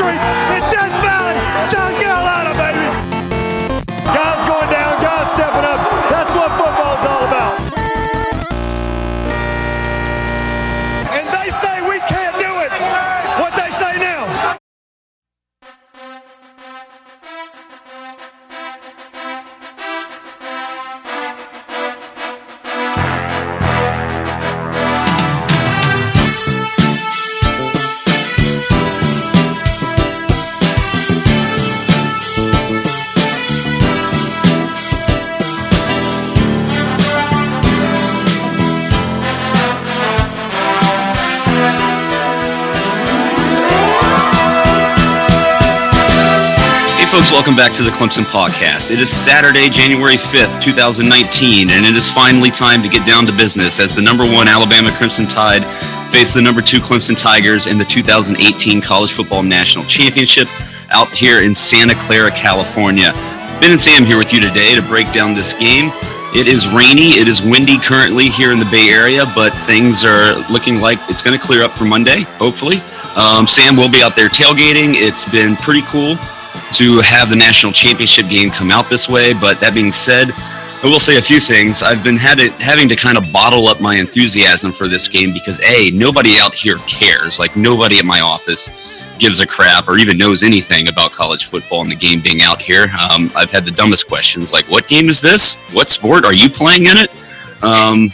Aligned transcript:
Street 0.00 0.49
welcome 47.50 47.66
back 47.66 47.76
to 47.76 47.82
the 47.82 47.90
Clemson 47.90 48.22
Podcast. 48.22 48.92
It 48.92 49.00
is 49.00 49.10
Saturday, 49.10 49.68
January 49.68 50.14
5th, 50.14 50.62
2019, 50.62 51.70
and 51.70 51.84
it 51.84 51.96
is 51.96 52.08
finally 52.08 52.48
time 52.48 52.80
to 52.80 52.88
get 52.88 53.04
down 53.04 53.26
to 53.26 53.32
business 53.32 53.80
as 53.80 53.92
the 53.92 54.00
number 54.00 54.24
one 54.24 54.46
Alabama 54.46 54.92
Crimson 54.92 55.26
Tide 55.26 55.64
face 56.12 56.32
the 56.32 56.40
number 56.40 56.62
two 56.62 56.78
Clemson 56.78 57.16
Tigers 57.16 57.66
in 57.66 57.76
the 57.76 57.84
2018 57.84 58.80
College 58.80 59.14
Football 59.14 59.42
National 59.42 59.84
Championship 59.86 60.46
out 60.90 61.08
here 61.08 61.42
in 61.42 61.52
Santa 61.52 61.96
Clara, 61.96 62.30
California. 62.30 63.10
Ben 63.58 63.72
and 63.72 63.80
Sam 63.80 64.04
here 64.04 64.16
with 64.16 64.32
you 64.32 64.40
today 64.40 64.76
to 64.76 64.82
break 64.82 65.12
down 65.12 65.34
this 65.34 65.52
game. 65.54 65.90
It 66.32 66.46
is 66.46 66.68
rainy, 66.68 67.18
it 67.18 67.26
is 67.26 67.42
windy 67.42 67.80
currently 67.80 68.28
here 68.28 68.52
in 68.52 68.60
the 68.60 68.70
Bay 68.70 68.90
Area, 68.90 69.24
but 69.34 69.50
things 69.66 70.04
are 70.04 70.38
looking 70.52 70.78
like 70.78 71.00
it's 71.08 71.20
going 71.20 71.36
to 71.36 71.44
clear 71.44 71.64
up 71.64 71.72
for 71.72 71.84
Monday, 71.84 72.20
hopefully. 72.38 72.76
Um, 73.16 73.48
Sam 73.48 73.74
will 73.76 73.90
be 73.90 74.04
out 74.04 74.14
there 74.14 74.28
tailgating. 74.28 74.94
It's 74.94 75.28
been 75.32 75.56
pretty 75.56 75.82
cool 75.82 76.16
to 76.74 77.00
have 77.00 77.30
the 77.30 77.36
national 77.36 77.72
championship 77.72 78.28
game 78.28 78.50
come 78.50 78.70
out 78.70 78.88
this 78.88 79.08
way. 79.08 79.32
But 79.32 79.60
that 79.60 79.74
being 79.74 79.92
said, 79.92 80.30
I 80.82 80.86
will 80.86 81.00
say 81.00 81.18
a 81.18 81.22
few 81.22 81.40
things. 81.40 81.82
I've 81.82 82.02
been 82.02 82.16
having 82.16 82.88
to 82.88 82.96
kind 82.96 83.18
of 83.18 83.30
bottle 83.32 83.68
up 83.68 83.80
my 83.80 83.96
enthusiasm 83.96 84.72
for 84.72 84.88
this 84.88 85.08
game 85.08 85.32
because 85.32 85.60
a 85.60 85.90
nobody 85.90 86.38
out 86.38 86.54
here 86.54 86.76
cares. 86.86 87.38
Like 87.38 87.56
nobody 87.56 87.98
at 87.98 88.04
my 88.04 88.20
office 88.20 88.70
gives 89.18 89.40
a 89.40 89.46
crap 89.46 89.86
or 89.88 89.98
even 89.98 90.16
knows 90.16 90.42
anything 90.42 90.88
about 90.88 91.12
college 91.12 91.44
football 91.44 91.82
and 91.82 91.90
the 91.90 91.96
game 91.96 92.20
being 92.20 92.40
out 92.42 92.62
here. 92.62 92.90
Um, 92.98 93.30
I've 93.36 93.50
had 93.50 93.66
the 93.66 93.70
dumbest 93.70 94.08
questions 94.08 94.52
like, 94.52 94.66
"What 94.68 94.88
game 94.88 95.08
is 95.10 95.20
this? 95.20 95.56
What 95.72 95.90
sport 95.90 96.24
are 96.24 96.32
you 96.32 96.48
playing 96.48 96.86
in 96.86 96.96
it?" 96.96 97.10
Um, 97.62 98.12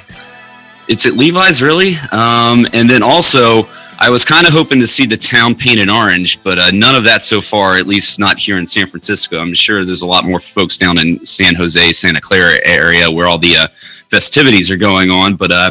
it's 0.88 1.06
at 1.06 1.14
Levi's, 1.14 1.62
really. 1.62 1.96
Um, 2.12 2.66
and 2.72 2.88
then 2.90 3.02
also, 3.02 3.68
I 3.98 4.10
was 4.10 4.24
kind 4.24 4.46
of 4.46 4.52
hoping 4.52 4.78
to 4.80 4.86
see 4.86 5.06
the 5.06 5.16
town 5.16 5.54
painted 5.54 5.88
orange, 5.88 6.42
but 6.42 6.58
uh, 6.58 6.70
none 6.70 6.94
of 6.94 7.04
that 7.04 7.22
so 7.22 7.40
far, 7.40 7.76
at 7.76 7.86
least 7.86 8.18
not 8.18 8.38
here 8.38 8.58
in 8.58 8.66
San 8.66 8.86
Francisco. 8.86 9.38
I'm 9.38 9.54
sure 9.54 9.84
there's 9.84 10.02
a 10.02 10.06
lot 10.06 10.26
more 10.26 10.38
folks 10.38 10.76
down 10.76 10.98
in 10.98 11.24
San 11.24 11.54
Jose, 11.54 11.92
Santa 11.92 12.20
Clara 12.20 12.58
area 12.64 13.10
where 13.10 13.26
all 13.26 13.38
the 13.38 13.56
uh, 13.56 13.68
festivities 14.10 14.70
are 14.70 14.76
going 14.76 15.10
on. 15.10 15.34
But 15.34 15.50
uh, 15.50 15.70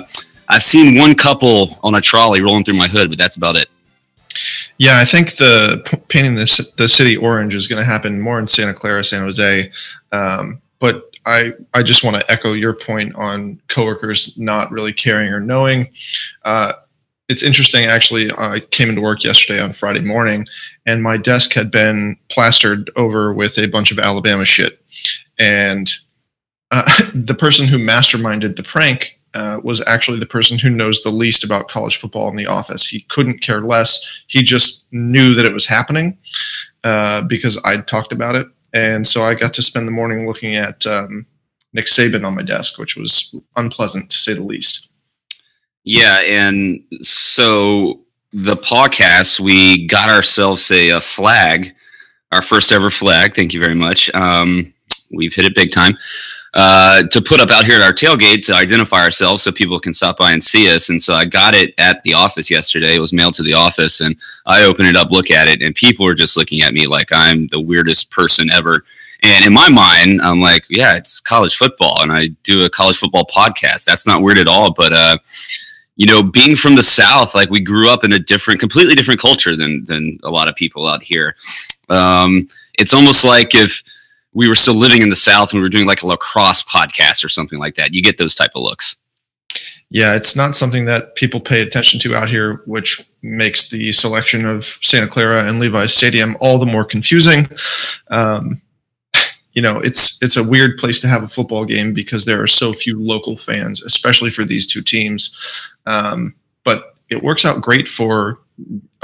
I've 0.49 0.63
seen 0.63 0.97
one 0.97 1.13
couple 1.13 1.77
on 1.83 1.95
a 1.95 2.01
trolley 2.01 2.41
rolling 2.41 2.63
through 2.63 2.75
my 2.75 2.87
hood, 2.87 3.09
but 3.09 3.19
that's 3.19 3.35
about 3.35 3.57
it. 3.57 3.69
Yeah, 4.77 4.99
I 4.99 5.05
think 5.05 5.35
the 5.35 5.83
p- 5.85 5.97
painting 6.07 6.35
the, 6.35 6.73
the 6.77 6.89
city 6.89 7.15
orange 7.15 7.53
is 7.53 7.67
going 7.67 7.79
to 7.79 7.85
happen 7.85 8.19
more 8.19 8.39
in 8.39 8.47
Santa 8.47 8.73
Clara, 8.73 9.03
San 9.03 9.21
Jose. 9.21 9.71
Um, 10.11 10.61
but 10.79 11.11
I, 11.25 11.53
I 11.73 11.83
just 11.83 12.03
want 12.03 12.17
to 12.17 12.31
echo 12.31 12.53
your 12.53 12.73
point 12.73 13.15
on 13.15 13.61
coworkers 13.67 14.37
not 14.37 14.71
really 14.71 14.93
caring 14.93 15.31
or 15.31 15.39
knowing. 15.39 15.89
Uh, 16.43 16.73
it's 17.27 17.43
interesting, 17.43 17.85
actually. 17.85 18.31
I 18.31 18.59
came 18.59 18.89
into 18.89 19.01
work 19.01 19.23
yesterday 19.23 19.59
on 19.59 19.73
Friday 19.73 20.01
morning, 20.01 20.45
and 20.85 21.01
my 21.01 21.17
desk 21.17 21.53
had 21.53 21.71
been 21.71 22.17
plastered 22.29 22.91
over 22.95 23.33
with 23.33 23.57
a 23.57 23.67
bunch 23.67 23.91
of 23.91 23.99
Alabama 23.99 24.45
shit. 24.45 24.79
And 25.39 25.89
uh, 26.71 26.83
the 27.13 27.35
person 27.35 27.67
who 27.67 27.77
masterminded 27.77 28.55
the 28.55 28.63
prank 28.63 29.19
uh, 29.33 29.59
was 29.63 29.81
actually 29.85 30.19
the 30.19 30.25
person 30.25 30.57
who 30.57 30.69
knows 30.69 31.01
the 31.01 31.11
least 31.11 31.43
about 31.43 31.67
college 31.67 31.97
football 31.97 32.29
in 32.29 32.35
the 32.35 32.47
office. 32.47 32.87
He 32.87 33.01
couldn't 33.01 33.41
care 33.41 33.61
less. 33.61 34.23
He 34.27 34.43
just 34.43 34.87
knew 34.93 35.33
that 35.33 35.45
it 35.45 35.53
was 35.53 35.65
happening 35.65 36.17
uh, 36.83 37.21
because 37.21 37.59
I'd 37.65 37.87
talked 37.87 38.13
about 38.13 38.35
it. 38.35 38.47
And 38.71 39.05
so 39.05 39.23
I 39.23 39.33
got 39.33 39.53
to 39.55 39.61
spend 39.61 39.87
the 39.87 39.91
morning 39.91 40.27
looking 40.27 40.55
at 40.55 40.85
um, 40.85 41.25
Nick 41.73 41.85
Saban 41.85 42.25
on 42.25 42.35
my 42.35 42.43
desk, 42.43 42.77
which 42.77 42.95
was 42.95 43.35
unpleasant 43.55 44.09
to 44.11 44.17
say 44.17 44.33
the 44.33 44.43
least. 44.43 44.89
Yeah, 45.85 46.19
and 46.25 46.83
so 47.01 48.01
the 48.33 48.57
podcast, 48.57 49.39
we 49.39 49.85
got 49.85 50.09
ourselves 50.09 50.69
a, 50.71 50.89
a 50.89 51.01
flag, 51.01 51.75
our 52.31 52.41
first 52.41 52.71
ever 52.71 52.89
flag. 52.89 53.35
Thank 53.35 53.53
you 53.53 53.59
very 53.59 53.75
much. 53.75 54.13
Um, 54.15 54.73
we've 55.13 55.33
hit 55.33 55.45
it 55.45 55.55
big 55.55 55.71
time. 55.71 55.95
Uh, 56.55 57.03
to 57.11 57.21
put 57.21 57.41
up 57.41 57.51
out 57.51 57.65
here 57.65 57.81
at 57.81 57.85
our 57.85 57.91
tailgate 57.91 58.43
to 58.45 58.53
identify 58.53 59.03
ourselves 59.03 59.43
so 59.43 59.51
people 59.51 59.77
can 59.77 59.93
stop 59.93 60.17
by 60.17 60.31
and 60.31 60.41
see 60.41 60.73
us. 60.73 60.87
And 60.89 61.01
so 61.01 61.13
I 61.13 61.25
got 61.25 61.53
it 61.53 61.73
at 61.77 62.01
the 62.03 62.13
office 62.13 62.49
yesterday. 62.49 62.95
It 62.95 63.01
was 63.01 63.11
mailed 63.13 63.33
to 63.35 63.43
the 63.43 63.53
office, 63.53 63.99
and 64.01 64.15
I 64.45 64.63
opened 64.63 64.87
it 64.87 64.95
up, 64.95 65.11
look 65.11 65.29
at 65.29 65.49
it, 65.49 65.61
and 65.61 65.75
people 65.75 66.07
are 66.07 66.13
just 66.13 66.35
looking 66.37 66.61
at 66.61 66.73
me 66.73 66.87
like 66.87 67.09
I'm 67.11 67.47
the 67.47 67.59
weirdest 67.59 68.09
person 68.09 68.49
ever. 68.51 68.85
And 69.21 69.45
in 69.45 69.53
my 69.53 69.69
mind, 69.69 70.21
I'm 70.21 70.39
like, 70.39 70.65
yeah, 70.69 70.95
it's 70.95 71.19
college 71.19 71.55
football, 71.55 72.01
and 72.01 72.11
I 72.11 72.29
do 72.43 72.65
a 72.65 72.69
college 72.69 72.97
football 72.97 73.25
podcast. 73.25 73.83
That's 73.83 74.07
not 74.07 74.23
weird 74.23 74.39
at 74.39 74.47
all. 74.47 74.73
But 74.73 74.93
uh, 74.93 75.17
you 75.95 76.05
know, 76.05 76.21
being 76.21 76.55
from 76.55 76.75
the 76.75 76.83
South, 76.83 77.33
like 77.33 77.49
we 77.49 77.59
grew 77.59 77.89
up 77.89 78.03
in 78.03 78.13
a 78.13 78.19
different, 78.19 78.59
completely 78.59 78.95
different 78.95 79.19
culture 79.19 79.55
than 79.55 79.85
than 79.85 80.19
a 80.23 80.29
lot 80.29 80.49
of 80.49 80.55
people 80.55 80.87
out 80.87 81.03
here. 81.03 81.35
Um, 81.89 82.47
it's 82.77 82.93
almost 82.93 83.23
like 83.23 83.55
if 83.55 83.83
we 84.35 84.49
were 84.49 84.55
still 84.55 84.75
living 84.75 85.01
in 85.01 85.09
the 85.09 85.15
South 85.15 85.51
and 85.51 85.59
we 85.59 85.63
were 85.63 85.69
doing 85.69 85.87
like 85.87 86.03
a 86.03 86.07
lacrosse 86.07 86.61
podcast 86.61 87.23
or 87.23 87.29
something 87.29 87.57
like 87.57 87.75
that. 87.75 87.93
You 87.93 88.03
get 88.03 88.17
those 88.17 88.35
type 88.35 88.51
of 88.53 88.63
looks. 88.63 88.97
Yeah, 89.89 90.13
it's 90.15 90.35
not 90.35 90.55
something 90.55 90.85
that 90.85 91.15
people 91.15 91.39
pay 91.39 91.61
attention 91.61 91.99
to 92.01 92.15
out 92.15 92.29
here, 92.29 92.61
which 92.65 93.01
makes 93.21 93.69
the 93.69 93.93
selection 93.93 94.45
of 94.45 94.65
Santa 94.81 95.07
Clara 95.07 95.45
and 95.45 95.59
Levi's 95.59 95.93
Stadium 95.93 96.35
all 96.41 96.57
the 96.57 96.65
more 96.65 96.83
confusing. 96.83 97.47
Um, 98.09 98.61
you 99.53 99.61
know, 99.61 99.79
it's 99.79 100.21
it's 100.21 100.35
a 100.35 100.43
weird 100.43 100.77
place 100.77 100.99
to 100.99 101.07
have 101.07 101.23
a 101.23 101.27
football 101.27 101.63
game 101.63 101.93
because 101.93 102.25
there 102.25 102.41
are 102.41 102.47
so 102.47 102.73
few 102.73 103.01
local 103.01 103.37
fans, 103.37 103.81
especially 103.83 104.29
for 104.29 104.43
these 104.43 104.67
two 104.67 104.81
teams. 104.81 105.33
Um, 105.85 106.35
but 106.63 106.95
it 107.09 107.23
works 107.23 107.45
out 107.45 107.61
great 107.61 107.87
for 107.87 108.39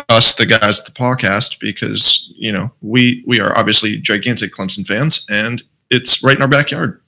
us, 0.10 0.36
the 0.36 0.46
guys 0.46 0.80
at 0.80 0.86
the 0.86 0.92
podcast, 0.92 1.60
because 1.60 2.34
you 2.36 2.52
know 2.52 2.72
we 2.82 3.24
we 3.28 3.40
are 3.40 3.58
obviously 3.58 3.98
gigantic 3.98 4.54
Clemson 4.54 4.86
fans, 4.86 5.26
and 5.30 5.64
it's 5.90 6.24
right 6.24 6.36
in 6.36 6.42
our 6.42 6.48
backyard. 6.48 7.02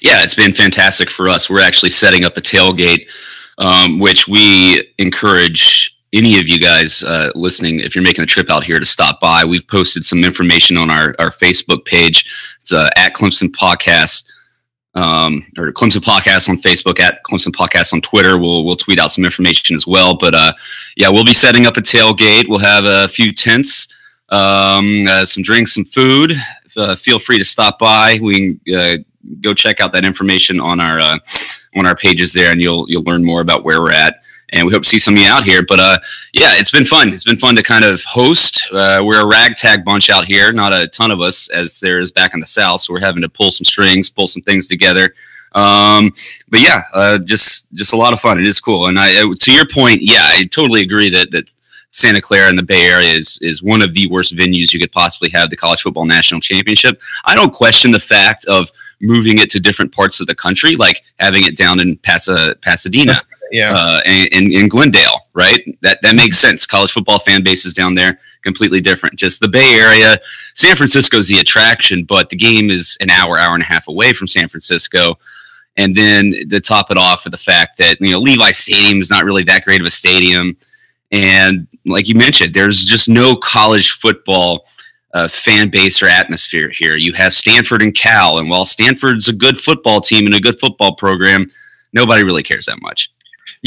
Yeah, 0.00 0.22
it's 0.22 0.34
been 0.34 0.54
fantastic 0.54 1.10
for 1.10 1.28
us. 1.28 1.50
We're 1.50 1.62
actually 1.62 1.90
setting 1.90 2.24
up 2.24 2.36
a 2.36 2.40
tailgate, 2.40 3.06
um, 3.58 3.98
which 3.98 4.28
we 4.28 4.92
encourage 4.98 5.94
any 6.12 6.38
of 6.38 6.48
you 6.48 6.58
guys 6.58 7.02
uh, 7.02 7.30
listening, 7.34 7.80
if 7.80 7.94
you're 7.94 8.04
making 8.04 8.22
a 8.22 8.26
trip 8.26 8.50
out 8.50 8.64
here, 8.64 8.78
to 8.78 8.86
stop 8.86 9.20
by. 9.20 9.44
We've 9.44 9.66
posted 9.66 10.04
some 10.04 10.24
information 10.24 10.76
on 10.78 10.90
our, 10.90 11.14
our 11.18 11.30
Facebook 11.30 11.84
page. 11.84 12.56
It's 12.62 12.72
uh, 12.72 12.88
at 12.96 13.14
Clemson 13.14 13.50
Podcast 13.50 14.24
um, 14.98 15.46
or 15.56 15.72
Clemson 15.72 16.02
Podcast 16.02 16.48
on 16.48 16.56
Facebook, 16.56 16.98
at 16.98 17.22
Clemson 17.22 17.52
Podcast 17.52 17.92
on 17.92 18.00
Twitter. 18.00 18.38
We'll 18.38 18.64
we'll 18.64 18.76
tweet 18.76 18.98
out 18.98 19.12
some 19.12 19.24
information 19.24 19.76
as 19.76 19.86
well. 19.86 20.16
But 20.16 20.34
uh, 20.34 20.52
yeah, 20.96 21.08
we'll 21.08 21.24
be 21.24 21.34
setting 21.34 21.66
up 21.66 21.76
a 21.76 21.80
tailgate. 21.80 22.48
We'll 22.48 22.58
have 22.58 22.84
a 22.84 23.06
few 23.08 23.32
tents, 23.32 23.88
um, 24.30 25.06
uh, 25.08 25.24
some 25.24 25.42
drinks, 25.42 25.74
some 25.74 25.84
food. 25.84 26.32
Uh, 26.76 26.96
feel 26.96 27.18
free 27.18 27.38
to 27.38 27.44
stop 27.44 27.78
by. 27.78 28.18
We 28.20 28.58
can 28.64 28.76
uh, 28.76 28.96
go 29.40 29.54
check 29.54 29.80
out 29.80 29.92
that 29.92 30.04
information 30.04 30.60
on 30.60 30.80
our 30.80 30.98
uh, 30.98 31.18
on 31.76 31.86
our 31.86 31.94
pages 31.94 32.32
there, 32.32 32.50
and 32.50 32.60
you'll 32.60 32.86
you'll 32.88 33.04
learn 33.04 33.24
more 33.24 33.40
about 33.40 33.64
where 33.64 33.80
we're 33.80 33.92
at. 33.92 34.16
And 34.52 34.66
we 34.66 34.72
hope 34.72 34.82
to 34.82 34.88
see 34.88 34.98
some 34.98 35.14
of 35.14 35.20
you 35.20 35.26
out 35.26 35.44
here. 35.44 35.62
But 35.66 35.80
uh, 35.80 35.98
yeah, 36.32 36.52
it's 36.54 36.70
been 36.70 36.84
fun. 36.84 37.12
It's 37.12 37.24
been 37.24 37.36
fun 37.36 37.56
to 37.56 37.62
kind 37.62 37.84
of 37.84 38.02
host. 38.04 38.66
Uh, 38.72 39.02
we're 39.04 39.20
a 39.20 39.26
ragtag 39.26 39.84
bunch 39.84 40.08
out 40.10 40.24
here, 40.24 40.52
not 40.52 40.72
a 40.72 40.88
ton 40.88 41.10
of 41.10 41.20
us 41.20 41.50
as 41.50 41.80
there 41.80 41.98
is 41.98 42.10
back 42.10 42.34
in 42.34 42.40
the 42.40 42.46
south. 42.46 42.80
So 42.82 42.92
we're 42.92 43.00
having 43.00 43.22
to 43.22 43.28
pull 43.28 43.50
some 43.50 43.64
strings, 43.64 44.08
pull 44.08 44.26
some 44.26 44.42
things 44.42 44.66
together. 44.66 45.14
Um, 45.52 46.12
but 46.48 46.60
yeah, 46.60 46.82
uh, 46.92 47.18
just 47.18 47.72
just 47.74 47.92
a 47.92 47.96
lot 47.96 48.12
of 48.12 48.20
fun. 48.20 48.38
It 48.38 48.46
is 48.46 48.60
cool. 48.60 48.86
And 48.86 48.98
I, 48.98 49.22
to 49.22 49.52
your 49.52 49.66
point, 49.66 50.00
yeah, 50.02 50.24
I 50.24 50.44
totally 50.44 50.82
agree 50.82 51.10
that 51.10 51.30
that 51.30 51.54
Santa 51.90 52.20
Clara 52.20 52.48
and 52.48 52.58
the 52.58 52.62
Bay 52.62 52.86
Area 52.86 53.08
is 53.08 53.38
is 53.40 53.62
one 53.62 53.82
of 53.82 53.94
the 53.94 54.06
worst 54.08 54.36
venues 54.36 54.72
you 54.72 54.80
could 54.80 54.92
possibly 54.92 55.30
have 55.30 55.50
the 55.50 55.56
college 55.56 55.82
football 55.82 56.04
national 56.04 56.40
championship. 56.40 57.00
I 57.24 57.34
don't 57.34 57.52
question 57.52 57.90
the 57.90 57.98
fact 57.98 58.44
of 58.44 58.70
moving 59.00 59.38
it 59.38 59.50
to 59.50 59.60
different 59.60 59.92
parts 59.92 60.20
of 60.20 60.26
the 60.26 60.34
country, 60.34 60.76
like 60.76 61.02
having 61.18 61.44
it 61.44 61.56
down 61.56 61.80
in 61.80 61.96
Pasa, 61.98 62.54
Pasadena. 62.60 63.14
Yeah. 63.50 63.72
uh, 63.74 64.00
in 64.06 64.68
Glendale, 64.68 65.26
right? 65.34 65.62
That 65.82 65.98
that 66.02 66.14
makes 66.14 66.38
sense. 66.38 66.66
College 66.66 66.92
football 66.92 67.18
fan 67.18 67.42
bases 67.42 67.74
down 67.74 67.94
there 67.94 68.18
completely 68.42 68.80
different. 68.80 69.16
Just 69.18 69.40
the 69.40 69.48
Bay 69.48 69.74
Area, 69.78 70.18
San 70.54 70.76
Francisco 70.76 71.18
is 71.18 71.28
the 71.28 71.38
attraction, 71.38 72.04
but 72.04 72.30
the 72.30 72.36
game 72.36 72.70
is 72.70 72.96
an 73.00 73.10
hour, 73.10 73.38
hour 73.38 73.54
and 73.54 73.62
a 73.62 73.66
half 73.66 73.88
away 73.88 74.12
from 74.12 74.26
San 74.26 74.48
Francisco. 74.48 75.18
And 75.76 75.94
then 75.94 76.34
to 76.50 76.60
top 76.60 76.90
it 76.90 76.98
off 76.98 77.24
with 77.24 77.32
the 77.32 77.38
fact 77.38 77.78
that 77.78 78.00
you 78.00 78.10
know 78.10 78.18
Levi 78.18 78.50
Stadium 78.50 79.00
is 79.00 79.10
not 79.10 79.24
really 79.24 79.44
that 79.44 79.64
great 79.64 79.80
of 79.80 79.86
a 79.86 79.90
stadium, 79.90 80.56
and 81.12 81.68
like 81.86 82.08
you 82.08 82.14
mentioned, 82.14 82.52
there's 82.52 82.84
just 82.84 83.08
no 83.08 83.36
college 83.36 83.92
football 83.92 84.66
uh, 85.14 85.28
fan 85.28 85.68
base 85.70 86.02
or 86.02 86.06
atmosphere 86.06 86.70
here. 86.70 86.96
You 86.96 87.12
have 87.12 87.32
Stanford 87.32 87.82
and 87.82 87.94
Cal, 87.94 88.38
and 88.38 88.50
while 88.50 88.64
Stanford's 88.64 89.28
a 89.28 89.32
good 89.32 89.56
football 89.56 90.00
team 90.00 90.26
and 90.26 90.34
a 90.34 90.40
good 90.40 90.58
football 90.58 90.96
program, 90.96 91.46
nobody 91.92 92.24
really 92.24 92.42
cares 92.42 92.66
that 92.66 92.82
much. 92.82 93.12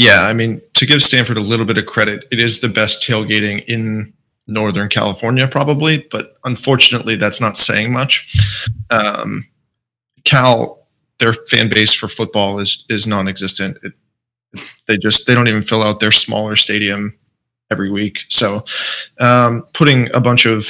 Yeah, 0.02 0.22
I 0.22 0.32
mean, 0.32 0.60
to 0.74 0.84
give 0.84 1.00
Stanford 1.00 1.36
a 1.36 1.40
little 1.40 1.64
bit 1.64 1.78
of 1.78 1.86
credit, 1.86 2.26
it 2.32 2.40
is 2.40 2.60
the 2.60 2.68
best 2.68 3.06
tailgating 3.08 3.64
in 3.68 4.12
Northern 4.48 4.88
California, 4.88 5.46
probably, 5.46 6.06
but 6.10 6.38
unfortunately, 6.44 7.14
that's 7.14 7.40
not 7.40 7.56
saying 7.56 7.92
much. 7.92 8.36
Um, 8.90 9.46
Cal, 10.24 10.88
their 11.20 11.34
fan 11.48 11.68
base 11.68 11.94
for 11.94 12.08
football 12.08 12.58
is 12.58 12.84
is 12.88 13.06
non-existent. 13.06 13.78
It, 13.84 13.92
they 14.88 14.96
just 14.98 15.28
they 15.28 15.34
don't 15.34 15.46
even 15.46 15.62
fill 15.62 15.82
out 15.84 16.00
their 16.00 16.10
smaller 16.10 16.56
stadium 16.56 17.16
every 17.70 17.88
week. 17.90 18.24
So, 18.28 18.64
um, 19.20 19.62
putting 19.72 20.12
a 20.14 20.20
bunch 20.20 20.46
of 20.46 20.66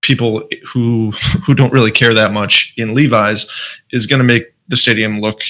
people 0.00 0.48
who 0.66 1.10
who 1.44 1.54
don't 1.54 1.74
really 1.74 1.92
care 1.92 2.14
that 2.14 2.32
much 2.32 2.72
in 2.78 2.94
Levi's 2.94 3.46
is 3.92 4.06
going 4.06 4.20
to 4.20 4.24
make 4.24 4.44
the 4.68 4.78
stadium 4.78 5.20
look 5.20 5.42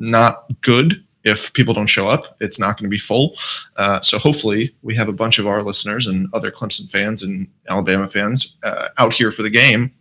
not 0.00 0.44
good 0.60 1.04
if 1.28 1.52
people 1.52 1.74
don't 1.74 1.86
show 1.86 2.08
up. 2.08 2.36
It's 2.40 2.58
not 2.58 2.76
going 2.76 2.84
to 2.84 2.90
be 2.90 2.98
full. 2.98 3.36
Uh, 3.76 4.00
so 4.00 4.18
hopefully, 4.18 4.74
we 4.82 4.94
have 4.96 5.08
a 5.08 5.12
bunch 5.12 5.38
of 5.38 5.46
our 5.46 5.62
listeners 5.62 6.06
and 6.06 6.28
other 6.32 6.50
Clemson 6.50 6.90
fans 6.90 7.22
and 7.22 7.48
Alabama 7.68 8.08
fans 8.08 8.58
uh, 8.62 8.88
out 8.98 9.12
here 9.12 9.30
for 9.30 9.42
the 9.42 9.50
game 9.50 9.92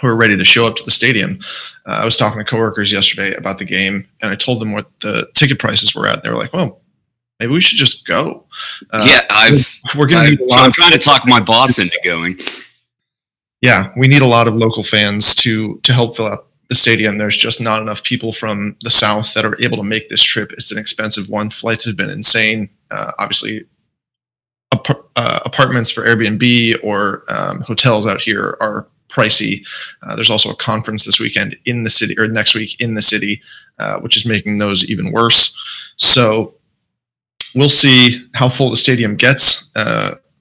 who 0.00 0.08
are 0.08 0.16
ready 0.16 0.36
to 0.36 0.44
show 0.44 0.66
up 0.66 0.76
to 0.76 0.84
the 0.84 0.90
stadium. 0.90 1.38
Uh, 1.86 1.92
I 1.92 2.04
was 2.04 2.16
talking 2.16 2.38
to 2.38 2.44
coworkers 2.44 2.92
yesterday 2.92 3.34
about 3.34 3.58
the 3.58 3.64
game, 3.64 4.06
and 4.20 4.30
I 4.30 4.34
told 4.34 4.60
them 4.60 4.72
what 4.72 4.90
the 5.00 5.28
ticket 5.34 5.58
prices 5.58 5.94
were 5.94 6.06
at. 6.06 6.22
They 6.22 6.30
were 6.30 6.36
like, 6.36 6.52
"Well, 6.52 6.82
maybe 7.40 7.52
we 7.52 7.60
should 7.60 7.78
just 7.78 8.06
go." 8.06 8.46
Uh, 8.90 9.04
yeah, 9.06 9.20
I've 9.30 9.80
we're 9.96 10.06
going 10.06 10.36
to. 10.36 10.48
I'm 10.52 10.72
trying 10.72 10.92
to 10.92 10.98
talk 10.98 11.22
my 11.26 11.40
boss 11.40 11.78
into 11.78 11.98
going. 12.04 12.38
Yeah, 13.62 13.90
we 13.96 14.06
need 14.06 14.22
a 14.22 14.26
lot 14.26 14.48
of 14.48 14.54
local 14.54 14.82
fans 14.82 15.34
to 15.36 15.80
to 15.80 15.92
help 15.92 16.16
fill 16.16 16.26
out 16.26 16.46
the 16.68 16.74
stadium. 16.74 17.18
There's 17.18 17.36
just 17.36 17.60
not 17.60 17.80
enough 17.80 18.02
people 18.02 18.32
from 18.32 18.76
the 18.82 18.90
south 18.90 19.34
that 19.34 19.44
are 19.44 19.60
able 19.62 19.76
to 19.76 19.82
make 19.82 20.08
this 20.08 20.22
trip. 20.22 20.52
It's 20.52 20.72
an 20.72 20.78
expensive 20.78 21.28
one. 21.28 21.50
Flights 21.50 21.84
have 21.84 21.96
been 21.96 22.10
insane. 22.10 22.68
Uh, 22.90 23.12
obviously, 23.18 23.64
ap- 24.72 25.04
uh, 25.16 25.40
apartments 25.44 25.90
for 25.90 26.04
Airbnb 26.04 26.78
or 26.82 27.22
um, 27.28 27.60
hotels 27.60 28.06
out 28.06 28.20
here 28.20 28.56
are 28.60 28.88
pricey. 29.08 29.66
Uh, 30.02 30.14
there's 30.16 30.30
also 30.30 30.50
a 30.50 30.56
conference 30.56 31.04
this 31.04 31.20
weekend 31.20 31.56
in 31.64 31.84
the 31.84 31.90
city 31.90 32.18
or 32.18 32.26
next 32.26 32.54
week 32.54 32.78
in 32.80 32.94
the 32.94 33.02
city, 33.02 33.40
uh, 33.78 33.98
which 34.00 34.16
is 34.16 34.26
making 34.26 34.58
those 34.58 34.84
even 34.90 35.12
worse. 35.12 35.54
So 35.96 36.54
we'll 37.54 37.68
see 37.68 38.26
how 38.34 38.48
full 38.48 38.70
the 38.70 38.76
stadium 38.76 39.16
gets. 39.16 39.70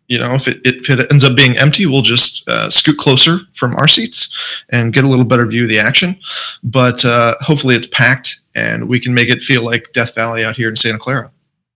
You 0.08 0.20
know, 0.20 0.36
if 0.36 0.48
it, 0.48 0.62
if 0.64 0.90
it 0.90 1.12
ends 1.12 1.24
up 1.24 1.36
being 1.36 1.58
empty, 1.58 1.86
we'll 1.86 2.04
just 2.04 2.48
uh, 2.48 2.70
scoot 2.70 2.98
closer 2.98 3.40
from 3.54 3.76
our 3.76 3.88
seats 3.88 4.64
and 4.70 4.94
get 4.94 5.04
a 5.04 5.08
little 5.08 5.26
better 5.26 5.46
view 5.48 5.64
of 5.64 5.70
the 5.70 5.80
action. 5.80 6.20
But 6.64 7.04
uh, 7.04 7.36
hopefully 7.42 7.76
it's 7.76 7.88
packed 7.88 8.40
and 8.54 8.88
we 8.88 9.00
can 9.00 9.14
make 9.14 9.30
it 9.30 9.42
feel 9.42 9.64
like 9.64 9.94
Death 9.94 10.14
Valley 10.16 10.46
out 10.46 10.56
here 10.56 10.70
in 10.70 10.76
Santa 10.76 11.00
Clara. 11.00 11.32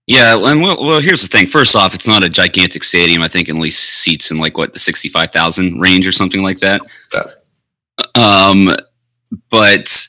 Yeah, 0.06 0.36
and 0.36 0.60
well, 0.60 0.84
well, 0.84 1.00
here's 1.00 1.22
the 1.22 1.28
thing. 1.28 1.46
First 1.46 1.76
off, 1.76 1.94
it's 1.94 2.08
not 2.08 2.24
a 2.24 2.28
gigantic 2.28 2.82
stadium. 2.82 3.22
I 3.22 3.28
think 3.28 3.48
at 3.48 3.54
least 3.54 4.00
seats 4.00 4.32
in 4.32 4.38
like 4.38 4.58
what 4.58 4.72
the 4.72 4.80
sixty-five 4.80 5.30
thousand 5.30 5.78
range 5.78 6.04
or 6.04 6.10
something 6.10 6.42
like 6.42 6.58
that. 6.58 6.80
Um, 8.16 8.74
but 9.50 10.08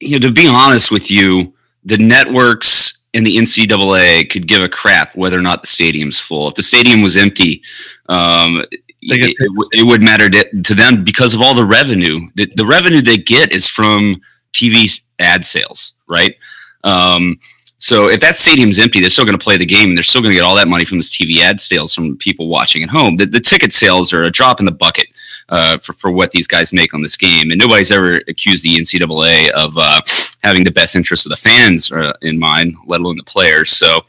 you 0.00 0.18
know, 0.18 0.28
to 0.28 0.32
be 0.32 0.48
honest 0.48 0.90
with 0.90 1.10
you, 1.10 1.54
the 1.84 1.98
networks 1.98 2.98
and 3.14 3.26
the 3.26 3.36
NCAA 3.36 4.30
could 4.30 4.46
give 4.48 4.62
a 4.62 4.68
crap 4.68 5.16
whether 5.16 5.38
or 5.38 5.42
not 5.42 5.62
the 5.62 5.68
stadium's 5.68 6.18
full. 6.18 6.48
If 6.48 6.54
the 6.54 6.62
stadium 6.62 7.02
was 7.02 7.16
empty, 7.16 7.62
um, 8.08 8.64
it, 8.70 9.36
it, 9.38 9.68
it 9.72 9.86
would 9.86 10.02
matter 10.02 10.30
to, 10.30 10.62
to 10.62 10.74
them 10.74 11.04
because 11.04 11.34
of 11.34 11.40
all 11.40 11.54
the 11.54 11.64
revenue. 11.64 12.28
The, 12.34 12.50
the 12.56 12.66
revenue 12.66 13.02
they 13.02 13.18
get 13.18 13.52
is 13.52 13.68
from 13.68 14.20
TV 14.52 15.00
ad 15.18 15.44
sales, 15.44 15.92
right? 16.08 16.36
Um, 16.84 17.38
so 17.78 18.08
if 18.08 18.20
that 18.20 18.36
stadium's 18.36 18.78
empty, 18.78 19.00
they're 19.00 19.10
still 19.10 19.24
going 19.24 19.36
to 19.36 19.42
play 19.42 19.56
the 19.56 19.66
game, 19.66 19.88
and 19.88 19.98
they're 19.98 20.04
still 20.04 20.22
going 20.22 20.30
to 20.30 20.36
get 20.36 20.44
all 20.44 20.54
that 20.54 20.68
money 20.68 20.84
from 20.84 20.98
this 20.98 21.10
TV 21.10 21.40
ad 21.40 21.60
sales 21.60 21.92
from 21.92 22.16
people 22.16 22.48
watching 22.48 22.84
at 22.84 22.90
home. 22.90 23.16
The, 23.16 23.26
the 23.26 23.40
ticket 23.40 23.72
sales 23.72 24.12
are 24.12 24.22
a 24.22 24.30
drop 24.30 24.60
in 24.60 24.66
the 24.66 24.72
bucket 24.72 25.08
uh, 25.48 25.78
for 25.78 25.92
for 25.92 26.12
what 26.12 26.30
these 26.30 26.46
guys 26.46 26.72
make 26.72 26.94
on 26.94 27.02
this 27.02 27.16
game, 27.16 27.50
and 27.50 27.58
nobody's 27.58 27.90
ever 27.90 28.20
accused 28.28 28.62
the 28.62 28.76
NCAA 28.76 29.50
of 29.50 29.76
uh, 29.76 30.00
having 30.42 30.64
the 30.64 30.70
best 30.72 30.96
interests 30.96 31.26
of 31.26 31.30
the 31.30 31.36
fans 31.36 31.90
uh, 31.92 32.12
in 32.22 32.38
mind, 32.38 32.74
let 32.86 33.00
alone 33.00 33.16
the 33.16 33.24
players. 33.24 33.70
So. 33.70 34.00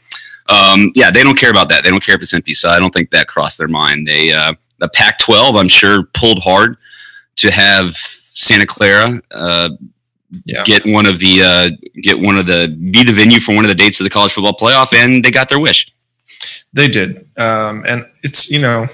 Um, 0.50 0.92
yeah, 0.94 1.10
they 1.10 1.22
don't 1.22 1.38
care 1.38 1.48
about 1.50 1.70
that. 1.70 1.84
They 1.84 1.90
don't 1.90 2.04
care 2.04 2.16
if 2.16 2.20
it's 2.20 2.34
empty. 2.34 2.52
So 2.52 2.68
I 2.68 2.78
don't 2.78 2.92
think 2.92 3.08
that 3.12 3.28
crossed 3.28 3.56
their 3.56 3.66
mind. 3.66 4.06
They 4.06 4.30
uh, 4.30 4.52
the 4.78 4.90
Pac-12, 4.90 5.58
I'm 5.58 5.68
sure, 5.68 6.02
pulled 6.12 6.40
hard 6.40 6.76
to 7.36 7.50
have 7.50 7.92
Santa 7.92 8.66
Clara 8.66 9.22
uh, 9.30 9.70
Yeah. 10.44 10.62
get 10.64 10.84
one 10.84 11.06
of 11.06 11.18
the 11.18 11.40
uh, 11.42 11.70
get 12.02 12.18
one 12.20 12.36
of 12.36 12.44
the 12.44 12.68
be 12.68 13.04
the 13.04 13.12
venue 13.12 13.40
for 13.40 13.54
one 13.54 13.64
of 13.64 13.70
the 13.70 13.74
dates 13.74 14.00
of 14.00 14.04
the 14.04 14.10
college 14.10 14.32
football 14.34 14.52
playoff, 14.52 14.92
and 14.92 15.24
they 15.24 15.30
got 15.30 15.48
their 15.48 15.60
wish. 15.60 15.90
They 16.74 16.88
did. 16.88 17.26
Um, 17.38 17.84
and 17.88 18.06
it's, 18.22 18.50
you 18.50 18.58
know, 18.58 18.88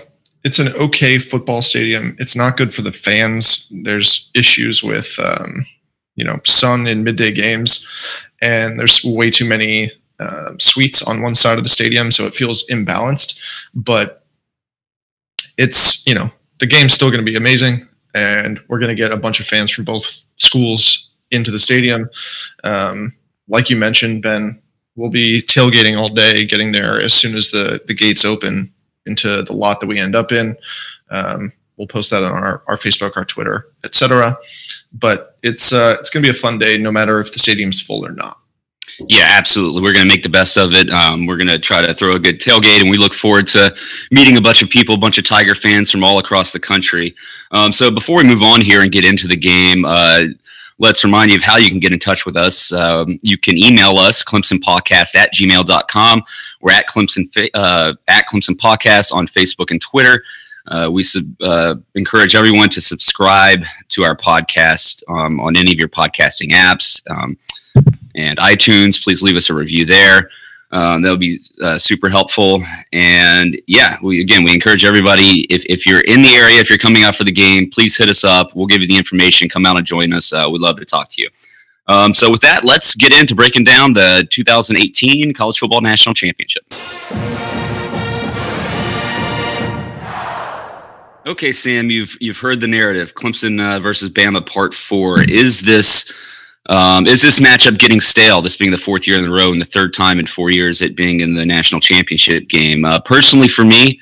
it's 0.44 0.60
an 0.60 0.68
okay 0.74 1.18
football 1.18 1.62
stadium. 1.62 2.14
It's 2.20 2.36
not 2.36 2.56
good 2.56 2.72
for 2.72 2.82
the 2.82 2.92
fans. 2.92 3.72
There's 3.82 4.30
issues 4.34 4.84
with, 4.84 5.18
um, 5.18 5.64
you 6.20 6.26
know, 6.26 6.38
sun 6.44 6.86
in 6.86 7.02
midday 7.02 7.32
games, 7.32 7.88
and 8.42 8.78
there's 8.78 9.02
way 9.02 9.30
too 9.30 9.48
many 9.48 9.90
uh, 10.18 10.52
suites 10.58 11.02
on 11.02 11.22
one 11.22 11.34
side 11.34 11.56
of 11.56 11.64
the 11.64 11.70
stadium, 11.70 12.12
so 12.12 12.26
it 12.26 12.34
feels 12.34 12.66
imbalanced. 12.68 13.40
But 13.74 14.26
it's, 15.56 16.06
you 16.06 16.14
know, 16.14 16.30
the 16.58 16.66
game's 16.66 16.92
still 16.92 17.10
going 17.10 17.24
to 17.24 17.32
be 17.32 17.36
amazing, 17.36 17.88
and 18.14 18.60
we're 18.68 18.78
going 18.78 18.94
to 18.94 19.02
get 19.02 19.12
a 19.12 19.22
bunch 19.24 19.40
of 19.40 19.46
fans 19.46 19.70
from 19.70 19.84
both 19.84 20.06
schools 20.36 21.10
into 21.30 21.50
the 21.50 21.58
stadium. 21.58 22.10
Um, 22.64 23.14
like 23.48 23.70
you 23.70 23.76
mentioned, 23.76 24.22
Ben, 24.22 24.60
we'll 24.96 25.10
be 25.10 25.40
tailgating 25.40 25.98
all 25.98 26.10
day, 26.10 26.44
getting 26.44 26.72
there 26.72 27.00
as 27.00 27.14
soon 27.14 27.34
as 27.34 27.50
the 27.50 27.80
the 27.86 27.94
gates 27.94 28.24
open 28.24 28.72
into 29.06 29.42
the 29.42 29.54
lot 29.54 29.80
that 29.80 29.88
we 29.88 29.98
end 29.98 30.14
up 30.14 30.32
in. 30.32 30.54
Um, 31.10 31.52
we'll 31.80 31.86
post 31.86 32.10
that 32.10 32.22
on 32.22 32.32
our, 32.32 32.62
our 32.68 32.76
Facebook, 32.76 33.16
our 33.16 33.24
Twitter, 33.24 33.68
etc. 33.84 34.36
But 34.92 35.38
it's 35.42 35.72
uh, 35.72 35.96
it's 35.98 36.10
going 36.10 36.22
to 36.22 36.30
be 36.30 36.36
a 36.36 36.38
fun 36.38 36.58
day, 36.58 36.76
no 36.76 36.92
matter 36.92 37.18
if 37.20 37.32
the 37.32 37.38
stadium's 37.38 37.80
full 37.80 38.06
or 38.06 38.12
not. 38.12 38.38
Yeah, 39.08 39.28
absolutely. 39.30 39.80
We're 39.80 39.94
going 39.94 40.06
to 40.06 40.14
make 40.14 40.22
the 40.22 40.28
best 40.28 40.58
of 40.58 40.74
it. 40.74 40.90
Um, 40.90 41.24
we're 41.24 41.38
going 41.38 41.48
to 41.48 41.58
try 41.58 41.80
to 41.80 41.94
throw 41.94 42.12
a 42.12 42.18
good 42.18 42.38
tailgate, 42.38 42.82
and 42.82 42.90
we 42.90 42.98
look 42.98 43.14
forward 43.14 43.46
to 43.48 43.74
meeting 44.10 44.36
a 44.36 44.42
bunch 44.42 44.62
of 44.62 44.68
people, 44.68 44.94
a 44.94 44.98
bunch 44.98 45.16
of 45.16 45.24
Tiger 45.24 45.54
fans 45.54 45.90
from 45.90 46.04
all 46.04 46.18
across 46.18 46.52
the 46.52 46.60
country. 46.60 47.16
Um, 47.50 47.72
so 47.72 47.90
before 47.90 48.18
we 48.18 48.24
move 48.24 48.42
on 48.42 48.60
here 48.60 48.82
and 48.82 48.92
get 48.92 49.06
into 49.06 49.26
the 49.26 49.36
game, 49.36 49.86
uh, 49.86 50.24
let's 50.78 51.02
remind 51.02 51.30
you 51.30 51.38
of 51.38 51.42
how 51.42 51.56
you 51.56 51.70
can 51.70 51.80
get 51.80 51.94
in 51.94 51.98
touch 51.98 52.26
with 52.26 52.36
us. 52.36 52.74
Um, 52.74 53.18
you 53.22 53.38
can 53.38 53.56
email 53.56 53.96
us, 53.96 54.22
clemsonpodcast 54.22 55.14
at 55.14 55.32
gmail.com. 55.32 56.22
We're 56.60 56.72
at 56.72 56.86
Clemson, 56.86 57.48
uh, 57.54 57.94
at 58.06 58.28
Clemson 58.28 58.56
Podcast 58.56 59.14
on 59.14 59.26
Facebook 59.26 59.70
and 59.70 59.80
Twitter. 59.80 60.22
Uh, 60.66 60.88
we 60.90 61.02
sub, 61.02 61.24
uh, 61.42 61.76
encourage 61.94 62.34
everyone 62.34 62.68
to 62.70 62.80
subscribe 62.80 63.62
to 63.88 64.04
our 64.04 64.16
podcast 64.16 65.02
um, 65.08 65.40
on 65.40 65.56
any 65.56 65.72
of 65.72 65.78
your 65.78 65.88
podcasting 65.88 66.50
apps 66.50 67.02
um, 67.10 67.36
and 68.14 68.38
iTunes. 68.38 69.02
Please 69.02 69.22
leave 69.22 69.36
us 69.36 69.50
a 69.50 69.54
review 69.54 69.84
there. 69.84 70.30
Um, 70.72 71.02
that'll 71.02 71.16
be 71.16 71.38
uh, 71.62 71.78
super 71.78 72.08
helpful. 72.08 72.62
And 72.92 73.60
yeah, 73.66 73.96
we 74.02 74.20
again 74.20 74.44
we 74.44 74.54
encourage 74.54 74.84
everybody 74.84 75.46
if, 75.50 75.64
if 75.66 75.84
you're 75.84 76.02
in 76.02 76.22
the 76.22 76.28
area, 76.28 76.60
if 76.60 76.68
you're 76.68 76.78
coming 76.78 77.02
out 77.02 77.16
for 77.16 77.24
the 77.24 77.32
game, 77.32 77.70
please 77.70 77.96
hit 77.96 78.08
us 78.08 78.22
up. 78.22 78.54
We'll 78.54 78.66
give 78.66 78.80
you 78.80 78.86
the 78.86 78.96
information. 78.96 79.48
Come 79.48 79.66
out 79.66 79.76
and 79.76 79.86
join 79.86 80.12
us. 80.12 80.32
Uh, 80.32 80.46
we'd 80.50 80.60
love 80.60 80.76
to 80.76 80.84
talk 80.84 81.10
to 81.10 81.22
you. 81.22 81.28
Um, 81.88 82.14
so 82.14 82.30
with 82.30 82.40
that, 82.42 82.64
let's 82.64 82.94
get 82.94 83.12
into 83.18 83.34
breaking 83.34 83.64
down 83.64 83.94
the 83.94 84.26
2018 84.30 85.34
College 85.34 85.58
Football 85.58 85.80
National 85.80 86.14
Championship. 86.14 86.64
Okay, 91.30 91.52
Sam, 91.52 91.90
you've 91.90 92.18
you've 92.20 92.38
heard 92.38 92.58
the 92.58 92.66
narrative. 92.66 93.14
Clemson 93.14 93.60
uh, 93.60 93.78
versus 93.78 94.08
Bama, 94.08 94.44
Part 94.44 94.74
Four. 94.74 95.22
Is 95.22 95.60
this 95.60 96.12
um, 96.68 97.06
is 97.06 97.22
this 97.22 97.38
matchup 97.38 97.78
getting 97.78 98.00
stale? 98.00 98.42
This 98.42 98.56
being 98.56 98.72
the 98.72 98.76
fourth 98.76 99.06
year 99.06 99.16
in 99.16 99.24
a 99.26 99.30
row 99.30 99.52
and 99.52 99.60
the 99.60 99.64
third 99.66 99.94
time 99.94 100.18
in 100.18 100.26
four 100.26 100.50
years 100.50 100.82
it 100.82 100.96
being 100.96 101.20
in 101.20 101.36
the 101.36 101.46
national 101.46 101.80
championship 101.80 102.48
game. 102.48 102.84
Uh, 102.84 102.98
personally, 102.98 103.46
for 103.46 103.64
me, 103.64 104.00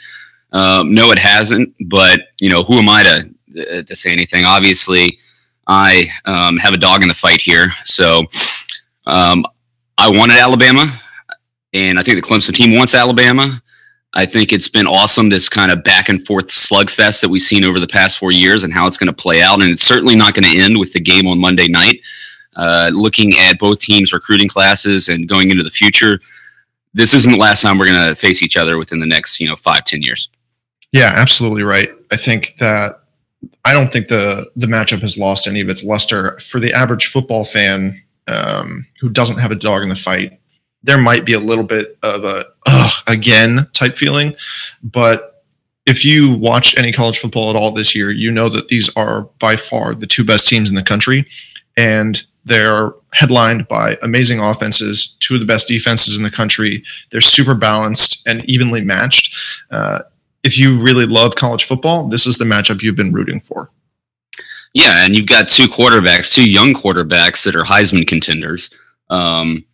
um, 0.52 0.94
no, 0.94 1.12
it 1.12 1.18
hasn't. 1.18 1.75
But 1.87 2.28
you 2.40 2.49
know, 2.49 2.62
who 2.62 2.78
am 2.78 2.88
I 2.88 3.02
to 3.02 3.82
to 3.85 3.94
say 3.94 4.11
anything? 4.11 4.47
Obviously, 4.47 5.18
I 5.66 6.11
um, 6.25 6.56
have 6.56 6.73
a 6.73 6.78
dog 6.78 7.02
in 7.02 7.08
the 7.08 7.14
fight 7.14 7.42
here. 7.42 7.68
So 7.85 8.23
um, 9.06 9.44
I 9.99 10.08
wanted 10.08 10.38
Alabama. 10.38 10.99
and 11.75 11.99
I 11.99 12.02
think 12.02 12.16
the 12.16 12.26
Clemson 12.26 12.54
team 12.54 12.76
wants 12.76 12.94
Alabama. 12.94 13.62
I 14.15 14.27
think 14.27 14.53
it's 14.53 14.69
been 14.69 14.87
awesome 14.87 15.29
this 15.29 15.49
kind 15.49 15.71
of 15.71 15.85
back 15.85 16.09
and 16.09 16.27
forth 16.27 16.49
slugfest 16.49 17.21
that 17.21 17.29
we've 17.29 17.43
seen 17.43 17.65
over 17.65 17.79
the 17.79 17.87
past 17.87 18.19
four 18.19 18.33
years 18.33 18.65
and 18.65 18.73
how 18.73 18.87
it's 18.87 18.97
going 18.97 19.09
to 19.09 19.12
play 19.12 19.43
out. 19.43 19.61
And 19.62 19.71
it's 19.71 19.83
certainly 19.83 20.17
not 20.17 20.35
going 20.35 20.45
to 20.45 20.59
end 20.59 20.79
with 20.79 20.93
the 20.93 21.00
game 21.00 21.27
on 21.27 21.38
Monday 21.38 21.69
night. 21.69 22.00
Uh, 22.57 22.91
looking 22.93 23.35
at 23.37 23.59
both 23.59 23.79
teams' 23.79 24.12
recruiting 24.12 24.49
classes 24.49 25.09
and 25.09 25.29
going 25.29 25.50
into 25.50 25.62
the 25.62 25.71
future, 25.71 26.21
this 26.95 27.15
isn't 27.15 27.33
the 27.33 27.38
last 27.38 27.62
time 27.62 27.79
we're 27.79 27.87
going 27.87 28.09
to 28.09 28.15
face 28.15 28.43
each 28.43 28.57
other 28.57 28.79
within 28.79 28.99
the 28.99 29.07
next, 29.07 29.41
you 29.41 29.49
know, 29.49 29.55
five, 29.55 29.85
ten 29.85 30.03
years. 30.03 30.29
Yeah, 30.91 31.12
absolutely 31.15 31.62
right. 31.62 31.91
I 32.11 32.17
think 32.17 32.55
that 32.59 33.03
I 33.65 33.73
don't 33.73 33.93
think 33.93 34.09
the 34.09 34.50
the 34.57 34.67
matchup 34.67 35.00
has 35.00 35.19
lost 35.19 35.47
any 35.47 35.61
of 35.61 35.69
its 35.69 35.85
luster 35.85 36.38
for 36.41 36.59
the 36.59 36.73
average 36.73 37.07
football 37.07 37.45
fan 37.45 38.03
um, 38.27 38.87
who 39.00 39.09
doesn't 39.09 39.38
have 39.38 39.53
a 39.53 39.57
dog 39.57 39.83
in 39.83 39.88
the 39.88 39.95
fight. 39.95 40.41
There 40.82 40.99
might 40.99 41.25
be 41.25 41.32
a 41.32 41.40
little 41.40 41.64
bit 41.64 41.99
of 42.02 42.25
a 42.25 42.47
ugh 42.66 42.92
again 43.06 43.68
type 43.73 43.97
feeling, 43.97 44.35
but 44.82 45.44
if 45.87 46.04
you 46.04 46.35
watch 46.35 46.76
any 46.76 46.92
college 46.92 47.18
football 47.18 47.49
at 47.49 47.56
all 47.56 47.70
this 47.70 47.94
year, 47.94 48.11
you 48.11 48.30
know 48.30 48.50
that 48.50 48.68
these 48.68 48.94
are 48.94 49.23
by 49.38 49.56
far 49.56 49.94
the 49.94 50.06
two 50.06 50.23
best 50.23 50.47
teams 50.47 50.68
in 50.68 50.76
the 50.76 50.82
country, 50.82 51.26
and 51.76 52.23
they're 52.44 52.92
headlined 53.12 53.66
by 53.68 53.99
amazing 54.02 54.38
offenses, 54.38 55.16
two 55.20 55.35
of 55.35 55.40
the 55.40 55.47
best 55.47 55.66
defenses 55.68 56.16
in 56.16 56.23
the 56.23 56.30
country. 56.30 56.85
They're 57.11 57.20
super 57.20 57.54
balanced 57.54 58.23
and 58.26 58.44
evenly 58.49 58.82
matched. 58.82 59.35
Uh, 59.70 60.00
if 60.42 60.58
you 60.58 60.80
really 60.80 61.06
love 61.06 61.37
college 61.37 61.64
football, 61.64 62.08
this 62.08 62.26
is 62.26 62.38
the 62.38 62.44
matchup 62.44 62.82
you've 62.82 62.97
been 62.97 63.12
rooting 63.12 63.40
for. 63.40 63.70
Yeah, 64.75 65.04
and 65.04 65.16
you've 65.16 65.26
got 65.26 65.49
two 65.49 65.66
quarterbacks, 65.66 66.32
two 66.32 66.49
young 66.49 66.75
quarterbacks 66.75 67.44
that 67.44 67.56
are 67.56 67.64
Heisman 67.64 68.06
contenders. 68.06 68.70
Um, 69.11 69.64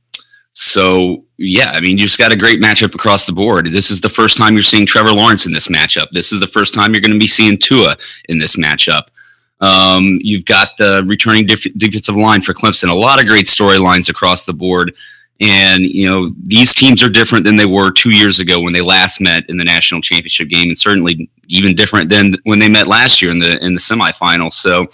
so 0.54 1.25
yeah, 1.37 1.73
I 1.73 1.80
mean, 1.80 1.99
you 1.99 2.06
just 2.06 2.18
got 2.18 2.32
a 2.32 2.37
great 2.37 2.62
matchup 2.62 2.94
across 2.94 3.26
the 3.26 3.32
board. 3.32 3.66
This 3.66 3.90
is 3.90 4.00
the 4.00 4.08
first 4.08 4.38
time 4.38 4.54
you're 4.54 4.62
seeing 4.62 4.87
Trevor 4.87 5.12
Lawrence 5.12 5.46
in 5.46 5.52
this 5.52 5.68
matchup. 5.68 6.11
This 6.12 6.32
is 6.32 6.40
the 6.40 6.46
first 6.46 6.75
time 6.75 6.92
you're 6.92 7.00
going 7.00 7.12
to 7.12 7.18
be 7.18 7.26
seeing 7.26 7.58
Tua 7.58 7.96
in 8.28 8.38
this 8.38 8.56
matchup. 8.56 9.08
Um, 9.61 10.18
you've 10.23 10.44
got 10.44 10.76
the 10.78 11.04
returning 11.06 11.46
def- 11.46 11.76
defensive 11.76 12.16
line 12.16 12.40
for 12.40 12.54
Clemson. 12.54 12.88
A 12.88 12.94
lot 12.94 13.20
of 13.20 13.28
great 13.28 13.46
storylines 13.46 14.08
across 14.08 14.44
the 14.44 14.52
board. 14.52 14.94
And, 15.40 15.82
you 15.82 16.08
know, 16.08 16.32
these 16.44 16.73
teams 16.73 17.02
are 17.02 17.08
different 17.08 17.44
than 17.44 17.56
they 17.56 17.66
were 17.66 17.90
two 17.90 18.11
years 18.11 18.38
ago 18.38 18.61
when 18.61 18.73
they 18.73 18.80
last 18.80 19.20
met 19.20 19.44
in 19.49 19.56
the 19.56 19.64
national 19.64 20.00
championship 20.00 20.49
game, 20.49 20.68
and 20.68 20.78
certainly 20.78 21.28
even 21.49 21.75
different 21.75 22.08
than 22.08 22.34
when 22.44 22.61
they 22.61 22.68
met 22.68 22.87
last 22.87 23.20
year 23.20 23.32
in 23.32 23.40
the 23.40 23.62
in 23.64 23.75
the 23.75 23.80
semifinals. 23.80 24.52
So 24.52 24.87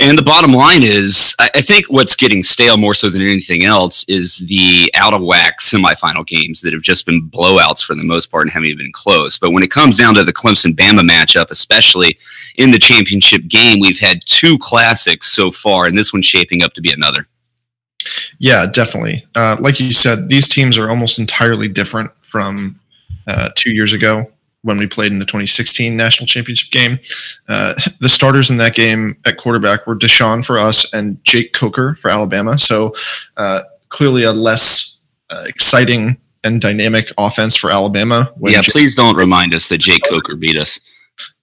and 0.00 0.18
the 0.18 0.22
bottom 0.22 0.52
line 0.52 0.82
is, 0.82 1.36
I, 1.38 1.60
think 1.60 1.84
what's 1.86 2.16
getting 2.16 2.42
stale 2.42 2.78
more 2.78 2.94
so 2.94 3.10
than 3.10 3.20
anything 3.20 3.64
else 3.64 4.02
is 4.08 4.38
the 4.38 4.90
out 4.94 5.12
of 5.12 5.22
whack 5.22 5.60
semifinal 5.60 6.26
games 6.26 6.62
that 6.62 6.72
have 6.72 6.80
just 6.80 7.04
been 7.04 7.28
blowouts 7.28 7.84
for 7.84 7.94
the 7.94 8.02
most 8.02 8.30
part 8.30 8.44
and 8.44 8.50
haven't 8.50 8.68
even 8.68 8.78
been 8.78 8.92
close. 8.92 9.36
But 9.36 9.52
when 9.52 9.62
it 9.62 9.70
comes 9.70 9.98
down 9.98 10.14
to 10.14 10.24
the 10.24 10.32
Clemson 10.32 10.74
Bama 10.74 11.02
matchup, 11.02 11.50
especially 11.50 12.18
in 12.56 12.70
the 12.70 12.78
championship 12.78 13.46
game, 13.46 13.78
we've 13.78 14.00
had 14.00 14.22
two 14.24 14.56
classics 14.58 15.26
so 15.26 15.50
far, 15.50 15.84
and 15.84 15.98
this 15.98 16.14
one's 16.14 16.24
shaping 16.24 16.62
up 16.62 16.72
to 16.74 16.80
be 16.80 16.92
another. 16.92 17.28
Yeah, 18.38 18.64
definitely. 18.64 19.26
Uh, 19.34 19.58
like 19.60 19.80
you 19.80 19.92
said, 19.92 20.30
these 20.30 20.48
teams 20.48 20.78
are 20.78 20.88
almost 20.88 21.18
entirely 21.18 21.68
different 21.68 22.10
from 22.22 22.80
uh, 23.26 23.50
two 23.54 23.74
years 23.74 23.92
ago 23.92 24.30
when 24.62 24.78
we 24.78 24.86
played 24.86 25.12
in 25.12 25.18
the 25.18 25.24
2016 25.24 25.96
national 25.96 26.26
championship 26.26 26.70
game. 26.70 26.98
Uh, 27.48 27.74
the 28.00 28.08
starters 28.08 28.50
in 28.50 28.58
that 28.58 28.74
game 28.74 29.16
at 29.24 29.36
quarterback 29.36 29.86
were 29.86 29.96
Deshaun 29.96 30.44
for 30.44 30.58
us 30.58 30.92
and 30.92 31.22
Jake 31.24 31.52
Coker 31.52 31.94
for 31.94 32.10
Alabama. 32.10 32.58
So 32.58 32.92
uh, 33.36 33.62
clearly 33.88 34.24
a 34.24 34.32
less 34.32 35.00
uh, 35.30 35.44
exciting 35.46 36.18
and 36.44 36.60
dynamic 36.60 37.10
offense 37.18 37.56
for 37.56 37.70
Alabama. 37.70 38.32
yeah, 38.40 38.60
Jake- 38.60 38.72
please 38.72 38.94
don't 38.94 39.16
remind 39.16 39.54
us 39.54 39.68
that 39.68 39.78
Jake 39.78 40.02
Coker 40.08 40.36
beat 40.36 40.56
us. 40.56 40.80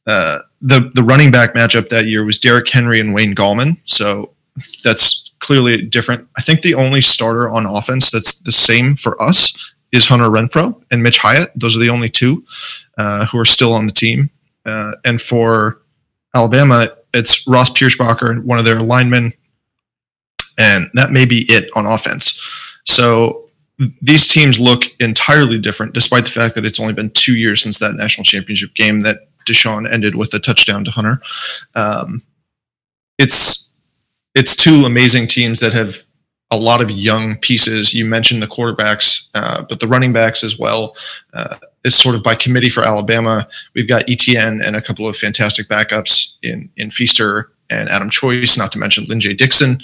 Uh, 0.06 0.40
the 0.62 0.90
the 0.96 1.04
running 1.04 1.32
back 1.32 1.54
matchup 1.54 1.90
that 1.90 2.08
year 2.08 2.24
was 2.24 2.40
Derrick 2.40 2.68
Henry 2.70 3.00
and 3.00 3.14
Wayne 3.14 3.36
Gallman. 3.36 3.78
So 3.86 4.32
that's 4.84 5.32
clearly 5.40 5.82
different. 5.82 6.28
I 6.38 6.42
think 6.42 6.62
the 6.62 6.74
only 6.74 7.02
starter 7.02 7.50
on 7.50 7.66
offense 7.66 8.10
that's 8.10 8.40
the 8.40 8.52
same 8.52 8.96
for 8.96 9.22
us 9.22 9.76
is 9.92 10.06
Hunter 10.06 10.30
Renfrow 10.30 10.82
and 10.92 11.02
Mitch 11.02 11.20
Hyatt. 11.20 11.52
Those 11.56 11.76
are 11.76 11.80
the 11.80 11.90
only 11.90 12.10
two 12.10 12.46
uh, 12.98 13.26
who 13.28 13.40
are 13.40 13.46
still 13.46 13.74
on 13.74 13.86
the 13.86 13.94
team. 13.94 14.30
Uh, 14.66 14.94
and 15.06 15.22
for 15.22 15.82
Alabama, 16.36 16.90
it's 17.14 17.48
Ross 17.48 17.70
Pierschbacher, 17.70 18.44
one 18.44 18.60
of 18.60 18.66
their 18.66 18.82
linemen, 18.82 19.34
and 20.58 20.90
that 20.94 21.12
may 21.12 21.26
be 21.26 21.46
it 21.52 21.70
on 21.76 21.86
offense. 21.86 22.40
So 22.86 23.50
these 24.02 24.28
teams 24.28 24.60
look 24.60 24.86
entirely 25.00 25.58
different, 25.58 25.94
despite 25.94 26.26
the 26.26 26.32
fact 26.32 26.56
that 26.56 26.66
it's 26.66 26.80
only 26.80 26.94
been 26.94 27.12
two 27.12 27.36
years 27.36 27.62
since 27.62 27.80
that 27.80 27.94
national 27.94 28.26
championship 28.26 28.74
game 28.74 29.02
that 29.02 29.30
Deshaun 29.48 29.92
ended 29.92 30.16
with 30.16 30.34
a 30.34 30.40
touchdown 30.40 30.84
to 30.86 30.92
Hunter. 30.92 31.22
Um, 31.76 32.24
it's 33.18 33.72
it's 34.36 34.56
two 34.56 34.86
amazing 34.86 35.28
teams 35.28 35.60
that 35.60 35.74
have 35.74 36.06
a 36.50 36.58
lot 36.58 36.82
of 36.82 36.90
young 36.90 37.36
pieces. 37.38 37.94
You 37.94 38.06
mentioned 38.06 38.42
the 38.42 38.48
quarterbacks, 38.48 39.28
uh, 39.34 39.64
but 39.64 39.80
the 39.80 39.88
running 39.88 40.14
backs 40.14 40.44
as 40.44 40.58
well. 40.58 40.96
Uh, 41.34 41.58
is 41.84 41.96
sort 41.96 42.16
of 42.16 42.22
by 42.22 42.36
committee 42.36 42.70
for 42.70 42.84
Alabama. 42.84 43.48
We've 43.74 43.88
got 43.88 44.10
Etienne 44.10 44.62
and 44.62 44.76
a 44.76 44.82
couple 44.82 45.08
of 45.08 45.16
fantastic 45.16 45.68
backups 45.68 46.34
in 46.44 46.70
in 46.76 46.92
Feaster 46.92 47.52
and 47.70 47.90
Adam 47.90 48.10
Choice, 48.10 48.58
not 48.58 48.72
to 48.74 48.80
mention 48.80 49.06
Lyn-J 49.06 49.34
Dixon. 49.34 49.80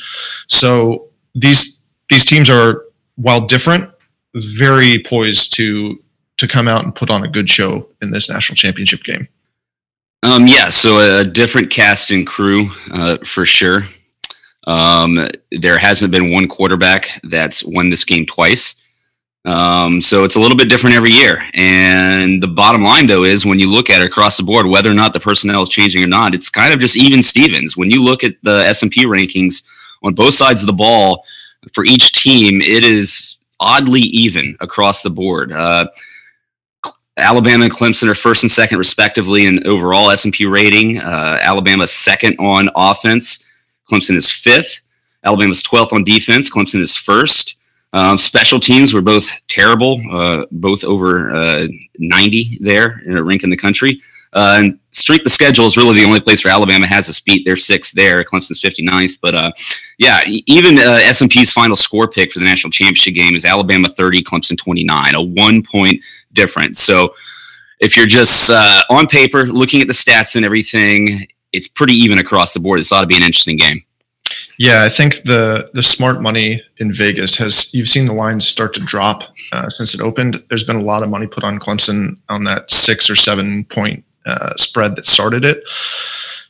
So 0.47 1.07
these 1.33 1.81
these 2.09 2.25
teams 2.25 2.49
are, 2.49 2.83
while 3.15 3.41
different, 3.47 3.89
very 4.35 4.99
poised 4.99 5.53
to 5.55 6.01
to 6.37 6.47
come 6.47 6.67
out 6.67 6.83
and 6.83 6.93
put 6.93 7.09
on 7.09 7.23
a 7.23 7.27
good 7.27 7.49
show 7.49 7.87
in 8.01 8.11
this 8.11 8.29
national 8.29 8.55
championship 8.55 9.03
game. 9.03 9.27
Um, 10.23 10.47
yeah, 10.47 10.69
so 10.69 11.19
a 11.19 11.25
different 11.25 11.69
cast 11.69 12.11
and 12.11 12.25
crew 12.25 12.69
uh, 12.91 13.17
for 13.25 13.45
sure. 13.45 13.87
Um, 14.65 15.27
there 15.51 15.77
hasn't 15.77 16.11
been 16.11 16.31
one 16.31 16.47
quarterback 16.47 17.19
that's 17.23 17.63
won 17.63 17.89
this 17.89 18.05
game 18.05 18.25
twice. 18.25 18.75
Um, 19.45 19.99
so 19.99 20.23
it's 20.23 20.35
a 20.35 20.39
little 20.39 20.57
bit 20.57 20.69
different 20.69 20.95
every 20.95 21.11
year. 21.11 21.43
And 21.53 22.41
the 22.41 22.47
bottom 22.47 22.81
line, 22.81 23.07
though, 23.07 23.23
is 23.23 23.45
when 23.45 23.59
you 23.59 23.69
look 23.69 23.89
at 23.89 24.01
it 24.01 24.07
across 24.07 24.37
the 24.37 24.43
board, 24.43 24.67
whether 24.67 24.89
or 24.89 24.93
not 24.93 25.11
the 25.11 25.19
personnel 25.19 25.61
is 25.61 25.69
changing 25.69 26.01
or 26.01 26.07
not, 26.07 26.33
it's 26.33 26.49
kind 26.49 26.73
of 26.73 26.79
just 26.79 26.95
even 26.95 27.21
Stevens. 27.21 27.75
When 27.75 27.91
you 27.91 28.01
look 28.01 28.23
at 28.23 28.35
the 28.41 28.65
S 28.65 28.83
and 28.83 28.91
P 28.91 29.05
rankings 29.05 29.63
on 30.01 30.13
both 30.13 30.33
sides 30.33 30.61
of 30.61 30.67
the 30.67 30.73
ball 30.73 31.25
for 31.73 31.83
each 31.83 32.13
team, 32.13 32.61
it 32.61 32.85
is 32.85 33.37
oddly 33.59 34.01
even 34.01 34.55
across 34.61 35.01
the 35.01 35.09
board. 35.09 35.51
Uh, 35.51 35.87
Alabama 37.17 37.65
and 37.65 37.73
Clemson 37.73 38.07
are 38.07 38.15
first 38.15 38.43
and 38.43 38.51
second, 38.51 38.79
respectively, 38.79 39.45
in 39.45 39.67
overall 39.67 40.09
S 40.09 40.23
and 40.23 40.33
P 40.33 40.45
rating. 40.45 40.99
Uh, 40.99 41.37
Alabama 41.41 41.85
second 41.85 42.37
on 42.39 42.69
offense. 42.75 43.42
Clemson 43.89 44.15
is 44.15 44.31
fifth. 44.31 44.81
Alabama's 45.23 45.63
12th 45.63 45.93
on 45.93 46.03
defense. 46.03 46.49
Clemson 46.49 46.81
is 46.81 46.95
first. 46.95 47.55
Um, 47.93 48.17
special 48.17 48.59
teams 48.59 48.93
were 48.93 49.01
both 49.01 49.29
terrible, 49.47 50.01
uh, 50.11 50.45
both 50.51 50.83
over 50.83 51.33
uh, 51.33 51.67
90 51.99 52.57
there 52.59 53.01
in 53.05 53.17
a 53.17 53.23
rank 53.23 53.43
in 53.43 53.49
the 53.49 53.57
country. 53.57 54.01
Uh, 54.33 54.55
and 54.57 54.79
strength 54.91 55.25
of 55.27 55.31
schedule 55.31 55.67
is 55.67 55.77
really 55.77 55.99
the 55.99 56.05
only 56.05 56.19
place 56.19 56.43
where 56.43 56.53
Alabama 56.53 56.87
has 56.87 57.07
us 57.07 57.19
beat. 57.19 57.45
They're 57.45 57.55
sixth 57.55 57.93
there. 57.93 58.23
Clemson's 58.23 58.61
59th. 58.63 59.19
But 59.21 59.35
uh, 59.35 59.51
yeah, 59.99 60.21
even 60.25 60.79
uh, 60.79 60.99
S&P's 61.03 61.51
final 61.51 61.75
score 61.75 62.07
pick 62.07 62.31
for 62.31 62.39
the 62.39 62.45
national 62.45 62.71
championship 62.71 63.13
game 63.13 63.35
is 63.35 63.45
Alabama 63.45 63.89
30, 63.89 64.23
Clemson 64.23 64.57
29, 64.57 65.15
a 65.15 65.21
one 65.21 65.61
point 65.61 66.01
difference. 66.33 66.79
So 66.79 67.13
if 67.79 67.95
you're 67.95 68.07
just 68.07 68.49
uh, 68.49 68.81
on 68.89 69.05
paper 69.05 69.45
looking 69.45 69.81
at 69.81 69.87
the 69.87 69.93
stats 69.93 70.35
and 70.35 70.43
everything, 70.43 71.27
it's 71.53 71.67
pretty 71.67 71.93
even 71.93 72.17
across 72.17 72.53
the 72.53 72.59
board. 72.59 72.79
This 72.79 72.91
ought 72.91 73.01
to 73.01 73.07
be 73.07 73.15
an 73.15 73.23
interesting 73.23 73.57
game. 73.57 73.83
Yeah, 74.57 74.83
I 74.83 74.89
think 74.89 75.23
the 75.23 75.69
the 75.73 75.83
smart 75.83 76.21
money 76.21 76.61
in 76.77 76.91
Vegas 76.91 77.37
has 77.37 77.73
you've 77.73 77.87
seen 77.87 78.05
the 78.05 78.13
lines 78.13 78.47
start 78.47 78.73
to 78.75 78.79
drop 78.79 79.23
uh, 79.51 79.69
since 79.69 79.93
it 79.93 80.01
opened. 80.01 80.43
There's 80.49 80.63
been 80.63 80.75
a 80.75 80.81
lot 80.81 81.03
of 81.03 81.09
money 81.09 81.27
put 81.27 81.43
on 81.43 81.59
Clemson 81.59 82.17
on 82.29 82.43
that 82.45 82.71
six 82.71 83.09
or 83.09 83.15
seven 83.15 83.65
point 83.65 84.03
uh, 84.25 84.53
spread 84.55 84.95
that 84.95 85.05
started 85.05 85.45
it. 85.45 85.67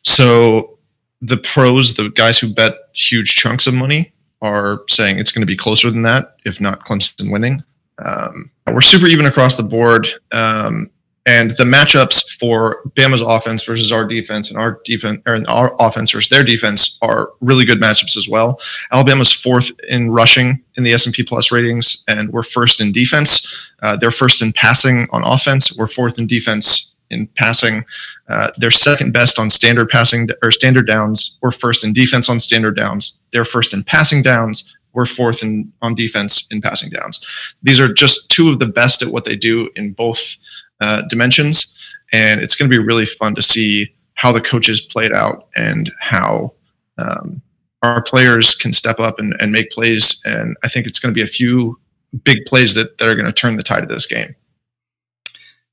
So 0.04 0.78
the 1.22 1.38
pros, 1.38 1.94
the 1.94 2.10
guys 2.10 2.40
who 2.40 2.54
bet 2.54 2.74
huge 2.94 3.36
chunks 3.36 3.68
of 3.68 3.74
money, 3.74 4.14
are 4.42 4.84
saying 4.90 5.18
it's 5.20 5.32
going 5.32 5.42
to 5.42 5.48
be 5.48 5.58
closer 5.58 5.90
than 5.90 6.04
that, 6.04 6.36
if 6.46 6.60
not 6.60 6.86
Clemson 6.86 7.32
winning. 7.32 7.64
Um, 8.00 8.52
we're 8.72 8.82
super 8.82 9.08
even 9.08 9.26
across 9.26 9.56
the 9.56 9.64
board. 9.64 10.08
Um, 10.32 10.90
and 11.26 11.52
the 11.52 11.64
matchups 11.64 12.30
for 12.38 12.82
Bama's 12.96 13.22
offense 13.22 13.64
versus 13.64 13.92
our 13.92 14.06
defense 14.06 14.50
and 14.50 14.60
our 14.60 14.82
defense 14.84 15.22
or 15.26 15.42
our 15.48 15.76
offense 15.80 16.12
versus 16.12 16.30
their 16.30 16.44
defense 16.44 16.98
are 17.02 17.32
really 17.40 17.64
good 17.66 17.82
matchups 17.82 18.18
as 18.18 18.28
well. 18.28 18.60
Alabama's 18.92 19.32
fourth 19.32 19.72
in 19.88 20.12
rushing 20.12 20.62
in 20.76 20.84
the 20.84 20.92
S&P 20.94 21.24
Plus 21.24 21.52
ratings, 21.52 22.04
and 22.08 22.32
we're 22.32 22.44
first 22.44 22.82
in 22.82 22.92
defense. 22.92 23.72
Uh, 23.82 23.96
they're 23.96 24.12
first 24.12 24.42
in 24.42 24.52
passing 24.54 25.08
on 25.12 25.24
offense. 25.24 25.76
We're 25.78 25.88
fourth 25.88 26.20
in 26.20 26.28
defense 26.28 26.94
in 27.10 27.28
passing. 27.38 27.86
Uh, 28.28 28.52
they're 28.58 28.72
second 28.72 29.14
best 29.14 29.40
on 29.40 29.50
standard 29.50 29.88
passing 29.90 30.28
or 30.44 30.52
standard 30.52 30.88
downs. 30.88 31.38
We're 31.42 31.52
first 31.52 31.84
in 31.84 31.94
defense 31.94 32.30
on 32.30 32.40
standard 32.40 32.76
downs. 32.76 33.14
They're 33.32 33.46
first 33.46 33.74
in 33.74 33.84
passing 33.84 34.24
downs. 34.24 34.76
we're 34.94 35.06
fourth 35.06 35.42
in 35.42 35.72
on 35.82 35.96
defense 35.96 36.48
in 36.52 36.62
passing 36.62 36.90
downs. 36.90 37.26
These 37.64 37.80
are 37.80 37.92
just 37.92 38.30
two 38.30 38.50
of 38.50 38.60
the 38.60 38.68
best 38.68 39.02
at 39.02 39.10
what 39.10 39.26
they 39.26 39.36
do 39.36 39.70
in 39.76 39.94
both 39.94 40.38
uh, 40.84 41.02
dimensions, 41.10 41.74
and 42.12 42.42
it's 42.42 42.56
going 42.56 42.70
to 42.70 42.78
be 42.78 42.84
really 42.84 43.06
fun 43.06 43.36
to 43.36 43.42
see 43.42 43.94
how 44.16 44.32
the 44.32 44.42
coaches 44.42 44.82
played 44.82 45.14
out 45.14 45.48
and 45.56 45.92
how 46.00 46.54
um, 46.98 47.42
our 47.82 48.02
players 48.02 48.56
can 48.56 48.72
step 48.72 49.00
up 49.00 49.20
and, 49.20 49.36
and 49.40 49.52
make 49.52 49.72
plays. 49.72 50.22
And 50.26 50.56
I 50.64 50.68
think 50.68 50.88
it's 50.88 51.00
going 51.00 51.14
to 51.14 51.18
be 51.18 51.24
a 51.24 51.28
few 51.28 51.80
big 52.24 52.46
plays 52.46 52.76
that, 52.76 52.98
that 52.98 53.08
are 53.08 53.16
going 53.16 53.26
to 53.26 53.34
turn 53.34 53.58
the 53.58 53.64
tide 53.64 53.84
of 53.84 53.90
this 53.90 54.06
game. 54.06 54.36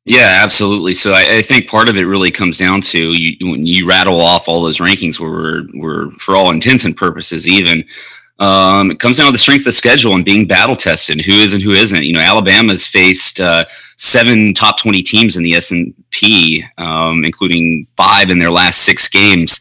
Yeah, 0.06 0.40
absolutely. 0.42 0.94
So 0.94 1.12
I, 1.12 1.36
I, 1.36 1.42
think 1.42 1.68
part 1.68 1.90
of 1.90 1.96
it 1.96 2.04
really 2.04 2.30
comes 2.30 2.56
down 2.56 2.80
to 2.80 3.12
you 3.12 3.50
when 3.50 3.66
you 3.66 3.86
rattle 3.86 4.20
off 4.20 4.48
all 4.48 4.62
those 4.62 4.78
rankings 4.78 5.20
where 5.20 5.30
we're, 5.30 5.62
we're 5.74 6.10
for 6.12 6.34
all 6.34 6.50
intents 6.50 6.86
and 6.86 6.96
purposes, 6.96 7.46
even 7.46 7.84
um, 8.40 8.90
it 8.90 8.98
comes 8.98 9.18
down 9.18 9.26
to 9.26 9.32
the 9.32 9.38
strength 9.38 9.66
of 9.66 9.74
schedule 9.74 10.14
and 10.14 10.24
being 10.24 10.46
battle 10.46 10.74
tested. 10.74 11.20
Who 11.20 11.32
is 11.32 11.52
and 11.52 11.62
who 11.62 11.70
isn't. 11.70 12.02
You 12.02 12.14
know, 12.14 12.20
Alabama's 12.20 12.86
faced 12.86 13.38
uh, 13.38 13.66
seven 13.96 14.52
top 14.54 14.78
twenty 14.78 15.02
teams 15.02 15.36
in 15.36 15.42
the 15.42 15.54
S 15.54 15.70
and 15.70 15.94
P, 16.10 16.64
um, 16.78 17.24
including 17.24 17.86
five 17.96 18.30
in 18.30 18.38
their 18.38 18.50
last 18.50 18.84
six 18.84 19.08
games, 19.08 19.60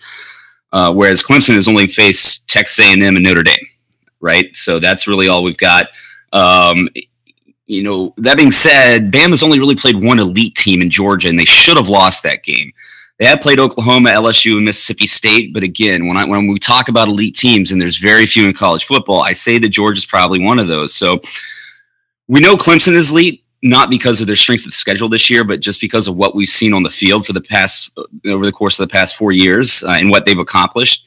uh, 0.71 0.91
whereas 0.93 1.21
Clemson 1.21 1.55
has 1.55 1.67
only 1.67 1.87
faced 1.87 2.49
Texas 2.49 2.79
A 2.79 2.93
and 2.93 3.03
M 3.03 3.15
and 3.15 3.23
Notre 3.25 3.43
Dame. 3.43 3.67
Right, 4.21 4.55
so 4.55 4.79
that's 4.79 5.07
really 5.07 5.27
all 5.29 5.43
we've 5.43 5.57
got. 5.57 5.87
Um, 6.33 6.89
you 7.67 7.83
know, 7.83 8.13
that 8.17 8.35
being 8.35 8.51
said, 8.51 9.11
Bama's 9.11 9.43
only 9.43 9.59
really 9.59 9.75
played 9.75 10.03
one 10.03 10.19
elite 10.19 10.55
team 10.55 10.81
in 10.81 10.89
Georgia, 10.89 11.29
and 11.29 11.37
they 11.37 11.45
should 11.45 11.77
have 11.77 11.87
lost 11.87 12.23
that 12.23 12.43
game. 12.43 12.73
They 13.19 13.25
have 13.25 13.41
played 13.41 13.59
Oklahoma, 13.59 14.11
LSU, 14.11 14.53
and 14.53 14.65
Mississippi 14.65 15.05
State, 15.05 15.53
but 15.53 15.61
again, 15.61 16.07
when 16.07 16.15
I 16.15 16.23
when 16.23 16.47
we 16.47 16.57
talk 16.57 16.87
about 16.87 17.09
elite 17.09 17.35
teams, 17.35 17.71
and 17.71 17.81
there's 17.81 17.97
very 17.97 18.25
few 18.25 18.47
in 18.47 18.53
college 18.53 18.85
football, 18.85 19.21
I 19.21 19.33
say 19.33 19.57
that 19.59 19.69
Georgia's 19.69 20.05
probably 20.05 20.41
one 20.41 20.57
of 20.57 20.69
those. 20.69 20.95
So 20.95 21.19
we 22.29 22.39
know 22.39 22.55
Clemson 22.55 22.93
is 22.93 23.11
elite, 23.11 23.43
not 23.61 23.89
because 23.89 24.21
of 24.21 24.27
their 24.27 24.37
strength 24.37 24.61
of 24.61 24.71
the 24.71 24.77
schedule 24.77 25.09
this 25.09 25.29
year, 25.29 25.43
but 25.43 25.59
just 25.59 25.81
because 25.81 26.07
of 26.07 26.15
what 26.15 26.33
we've 26.33 26.47
seen 26.47 26.73
on 26.73 26.83
the 26.83 26.89
field 26.89 27.25
for 27.25 27.33
the 27.33 27.41
past 27.41 27.91
over 28.25 28.45
the 28.45 28.53
course 28.53 28.79
of 28.79 28.87
the 28.87 28.91
past 28.91 29.17
four 29.17 29.33
years 29.33 29.83
uh, 29.83 29.97
and 29.99 30.09
what 30.09 30.25
they've 30.25 30.39
accomplished. 30.39 31.05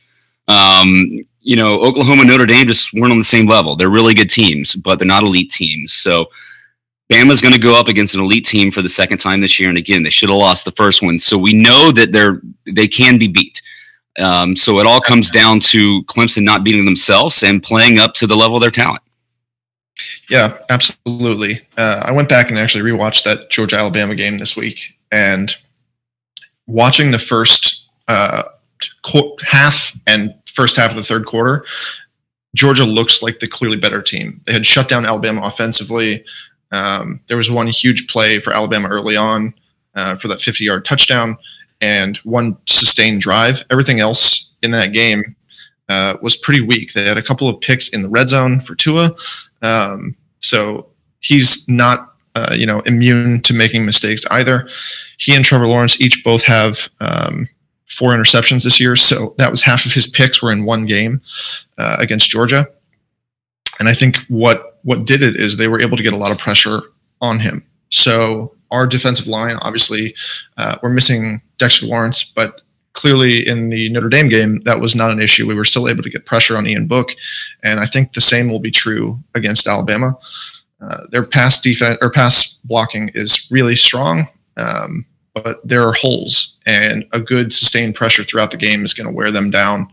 Um, 0.49 1.25
you 1.41 1.57
know, 1.57 1.81
Oklahoma, 1.81 2.25
Notre 2.25 2.47
Dame 2.47 2.67
just 2.67 2.93
weren't 2.93 3.13
on 3.13 3.19
the 3.19 3.25
same 3.25 3.47
level. 3.47 3.75
They're 3.75 3.89
really 3.89 4.15
good 4.15 4.31
teams, 4.31 4.77
but 4.77 4.99
they're 4.99 5.09
not 5.09 5.23
elite 5.23 5.51
teams. 5.51 5.95
So 5.95 6.27
Bama's 7.11 7.41
going 7.41 7.55
to 7.55 7.61
go 7.61 7.79
up 7.79 7.89
against 7.89 8.15
an 8.15 8.21
elite 8.21 8.47
team 8.47 8.71
for 8.71 8.83
the 8.83 8.89
second 8.89 9.19
time 9.19 9.41
this 9.41 9.61
year, 9.61 9.69
and 9.69 9.79
again, 9.79 10.03
they 10.03 10.11
should 10.11 10.31
have 10.31 10.39
lost 10.39 10.65
the 10.65 10.71
first 10.73 11.03
one. 11.03 11.19
So 11.19 11.37
we 11.37 11.53
know 11.53 11.93
that 11.93 12.13
they're 12.13 12.41
they 12.65 12.89
can 12.89 13.19
be 13.19 13.29
beat. 13.29 13.61
Um, 14.19 14.57
so 14.57 14.79
it 14.79 14.87
all 14.87 15.01
comes 15.01 15.31
down 15.31 15.61
to 15.61 16.03
Clemson 16.05 16.43
not 16.43 16.65
beating 16.65 16.85
themselves 16.85 17.43
and 17.43 17.63
playing 17.63 17.99
up 17.99 18.15
to 18.15 18.27
the 18.27 18.37
level 18.37 18.57
of 18.57 18.63
their 18.63 18.71
talent. 18.71 19.03
Yeah, 20.29 20.59
absolutely. 20.71 21.67
Uh, 21.77 22.03
I 22.05 22.13
went 22.13 22.29
back 22.29 22.51
and 22.51 22.59
actually 22.59 22.91
rewatched 22.91 23.25
that 23.25 23.51
Georgia 23.51 23.77
Alabama 23.77 24.15
game 24.15 24.39
this 24.39 24.57
week, 24.57 24.97
and 25.11 25.55
watching 26.67 27.11
the 27.11 27.19
first 27.19 27.89
uh, 28.09 28.45
half 29.43 29.97
and 30.07 30.35
first 30.47 30.77
half 30.77 30.91
of 30.91 30.97
the 30.97 31.03
third 31.03 31.27
quarter, 31.27 31.65
Georgia 32.55 32.85
looks 32.85 33.23
like 33.23 33.39
the 33.39 33.49
clearly 33.49 33.77
better 33.77 34.03
team. 34.03 34.41
They 34.45 34.53
had 34.53 34.67
shut 34.67 34.89
down 34.89 35.07
Alabama 35.07 35.43
offensively. 35.43 36.25
Um, 36.73 37.21
there 37.27 37.37
was 37.37 37.51
one 37.51 37.67
huge 37.69 38.09
play 38.09 38.39
for 38.39 38.53
Alabama 38.53 38.89
early 38.89 39.17
on 39.17 39.55
uh, 39.95 40.15
for 40.15 40.29
that 40.29 40.41
50 40.41 40.65
yard 40.65 40.85
touchdown 40.85 41.37
and 41.81 42.17
one 42.19 42.57
sustained 42.67 43.21
drive. 43.21 43.65
Everything 43.71 44.01
else 44.01 44.53
in 44.63 44.71
that 44.71 44.93
game 44.93 45.37
uh, 45.89 46.15
was 46.23 46.37
pretty 46.37 46.61
weak. 46.61 46.93
They 46.93 47.05
had 47.05 47.19
a 47.19 47.23
couple 47.23 47.49
of 47.49 47.61
picks 47.61 47.89
in 47.89 48.03
the 48.03 48.09
red 48.09 48.29
zone 48.29 48.61
for 48.61 48.75
Tua. 48.75 49.15
Um, 49.61 50.17
so 50.41 50.89
he's 51.21 51.69
not, 51.69 52.15
uh, 52.35 52.55
you 52.57 52.67
know, 52.67 52.81
immune 52.81 53.43
to 53.43 53.53
making 53.53 53.85
mistakes 53.85 54.25
either. 54.31 54.69
He 55.19 55.35
and 55.35 55.45
Trevor 55.45 55.67
Lawrence 55.67 56.01
each 56.01 56.23
both 56.25 56.45
have 56.45 56.89
um, 57.01 57.49
four 57.89 58.11
interceptions 58.11 58.65
this 58.65 58.81
year. 58.81 58.97
So 58.97 59.35
that 59.39 59.51
was 59.51 59.63
half 59.63 59.85
of 59.85 59.93
his 59.93 60.09
picks 60.09 60.41
were 60.41 60.53
in 60.53 60.65
one 60.65 60.87
game 60.87 61.21
uh, 61.79 61.97
against 61.99 62.31
Georgia. 62.31 62.69
And 63.79 63.89
I 63.89 63.95
think 63.95 64.17
what 64.29 64.72
what 64.83 65.05
did 65.05 65.23
it 65.23 65.37
is 65.37 65.57
they 65.57 65.69
were 65.69 65.81
able 65.81 65.97
to 65.97 66.03
get 66.03 66.13
a 66.13 66.19
lot 66.19 66.33
of 66.33 66.39
pressure 66.39 66.83
on 67.21 67.41
him. 67.41 67.65
So 67.91 68.55
our 68.71 68.87
defensive 68.87 69.27
line, 69.27 69.57
obviously, 69.61 70.15
uh, 70.57 70.77
we're 70.83 70.91
missing 70.91 71.43
Dexter 71.59 71.87
Lawrence, 71.87 72.25
but 72.25 72.63
clearly 72.95 73.47
in 73.47 73.69
the 73.69 73.91
Notre 73.91 74.09
Dame 74.09 74.29
game, 74.29 74.61
that 74.61 74.81
was 74.81 74.95
not 74.95 75.11
an 75.11 75.21
issue. 75.21 75.47
We 75.47 75.55
were 75.55 75.65
still 75.65 75.89
able 75.89 76.03
to 76.03 76.11
get 76.11 76.27
pressure 76.27 76.57
on 76.57 76.67
Ian 76.67 76.87
Book, 76.87 77.15
and 77.63 77.81
I 77.81 77.87
think 77.87 78.13
the 78.13 78.21
same 78.21 78.51
will 78.51 78.59
be 78.59 78.71
true 78.71 79.23
against 79.35 79.67
Alabama. 79.67 80.19
Uh, 80.81 81.07
their 81.11 81.23
pass 81.23 81.61
defense 81.61 81.99
or 82.03 82.11
pass 82.11 82.59
blocking 82.65 83.11
is 83.15 83.47
really 83.51 83.77
strong, 83.77 84.27
um, 84.57 85.07
but 85.35 85.67
there 85.67 85.87
are 85.87 85.93
holes, 85.93 86.57
and 86.67 87.07
a 87.13 87.21
good 87.21 87.55
sustained 87.55 87.95
pressure 87.95 88.25
throughout 88.25 88.51
the 88.51 88.57
game 88.57 88.85
is 88.85 88.95
going 88.95 89.07
to 89.07 89.15
wear 89.15 89.31
them 89.31 89.51
down 89.51 89.89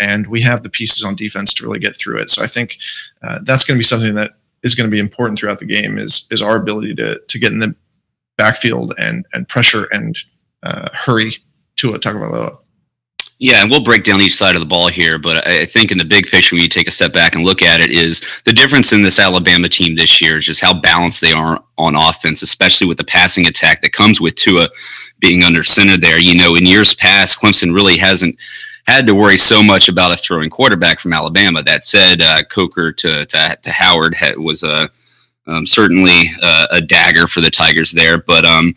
and 0.00 0.26
we 0.26 0.40
have 0.42 0.62
the 0.62 0.70
pieces 0.70 1.04
on 1.04 1.14
defense 1.14 1.54
to 1.54 1.64
really 1.64 1.78
get 1.78 1.96
through 1.96 2.18
it. 2.18 2.30
So 2.30 2.42
I 2.42 2.46
think 2.46 2.78
uh, 3.22 3.40
that's 3.42 3.64
going 3.64 3.76
to 3.76 3.80
be 3.80 3.84
something 3.84 4.14
that 4.14 4.32
is 4.62 4.74
going 4.74 4.88
to 4.88 4.94
be 4.94 4.98
important 4.98 5.38
throughout 5.38 5.58
the 5.58 5.66
game 5.66 5.98
is 5.98 6.26
is 6.30 6.42
our 6.42 6.56
ability 6.56 6.94
to 6.96 7.20
to 7.20 7.38
get 7.38 7.52
in 7.52 7.58
the 7.60 7.74
backfield 8.36 8.94
and 8.98 9.26
and 9.32 9.48
pressure 9.48 9.84
and 9.92 10.18
uh, 10.62 10.88
hurry 10.92 11.36
Tua 11.76 11.98
Tagovailoa. 11.98 12.58
Yeah, 13.40 13.62
and 13.62 13.70
we'll 13.70 13.82
break 13.82 14.04
down 14.04 14.20
each 14.20 14.34
side 14.34 14.54
of 14.54 14.60
the 14.60 14.66
ball 14.66 14.86
here, 14.88 15.18
but 15.18 15.46
I 15.46 15.66
think 15.66 15.90
in 15.90 15.98
the 15.98 16.04
big 16.04 16.28
picture, 16.28 16.54
when 16.54 16.62
you 16.62 16.68
take 16.68 16.86
a 16.86 16.92
step 16.92 17.12
back 17.12 17.34
and 17.34 17.44
look 17.44 17.62
at 17.62 17.80
it, 17.80 17.90
is 17.90 18.22
the 18.44 18.52
difference 18.52 18.92
in 18.92 19.02
this 19.02 19.18
Alabama 19.18 19.68
team 19.68 19.96
this 19.96 20.20
year 20.20 20.38
is 20.38 20.46
just 20.46 20.60
how 20.60 20.72
balanced 20.72 21.20
they 21.20 21.32
are 21.32 21.62
on 21.76 21.96
offense, 21.96 22.42
especially 22.42 22.86
with 22.86 22.96
the 22.96 23.04
passing 23.04 23.46
attack 23.48 23.82
that 23.82 23.92
comes 23.92 24.20
with 24.20 24.36
Tua 24.36 24.68
being 25.18 25.42
under 25.42 25.64
center 25.64 25.96
there. 25.96 26.18
You 26.18 26.38
know, 26.38 26.54
in 26.54 26.64
years 26.64 26.94
past, 26.94 27.40
Clemson 27.40 27.74
really 27.74 27.96
hasn't 27.98 28.38
had 28.86 29.06
to 29.06 29.14
worry 29.14 29.38
so 29.38 29.62
much 29.62 29.88
about 29.88 30.12
a 30.12 30.16
throwing 30.16 30.50
quarterback 30.50 31.00
from 31.00 31.12
Alabama. 31.12 31.62
That 31.62 31.84
said, 31.84 32.20
uh, 32.20 32.42
Coker 32.50 32.92
to, 32.92 33.26
to, 33.26 33.58
to 33.62 33.70
Howard 33.70 34.16
was 34.36 34.62
a 34.62 34.90
um, 35.46 35.66
certainly 35.66 36.32
a, 36.42 36.66
a, 36.70 36.80
dagger 36.80 37.26
for 37.26 37.40
the 37.40 37.50
Tigers 37.50 37.92
there. 37.92 38.18
But 38.18 38.46
um, 38.46 38.74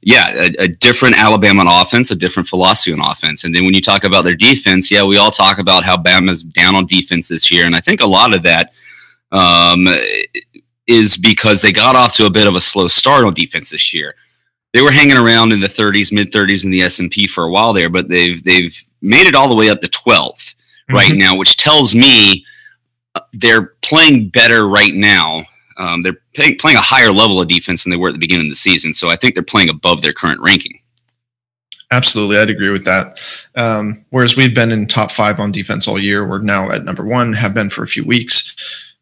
yeah, 0.00 0.30
a, 0.34 0.64
a, 0.64 0.68
different 0.68 1.16
Alabama 1.16 1.60
on 1.60 1.82
offense, 1.82 2.10
a 2.10 2.16
different 2.16 2.48
philosophy 2.48 2.92
on 2.92 3.00
offense. 3.00 3.44
And 3.44 3.54
then 3.54 3.64
when 3.64 3.74
you 3.74 3.80
talk 3.80 4.04
about 4.04 4.24
their 4.24 4.34
defense, 4.34 4.90
yeah, 4.90 5.04
we 5.04 5.16
all 5.16 5.30
talk 5.30 5.58
about 5.58 5.84
how 5.84 5.96
Bama's 5.96 6.42
down 6.42 6.74
on 6.74 6.86
defense 6.86 7.28
this 7.28 7.50
year, 7.50 7.66
and 7.66 7.76
I 7.76 7.80
think 7.80 8.00
a 8.00 8.06
lot 8.06 8.34
of 8.34 8.42
that 8.42 8.72
um, 9.30 9.86
is 10.86 11.16
because 11.16 11.62
they 11.62 11.72
got 11.72 11.96
off 11.96 12.14
to 12.14 12.26
a 12.26 12.30
bit 12.30 12.46
of 12.46 12.54
a 12.54 12.60
slow 12.60 12.88
start 12.88 13.24
on 13.24 13.34
defense 13.34 13.70
this 13.70 13.92
year. 13.92 14.14
They 14.72 14.82
were 14.82 14.92
hanging 14.92 15.16
around 15.16 15.52
in 15.52 15.60
the 15.60 15.66
30s, 15.66 16.12
mid 16.12 16.32
30s 16.32 16.64
in 16.64 16.70
the 16.70 16.82
S 16.82 16.98
and 16.98 17.10
P 17.10 17.26
for 17.26 17.44
a 17.44 17.50
while 17.50 17.72
there, 17.72 17.88
but 17.88 18.08
they've 18.08 18.42
they've 18.42 18.84
made 19.00 19.26
it 19.26 19.34
all 19.34 19.48
the 19.48 19.56
way 19.56 19.70
up 19.70 19.80
to 19.80 19.88
12th 19.88 20.54
mm-hmm. 20.54 20.94
right 20.94 21.14
now, 21.14 21.36
which 21.36 21.56
tells 21.56 21.94
me 21.94 22.44
uh, 23.14 23.20
they're 23.32 23.74
playing 23.82 24.30
better 24.30 24.68
right 24.68 24.94
now. 24.94 25.42
Um, 25.76 26.02
they're 26.02 26.18
playing, 26.34 26.58
playing 26.58 26.76
a 26.76 26.82
higher 26.82 27.12
level 27.12 27.40
of 27.40 27.48
defense 27.48 27.84
than 27.84 27.90
they 27.90 27.96
were 27.96 28.08
at 28.08 28.12
the 28.12 28.18
beginning 28.18 28.46
of 28.46 28.52
the 28.52 28.56
season. 28.56 28.92
So 28.94 29.10
I 29.10 29.16
think 29.16 29.34
they're 29.34 29.42
playing 29.42 29.70
above 29.70 30.02
their 30.02 30.12
current 30.12 30.40
ranking. 30.40 30.80
Absolutely, 31.90 32.36
I'd 32.36 32.50
agree 32.50 32.70
with 32.70 32.84
that. 32.84 33.18
Um, 33.54 34.04
whereas 34.10 34.36
we've 34.36 34.54
been 34.54 34.72
in 34.72 34.86
top 34.86 35.10
five 35.10 35.40
on 35.40 35.52
defense 35.52 35.88
all 35.88 35.98
year, 35.98 36.26
we're 36.26 36.42
now 36.42 36.70
at 36.70 36.84
number 36.84 37.04
one, 37.04 37.32
have 37.32 37.54
been 37.54 37.70
for 37.70 37.82
a 37.82 37.86
few 37.86 38.04
weeks. 38.04 38.54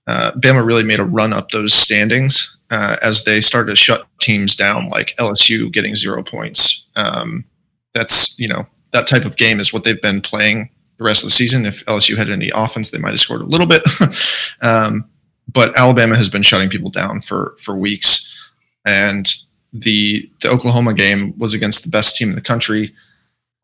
Uh, 0.06 0.30
Bama 0.32 0.64
really 0.64 0.84
made 0.84 1.00
a 1.00 1.04
run 1.04 1.32
up 1.32 1.50
those 1.50 1.74
standings 1.74 2.56
uh, 2.70 2.96
as 3.02 3.24
they 3.24 3.40
started 3.40 3.70
to 3.70 3.76
shut 3.76 4.06
teams 4.20 4.54
down, 4.54 4.88
like 4.88 5.14
LSU 5.18 5.72
getting 5.72 5.96
zero 5.96 6.22
points. 6.22 6.86
Um, 6.94 7.44
that's 7.92 8.38
you 8.38 8.46
know 8.46 8.66
that 8.96 9.06
type 9.06 9.26
of 9.26 9.36
game 9.36 9.60
is 9.60 9.72
what 9.72 9.84
they've 9.84 10.00
been 10.00 10.22
playing 10.22 10.70
the 10.96 11.04
rest 11.04 11.22
of 11.22 11.28
the 11.28 11.34
season. 11.34 11.66
If 11.66 11.84
LSU 11.84 12.16
had 12.16 12.30
any 12.30 12.50
offense, 12.54 12.90
they 12.90 12.98
might 12.98 13.10
have 13.10 13.20
scored 13.20 13.42
a 13.42 13.46
little 13.46 13.66
bit. 13.66 13.82
um, 14.62 15.04
but 15.52 15.76
Alabama 15.76 16.16
has 16.16 16.30
been 16.30 16.42
shutting 16.42 16.70
people 16.70 16.90
down 16.90 17.20
for 17.20 17.54
for 17.58 17.76
weeks, 17.76 18.50
and 18.86 19.34
the 19.72 20.30
the 20.40 20.48
Oklahoma 20.48 20.94
game 20.94 21.38
was 21.38 21.52
against 21.52 21.84
the 21.84 21.90
best 21.90 22.16
team 22.16 22.30
in 22.30 22.34
the 22.34 22.40
country 22.40 22.94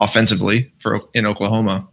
offensively 0.01 0.73
for 0.79 1.01
in 1.15 1.25
Oklahoma, 1.27 1.89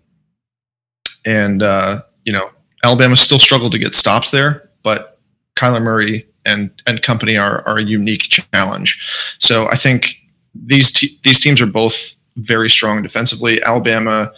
and 1.25 1.63
uh, 1.63 2.01
you 2.25 2.33
know 2.33 2.51
Alabama 2.83 3.15
still 3.15 3.39
struggled 3.39 3.71
to 3.71 3.79
get 3.79 3.95
stops 3.95 4.31
there, 4.31 4.69
but 4.83 5.19
Kyler 5.55 5.81
Murray 5.81 6.27
and 6.45 6.69
and 6.85 7.01
company 7.01 7.37
are 7.37 7.65
are 7.67 7.77
a 7.77 7.83
unique 7.83 8.23
challenge. 8.23 9.37
So 9.39 9.67
I 9.67 9.75
think 9.75 10.17
these 10.53 10.91
te- 10.91 11.19
these 11.23 11.39
teams 11.39 11.61
are 11.61 11.65
both 11.65 12.18
very 12.39 12.69
strong 12.69 13.01
defensively. 13.01 13.61
Alabama, 13.63 14.31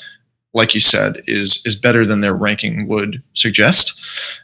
like 0.54 0.74
you 0.74 0.82
said, 0.82 1.22
is 1.28 1.62
is 1.66 1.76
better 1.76 2.06
than 2.06 2.22
their 2.22 2.34
ranking 2.34 2.88
would 2.88 3.22
suggest, 3.34 4.00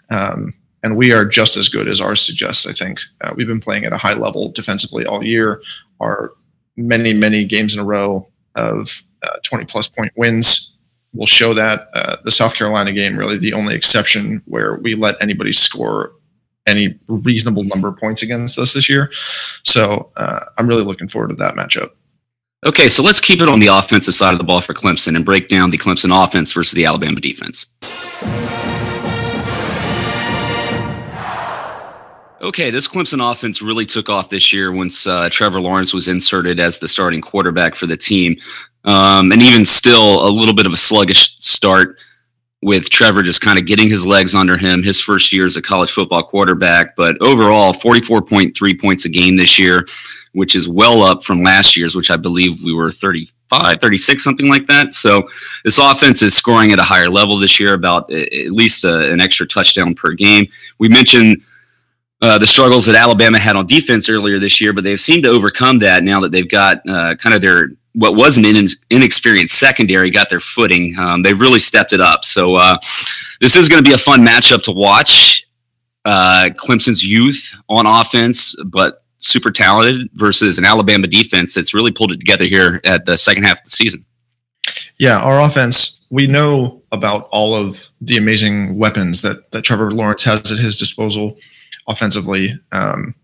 um, 0.10 0.54
and 0.84 0.96
we 0.96 1.12
are 1.12 1.26
just 1.26 1.58
as 1.58 1.70
good 1.70 1.88
as 1.88 2.00
ours 2.00 2.22
suggests. 2.22 2.66
I 2.66 2.74
think 2.74 3.02
uh, 3.22 3.34
we've 3.36 3.48
been 3.48 3.60
playing 3.60 3.86
at 3.86 3.94
a 3.94 3.98
high 3.98 4.14
level 4.14 4.50
defensively 4.50 5.06
all 5.06 5.24
year. 5.24 5.62
Our 6.00 6.34
many 6.76 7.14
many 7.14 7.46
games 7.46 7.74
in 7.74 7.80
a 7.80 7.86
row 7.86 8.28
of 8.56 9.04
uh, 9.24 9.38
20 9.44 9.66
plus 9.66 9.88
point 9.88 10.12
wins 10.16 10.78
will 11.14 11.26
show 11.26 11.54
that. 11.54 11.90
Uh, 11.96 12.18
the 12.24 12.32
South 12.32 12.56
Carolina 12.56 12.92
game, 12.92 13.18
really 13.18 13.38
the 13.38 13.54
only 13.54 13.76
exception 13.76 14.42
where 14.46 14.76
we 14.76 14.96
let 14.96 15.16
anybody 15.22 15.52
score 15.52 16.14
any 16.68 17.00
reasonable 17.08 17.64
number 17.64 17.88
of 17.88 17.98
points 17.98 18.22
against 18.22 18.60
us 18.60 18.74
this 18.74 18.90
year. 18.90 19.12
So 19.64 20.12
uh, 20.18 20.42
I'm 20.58 20.68
really 20.68 20.84
looking 20.84 21.08
forward 21.08 21.30
to 21.30 21.36
that 21.36 21.56
matchup. 21.56 21.92
Okay, 22.68 22.90
so 22.90 23.02
let's 23.02 23.22
keep 23.22 23.40
it 23.40 23.48
on 23.48 23.62
the 23.62 23.68
offensive 23.68 24.14
side 24.14 24.34
of 24.34 24.40
the 24.40 24.44
ball 24.44 24.60
for 24.60 24.74
Clemson 24.74 25.16
and 25.16 25.24
break 25.24 25.48
down 25.48 25.72
the 25.72 25.78
Clemson 25.78 26.12
offense 26.12 26.52
versus 26.52 26.74
the 26.74 26.84
Alabama 26.84 27.22
defense. 27.22 27.66
Okay, 32.42 32.70
this 32.70 32.86
Clemson 32.86 33.32
offense 33.32 33.62
really 33.62 33.86
took 33.86 34.10
off 34.10 34.30
this 34.30 34.52
year 34.52 34.74
once 34.74 35.08
uh, 35.08 35.30
Trevor 35.30 35.62
Lawrence 35.62 35.94
was 35.94 36.10
inserted 36.10 36.60
as 36.60 36.78
the 36.78 36.90
starting 36.90 37.22
quarterback 37.22 37.74
for 37.74 37.86
the 37.86 37.96
team. 37.96 38.36
Um, 38.84 39.32
and 39.32 39.42
even 39.42 39.64
still, 39.64 40.28
a 40.28 40.30
little 40.30 40.54
bit 40.54 40.66
of 40.66 40.74
a 40.74 40.78
sluggish 40.78 41.38
start 41.40 41.96
with 42.62 42.90
Trevor 42.90 43.24
just 43.24 43.40
kind 43.40 43.58
of 43.58 43.66
getting 43.66 43.88
his 43.88 44.06
legs 44.06 44.36
under 44.36 44.58
him 44.58 44.84
his 44.84 45.00
first 45.00 45.32
year 45.32 45.46
as 45.46 45.56
a 45.56 45.62
college 45.62 45.92
football 45.92 46.24
quarterback. 46.24 46.98
But 46.98 47.16
overall, 47.22 47.72
44.3 47.72 48.82
points 48.82 49.06
a 49.06 49.10
game 49.10 49.38
this 49.38 49.58
year, 49.58 49.86
which 50.38 50.56
is 50.56 50.70
well 50.70 51.02
up 51.02 51.24
from 51.24 51.42
last 51.42 51.76
year's, 51.76 51.96
which 51.96 52.12
I 52.12 52.16
believe 52.16 52.64
we 52.64 52.72
were 52.72 52.92
35, 52.92 53.82
36, 53.82 54.24
something 54.24 54.48
like 54.48 54.68
that. 54.68 54.94
So 54.94 55.28
this 55.64 55.80
offense 55.80 56.22
is 56.22 56.36
scoring 56.36 56.72
at 56.72 56.78
a 56.78 56.84
higher 56.84 57.10
level 57.10 57.40
this 57.40 57.60
year, 57.60 57.74
about 57.74 58.14
at 58.14 58.52
least 58.52 58.84
a, 58.84 59.12
an 59.12 59.20
extra 59.20 59.48
touchdown 59.48 59.96
per 59.96 60.12
game. 60.12 60.46
We 60.78 60.90
mentioned 60.90 61.42
uh, 62.22 62.38
the 62.38 62.46
struggles 62.46 62.86
that 62.86 62.96
Alabama 62.96 63.40
had 63.40 63.56
on 63.56 63.66
defense 63.66 64.10
earlier 64.10 64.38
this 64.38 64.62
year, 64.62 64.74
but 64.74 64.84
they've 64.84 65.00
seemed 65.00 65.24
to 65.24 65.30
overcome 65.32 65.80
that 65.80 66.04
now 66.04 66.20
that 66.20 66.32
they've 66.32 66.48
got 66.48 66.88
uh, 66.88 67.16
kind 67.16 67.34
of 67.34 67.42
their 67.42 67.70
what 67.96 68.16
was 68.16 68.38
an 68.38 68.46
in, 68.46 68.68
inexperienced 68.92 69.58
secondary 69.58 70.12
got 70.12 70.30
their 70.30 70.40
footing. 70.40 70.96
Um, 71.00 71.24
they've 71.24 71.40
really 71.40 71.58
stepped 71.58 71.94
it 71.94 72.00
up. 72.00 72.24
So 72.24 72.54
uh, 72.54 72.78
this 73.42 73.56
is 73.56 73.68
going 73.68 73.84
to 73.84 73.90
be 73.90 73.96
a 73.96 73.98
fun 73.98 74.24
matchup 74.24 74.62
to 74.66 74.72
watch. 74.72 75.48
Uh, 76.06 76.50
Clemson's 76.56 77.04
youth 77.04 77.56
on 77.68 77.88
offense, 77.88 78.56
but 78.64 79.02
super 79.20 79.52
talented 79.52 80.10
versus 80.14 80.58
an 80.58 80.66
Alabama 80.66 81.08
defense 81.08 81.56
that's 81.56 81.74
really 81.74 81.92
pulled 81.92 82.12
it 82.12 82.18
together 82.18 82.46
here 82.46 82.82
at 82.84 83.06
the 83.06 83.18
second 83.18 83.44
half 83.44 83.60
of 83.60 83.66
the 83.66 83.72
season. 83.72 84.06
Yeah, 85.00 85.20
our 85.20 85.42
offense, 85.42 86.06
we 86.10 86.28
know 86.28 86.82
about 86.92 87.28
all 87.32 87.56
of 87.56 87.92
the 88.02 88.18
amazing 88.18 88.78
weapons 88.78 89.22
that, 89.22 89.52
that 89.52 89.64
Trevor 89.64 89.92
Lawrence 89.92 90.24
has 90.24 90.52
at 90.52 90.58
his 90.58 90.78
disposal 90.78 91.38
offensively. 91.88 92.60
Um, 92.72 93.16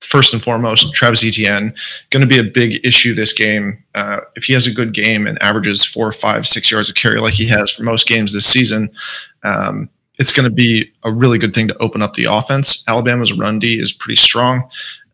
first 0.00 0.32
and 0.32 0.42
foremost, 0.42 0.94
Travis 0.94 1.24
Etienne 1.24 1.74
going 2.10 2.20
to 2.20 2.26
be 2.26 2.38
a 2.38 2.44
big 2.44 2.84
issue 2.84 3.14
this 3.14 3.32
game. 3.32 3.82
Uh, 3.94 4.20
if 4.36 4.44
he 4.44 4.52
has 4.52 4.66
a 4.66 4.72
good 4.72 4.92
game 4.92 5.26
and 5.26 5.42
averages 5.42 5.84
four, 5.84 6.12
five, 6.12 6.46
six 6.46 6.70
yards 6.70 6.88
of 6.88 6.94
carry 6.94 7.20
like 7.20 7.34
he 7.34 7.46
has 7.46 7.70
for 7.70 7.82
most 7.82 8.06
games 8.06 8.32
this 8.32 8.46
season, 8.46 8.90
um, 9.42 9.88
it's 10.18 10.32
going 10.32 10.48
to 10.48 10.54
be 10.54 10.92
a 11.02 11.12
really 11.12 11.38
good 11.38 11.54
thing 11.54 11.68
to 11.68 11.76
open 11.78 12.02
up 12.02 12.14
the 12.14 12.24
offense. 12.24 12.84
Alabama's 12.88 13.32
run 13.32 13.58
D 13.58 13.80
is 13.80 13.92
pretty 13.92 14.16
strong. 14.16 14.68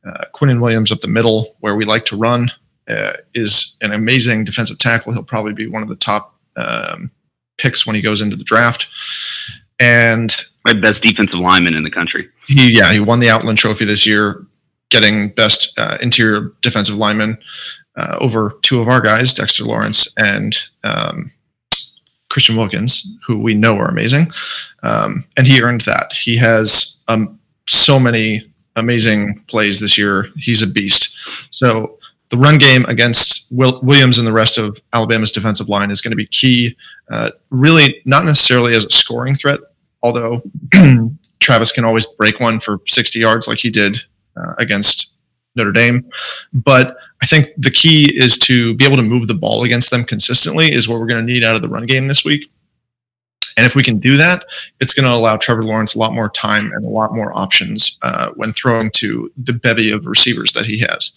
Uh, 0.04 0.24
Quinnen 0.34 0.60
Williams 0.60 0.92
up 0.92 1.00
the 1.00 1.08
middle, 1.08 1.56
where 1.60 1.74
we 1.74 1.84
like 1.84 2.04
to 2.06 2.16
run, 2.16 2.50
uh, 2.88 3.12
is 3.34 3.76
an 3.80 3.92
amazing 3.92 4.44
defensive 4.44 4.78
tackle. 4.78 5.12
He'll 5.12 5.22
probably 5.22 5.52
be 5.52 5.66
one 5.66 5.82
of 5.82 5.88
the 5.88 5.96
top 5.96 6.34
um, 6.56 7.10
picks 7.58 7.86
when 7.86 7.96
he 7.96 8.02
goes 8.02 8.20
into 8.22 8.36
the 8.36 8.44
draft. 8.44 8.88
And 9.78 10.34
my 10.64 10.74
best 10.74 11.02
defensive 11.02 11.40
lineman 11.40 11.74
in 11.74 11.84
the 11.84 11.90
country. 11.90 12.28
He 12.46 12.76
yeah, 12.76 12.92
he 12.92 13.00
won 13.00 13.20
the 13.20 13.30
Outland 13.30 13.58
Trophy 13.58 13.86
this 13.86 14.06
year, 14.06 14.44
getting 14.90 15.30
best 15.30 15.78
uh, 15.78 15.96
interior 16.02 16.52
defensive 16.60 16.96
lineman 16.96 17.38
uh, 17.96 18.16
over 18.20 18.58
two 18.62 18.80
of 18.80 18.88
our 18.88 19.00
guys, 19.00 19.32
Dexter 19.32 19.64
Lawrence 19.64 20.12
and 20.18 20.56
um, 20.84 21.32
Christian 22.30 22.56
Wilkins, 22.56 23.06
who 23.26 23.38
we 23.38 23.54
know 23.54 23.76
are 23.76 23.88
amazing, 23.88 24.30
um, 24.82 25.24
and 25.36 25.46
he 25.46 25.62
earned 25.62 25.82
that. 25.82 26.12
He 26.12 26.36
has 26.36 26.96
um, 27.08 27.38
so 27.68 28.00
many 28.00 28.50
amazing 28.76 29.44
plays 29.48 29.80
this 29.80 29.98
year. 29.98 30.30
He's 30.36 30.62
a 30.62 30.66
beast. 30.66 31.14
So 31.50 31.98
the 32.30 32.38
run 32.38 32.58
game 32.58 32.84
against 32.86 33.46
Will, 33.50 33.80
Williams 33.82 34.18
and 34.18 34.26
the 34.26 34.32
rest 34.32 34.56
of 34.56 34.80
Alabama's 34.92 35.32
defensive 35.32 35.68
line 35.68 35.90
is 35.90 36.00
going 36.00 36.12
to 36.12 36.16
be 36.16 36.26
key. 36.26 36.76
Uh, 37.10 37.30
really, 37.50 38.00
not 38.04 38.24
necessarily 38.24 38.74
as 38.74 38.84
a 38.84 38.90
scoring 38.90 39.34
threat, 39.34 39.60
although 40.02 40.42
Travis 41.40 41.72
can 41.72 41.84
always 41.84 42.06
break 42.06 42.38
one 42.40 42.60
for 42.60 42.80
60 42.86 43.18
yards 43.18 43.48
like 43.48 43.58
he 43.58 43.70
did 43.70 43.96
uh, 44.36 44.54
against 44.58 45.09
Notre 45.56 45.72
Dame. 45.72 46.08
But 46.52 46.96
I 47.22 47.26
think 47.26 47.48
the 47.56 47.70
key 47.70 48.16
is 48.16 48.38
to 48.40 48.74
be 48.74 48.84
able 48.84 48.96
to 48.96 49.02
move 49.02 49.26
the 49.26 49.34
ball 49.34 49.64
against 49.64 49.90
them 49.90 50.04
consistently, 50.04 50.72
is 50.72 50.88
what 50.88 51.00
we're 51.00 51.06
going 51.06 51.24
to 51.26 51.32
need 51.32 51.44
out 51.44 51.56
of 51.56 51.62
the 51.62 51.68
run 51.68 51.86
game 51.86 52.08
this 52.08 52.24
week. 52.24 52.50
And 53.56 53.66
if 53.66 53.74
we 53.74 53.82
can 53.82 53.98
do 53.98 54.16
that, 54.16 54.46
it's 54.80 54.94
going 54.94 55.04
to 55.04 55.12
allow 55.12 55.36
Trevor 55.36 55.64
Lawrence 55.64 55.94
a 55.94 55.98
lot 55.98 56.14
more 56.14 56.30
time 56.30 56.70
and 56.72 56.84
a 56.84 56.88
lot 56.88 57.14
more 57.14 57.36
options 57.36 57.98
uh, 58.02 58.30
when 58.36 58.52
throwing 58.52 58.90
to 58.92 59.30
the 59.36 59.52
bevy 59.52 59.90
of 59.90 60.06
receivers 60.06 60.52
that 60.52 60.66
he 60.66 60.78
has. 60.78 61.12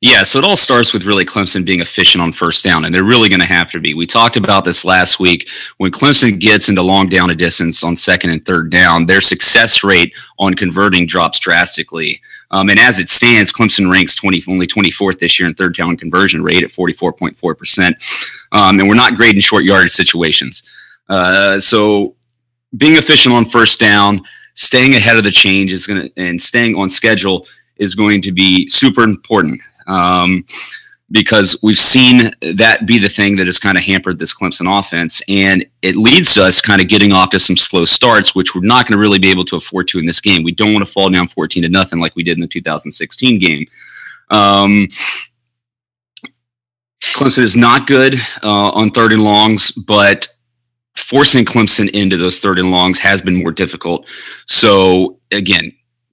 Yeah, 0.00 0.22
so 0.22 0.38
it 0.38 0.44
all 0.44 0.56
starts 0.56 0.92
with 0.92 1.04
really 1.04 1.24
Clemson 1.24 1.64
being 1.64 1.80
efficient 1.80 2.22
on 2.22 2.30
first 2.30 2.62
down, 2.62 2.84
and 2.84 2.94
they're 2.94 3.02
really 3.02 3.28
going 3.28 3.40
to 3.40 3.46
have 3.46 3.68
to 3.72 3.80
be. 3.80 3.94
We 3.94 4.06
talked 4.06 4.36
about 4.36 4.64
this 4.64 4.84
last 4.84 5.18
week. 5.18 5.48
When 5.78 5.90
Clemson 5.90 6.38
gets 6.38 6.68
into 6.68 6.82
long 6.82 7.08
down 7.08 7.30
a 7.30 7.34
distance 7.34 7.82
on 7.82 7.96
second 7.96 8.30
and 8.30 8.44
third 8.46 8.70
down, 8.70 9.06
their 9.06 9.20
success 9.20 9.82
rate 9.82 10.12
on 10.38 10.54
converting 10.54 11.04
drops 11.04 11.40
drastically. 11.40 12.20
Um, 12.52 12.70
and 12.70 12.78
as 12.78 13.00
it 13.00 13.08
stands, 13.08 13.52
Clemson 13.52 13.90
ranks 13.90 14.14
20, 14.14 14.44
only 14.46 14.68
24th 14.68 15.18
this 15.18 15.36
year 15.40 15.48
in 15.48 15.54
third 15.54 15.74
down 15.74 15.96
conversion 15.96 16.44
rate 16.44 16.62
at 16.62 16.70
44.4%. 16.70 18.32
Um, 18.52 18.78
and 18.78 18.88
we're 18.88 18.94
not 18.94 19.16
great 19.16 19.34
in 19.34 19.40
short 19.40 19.64
yardage 19.64 19.90
situations. 19.90 20.62
Uh, 21.08 21.58
so 21.58 22.14
being 22.76 22.94
efficient 22.94 23.34
on 23.34 23.44
first 23.44 23.80
down, 23.80 24.20
staying 24.54 24.94
ahead 24.94 25.16
of 25.16 25.24
the 25.24 25.32
change 25.32 25.72
is 25.72 25.88
going 25.88 26.02
to, 26.02 26.22
and 26.22 26.40
staying 26.40 26.76
on 26.76 26.88
schedule 26.88 27.48
is 27.78 27.96
going 27.96 28.22
to 28.22 28.30
be 28.30 28.68
super 28.68 29.02
important 29.02 29.60
um, 29.88 30.44
because 31.10 31.58
we've 31.62 31.78
seen 31.78 32.30
that 32.54 32.86
be 32.86 32.98
the 32.98 33.08
thing 33.08 33.36
that 33.36 33.46
has 33.46 33.58
kind 33.58 33.78
of 33.78 33.84
hampered 33.84 34.18
this 34.18 34.34
Clemson 34.34 34.78
offense. 34.78 35.22
And 35.28 35.64
it 35.80 35.96
leads 35.96 36.36
us 36.36 36.60
kind 36.60 36.82
of 36.82 36.88
getting 36.88 37.12
off 37.12 37.30
to 37.30 37.38
some 37.38 37.56
slow 37.56 37.86
starts, 37.86 38.34
which 38.34 38.54
we're 38.54 38.60
not 38.60 38.86
going 38.86 38.96
to 38.96 39.00
really 39.00 39.18
be 39.18 39.30
able 39.30 39.44
to 39.46 39.56
afford 39.56 39.88
to 39.88 39.98
in 39.98 40.06
this 40.06 40.20
game. 40.20 40.42
We 40.42 40.52
don't 40.52 40.74
want 40.74 40.86
to 40.86 40.92
fall 40.92 41.08
down 41.08 41.28
14 41.28 41.62
to 41.62 41.68
nothing 41.68 41.98
like 41.98 42.14
we 42.14 42.22
did 42.22 42.36
in 42.36 42.42
the 42.42 42.46
2016 42.46 43.38
game. 43.38 43.66
Um, 44.30 44.88
Clemson 47.02 47.38
is 47.38 47.56
not 47.56 47.86
good 47.86 48.16
uh, 48.42 48.70
on 48.70 48.90
third 48.90 49.12
and 49.12 49.24
longs, 49.24 49.72
but 49.72 50.28
forcing 50.96 51.44
Clemson 51.44 51.88
into 51.90 52.16
those 52.16 52.38
third 52.38 52.58
and 52.58 52.70
longs 52.70 52.98
has 53.00 53.22
been 53.22 53.36
more 53.36 53.52
difficult. 53.52 54.04
So 54.46 55.20
again, 55.30 55.72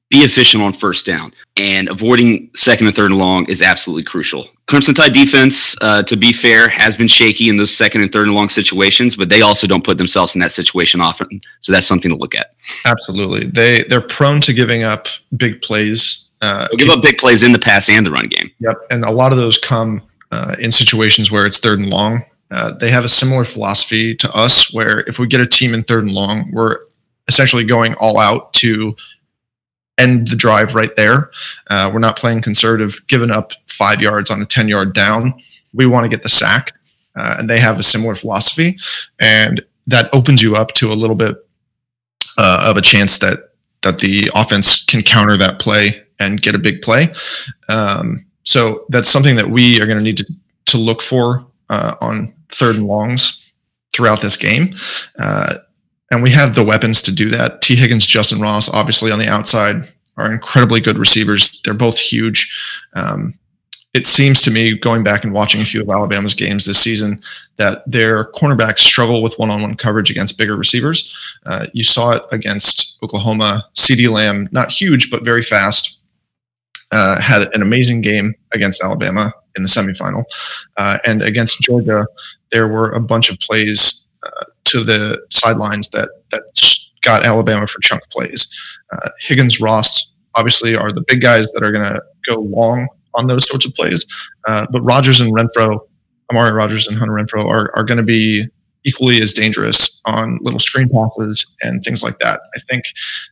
be 0.09 0.19
efficient 0.19 0.63
on 0.63 0.71
first 0.71 1.05
down 1.05 1.33
and 1.57 1.89
avoiding 1.89 2.49
second 2.55 2.87
and 2.87 2.95
third 2.95 3.11
and 3.11 3.19
long 3.19 3.45
is 3.45 3.61
absolutely 3.61 4.03
crucial. 4.03 4.47
Crimson 4.67 4.93
Tide 4.93 5.13
defense, 5.13 5.75
uh, 5.81 6.03
to 6.03 6.15
be 6.15 6.31
fair, 6.31 6.67
has 6.69 6.97
been 6.97 7.07
shaky 7.07 7.49
in 7.49 7.57
those 7.57 7.75
second 7.75 8.01
and 8.01 8.11
third 8.11 8.27
and 8.27 8.35
long 8.35 8.49
situations, 8.49 9.15
but 9.15 9.29
they 9.29 9.41
also 9.41 9.67
don't 9.67 9.83
put 9.83 9.97
themselves 9.97 10.35
in 10.35 10.41
that 10.41 10.51
situation 10.51 11.01
often. 11.01 11.41
So 11.61 11.71
that's 11.71 11.87
something 11.87 12.11
to 12.11 12.17
look 12.17 12.35
at. 12.35 12.53
Absolutely, 12.85 13.45
they 13.45 13.83
they're 13.83 14.01
prone 14.01 14.41
to 14.41 14.53
giving 14.53 14.83
up 14.83 15.07
big 15.37 15.61
plays. 15.61 16.23
Uh, 16.41 16.67
give 16.77 16.89
up 16.89 17.01
big 17.01 17.17
plays 17.17 17.41
in 17.41 17.51
the 17.51 17.59
pass 17.59 17.89
and 17.89 18.05
the 18.05 18.11
run 18.11 18.25
game. 18.25 18.51
Yep, 18.59 18.77
and 18.91 19.05
a 19.05 19.11
lot 19.11 19.31
of 19.31 19.37
those 19.37 19.57
come 19.57 20.01
uh, 20.31 20.55
in 20.59 20.71
situations 20.71 21.31
where 21.31 21.45
it's 21.45 21.59
third 21.59 21.79
and 21.79 21.89
long. 21.89 22.23
Uh, 22.51 22.71
they 22.73 22.91
have 22.91 23.05
a 23.05 23.09
similar 23.09 23.43
philosophy 23.43 24.13
to 24.15 24.31
us, 24.35 24.73
where 24.73 24.99
if 25.01 25.17
we 25.17 25.25
get 25.25 25.41
a 25.41 25.47
team 25.47 25.73
in 25.73 25.83
third 25.83 26.03
and 26.03 26.11
long, 26.11 26.51
we're 26.51 26.79
essentially 27.27 27.63
going 27.63 27.95
all 27.95 28.19
out 28.19 28.53
to 28.53 28.95
end 29.97 30.27
the 30.27 30.35
drive 30.35 30.75
right 30.75 30.95
there. 30.95 31.31
Uh, 31.69 31.89
we're 31.93 31.99
not 31.99 32.17
playing 32.17 32.41
conservative, 32.41 33.05
giving 33.07 33.31
up 33.31 33.53
five 33.67 34.01
yards 34.01 34.29
on 34.29 34.41
a 34.41 34.45
10 34.45 34.67
yard 34.67 34.93
down. 34.93 35.33
We 35.73 35.85
want 35.85 36.05
to 36.05 36.09
get 36.09 36.23
the 36.23 36.29
sack. 36.29 36.73
Uh, 37.15 37.35
and 37.39 37.49
they 37.49 37.59
have 37.59 37.79
a 37.79 37.83
similar 37.83 38.13
philosophy. 38.13 38.77
And 39.19 39.63
that 39.87 40.09
opens 40.13 40.41
you 40.41 40.55
up 40.55 40.73
to 40.73 40.91
a 40.91 40.93
little 40.95 41.15
bit 41.15 41.37
uh, 42.37 42.65
of 42.67 42.77
a 42.77 42.81
chance 42.81 43.19
that 43.19 43.51
that 43.81 43.99
the 43.99 44.31
offense 44.33 44.83
can 44.83 45.03
counter 45.03 45.37
that 45.37 45.59
play 45.59 46.03
and 46.17 46.41
get 46.41 46.55
a 46.55 46.59
big 46.59 46.81
play. 46.81 47.13
Um, 47.69 48.25
so 48.43 48.85
that's 48.89 49.07
something 49.07 49.35
that 49.35 49.49
we 49.49 49.79
are 49.79 49.85
going 49.85 49.97
to 49.97 50.03
need 50.03 50.17
to 50.17 50.25
to 50.67 50.77
look 50.77 51.01
for 51.01 51.45
uh, 51.69 51.95
on 52.01 52.33
third 52.51 52.75
and 52.75 52.87
longs 52.87 53.53
throughout 53.93 54.21
this 54.21 54.37
game. 54.37 54.75
Uh, 55.19 55.59
and 56.11 56.23
we 56.23 56.31
have 56.31 56.55
the 56.55 56.63
weapons 56.63 57.01
to 57.03 57.11
do 57.11 57.29
that. 57.29 57.61
Tee 57.61 57.75
Higgins, 57.75 58.07
Justyn 58.07 58.41
Ross, 58.41 58.69
obviously 58.69 59.11
on 59.11 59.19
the 59.19 59.27
outside, 59.27 59.87
are 60.17 60.31
incredibly 60.31 60.79
good 60.79 60.97
receivers. 60.97 61.61
They're 61.63 61.73
both 61.73 61.97
huge. 61.97 62.49
Um, 62.95 63.33
it 63.93 64.07
seems 64.07 64.41
to 64.41 64.51
me, 64.51 64.77
going 64.77 65.03
back 65.03 65.23
and 65.23 65.33
watching 65.33 65.61
a 65.61 65.65
few 65.65 65.81
of 65.81 65.89
Alabama's 65.89 66.33
games 66.33 66.65
this 66.65 66.79
season, 66.79 67.21
that 67.57 67.83
their 67.85 68.25
cornerbacks 68.31 68.79
struggle 68.79 69.23
with 69.23 69.39
one-on-one 69.39 69.75
coverage 69.75 70.11
against 70.11 70.37
bigger 70.37 70.57
receivers. 70.57 71.15
Uh, 71.45 71.67
you 71.73 71.83
saw 71.83 72.11
it 72.11 72.23
against 72.31 72.97
Oklahoma. 73.01 73.65
CeeDee 73.75 74.09
Lamb, 74.09 74.49
not 74.51 74.69
huge, 74.69 75.09
but 75.09 75.23
very 75.23 75.41
fast. 75.41 75.97
uh, 76.91 77.19
had 77.19 77.53
an 77.53 77.61
amazing 77.61 78.01
game 78.01 78.33
against 78.53 78.81
Alabama 78.81 79.33
in 79.55 79.63
the 79.63 79.69
semifinal, 79.69 80.23
uh, 80.77 80.97
and 81.05 81.21
against 81.21 81.61
Georgia, 81.61 82.05
there 82.51 82.67
were 82.67 82.91
a 82.91 82.99
bunch 82.99 83.29
of 83.29 83.39
plays 83.39 84.05
uh, 84.23 84.45
to 84.65 84.83
the 84.83 85.19
sidelines 85.31 85.87
that 85.89 86.09
that 86.31 86.43
got 87.01 87.25
Alabama 87.25 87.67
for 87.67 87.79
chunk 87.79 88.01
plays. 88.11 88.47
Uh, 88.91 89.09
Higgins, 89.19 89.61
Ross, 89.61 90.11
obviously 90.33 90.75
are 90.75 90.91
the 90.91 91.03
big 91.07 91.21
guys 91.21 91.51
that 91.51 91.63
are 91.63 91.71
going 91.71 91.85
to 91.85 92.01
go 92.27 92.41
long 92.41 92.87
on 93.13 93.27
those 93.27 93.47
sorts 93.47 93.65
of 93.65 93.73
plays, 93.75 94.05
uh, 94.47 94.65
but 94.71 94.81
Rodgers 94.81 95.21
and 95.21 95.31
Renfrow, 95.33 95.79
Amari 96.31 96.51
Rodgers 96.51 96.87
and 96.87 96.97
Hunter 96.97 97.13
Renfrow, 97.13 97.45
are 97.45 97.71
are 97.77 97.83
going 97.83 97.97
to 97.97 98.03
be 98.03 98.47
equally 98.85 99.21
as 99.21 99.33
dangerous 99.33 100.01
on 100.05 100.37
little 100.41 100.59
screen 100.59 100.87
passes 100.89 101.45
and 101.63 101.83
things 101.83 102.03
like 102.03 102.19
that. 102.19 102.39
I 102.55 102.59
think 102.69 102.85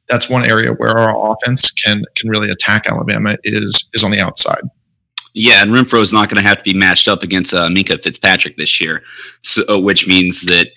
that's 0.09 0.27
one 0.29 0.49
area 0.49 0.71
where 0.71 0.97
our 0.97 1.31
offense 1.31 1.71
can 1.71 2.03
can 2.15 2.29
really 2.29 2.49
attack 2.49 2.89
Alabama 2.89 3.37
is 3.43 3.89
is 3.93 4.03
on 4.03 4.11
the 4.11 4.19
outside. 4.19 4.61
Yeah, 5.35 5.63
and 5.63 5.71
Renfrow 5.71 6.01
is 6.01 6.13
not 6.13 6.29
going 6.29 6.41
to 6.41 6.47
have 6.47 6.59
to 6.59 6.63
be 6.63 6.77
matched 6.77 7.07
up 7.07 7.23
against 7.23 7.53
uh, 7.53 7.67
Minkah 7.67 8.01
Fitzpatrick 8.01 8.55
this 8.55 8.79
year, 8.79 9.01
so, 9.41 9.63
uh, 9.67 9.79
which 9.79 10.07
means 10.07 10.43
that 10.43 10.67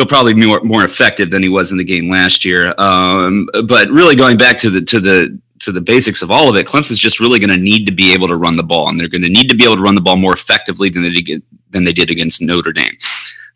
he'll 0.00 0.08
probably 0.08 0.32
be 0.32 0.46
more, 0.46 0.60
more 0.62 0.84
effective 0.84 1.30
than 1.30 1.42
he 1.42 1.50
was 1.50 1.72
in 1.72 1.78
the 1.78 1.84
game 1.84 2.08
last 2.08 2.42
year. 2.42 2.74
Um, 2.78 3.48
but 3.66 3.90
really, 3.90 4.16
going 4.16 4.38
back 4.38 4.56
to 4.58 4.70
the 4.70 4.80
to 4.80 4.98
the 4.98 5.38
to 5.58 5.72
the 5.72 5.80
basics 5.80 6.22
of 6.22 6.30
all 6.30 6.48
of 6.48 6.56
it, 6.56 6.66
Clemson's 6.66 6.98
just 6.98 7.20
really 7.20 7.38
going 7.38 7.50
to 7.50 7.58
need 7.58 7.84
to 7.84 7.92
be 7.92 8.14
able 8.14 8.26
to 8.28 8.36
run 8.36 8.56
the 8.56 8.62
ball, 8.62 8.88
and 8.88 8.98
they're 8.98 9.08
going 9.08 9.22
to 9.22 9.28
need 9.28 9.48
to 9.50 9.54
be 9.54 9.64
able 9.64 9.76
to 9.76 9.82
run 9.82 9.94
the 9.94 10.00
ball 10.00 10.16
more 10.16 10.32
effectively 10.32 10.88
than 10.88 11.02
they 11.02 11.10
did, 11.10 11.42
than 11.68 11.84
they 11.84 11.92
did 11.92 12.10
against 12.10 12.40
Notre 12.40 12.72
Dame. 12.72 12.96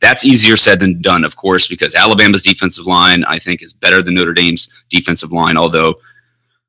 That's 0.02 0.26
easier 0.26 0.58
said 0.58 0.80
than 0.80 1.00
done, 1.00 1.24
of 1.24 1.34
course, 1.34 1.66
because 1.66 1.94
Alabama's 1.94 2.42
defensive 2.42 2.84
line, 2.84 3.24
I 3.24 3.38
think, 3.38 3.62
is 3.62 3.72
better 3.72 4.02
than 4.02 4.14
Notre 4.14 4.34
Dame's 4.34 4.68
defensive 4.90 5.32
line, 5.32 5.56
although 5.56 5.94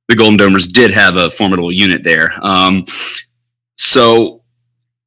the 0.08 0.16
Golden 0.16 0.40
Domers 0.40 0.72
did 0.72 0.92
have 0.92 1.18
a 1.18 1.30
formidable 1.30 1.72
unit 1.72 2.02
there. 2.02 2.34
Um, 2.42 2.86
so 3.78 4.42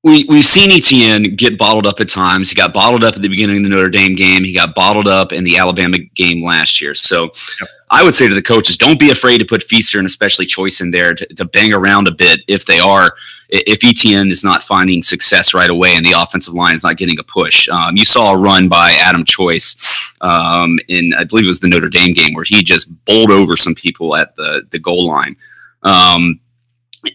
we, 0.08 0.24
we've 0.24 0.44
seen 0.44 0.70
Etienne 0.70 1.36
get 1.36 1.58
bottled 1.58 1.86
up 1.86 2.00
at 2.00 2.08
times. 2.08 2.48
He 2.48 2.54
got 2.54 2.72
bottled 2.72 3.04
up 3.04 3.14
at 3.14 3.22
the 3.22 3.28
beginning 3.28 3.58
of 3.58 3.62
the 3.64 3.68
Notre 3.68 3.90
Dame 3.90 4.14
game. 4.14 4.42
He 4.42 4.54
got 4.54 4.74
bottled 4.74 5.06
up 5.06 5.32
in 5.32 5.44
the 5.44 5.58
Alabama 5.58 5.98
game 6.14 6.42
last 6.42 6.80
year. 6.80 6.94
So 6.94 7.24
yep. 7.60 7.68
I 7.90 8.02
would 8.02 8.14
say 8.14 8.26
to 8.26 8.34
the 8.34 8.42
coaches, 8.42 8.78
don't 8.78 8.98
be 8.98 9.10
afraid 9.10 9.38
to 9.38 9.44
put 9.44 9.62
Feaster 9.62 9.98
and 9.98 10.06
especially 10.06 10.46
Choice 10.46 10.80
in 10.80 10.90
there 10.90 11.14
to, 11.14 11.26
to 11.34 11.44
bang 11.44 11.74
around 11.74 12.08
a 12.08 12.12
bit 12.12 12.40
if 12.48 12.64
they 12.64 12.78
are, 12.78 13.14
if 13.50 13.84
Etienne 13.84 14.30
is 14.30 14.42
not 14.42 14.62
finding 14.62 15.02
success 15.02 15.52
right 15.52 15.70
away 15.70 15.94
and 15.94 16.04
the 16.04 16.14
offensive 16.16 16.54
line 16.54 16.74
is 16.74 16.84
not 16.84 16.96
getting 16.96 17.18
a 17.18 17.24
push. 17.24 17.68
Um, 17.68 17.96
you 17.96 18.06
saw 18.06 18.32
a 18.32 18.38
run 18.38 18.68
by 18.68 18.92
Adam 18.92 19.24
Choice 19.24 20.16
um, 20.22 20.78
in, 20.88 21.12
I 21.18 21.24
believe 21.24 21.44
it 21.44 21.48
was 21.48 21.60
the 21.60 21.68
Notre 21.68 21.90
Dame 21.90 22.14
game, 22.14 22.32
where 22.34 22.44
he 22.44 22.62
just 22.62 22.88
bowled 23.04 23.30
over 23.30 23.56
some 23.56 23.74
people 23.74 24.16
at 24.16 24.34
the, 24.36 24.62
the 24.70 24.78
goal 24.78 25.06
line. 25.06 25.36
Um, 25.82 26.40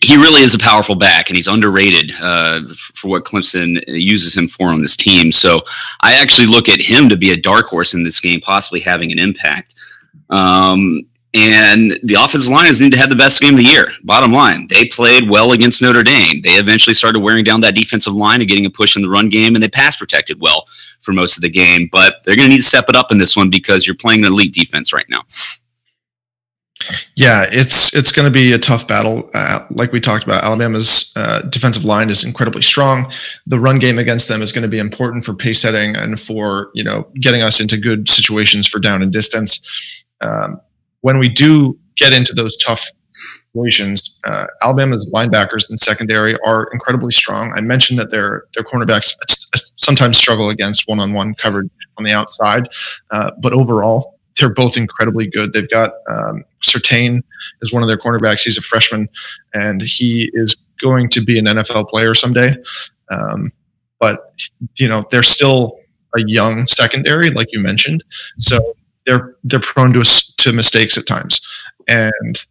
he 0.02 0.16
really 0.16 0.42
is 0.42 0.54
a 0.54 0.60
powerful 0.60 0.96
back, 0.96 1.30
and 1.30 1.36
he's 1.36 1.48
underrated 1.48 2.14
uh, 2.22 2.62
for 2.96 3.10
what 3.10 3.26
Clemson 3.26 3.84
uses 3.88 4.36
him 4.36 4.48
for 4.48 4.70
on 4.70 4.82
this 4.82 4.96
team. 4.96 5.32
So 5.32 5.64
I 6.02 6.22
actually 6.22 6.48
look 6.48 6.70
at 6.70 6.82
him 6.82 7.10
to 7.10 7.18
be 7.18 7.32
a 7.32 7.38
dark 7.38 7.68
horse 7.68 7.94
in 7.94 8.04
this 8.04 8.20
game, 8.20 8.40
possibly 8.42 8.80
having 8.80 9.12
an 9.12 9.20
impact. 9.20 9.76
Um, 10.30 11.08
and 11.36 12.00
the 12.04 12.16
offensive 12.20 12.52
line's 12.52 12.80
need 12.80 12.92
to 12.92 12.98
have 13.00 13.10
the 13.10 13.16
best 13.16 13.42
game 13.42 13.56
of 13.56 13.58
the 13.58 13.72
year. 13.72 13.88
Bottom 14.04 14.32
line, 14.32 14.68
they 14.70 14.86
played 14.86 15.28
well 15.28 15.52
against 15.52 15.82
Notre 15.82 16.04
Dame. 16.04 16.42
They 16.44 16.52
eventually 16.52 16.94
started 16.94 17.22
wearing 17.22 17.44
down 17.44 17.62
that 17.62 17.76
defensive 17.76 18.14
line 18.14 18.40
and 18.40 18.50
getting 18.50 18.68
a 18.68 18.70
push 18.70 18.96
in 18.96 19.02
the 19.02 19.10
run 19.10 19.30
game, 19.30 19.56
and 19.56 19.64
they 19.64 19.70
pass 19.70 19.96
protected 19.96 20.40
well 20.40 20.68
for 21.02 21.12
most 21.12 21.36
of 21.36 21.42
the 21.42 21.50
game. 21.50 21.90
But 21.92 22.18
they're 22.24 22.36
going 22.36 22.50
to 22.50 22.54
need 22.54 22.62
to 22.62 22.68
step 22.68 22.86
it 22.88 22.96
up 22.96 23.12
in 23.12 23.18
this 23.18 23.36
one 23.36 23.50
because 23.50 23.88
you're 23.88 23.96
playing 23.96 24.24
an 24.24 24.32
elite 24.32 24.54
defense 24.54 24.94
right 24.94 25.08
now. 25.10 25.24
Yeah, 27.16 27.46
it's 27.52 27.94
it's 27.94 28.12
going 28.12 28.26
to 28.26 28.32
be 28.32 28.54
a 28.54 28.60
tough 28.60 28.88
battle. 28.88 29.30
Uh, 29.34 29.66
like 29.72 29.92
we 29.92 30.00
talked 30.00 30.24
about, 30.24 30.44
Alabama's 30.44 31.12
uh, 31.16 31.42
defensive 31.42 31.86
line 31.86 32.10
is 32.10 32.24
incredibly 32.24 32.62
strong. 32.62 33.12
The 33.48 33.60
run 33.60 33.80
game 33.80 34.00
against 34.00 34.28
them 34.28 34.42
is 34.42 34.52
going 34.52 34.64
to 34.64 34.68
be 34.68 34.80
important 34.80 35.26
for 35.26 35.34
pace 35.34 35.60
setting 35.62 35.96
and 35.96 36.20
for 36.20 36.72
you 36.74 36.84
know 36.84 37.08
getting 37.20 37.42
us 37.42 37.60
into 37.60 37.78
good 37.78 38.10
situations 38.10 38.68
for 38.68 38.80
down 38.80 39.02
and 39.02 39.12
distance. 39.12 39.62
Um, 40.22 40.60
when 41.02 41.20
we 41.20 41.30
do 41.30 41.78
get 41.98 42.14
into 42.14 42.34
those 42.34 42.58
tough 42.58 42.90
situations, 43.14 44.20
uh, 44.26 44.48
Alabama's 44.62 45.08
linebackers 45.14 45.70
and 45.70 45.80
secondary 45.80 46.36
are 46.46 46.70
incredibly 46.74 47.12
strong. 47.12 47.54
I 47.56 47.62
mentioned 47.62 48.00
that 48.00 48.12
their 48.12 48.46
their 48.56 48.64
cornerbacks 48.64 49.14
sometimes 49.78 50.18
struggle 50.18 50.50
against 50.50 50.88
one 50.88 51.00
on 51.00 51.14
one 51.14 51.36
coverage 51.36 51.70
on 51.98 52.04
the 52.04 52.12
outside, 52.12 52.68
uh, 53.12 53.32
but 53.42 53.54
overall 53.54 54.14
they're 54.40 54.54
both 54.54 54.78
incredibly 54.78 55.28
good. 55.28 55.54
They've 55.54 55.70
got 55.70 55.92
um, 56.10 56.44
Surtain 56.64 57.22
is 57.62 57.72
one 57.72 57.84
of 57.84 57.88
their 57.88 57.98
cornerbacks. 57.98 58.44
He's 58.44 58.58
a 58.58 58.62
freshman, 58.62 59.08
and 59.54 59.82
he 59.82 60.30
is 60.34 60.56
going 60.82 61.10
to 61.10 61.22
be 61.22 61.40
an 61.40 61.46
NFL 61.46 61.90
player 61.90 62.14
someday. 62.14 62.56
Um, 63.12 63.52
but 64.00 64.34
you 64.78 64.88
know, 64.88 65.04
they're 65.12 65.24
still 65.24 65.78
a 66.16 66.22
young 66.28 66.68
secondary, 66.68 67.30
like 67.30 67.48
you 67.52 67.60
mentioned, 67.60 68.04
so 68.40 68.76
they're 69.06 69.36
they're 69.44 69.60
prone 69.60 69.94
to 69.94 70.04
to 70.38 70.54
mistakes 70.54 70.98
at 70.98 71.08
times, 71.08 71.42
and 71.88 72.44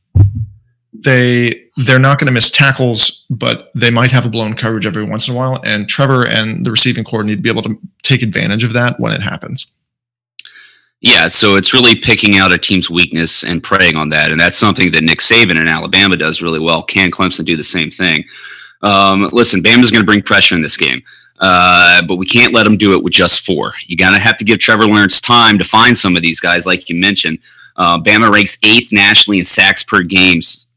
they 0.92 1.66
they're 1.84 1.98
not 1.98 2.18
going 2.18 2.26
to 2.26 2.32
miss 2.32 2.50
tackles, 2.50 3.24
but 3.30 3.70
they 3.74 3.90
might 3.90 4.10
have 4.10 4.26
a 4.26 4.30
blown 4.30 4.54
coverage 4.54 4.86
every 4.86 5.04
once 5.04 5.28
in 5.28 5.34
a 5.34 5.36
while. 5.36 5.60
And 5.64 5.88
Trevor 5.88 6.28
and 6.28 6.64
the 6.64 6.70
receiving 6.70 7.04
core 7.04 7.24
need 7.24 7.36
to 7.36 7.42
be 7.42 7.50
able 7.50 7.62
to 7.62 7.78
take 8.02 8.22
advantage 8.22 8.64
of 8.64 8.72
that 8.74 9.00
when 9.00 9.12
it 9.12 9.22
happens. 9.22 9.66
Yeah, 11.02 11.26
so 11.26 11.56
it's 11.56 11.74
really 11.74 11.96
picking 11.96 12.36
out 12.36 12.52
a 12.52 12.58
team's 12.58 12.88
weakness 12.88 13.42
and 13.42 13.60
preying 13.60 13.96
on 13.96 14.08
that, 14.10 14.30
and 14.30 14.40
that's 14.40 14.56
something 14.56 14.92
that 14.92 15.02
Nick 15.02 15.18
Saban 15.18 15.60
in 15.60 15.66
Alabama 15.66 16.16
does 16.16 16.40
really 16.40 16.60
well. 16.60 16.84
Can 16.84 17.10
Clemson 17.10 17.44
do 17.44 17.56
the 17.56 17.64
same 17.64 17.90
thing? 17.90 18.24
Um, 18.82 19.28
listen, 19.32 19.62
Bama's 19.64 19.90
going 19.90 20.02
to 20.02 20.06
bring 20.06 20.22
pressure 20.22 20.54
in 20.54 20.62
this 20.62 20.76
game, 20.76 21.02
uh, 21.40 22.02
but 22.06 22.16
we 22.16 22.26
can't 22.26 22.54
let 22.54 22.62
them 22.62 22.76
do 22.76 22.92
it 22.92 23.02
with 23.02 23.12
just 23.12 23.44
four. 23.44 23.72
You 23.88 23.96
got 23.96 24.12
to 24.12 24.20
have 24.20 24.38
to 24.38 24.44
give 24.44 24.60
Trevor 24.60 24.86
Lawrence 24.86 25.20
time 25.20 25.58
to 25.58 25.64
find 25.64 25.98
some 25.98 26.14
of 26.14 26.22
these 26.22 26.38
guys, 26.38 26.66
like 26.66 26.88
you 26.88 26.94
mentioned. 26.94 27.40
Uh, 27.74 27.98
Bama 27.98 28.32
ranks 28.32 28.56
eighth 28.62 28.92
nationally 28.92 29.38
in 29.38 29.44
sacks 29.44 29.82
per 29.82 30.02
games 30.02 30.68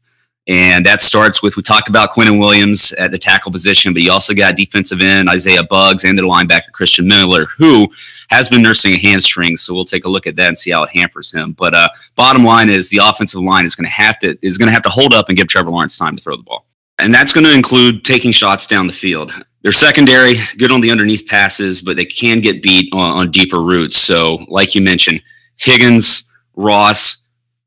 and 0.48 0.86
that 0.86 1.00
starts 1.00 1.42
with 1.42 1.56
we 1.56 1.62
talked 1.62 1.88
about 1.88 2.12
Quinnen 2.12 2.38
Williams 2.38 2.92
at 2.92 3.10
the 3.10 3.18
tackle 3.18 3.50
position, 3.50 3.92
but 3.92 4.02
you 4.02 4.12
also 4.12 4.32
got 4.32 4.56
defensive 4.56 5.00
end 5.00 5.28
Isaiah 5.28 5.64
Buggs 5.64 6.04
and 6.04 6.16
the 6.16 6.22
linebacker 6.22 6.70
Christian 6.72 7.08
Miller, 7.08 7.46
who 7.58 7.88
has 8.30 8.48
been 8.48 8.62
nursing 8.62 8.92
a 8.92 8.96
hamstring. 8.96 9.56
So 9.56 9.74
we'll 9.74 9.84
take 9.84 10.04
a 10.04 10.08
look 10.08 10.26
at 10.26 10.36
that 10.36 10.48
and 10.48 10.58
see 10.58 10.70
how 10.70 10.84
it 10.84 10.90
hampers 10.94 11.32
him. 11.32 11.52
But 11.52 11.74
uh, 11.74 11.88
bottom 12.14 12.44
line 12.44 12.68
is 12.68 12.88
the 12.90 13.00
offensive 13.02 13.40
line 13.40 13.64
is 13.64 13.74
going 13.74 13.86
to 13.86 13.90
have 13.90 14.18
to 14.20 14.38
is 14.40 14.56
going 14.56 14.68
to 14.68 14.72
have 14.72 14.84
to 14.84 14.88
hold 14.88 15.14
up 15.14 15.28
and 15.28 15.36
give 15.36 15.48
Trevor 15.48 15.70
Lawrence 15.70 15.98
time 15.98 16.16
to 16.16 16.22
throw 16.22 16.36
the 16.36 16.42
ball, 16.44 16.66
and 16.98 17.12
that's 17.12 17.32
going 17.32 17.44
to 17.44 17.54
include 17.54 18.04
taking 18.04 18.30
shots 18.30 18.66
down 18.66 18.86
the 18.86 18.92
field. 18.92 19.32
They're 19.62 19.72
secondary, 19.72 20.36
good 20.58 20.70
on 20.70 20.80
the 20.80 20.92
underneath 20.92 21.26
passes, 21.26 21.80
but 21.80 21.96
they 21.96 22.04
can 22.04 22.40
get 22.40 22.62
beat 22.62 22.92
on, 22.92 23.18
on 23.18 23.30
deeper 23.32 23.60
routes. 23.60 23.96
So, 23.96 24.46
like 24.48 24.76
you 24.76 24.80
mentioned, 24.80 25.22
Higgins, 25.56 26.30
Ross, 26.54 27.24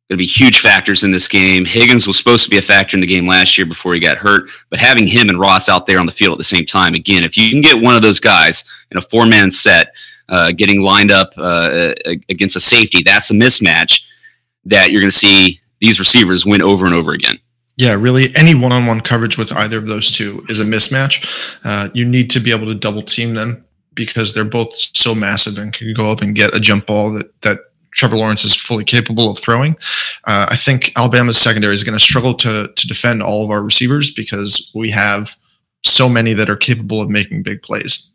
going 0.09 0.17
to 0.17 0.23
be 0.23 0.25
huge 0.25 0.59
factors 0.59 1.03
in 1.03 1.11
this 1.11 1.27
game. 1.27 1.65
Higgins 1.65 2.07
was 2.07 2.17
supposed 2.17 2.43
to 2.43 2.49
be 2.49 2.57
a 2.57 2.63
factor 2.63 2.97
in 2.97 3.01
the 3.01 3.07
game 3.07 3.27
last 3.27 3.57
year 3.57 3.67
before 3.67 3.93
he 3.93 3.99
got 3.99 4.17
hurt, 4.17 4.49
but 4.71 4.79
having 4.79 5.05
him 5.05 5.29
and 5.29 5.39
Ross 5.39 5.69
out 5.69 5.85
there 5.85 5.99
on 5.99 6.07
the 6.07 6.11
field 6.11 6.31
at 6.31 6.37
the 6.39 6.43
same 6.43 6.65
time, 6.65 6.95
again, 6.95 7.23
if 7.23 7.37
you 7.37 7.51
can 7.51 7.61
get 7.61 7.83
one 7.83 7.95
of 7.95 8.01
those 8.01 8.19
guys 8.19 8.63
in 8.89 8.97
a 8.97 9.01
four 9.01 9.27
man 9.27 9.51
set, 9.51 9.93
uh, 10.27 10.51
getting 10.51 10.81
lined 10.81 11.11
up 11.11 11.31
uh, 11.37 11.93
against 12.27 12.55
a 12.55 12.59
safety, 12.59 13.03
that's 13.03 13.29
a 13.29 13.33
mismatch 13.33 14.03
that 14.65 14.91
you're 14.91 15.01
going 15.01 15.11
to 15.11 15.15
see 15.15 15.61
these 15.79 15.99
receivers 15.99 16.45
win 16.45 16.61
over 16.61 16.87
and 16.87 16.95
over 16.95 17.13
again. 17.13 17.37
Yeah, 17.77 17.93
really, 17.93 18.35
any 18.35 18.55
one 18.55 18.71
on 18.71 18.87
one 18.87 19.01
coverage 19.01 19.37
with 19.37 19.53
either 19.53 19.77
of 19.77 19.87
those 19.87 20.11
two 20.11 20.43
is 20.49 20.59
a 20.59 20.65
mismatch. 20.65 21.55
Uh, 21.63 21.89
you 21.93 22.03
need 22.03 22.29
to 22.31 22.39
be 22.39 22.51
able 22.51 22.67
to 22.67 22.75
double 22.75 23.03
team 23.03 23.35
them 23.35 23.63
because 23.93 24.33
they're 24.33 24.43
both 24.43 24.75
so 24.75 25.13
massive 25.13 25.57
and 25.57 25.71
can 25.71 25.93
go 25.93 26.11
up 26.11 26.21
and 26.21 26.35
get 26.35 26.55
a 26.55 26.59
jump 26.59 26.87
ball 26.87 27.11
that, 27.13 27.41
that 27.41 27.59
Trevor 27.91 28.17
Lawrence 28.17 28.45
is 28.45 28.55
fully 28.55 28.83
capable 28.83 29.29
of 29.29 29.39
throwing. 29.39 29.75
Uh, 30.25 30.47
I 30.49 30.55
think 30.55 30.91
Alabama's 30.95 31.37
secondary 31.37 31.73
is 31.73 31.83
going 31.83 31.97
to 31.97 32.03
struggle 32.03 32.33
to 32.35 32.67
to 32.67 32.87
defend 32.87 33.23
all 33.23 33.43
of 33.43 33.51
our 33.51 33.61
receivers 33.61 34.11
because 34.13 34.71
we 34.75 34.91
have 34.91 35.35
so 35.83 36.09
many 36.09 36.33
that 36.33 36.49
are 36.49 36.55
capable 36.55 37.01
of 37.01 37.09
making 37.09 37.43
big 37.43 37.61
plays. 37.61 38.09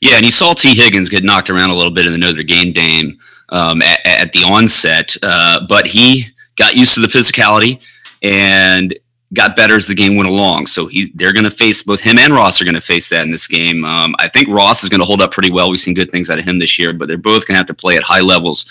Yeah, 0.00 0.16
and 0.16 0.24
you 0.24 0.32
saw 0.32 0.52
Tee 0.52 0.74
Higgins 0.74 1.08
get 1.08 1.22
knocked 1.22 1.48
around 1.48 1.70
a 1.70 1.74
little 1.74 1.92
bit 1.92 2.06
in 2.06 2.12
the 2.12 2.18
Notre 2.18 2.42
Dame 2.42 2.72
game 2.72 3.18
um, 3.50 3.82
at, 3.82 4.00
at, 4.04 4.32
the 4.32 4.42
onset, 4.42 5.14
uh, 5.22 5.64
but 5.68 5.86
he 5.86 6.26
got 6.56 6.74
used 6.74 6.94
to 6.94 7.00
the 7.00 7.06
physicality 7.06 7.80
and 8.20 8.98
got 9.32 9.56
better 9.56 9.76
as 9.76 9.86
the 9.86 9.94
game 9.94 10.16
went 10.16 10.28
along. 10.28 10.66
So 10.66 10.86
he, 10.86 11.10
they're 11.14 11.32
going 11.32 11.44
to 11.44 11.50
face 11.50 11.82
both 11.82 12.00
him 12.00 12.18
and 12.18 12.34
Ross 12.34 12.60
are 12.60 12.64
going 12.64 12.74
to 12.74 12.80
face 12.80 13.08
that 13.08 13.22
in 13.22 13.30
this 13.30 13.46
game. 13.46 13.84
Um, 13.84 14.14
I 14.18 14.28
think 14.28 14.48
Ross 14.48 14.82
is 14.82 14.88
going 14.88 15.00
to 15.00 15.06
hold 15.06 15.22
up 15.22 15.30
pretty 15.30 15.50
well. 15.50 15.70
We've 15.70 15.80
seen 15.80 15.94
good 15.94 16.10
things 16.10 16.30
out 16.30 16.38
of 16.38 16.44
him 16.44 16.58
this 16.58 16.78
year, 16.78 16.92
but 16.92 17.08
they're 17.08 17.16
both 17.16 17.46
going 17.46 17.54
to 17.54 17.58
have 17.58 17.66
to 17.66 17.74
play 17.74 17.96
at 17.96 18.02
high 18.02 18.20
levels. 18.20 18.66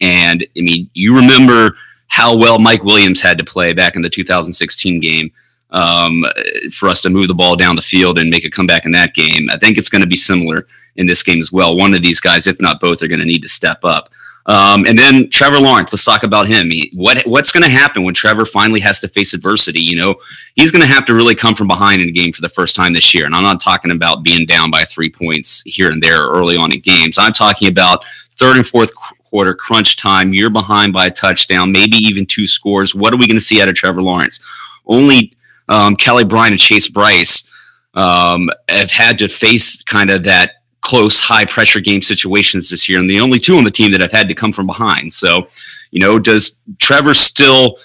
And 0.00 0.46
I 0.56 0.60
mean, 0.60 0.88
you 0.94 1.14
remember 1.14 1.76
how 2.06 2.36
well 2.36 2.58
Mike 2.58 2.84
Williams 2.84 3.20
had 3.20 3.38
to 3.38 3.44
play 3.44 3.72
back 3.72 3.96
in 3.96 4.02
the 4.02 4.08
2016 4.08 5.00
game 5.00 5.30
um, 5.70 6.24
for 6.72 6.88
us 6.88 7.02
to 7.02 7.10
move 7.10 7.28
the 7.28 7.34
ball 7.34 7.56
down 7.56 7.76
the 7.76 7.82
field 7.82 8.18
and 8.18 8.30
make 8.30 8.44
a 8.44 8.50
comeback 8.50 8.86
in 8.86 8.92
that 8.92 9.14
game. 9.14 9.48
I 9.50 9.58
think 9.58 9.76
it's 9.76 9.90
going 9.90 10.02
to 10.02 10.08
be 10.08 10.16
similar 10.16 10.66
in 10.96 11.06
this 11.06 11.22
game 11.22 11.38
as 11.38 11.52
well. 11.52 11.76
One 11.76 11.94
of 11.94 12.02
these 12.02 12.20
guys, 12.20 12.46
if 12.46 12.60
not 12.60 12.80
both, 12.80 13.02
are 13.02 13.08
going 13.08 13.20
to 13.20 13.26
need 13.26 13.42
to 13.42 13.48
step 13.48 13.80
up. 13.84 14.08
Um, 14.48 14.86
and 14.86 14.98
then 14.98 15.28
Trevor 15.28 15.60
Lawrence, 15.60 15.92
let's 15.92 16.04
talk 16.04 16.22
about 16.22 16.48
him. 16.48 16.70
He, 16.70 16.90
what 16.94 17.22
what's 17.26 17.52
going 17.52 17.64
to 17.64 17.68
happen 17.68 18.02
when 18.02 18.14
Trevor 18.14 18.46
finally 18.46 18.80
has 18.80 18.98
to 19.00 19.08
face 19.08 19.34
adversity? 19.34 19.80
You 19.80 19.96
know, 19.96 20.14
he's 20.56 20.70
going 20.70 20.80
to 20.80 20.88
have 20.88 21.04
to 21.04 21.14
really 21.14 21.34
come 21.34 21.54
from 21.54 21.68
behind 21.68 22.00
in 22.00 22.08
a 22.08 22.12
game 22.12 22.32
for 22.32 22.40
the 22.40 22.48
first 22.48 22.74
time 22.74 22.94
this 22.94 23.14
year. 23.14 23.26
And 23.26 23.34
I'm 23.34 23.42
not 23.42 23.60
talking 23.60 23.90
about 23.90 24.22
being 24.22 24.46
down 24.46 24.70
by 24.70 24.84
three 24.84 25.10
points 25.10 25.62
here 25.66 25.90
and 25.90 26.02
there 26.02 26.26
early 26.26 26.56
on 26.56 26.72
in 26.72 26.80
games. 26.80 27.18
I'm 27.18 27.34
talking 27.34 27.68
about 27.68 28.06
third 28.32 28.56
and 28.56 28.66
fourth 28.66 28.90
quarter 28.94 29.54
crunch 29.54 29.96
time. 29.96 30.32
You're 30.32 30.48
behind 30.48 30.94
by 30.94 31.06
a 31.06 31.10
touchdown, 31.10 31.70
maybe 31.70 31.96
even 31.98 32.24
two 32.24 32.46
scores. 32.46 32.94
What 32.94 33.12
are 33.12 33.18
we 33.18 33.26
going 33.26 33.36
to 33.36 33.44
see 33.44 33.60
out 33.60 33.68
of 33.68 33.74
Trevor 33.74 34.02
Lawrence? 34.02 34.40
Only 34.86 35.36
um, 35.68 35.94
Kelly 35.94 36.24
Bryant 36.24 36.52
and 36.52 36.60
Chase 36.60 36.88
Brice 36.88 37.52
um, 37.92 38.48
have 38.70 38.90
had 38.90 39.18
to 39.18 39.28
face 39.28 39.82
kind 39.82 40.08
of 40.08 40.22
that 40.24 40.52
close, 40.80 41.18
high 41.18 41.44
pressure 41.44 41.80
game 41.80 42.02
situations 42.02 42.70
this 42.70 42.88
year, 42.88 42.98
and 42.98 43.08
the 43.08 43.20
only 43.20 43.38
two 43.38 43.56
on 43.56 43.64
the 43.64 43.70
team 43.70 43.92
that 43.92 44.00
have 44.00 44.12
had 44.12 44.28
to 44.28 44.34
come 44.34 44.52
from 44.52 44.66
behind. 44.66 45.12
So, 45.12 45.46
you 45.90 46.00
know, 46.00 46.18
does 46.18 46.58
Trevor 46.78 47.14
still 47.14 47.78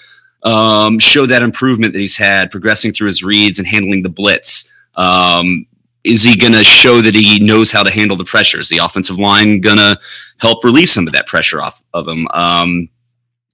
um, 0.43 0.99
show 0.99 1.25
that 1.25 1.41
improvement 1.41 1.93
that 1.93 1.99
he's 1.99 2.17
had 2.17 2.51
progressing 2.51 2.93
through 2.93 3.07
his 3.07 3.23
reads 3.23 3.59
and 3.59 3.67
handling 3.67 4.03
the 4.03 4.09
blitz? 4.09 4.71
Um, 4.95 5.65
is 6.03 6.23
he 6.23 6.35
going 6.35 6.53
to 6.53 6.63
show 6.63 7.01
that 7.01 7.15
he 7.15 7.39
knows 7.39 7.71
how 7.71 7.81
to 7.81 7.91
handle 7.91 8.17
the 8.17 8.25
pressure? 8.25 8.59
Is 8.59 8.69
the 8.69 8.79
offensive 8.79 9.19
line 9.19 9.61
going 9.61 9.77
to 9.77 9.97
help 10.37 10.63
relieve 10.63 10.89
some 10.89 11.07
of 11.07 11.13
that 11.13 11.27
pressure 11.27 11.61
off 11.61 11.81
of 11.93 12.07
him? 12.07 12.27
Um, 12.33 12.89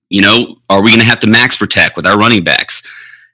you 0.09 0.21
know, 0.21 0.57
are 0.69 0.81
we 0.81 0.89
going 0.89 0.99
to 0.99 1.05
have 1.05 1.19
to 1.19 1.27
max 1.27 1.57
protect 1.57 1.95
with 1.95 2.07
our 2.07 2.17
running 2.17 2.43
backs? 2.43 2.81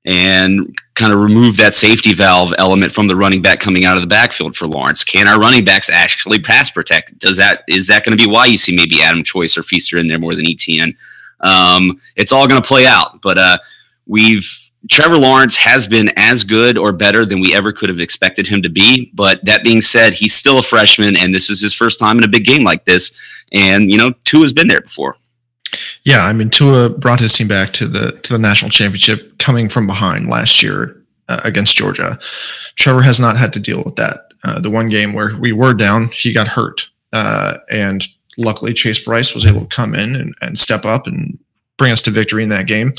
And 0.06 0.76
kind 0.94 1.12
of 1.12 1.20
remove 1.20 1.58
that 1.58 1.74
safety 1.74 2.14
valve 2.14 2.54
element 2.60 2.92
from 2.92 3.08
the 3.08 3.16
running 3.16 3.42
back 3.42 3.60
coming 3.60 3.86
out 3.86 3.98
of 3.98 4.02
the 4.02 4.08
backfield 4.08 4.56
for 4.56 4.68
Lawrence. 4.68 5.04
Can 5.04 5.28
our 5.28 5.40
running 5.40 5.66
backs 5.66 5.90
actually 5.90 6.40
pass 6.40 6.70
protect? 6.70 7.18
Does 7.20 7.38
that 7.38 7.64
is 7.68 7.88
that 7.88 8.06
going 8.06 8.16
to 8.16 8.24
be 8.24 8.30
why 8.30 8.46
you 8.46 8.58
see 8.58 8.76
maybe 8.76 9.02
Adam 9.02 9.24
Choice 9.24 9.58
or 9.58 9.64
Feaster 9.64 9.98
in 9.98 10.08
there 10.08 10.20
more 10.20 10.36
than 10.36 10.48
Etienne? 10.48 10.96
Um, 11.42 12.00
it's 12.16 12.32
all 12.32 12.48
going 12.48 12.62
to 12.62 12.68
play 12.68 12.86
out, 12.86 13.22
but 13.22 13.38
uh, 13.38 13.58
we've 14.06 14.48
Trevor 14.90 15.18
Lawrence 15.18 15.58
has 15.58 15.88
been 15.88 16.12
as 16.16 16.44
good 16.44 16.78
or 16.78 16.92
better 16.92 17.26
than 17.26 17.40
we 17.40 17.56
ever 17.56 17.72
could 17.72 17.90
have 17.90 18.00
expected 18.00 18.48
him 18.48 18.62
to 18.62 18.70
be. 18.70 19.12
But 19.16 19.44
that 19.46 19.64
being 19.64 19.82
said, 19.82 20.14
he's 20.14 20.36
still 20.36 20.60
a 20.60 20.64
freshman, 20.64 21.18
and 21.18 21.34
this 21.34 21.50
is 21.50 21.62
his 21.62 21.74
first 21.74 22.00
time 22.00 22.20
in 22.20 22.24
a 22.24 22.28
big 22.28 22.46
game 22.46 22.64
like 22.64 22.86
this. 22.86 23.12
And 23.52 23.92
you 23.92 23.98
know, 23.98 24.12
Tua 24.24 24.42
has 24.42 24.54
been 24.54 24.68
there 24.68 24.82
before. 24.82 25.16
Yeah, 26.04 26.26
I 26.26 26.34
mean 26.34 26.50
Tua 26.50 26.90
brought 26.90 27.20
his 27.20 27.36
team 27.36 27.48
back 27.48 27.74
to 27.74 27.88
the 27.88 28.14
to 28.24 28.34
the 28.34 28.40
national 28.40 28.72
championship 28.72 29.38
coming 29.40 29.70
from 29.70 29.88
behind 29.88 30.30
last 30.30 30.62
year 30.62 31.02
uh, 31.28 31.42
against 31.44 31.76
Georgia. 31.76 32.20
Trevor 32.76 33.02
has 33.02 33.20
not 33.20 33.38
had 33.38 33.54
to 33.54 33.60
deal 33.60 33.84
with 33.84 33.96
that. 33.96 34.32
Uh, 34.44 34.60
the 34.60 34.70
one 34.70 34.90
game 34.90 35.14
where 35.14 35.36
we 35.38 35.52
were 35.52 35.74
down, 35.74 36.10
he 36.10 36.32
got 36.32 36.48
hurt, 36.48 36.88
uh, 37.14 37.58
and 37.70 38.08
luckily 38.38 38.74
Chase 38.74 39.00
Brice 39.00 39.34
was 39.34 39.46
able 39.46 39.62
to 39.62 39.68
come 39.68 39.96
in 39.96 40.16
and, 40.16 40.36
and 40.42 40.60
step 40.60 40.86
up 40.86 41.08
and 41.08 41.40
bring 41.78 41.92
us 41.92 42.02
to 42.04 42.12
victory 42.12 42.44
in 42.44 42.50
that 42.50 42.68
game. 42.68 42.94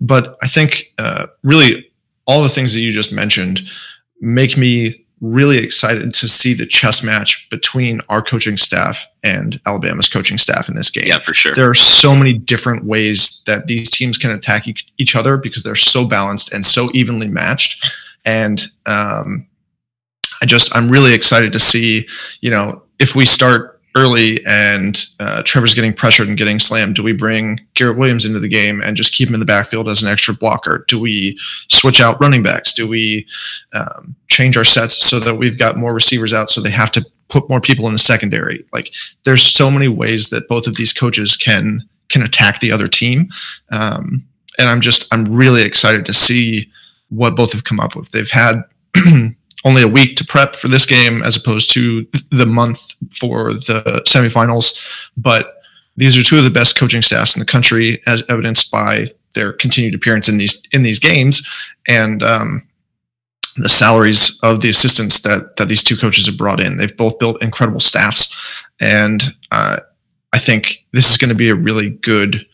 But 0.00 0.36
I 0.42 0.48
think 0.48 0.92
uh, 0.98 1.26
really 1.42 1.90
all 2.26 2.42
the 2.42 2.48
things 2.48 2.72
that 2.72 2.80
you 2.80 2.92
just 2.92 3.12
mentioned 3.12 3.62
make 4.20 4.56
me 4.56 5.01
really 5.22 5.58
excited 5.58 6.12
to 6.12 6.26
see 6.26 6.52
the 6.52 6.66
chess 6.66 7.02
match 7.02 7.48
between 7.48 8.00
our 8.08 8.20
coaching 8.20 8.56
staff 8.56 9.06
and 9.22 9.60
Alabama's 9.66 10.08
coaching 10.08 10.36
staff 10.36 10.68
in 10.68 10.74
this 10.74 10.90
game. 10.90 11.06
Yeah, 11.06 11.22
for 11.22 11.32
sure. 11.32 11.54
There 11.54 11.70
are 11.70 11.74
so 11.74 12.16
many 12.16 12.32
different 12.32 12.84
ways 12.84 13.42
that 13.46 13.68
these 13.68 13.88
teams 13.88 14.18
can 14.18 14.32
attack 14.32 14.66
each 14.98 15.16
other 15.16 15.36
because 15.36 15.62
they're 15.62 15.76
so 15.76 16.06
balanced 16.06 16.52
and 16.52 16.66
so 16.66 16.90
evenly 16.92 17.28
matched. 17.28 17.86
And 18.24 18.66
um, 18.84 19.46
I 20.42 20.46
just, 20.46 20.74
I'm 20.76 20.88
really 20.88 21.14
excited 21.14 21.52
to 21.52 21.60
see, 21.60 22.08
you 22.40 22.50
know, 22.50 22.82
if 22.98 23.14
we 23.14 23.24
start 23.24 23.71
early 23.94 24.44
and 24.46 25.06
uh, 25.20 25.42
Trevor's 25.42 25.74
getting 25.74 25.92
pressured 25.92 26.28
and 26.28 26.36
getting 26.36 26.58
slammed, 26.58 26.96
do 26.96 27.02
we 27.02 27.12
bring 27.12 27.60
Garrett 27.74 27.98
Williams 27.98 28.24
into 28.24 28.38
the 28.38 28.48
game 28.48 28.80
and 28.82 28.96
just 28.96 29.12
keep 29.12 29.28
him 29.28 29.34
in 29.34 29.40
the 29.40 29.46
backfield 29.46 29.88
as 29.88 30.02
an 30.02 30.08
extra 30.08 30.34
blocker? 30.34 30.84
Do 30.88 30.98
we 30.98 31.38
switch 31.68 32.00
out 32.00 32.20
running 32.20 32.42
backs? 32.42 32.72
Do 32.72 32.88
we 32.88 33.26
um, 33.74 34.14
change 34.28 34.56
our 34.56 34.64
sets 34.64 35.04
so 35.04 35.18
that 35.20 35.36
we've 35.36 35.58
got 35.58 35.76
more 35.76 35.94
receivers 35.94 36.32
out 36.32 36.50
so 36.50 36.60
they 36.60 36.70
have 36.70 36.90
to 36.92 37.04
put 37.28 37.48
more 37.48 37.60
people 37.60 37.86
in 37.86 37.92
the 37.92 37.98
secondary? 37.98 38.64
Like 38.72 38.94
there's 39.24 39.42
so 39.42 39.70
many 39.70 39.88
ways 39.88 40.30
that 40.30 40.48
both 40.48 40.66
of 40.66 40.76
these 40.76 40.92
coaches 40.92 41.36
can 41.36 41.82
can 42.08 42.22
attack 42.22 42.60
the 42.60 42.72
other 42.72 42.88
team. 42.88 43.28
Um, 43.70 44.24
and 44.58 44.68
I'm 44.68 44.80
just 44.80 45.12
I'm 45.12 45.24
really 45.24 45.62
excited 45.62 46.06
to 46.06 46.14
see 46.14 46.70
what 47.08 47.36
both 47.36 47.52
have 47.52 47.64
come 47.64 47.80
up 47.80 47.94
with. 47.94 48.10
They've 48.10 48.30
had 48.30 48.62
only 49.64 49.82
a 49.82 49.88
week 49.88 50.16
to 50.16 50.24
prep 50.24 50.56
for 50.56 50.68
this 50.68 50.86
game 50.86 51.22
as 51.22 51.36
opposed 51.36 51.72
to 51.72 52.06
the 52.30 52.46
month 52.46 52.94
for 53.18 53.54
the 53.54 54.02
semifinals. 54.06 54.78
But 55.16 55.62
these 55.96 56.16
are 56.16 56.22
two 56.22 56.38
of 56.38 56.44
the 56.44 56.50
best 56.50 56.78
coaching 56.78 57.02
staffs 57.02 57.36
in 57.36 57.40
the 57.40 57.46
country, 57.46 58.00
as 58.06 58.24
evidenced 58.28 58.70
by 58.70 59.06
their 59.34 59.52
continued 59.52 59.94
appearance 59.94 60.28
in 60.28 60.38
these 60.38 60.62
in 60.72 60.82
these 60.82 60.98
games, 60.98 61.46
and 61.86 62.22
um, 62.22 62.66
the 63.56 63.68
salaries 63.68 64.38
of 64.42 64.62
the 64.62 64.70
assistants 64.70 65.20
that 65.22 65.56
that 65.56 65.68
these 65.68 65.84
two 65.84 65.96
coaches 65.96 66.26
have 66.26 66.38
brought 66.38 66.60
in. 66.60 66.76
They've 66.76 66.96
both 66.96 67.18
built 67.18 67.42
incredible 67.42 67.80
staffs, 67.80 68.34
and 68.80 69.22
uh, 69.50 69.78
I 70.32 70.38
think 70.38 70.84
this 70.92 71.10
is 71.10 71.18
going 71.18 71.28
to 71.28 71.34
be 71.34 71.50
a 71.50 71.54
really 71.54 71.90
good 71.90 72.46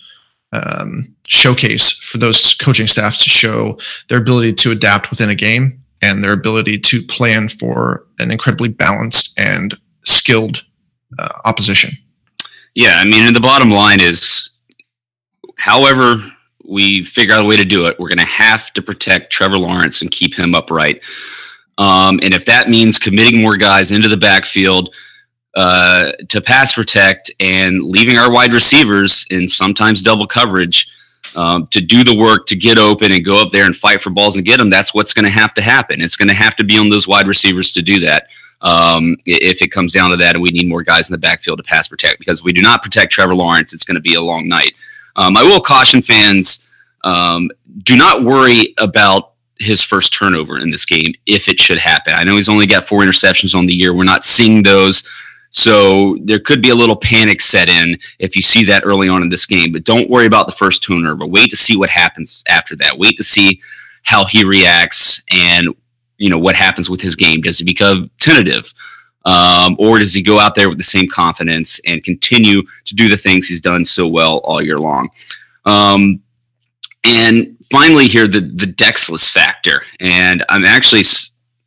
um, 0.52 1.14
showcase 1.28 1.90
for 1.90 2.18
those 2.18 2.54
coaching 2.54 2.86
staffs 2.86 3.22
to 3.22 3.30
show 3.30 3.78
their 4.08 4.18
ability 4.18 4.54
to 4.54 4.72
adapt 4.72 5.10
within 5.10 5.28
a 5.28 5.34
game 5.34 5.80
and 6.02 6.22
their 6.22 6.32
ability 6.32 6.78
to 6.78 7.02
plan 7.02 7.48
for 7.48 8.06
an 8.18 8.30
incredibly 8.30 8.68
balanced 8.68 9.38
and 9.38 9.76
skilled 10.04 10.64
uh, 11.18 11.28
opposition. 11.44 11.92
Yeah, 12.74 12.98
I 12.98 13.04
mean, 13.04 13.26
and 13.26 13.34
the 13.34 13.40
bottom 13.40 13.70
line 13.70 14.00
is, 14.00 14.50
however 15.58 16.22
we 16.64 17.04
figure 17.04 17.34
out 17.34 17.44
a 17.44 17.48
way 17.48 17.56
to 17.56 17.64
do 17.64 17.86
it, 17.86 17.98
we're 17.98 18.08
going 18.08 18.18
to 18.18 18.24
have 18.24 18.72
to 18.74 18.82
protect 18.82 19.32
Trevor 19.32 19.58
Lawrence 19.58 20.02
and 20.02 20.10
keep 20.10 20.34
him 20.34 20.54
upright. 20.54 21.00
Um, 21.78 22.20
and 22.22 22.34
if 22.34 22.44
that 22.44 22.68
means 22.68 22.98
committing 22.98 23.40
more 23.40 23.56
guys 23.56 23.90
into 23.90 24.08
the 24.08 24.16
backfield 24.16 24.94
uh, 25.56 26.12
to 26.28 26.40
pass 26.40 26.74
protect 26.74 27.30
and 27.40 27.82
leaving 27.82 28.18
our 28.18 28.30
wide 28.30 28.52
receivers 28.52 29.26
in 29.30 29.48
sometimes 29.48 30.02
double 30.02 30.26
coverage 30.26 30.92
um, 31.34 31.66
to 31.68 31.80
do 31.80 32.04
the 32.04 32.16
work 32.16 32.46
to 32.46 32.56
get 32.56 32.78
open 32.78 33.12
and 33.12 33.24
go 33.24 33.40
up 33.40 33.50
there 33.50 33.66
and 33.66 33.76
fight 33.76 34.02
for 34.02 34.10
balls 34.10 34.36
and 34.36 34.46
get 34.46 34.58
them, 34.58 34.70
that's 34.70 34.94
what's 34.94 35.12
going 35.12 35.24
to 35.24 35.30
have 35.30 35.54
to 35.54 35.62
happen. 35.62 36.00
It's 36.00 36.16
going 36.16 36.28
to 36.28 36.34
have 36.34 36.56
to 36.56 36.64
be 36.64 36.78
on 36.78 36.88
those 36.88 37.06
wide 37.06 37.28
receivers 37.28 37.72
to 37.72 37.82
do 37.82 38.00
that. 38.00 38.28
Um, 38.60 39.16
if 39.24 39.62
it 39.62 39.70
comes 39.70 39.92
down 39.92 40.10
to 40.10 40.16
that, 40.16 40.34
and 40.34 40.42
we 40.42 40.50
need 40.50 40.68
more 40.68 40.82
guys 40.82 41.08
in 41.08 41.12
the 41.12 41.18
backfield 41.18 41.58
to 41.58 41.62
pass 41.62 41.86
protect, 41.86 42.18
because 42.18 42.40
if 42.40 42.44
we 42.44 42.52
do 42.52 42.60
not 42.60 42.82
protect 42.82 43.12
Trevor 43.12 43.34
Lawrence, 43.34 43.72
it's 43.72 43.84
going 43.84 43.94
to 43.94 44.00
be 44.00 44.14
a 44.14 44.20
long 44.20 44.48
night. 44.48 44.74
Um, 45.14 45.36
I 45.36 45.44
will 45.44 45.60
caution 45.60 46.02
fans: 46.02 46.68
um, 47.04 47.50
do 47.84 47.96
not 47.96 48.24
worry 48.24 48.74
about 48.78 49.34
his 49.60 49.82
first 49.84 50.12
turnover 50.12 50.58
in 50.58 50.70
this 50.70 50.84
game 50.84 51.14
if 51.26 51.48
it 51.48 51.60
should 51.60 51.78
happen. 51.78 52.14
I 52.16 52.24
know 52.24 52.36
he's 52.36 52.48
only 52.48 52.66
got 52.66 52.84
four 52.84 53.02
interceptions 53.02 53.54
on 53.54 53.66
the 53.66 53.74
year. 53.74 53.94
We're 53.94 54.04
not 54.04 54.24
seeing 54.24 54.62
those 54.62 55.08
so 55.50 56.16
there 56.22 56.38
could 56.38 56.62
be 56.62 56.70
a 56.70 56.74
little 56.74 56.96
panic 56.96 57.40
set 57.40 57.68
in 57.68 57.98
if 58.18 58.36
you 58.36 58.42
see 58.42 58.64
that 58.64 58.84
early 58.84 59.08
on 59.08 59.22
in 59.22 59.28
this 59.28 59.46
game. 59.46 59.72
But 59.72 59.84
don't 59.84 60.10
worry 60.10 60.26
about 60.26 60.46
the 60.46 60.52
first 60.52 60.82
turnover. 60.82 61.26
Wait 61.26 61.50
to 61.50 61.56
see 61.56 61.76
what 61.76 61.90
happens 61.90 62.44
after 62.48 62.76
that. 62.76 62.98
Wait 62.98 63.16
to 63.16 63.24
see 63.24 63.60
how 64.02 64.24
he 64.24 64.44
reacts 64.44 65.22
and 65.30 65.68
you 66.18 66.28
know 66.28 66.38
what 66.38 66.56
happens 66.56 66.90
with 66.90 67.00
his 67.00 67.16
game. 67.16 67.40
Does 67.40 67.58
he 67.58 67.64
become 67.64 68.10
tentative? 68.18 68.72
Um, 69.24 69.76
or 69.78 69.98
does 69.98 70.14
he 70.14 70.22
go 70.22 70.38
out 70.38 70.54
there 70.54 70.68
with 70.68 70.78
the 70.78 70.84
same 70.84 71.08
confidence 71.08 71.80
and 71.86 72.02
continue 72.02 72.62
to 72.86 72.94
do 72.94 73.08
the 73.08 73.16
things 73.16 73.46
he's 73.46 73.60
done 73.60 73.84
so 73.84 74.06
well 74.06 74.38
all 74.38 74.62
year 74.62 74.78
long? 74.78 75.10
Um, 75.64 76.22
and 77.04 77.56
finally, 77.70 78.08
here 78.08 78.26
the 78.26 78.40
the 78.40 78.66
Dexless 78.66 79.30
factor, 79.30 79.82
and 80.00 80.44
I'm 80.48 80.64
actually 80.64 81.04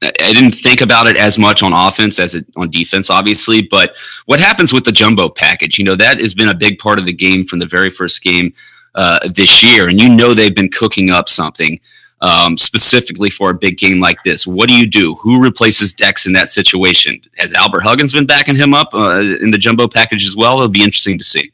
I 0.04 0.34
didn't 0.34 0.54
think 0.54 0.82
about 0.82 1.08
it 1.08 1.16
as 1.16 1.38
much 1.38 1.62
on 1.62 1.74
offense 1.74 2.18
as 2.18 2.34
it 2.34 2.46
on 2.56 2.72
defense, 2.72 3.10
obviously. 3.10 3.62
But 3.62 3.94
what 4.26 4.40
happens 4.40 4.74
with 4.74 4.84
the 4.84 4.92
jumbo 4.92 5.30
package? 5.30 5.78
You 5.78 5.86
know, 5.86 5.96
that 5.96 6.20
has 6.20 6.34
been 6.34 6.50
a 6.50 6.56
big 6.56 6.80
part 6.80 6.98
of 6.98 7.06
the 7.06 7.14
game 7.14 7.46
from 7.46 7.60
the 7.60 7.68
very 7.68 7.92
first 7.92 8.24
game 8.24 8.54
uh, 8.96 9.20
this 9.34 9.62
year, 9.62 9.90
and 9.90 10.02
you 10.02 10.10
know 10.10 10.34
they've 10.34 10.56
been 10.56 10.72
cooking 10.72 11.12
up 11.12 11.30
something 11.30 11.80
um, 12.22 12.58
specifically 12.58 13.30
for 13.30 13.52
a 13.52 13.54
big 13.54 13.78
game 13.78 14.00
like 14.00 14.22
this. 14.24 14.48
What 14.48 14.70
do 14.70 14.76
you 14.76 14.88
do? 14.88 15.16
Who 15.16 15.42
replaces 15.42 15.94
Dex 15.94 16.26
in 16.26 16.34
that 16.34 16.50
situation? 16.50 17.22
Has 17.38 17.54
Albert 17.54 17.82
Huggins 17.82 18.14
been 18.14 18.26
backing 18.26 18.56
him 18.56 18.74
up 18.74 18.94
uh, 18.94 19.20
in 19.20 19.52
the 19.52 19.58
jumbo 19.58 19.88
package 19.88 20.26
as 20.26 20.36
well? 20.36 20.56
It'll 20.56 20.70
be 20.70 20.84
interesting 20.84 21.18
to 21.18 21.24
see. 21.24 21.52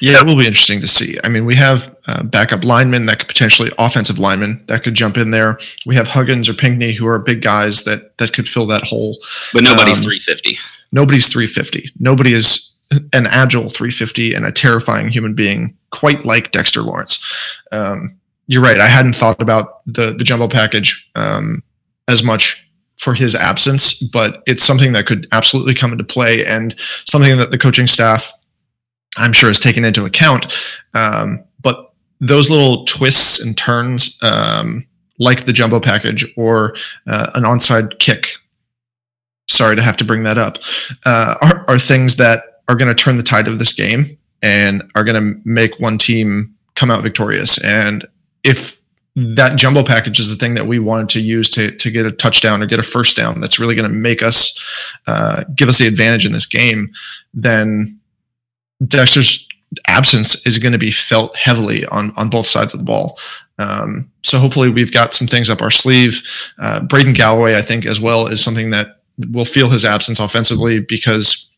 Yeah, 0.00 0.20
it 0.20 0.26
will 0.26 0.36
be 0.36 0.46
interesting 0.46 0.80
to 0.80 0.86
see. 0.86 1.18
I 1.24 1.28
mean, 1.28 1.44
we 1.44 1.54
have 1.56 1.94
uh, 2.06 2.22
backup 2.22 2.64
linemen 2.64 3.06
that 3.06 3.18
could 3.18 3.28
potentially 3.28 3.70
offensive 3.78 4.18
linemen 4.18 4.62
that 4.68 4.82
could 4.82 4.94
jump 4.94 5.16
in 5.16 5.30
there. 5.30 5.58
We 5.84 5.96
have 5.96 6.08
Huggins 6.08 6.48
or 6.48 6.54
Pinckney 6.54 6.92
who 6.92 7.06
are 7.06 7.18
big 7.18 7.42
guys 7.42 7.84
that 7.84 8.16
that 8.18 8.32
could 8.32 8.48
fill 8.48 8.66
that 8.66 8.84
hole. 8.84 9.18
But 9.52 9.64
nobody's 9.64 9.98
um, 9.98 10.04
350. 10.04 10.58
Nobody's 10.92 11.28
350. 11.28 11.92
Nobody 11.98 12.32
is 12.32 12.72
an 12.90 13.26
agile 13.26 13.68
350 13.68 14.34
and 14.34 14.46
a 14.46 14.52
terrifying 14.52 15.08
human 15.08 15.34
being 15.34 15.76
quite 15.90 16.24
like 16.24 16.52
Dexter 16.52 16.82
Lawrence. 16.82 17.18
Um, 17.72 18.16
you're 18.46 18.62
right. 18.62 18.78
I 18.78 18.86
hadn't 18.86 19.16
thought 19.16 19.42
about 19.42 19.84
the 19.86 20.14
the 20.14 20.24
jumbo 20.24 20.48
package 20.48 21.10
um, 21.14 21.62
as 22.08 22.22
much 22.22 22.62
for 22.96 23.14
his 23.14 23.34
absence, 23.34 23.94
but 23.94 24.42
it's 24.46 24.64
something 24.64 24.92
that 24.92 25.06
could 25.06 25.26
absolutely 25.32 25.74
come 25.74 25.92
into 25.92 26.04
play 26.04 26.46
and 26.46 26.74
something 27.04 27.36
that 27.36 27.50
the 27.50 27.58
coaching 27.58 27.86
staff 27.86 28.32
I'm 29.16 29.32
sure 29.32 29.50
is 29.50 29.60
taken 29.60 29.84
into 29.84 30.04
account. 30.04 30.56
Um, 30.94 31.44
but 31.60 31.92
those 32.20 32.50
little 32.50 32.84
twists 32.84 33.40
and 33.40 33.56
turns, 33.56 34.18
um, 34.22 34.86
like 35.18 35.44
the 35.44 35.52
jumbo 35.52 35.80
package 35.80 36.30
or 36.36 36.74
uh, 37.06 37.30
an 37.34 37.44
onside 37.44 37.98
kick, 37.98 38.28
sorry 39.48 39.76
to 39.76 39.82
have 39.82 39.96
to 39.98 40.04
bring 40.04 40.24
that 40.24 40.38
up, 40.38 40.58
uh, 41.04 41.36
are, 41.40 41.64
are 41.68 41.78
things 41.78 42.16
that 42.16 42.62
are 42.68 42.74
going 42.74 42.88
to 42.88 42.94
turn 42.94 43.16
the 43.16 43.22
tide 43.22 43.48
of 43.48 43.58
this 43.58 43.72
game 43.72 44.18
and 44.42 44.82
are 44.94 45.04
going 45.04 45.16
to 45.16 45.40
make 45.44 45.78
one 45.80 45.98
team 45.98 46.54
come 46.74 46.90
out 46.90 47.02
victorious. 47.02 47.62
And 47.64 48.06
if 48.44 48.80
that 49.16 49.56
jumbo 49.56 49.82
package 49.82 50.20
is 50.20 50.28
the 50.28 50.36
thing 50.36 50.54
that 50.54 50.66
we 50.66 50.78
wanted 50.78 51.08
to 51.08 51.20
use 51.20 51.48
to, 51.50 51.70
to 51.74 51.90
get 51.90 52.04
a 52.04 52.10
touchdown 52.10 52.62
or 52.62 52.66
get 52.66 52.78
a 52.78 52.82
first 52.82 53.16
down 53.16 53.40
that's 53.40 53.58
really 53.58 53.74
going 53.74 53.88
to 53.88 53.96
make 53.96 54.22
us 54.22 54.62
uh, 55.06 55.42
give 55.54 55.68
us 55.68 55.78
the 55.78 55.86
advantage 55.86 56.26
in 56.26 56.32
this 56.32 56.44
game, 56.44 56.92
then 57.32 57.98
Dexter's 58.84 59.46
absence 59.88 60.46
is 60.46 60.58
going 60.58 60.72
to 60.72 60.78
be 60.78 60.90
felt 60.90 61.36
heavily 61.36 61.84
on 61.86 62.12
on 62.16 62.30
both 62.30 62.46
sides 62.46 62.74
of 62.74 62.80
the 62.80 62.84
ball. 62.84 63.18
Um, 63.58 64.10
so 64.22 64.38
hopefully 64.38 64.68
we've 64.68 64.92
got 64.92 65.14
some 65.14 65.26
things 65.26 65.48
up 65.48 65.62
our 65.62 65.70
sleeve. 65.70 66.22
Uh, 66.58 66.80
Braden 66.80 67.14
Galloway, 67.14 67.56
I 67.56 67.62
think, 67.62 67.86
as 67.86 68.00
well, 68.00 68.26
is 68.26 68.40
something 68.40 68.70
that 68.70 69.00
will 69.30 69.46
feel 69.46 69.70
his 69.70 69.84
absence 69.84 70.20
offensively 70.20 70.78
because 70.78 71.48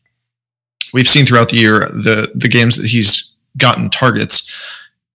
we've 0.93 1.07
seen 1.07 1.25
throughout 1.25 1.49
the 1.49 1.57
year 1.57 1.89
the 1.89 2.31
the 2.33 2.47
games 2.47 2.77
that 2.77 2.87
he's 2.87 3.31
gotten 3.57 3.89
targets 3.89 4.49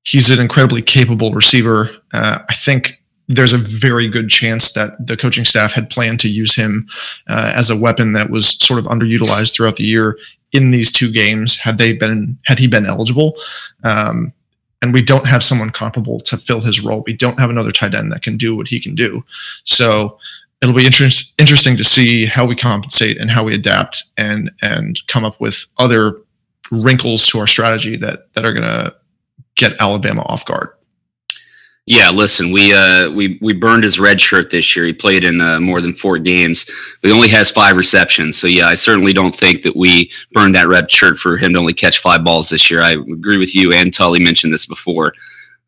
he's 0.04 0.30
an 0.30 0.38
incredibly 0.38 0.82
capable 0.82 1.32
receiver. 1.32 1.90
Uh, 2.12 2.38
I 2.48 2.54
think 2.54 3.02
there's 3.26 3.54
a 3.54 3.58
very 3.58 4.06
good 4.06 4.28
chance 4.28 4.72
that 4.74 4.94
the 5.04 5.16
coaching 5.16 5.46
staff 5.46 5.72
had 5.72 5.88
planned 5.88 6.20
to 6.20 6.28
use 6.28 6.54
him 6.54 6.86
uh, 7.26 7.52
as 7.54 7.70
a 7.70 7.76
weapon 7.76 8.12
that 8.12 8.28
was 8.30 8.58
sort 8.58 8.78
of 8.78 8.84
underutilized 8.84 9.54
throughout 9.54 9.76
the 9.76 9.84
year 9.84 10.18
in 10.54 10.70
these 10.70 10.90
two 10.90 11.10
games 11.10 11.58
had 11.58 11.76
they 11.76 11.92
been 11.92 12.38
had 12.46 12.58
he 12.58 12.66
been 12.66 12.86
eligible. 12.86 13.36
Um, 13.82 14.32
and 14.80 14.94
we 14.94 15.02
don't 15.02 15.26
have 15.26 15.42
someone 15.42 15.70
comparable 15.70 16.20
to 16.20 16.36
fill 16.36 16.60
his 16.60 16.80
role. 16.80 17.02
We 17.06 17.14
don't 17.14 17.40
have 17.40 17.50
another 17.50 17.72
tight 17.72 17.94
end 17.94 18.12
that 18.12 18.22
can 18.22 18.36
do 18.36 18.54
what 18.54 18.68
he 18.68 18.78
can 18.78 18.94
do. 18.94 19.24
So 19.64 20.18
it'll 20.60 20.74
be 20.74 20.84
interest, 20.84 21.32
interesting 21.38 21.76
to 21.78 21.84
see 21.84 22.26
how 22.26 22.44
we 22.44 22.54
compensate 22.54 23.18
and 23.18 23.30
how 23.30 23.44
we 23.44 23.54
adapt 23.54 24.04
and 24.16 24.50
and 24.62 24.98
come 25.06 25.24
up 25.24 25.40
with 25.40 25.66
other 25.78 26.18
wrinkles 26.70 27.26
to 27.28 27.38
our 27.38 27.46
strategy 27.46 27.96
that 27.96 28.32
that 28.34 28.44
are 28.44 28.52
going 28.52 28.64
to 28.64 28.94
get 29.56 29.72
Alabama 29.80 30.22
off 30.26 30.44
guard. 30.44 30.70
Yeah, 31.86 32.08
listen, 32.08 32.50
we 32.50 32.72
uh, 32.72 33.10
we 33.10 33.38
we 33.42 33.52
burned 33.52 33.84
his 33.84 34.00
red 34.00 34.18
shirt 34.18 34.50
this 34.50 34.74
year. 34.74 34.86
He 34.86 34.94
played 34.94 35.22
in 35.22 35.42
uh, 35.42 35.60
more 35.60 35.82
than 35.82 35.92
four 35.92 36.18
games, 36.18 36.64
but 37.02 37.08
he 37.08 37.14
only 37.14 37.28
has 37.28 37.50
five 37.50 37.76
receptions. 37.76 38.38
So 38.38 38.46
yeah, 38.46 38.68
I 38.68 38.74
certainly 38.74 39.12
don't 39.12 39.34
think 39.34 39.62
that 39.64 39.76
we 39.76 40.10
burned 40.32 40.54
that 40.54 40.68
red 40.68 40.90
shirt 40.90 41.18
for 41.18 41.36
him 41.36 41.52
to 41.52 41.58
only 41.58 41.74
catch 41.74 41.98
five 41.98 42.24
balls 42.24 42.48
this 42.48 42.70
year. 42.70 42.80
I 42.80 42.92
agree 42.92 43.36
with 43.36 43.54
you, 43.54 43.74
and 43.74 43.92
Tully 43.92 44.18
mentioned 44.18 44.50
this 44.50 44.64
before 44.64 45.12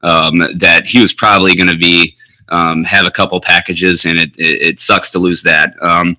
um, 0.03 0.39
that 0.59 0.87
he 0.87 1.03
was 1.03 1.13
probably 1.13 1.55
going 1.55 1.69
to 1.69 1.77
be 1.77 2.17
um, 2.49 2.83
have 2.85 3.07
a 3.07 3.11
couple 3.11 3.39
packages, 3.39 4.07
and 4.07 4.19
it, 4.19 4.31
it, 4.39 4.63
it 4.63 4.81
sucks 4.81 5.11
to 5.11 5.19
lose 5.19 5.43
that. 5.43 5.75
Um, 5.83 6.17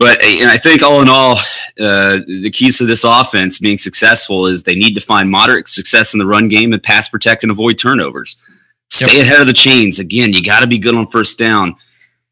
but 0.00 0.20
uh, 0.24 0.48
I 0.48 0.58
think 0.58 0.82
all 0.82 1.00
in 1.02 1.08
all, 1.08 1.38
uh, 1.78 2.18
the 2.26 2.50
keys 2.50 2.78
to 2.78 2.84
this 2.84 3.04
offense 3.04 3.60
being 3.60 3.78
successful 3.78 4.46
is 4.46 4.64
they 4.64 4.74
need 4.74 4.94
to 4.94 5.00
find 5.00 5.30
moderate 5.30 5.68
success 5.68 6.14
in 6.14 6.18
the 6.18 6.26
run 6.26 6.48
game 6.48 6.72
and 6.72 6.82
pass 6.82 7.08
protect 7.08 7.44
and 7.44 7.52
avoid 7.52 7.78
turnovers. 7.78 8.40
Stay 8.88 9.18
yep. 9.18 9.26
ahead 9.26 9.40
of 9.40 9.46
the 9.46 9.52
chains. 9.52 9.98
Again, 9.98 10.32
you 10.32 10.42
got 10.42 10.60
to 10.60 10.66
be 10.66 10.78
good 10.78 10.94
on 10.94 11.06
first 11.08 11.38
down. 11.38 11.76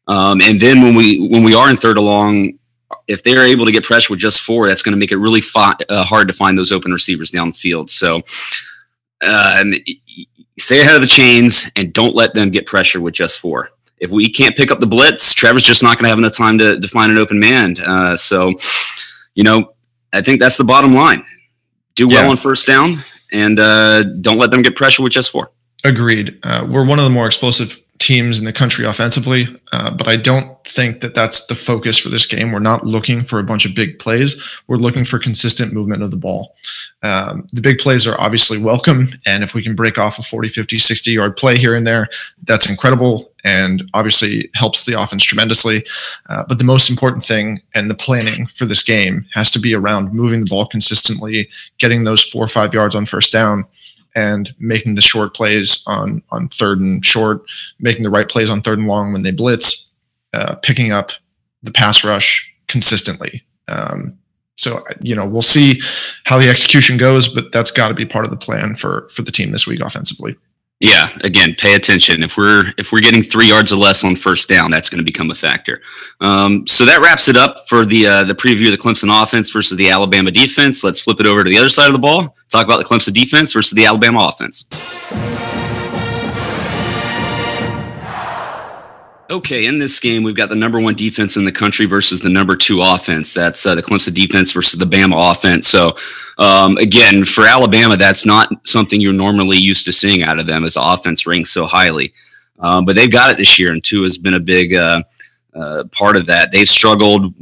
Um, 0.07 0.41
and 0.41 0.59
then 0.59 0.81
when 0.81 0.95
we 0.95 1.27
when 1.27 1.43
we 1.43 1.55
are 1.55 1.69
in 1.69 1.77
third 1.77 1.97
along, 1.97 2.57
if 3.07 3.23
they're 3.23 3.45
able 3.45 3.65
to 3.65 3.71
get 3.71 3.83
pressure 3.83 4.13
with 4.13 4.19
just 4.19 4.41
four, 4.41 4.67
that's 4.67 4.81
going 4.81 4.93
to 4.93 4.99
make 4.99 5.11
it 5.11 5.17
really 5.17 5.41
fi- 5.41 5.75
uh, 5.89 6.03
hard 6.03 6.27
to 6.27 6.33
find 6.33 6.57
those 6.57 6.71
open 6.71 6.91
receivers 6.91 7.31
down 7.31 7.49
the 7.49 7.53
field. 7.53 7.89
So, 7.89 8.21
uh, 9.21 9.63
stay 10.59 10.81
ahead 10.81 10.95
of 10.95 11.01
the 11.01 11.07
chains 11.07 11.69
and 11.75 11.93
don't 11.93 12.15
let 12.15 12.33
them 12.33 12.51
get 12.51 12.65
pressure 12.65 13.01
with 13.01 13.13
just 13.13 13.39
four 13.39 13.69
if 14.03 14.11
we 14.11 14.29
can't 14.29 14.53
pick 14.53 14.69
up 14.69 14.81
the 14.81 14.85
blitz, 14.85 15.33
Trevor's 15.33 15.63
just 15.63 15.81
not 15.81 15.97
going 15.97 16.03
to 16.03 16.09
have 16.09 16.17
enough 16.17 16.35
time 16.35 16.57
to, 16.57 16.77
to 16.77 16.87
find 16.89 17.09
an 17.09 17.17
open 17.17 17.39
man. 17.39 17.77
Uh, 17.79 18.17
so, 18.17 18.53
you 19.33 19.45
know, 19.45 19.75
I 20.11 20.21
think 20.21 20.41
that's 20.41 20.57
the 20.57 20.65
bottom 20.65 20.93
line. 20.93 21.23
Do 21.95 22.09
well 22.09 22.25
yeah. 22.25 22.29
on 22.29 22.35
first 22.35 22.67
down 22.67 23.01
and 23.31 23.57
uh, 23.59 24.03
don't 24.03 24.37
let 24.37 24.51
them 24.51 24.61
get 24.61 24.75
pressure 24.75 25.03
with 25.03 25.13
just 25.13 25.31
four. 25.31 25.51
Agreed. 25.83 26.39
Uh, 26.43 26.65
we're 26.69 26.85
one 26.85 26.99
of 26.99 27.03
the 27.03 27.11
more 27.11 27.25
explosive 27.25 27.79
teams 27.99 28.39
in 28.39 28.45
the 28.45 28.53
country 28.53 28.85
offensively, 28.85 29.47
uh, 29.71 29.89
but 29.91 30.07
I 30.07 30.17
don't 30.17 30.61
think 30.65 31.01
that 31.01 31.15
that's 31.15 31.45
the 31.45 31.55
focus 31.55 31.97
for 31.97 32.09
this 32.09 32.25
game. 32.25 32.51
We're 32.51 32.59
not 32.59 32.85
looking 32.85 33.23
for 33.23 33.39
a 33.39 33.43
bunch 33.43 33.65
of 33.65 33.75
big 33.75 33.99
plays. 33.99 34.41
We're 34.67 34.77
looking 34.77 35.05
for 35.05 35.19
consistent 35.19 35.73
movement 35.73 36.03
of 36.03 36.11
the 36.11 36.17
ball. 36.17 36.55
Um, 37.01 37.47
the 37.53 37.61
big 37.61 37.79
plays 37.79 38.05
are 38.07 38.19
obviously 38.19 38.57
welcome. 38.57 39.13
And 39.25 39.43
if 39.43 39.53
we 39.53 39.63
can 39.63 39.75
break 39.75 39.97
off 39.97 40.19
a 40.19 40.21
40, 40.21 40.49
50, 40.49 40.79
60 40.79 41.11
yard 41.11 41.37
play 41.37 41.57
here 41.57 41.75
and 41.75 41.87
there, 41.87 42.09
that's 42.43 42.69
incredible 42.69 43.31
and 43.45 43.89
obviously 43.93 44.49
helps 44.55 44.85
the 44.85 44.99
offense 44.99 45.23
tremendously. 45.23 45.85
Uh, 46.29 46.43
but 46.47 46.57
the 46.57 46.63
most 46.63 46.89
important 46.89 47.23
thing 47.23 47.61
and 47.73 47.89
the 47.89 47.95
planning 47.95 48.47
for 48.47 48.65
this 48.65 48.83
game 48.83 49.25
has 49.33 49.51
to 49.51 49.59
be 49.59 49.73
around 49.73 50.13
moving 50.13 50.41
the 50.41 50.49
ball 50.49 50.65
consistently, 50.65 51.49
getting 51.77 52.03
those 52.03 52.23
four 52.23 52.43
or 52.43 52.49
five 52.49 52.73
yards 52.73 52.95
on 52.95 53.05
first 53.05 53.31
down 53.31 53.65
and 54.15 54.53
making 54.59 54.95
the 54.95 55.01
short 55.01 55.33
plays 55.33 55.83
on 55.87 56.21
on 56.31 56.49
third 56.49 56.79
and 56.79 57.05
short, 57.05 57.43
making 57.79 58.03
the 58.03 58.09
right 58.09 58.29
plays 58.29 58.49
on 58.49 58.61
third 58.61 58.79
and 58.79 58.87
long 58.87 59.13
when 59.13 59.23
they 59.23 59.31
blitz, 59.31 59.91
uh, 60.33 60.55
picking 60.55 60.91
up 60.91 61.11
the 61.63 61.71
pass 61.71 62.03
rush 62.03 62.53
consistently. 62.67 63.43
Um, 63.67 64.17
so 64.57 64.81
you 65.01 65.15
know 65.15 65.25
we'll 65.25 65.41
see 65.41 65.81
how 66.25 66.37
the 66.37 66.49
execution 66.49 66.97
goes, 66.97 67.27
but 67.27 67.51
that's 67.51 67.71
got 67.71 67.89
to 67.89 67.93
be 67.93 68.05
part 68.05 68.25
of 68.25 68.31
the 68.31 68.37
plan 68.37 68.75
for 68.75 69.09
for 69.09 69.21
the 69.21 69.31
team 69.31 69.51
this 69.51 69.67
week 69.67 69.79
offensively. 69.79 70.35
Yeah, 70.79 71.17
again, 71.23 71.55
pay 71.57 71.75
attention. 71.75 72.23
If 72.23 72.35
we're 72.35 72.73
if 72.77 72.91
we're 72.91 72.99
getting 72.99 73.23
three 73.23 73.47
yards 73.47 73.71
or 73.71 73.77
less 73.77 74.03
on 74.03 74.17
first 74.17 74.49
down, 74.49 74.69
that's 74.69 74.89
going 74.89 74.99
to 74.99 75.05
become 75.05 75.31
a 75.31 75.35
factor. 75.35 75.81
Um, 76.19 76.67
so 76.67 76.83
that 76.83 76.99
wraps 76.99 77.29
it 77.29 77.37
up 77.37 77.55
for 77.69 77.85
the 77.85 78.05
uh, 78.05 78.23
the 78.25 78.35
preview 78.35 78.65
of 78.65 78.71
the 78.71 78.77
Clemson 78.77 79.09
offense 79.23 79.49
versus 79.49 79.77
the 79.77 79.89
Alabama 79.89 80.29
defense. 80.29 80.83
Let's 80.83 80.99
flip 80.99 81.21
it 81.21 81.25
over 81.25 81.43
to 81.43 81.49
the 81.49 81.57
other 81.57 81.69
side 81.69 81.87
of 81.87 81.93
the 81.93 81.99
ball. 81.99 82.35
Talk 82.53 82.65
about 82.65 82.77
the 82.77 82.85
Clemson 82.85 83.13
defense 83.13 83.51
versus 83.51 83.71
the 83.71 83.87
Alabama 83.87 84.27
offense. 84.27 84.67
Okay, 89.31 89.65
in 89.65 89.79
this 89.79 89.99
game, 89.99 90.21
we've 90.21 90.35
got 90.35 90.49
the 90.49 90.55
number 90.55 90.79
one 90.79 90.93
defense 90.93 91.35
in 91.35 91.45
the 91.45 91.51
country 91.51 91.87
versus 91.87 92.19
the 92.19 92.29
number 92.29 92.55
Tua 92.55 92.93
offense. 92.93 93.33
That's 93.33 93.65
uh, 93.65 93.73
the 93.73 93.81
Clemson 93.81 94.13
defense 94.13 94.51
versus 94.51 94.77
the 94.77 94.85
Bama 94.85 95.31
offense. 95.31 95.67
So, 95.67 95.97
um, 96.37 96.77
again, 96.77 97.25
for 97.25 97.47
Alabama, 97.47 97.97
that's 97.97 98.23
not 98.23 98.51
something 98.67 99.01
you're 99.01 99.13
normally 99.13 99.57
used 99.57 99.87
to 99.87 99.91
seeing 99.91 100.21
out 100.21 100.37
of 100.37 100.45
them 100.45 100.63
as 100.63 100.75
the 100.75 100.81
offense 100.83 101.25
ranks 101.25 101.49
so 101.49 101.65
highly. 101.65 102.13
Um, 102.59 102.85
but 102.85 102.95
they've 102.95 103.11
got 103.11 103.31
it 103.31 103.37
this 103.37 103.57
year, 103.57 103.71
and 103.71 103.83
two 103.83 104.03
has 104.03 104.19
been 104.19 104.35
a 104.35 104.39
big 104.39 104.75
uh, 104.75 105.01
uh, 105.55 105.85
part 105.85 106.17
of 106.17 106.27
that. 106.27 106.51
They've 106.51 106.69
struggled 106.69 107.33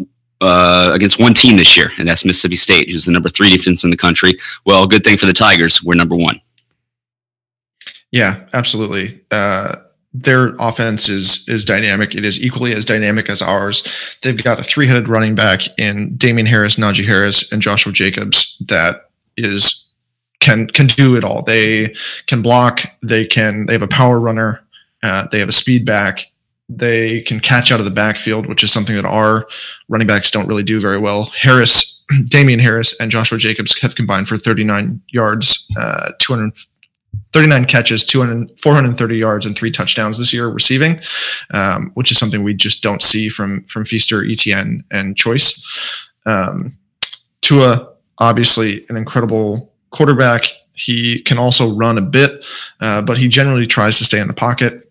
uh, 0.42 0.92
against 0.94 1.20
one 1.20 1.34
team 1.34 1.58
this 1.58 1.78
year, 1.78 1.92
and 1.98 2.08
that's 2.08 2.26
Mississippi 2.26 2.56
State, 2.56 2.90
who's 2.90 3.06
the 3.06 3.12
number 3.12 3.30
three 3.30 3.50
defense 3.50 3.84
in 3.84 3.90
the 3.90 3.98
country. 3.98 4.34
Well, 4.66 4.88
good 4.88 5.04
thing 5.04 5.18
for 5.18 5.26
the 5.26 5.34
Tigers, 5.34 5.84
we're 5.84 5.96
number 5.96 6.16
one. 6.16 6.42
Yeah, 8.12 8.46
absolutely. 8.54 9.22
Uh, 9.32 9.76
their 10.14 10.56
offense 10.60 11.08
is 11.08 11.48
is 11.48 11.64
dynamic. 11.64 12.14
It 12.16 12.26
is 12.26 12.44
equally 12.44 12.74
as 12.74 12.84
dynamic 12.84 13.30
as 13.30 13.42
ours. 13.42 13.88
They've 14.22 14.42
got 14.42 14.60
a 14.60 14.64
three 14.64 14.88
headed 14.88 15.08
running 15.08 15.36
back 15.36 15.62
in 15.78 16.18
Damien 16.18 16.46
Harris, 16.46 16.76
Najee 16.76 17.06
Harris, 17.06 17.50
and 17.52 17.62
Joshua 17.62 17.94
Jacobs 17.94 18.58
that 18.68 19.10
is 19.38 19.88
can 20.42 20.68
can 20.68 20.88
do 20.88 21.16
it 21.16 21.24
all. 21.24 21.44
They 21.44 21.96
can 22.28 22.42
block. 22.42 22.82
They 23.02 23.26
can. 23.26 23.68
They 23.68 23.74
have 23.74 23.82
a 23.82 23.88
power 23.88 24.20
runner. 24.20 24.62
Uh, 25.02 25.28
they 25.32 25.40
have 25.40 25.50
a 25.50 25.54
speed 25.54 25.86
back. 25.86 26.28
They 26.74 27.22
can 27.22 27.40
catch 27.40 27.72
out 27.72 27.80
of 27.80 27.86
the 27.86 27.92
backfield, 27.92 28.46
which 28.46 28.64
is 28.64 28.72
something 28.72 28.96
that 28.96 29.06
our 29.06 29.48
running 29.90 30.08
backs 30.08 30.32
don't 30.32 30.48
really 30.48 30.64
do 30.64 30.80
very 30.80 30.98
well. 30.98 31.32
Harris, 31.38 32.04
Damien 32.26 32.60
Harris, 32.60 32.96
and 33.00 33.12
Joshua 33.12 33.38
Jacobs 33.38 33.80
have 33.82 33.96
combined 33.96 34.28
for 34.28 34.38
39 34.38 35.02
yards, 35.10 35.68
uh, 35.78 36.12
200 36.20 36.54
39 37.34 37.66
catches, 37.66 38.04
200, 38.06 38.60
430 38.60 39.18
yards, 39.18 39.46
and 39.46 39.56
three 39.56 39.72
touchdowns 39.72 40.18
this 40.18 40.34
year 40.34 40.48
receiving, 40.48 41.00
um, 41.52 41.92
which 41.94 42.12
is 42.12 42.18
something 42.18 42.44
we 42.44 42.54
just 42.54 42.84
don't 42.84 43.02
see 43.02 43.30
from 43.30 43.64
from 43.66 43.86
Feaster, 43.86 44.24
Etienne, 44.24 44.84
and 44.92 45.16
Choice. 45.16 45.62
Um, 46.26 46.78
Tua, 47.42 47.90
obviously, 48.18 48.86
an 48.90 48.98
incredible 48.98 49.74
quarterback. 49.92 50.46
He 50.74 51.22
can 51.22 51.38
also 51.38 51.74
run 51.74 51.98
a 51.98 52.02
bit, 52.02 52.46
uh, 52.80 53.02
but 53.02 53.18
he 53.18 53.28
generally 53.28 53.66
tries 53.66 53.98
to 54.00 54.04
stay 54.04 54.20
in 54.20 54.28
the 54.28 54.34
pocket. 54.34 54.91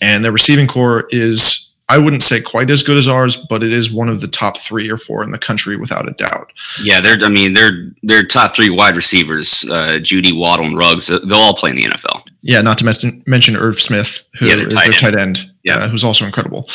And 0.00 0.24
the 0.24 0.32
receiving 0.32 0.66
corps 0.66 1.06
is 1.10 1.66
I 1.88 1.98
wouldn't 1.98 2.24
say 2.24 2.40
quite 2.40 2.68
as 2.68 2.82
good 2.82 2.98
as 2.98 3.06
ours, 3.06 3.36
but 3.36 3.62
it 3.62 3.72
is 3.72 3.92
one 3.92 4.08
of 4.08 4.20
the 4.20 4.26
top 4.26 4.58
three 4.58 4.90
or 4.90 4.96
four 4.96 5.22
in 5.22 5.30
the 5.30 5.38
country 5.38 5.76
without 5.76 6.08
a 6.08 6.12
doubt. 6.12 6.52
Yeah, 6.82 7.00
they're. 7.00 7.16
I 7.20 7.28
mean, 7.28 7.54
they're 7.54 7.92
they're 8.02 8.24
top 8.24 8.56
three 8.56 8.70
wide 8.70 8.96
receivers. 8.96 9.64
Uh, 9.70 10.00
Jeudy, 10.02 10.36
Waddle, 10.36 10.66
and 10.66 10.76
Ruggs. 10.76 11.06
They'll 11.06 11.34
all 11.34 11.54
play 11.54 11.70
in 11.70 11.76
the 11.76 11.84
NFL. 11.84 12.24
Yeah, 12.42 12.60
not 12.60 12.78
to 12.78 12.84
mention 12.84 13.22
mention 13.26 13.56
Irv 13.56 13.80
Smith, 13.80 14.24
who 14.38 14.46
yeah, 14.46 14.56
is 14.56 14.74
tight 14.74 14.84
their 14.84 14.92
end. 14.92 14.94
tight 14.94 15.16
end. 15.16 15.50
Yeah, 15.62 15.76
uh, 15.76 15.88
who's 15.88 16.02
also 16.02 16.24
incredible. 16.24 16.68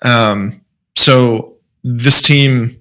Um, 0.00 0.62
so 0.96 1.56
this 1.82 2.22
team 2.22 2.80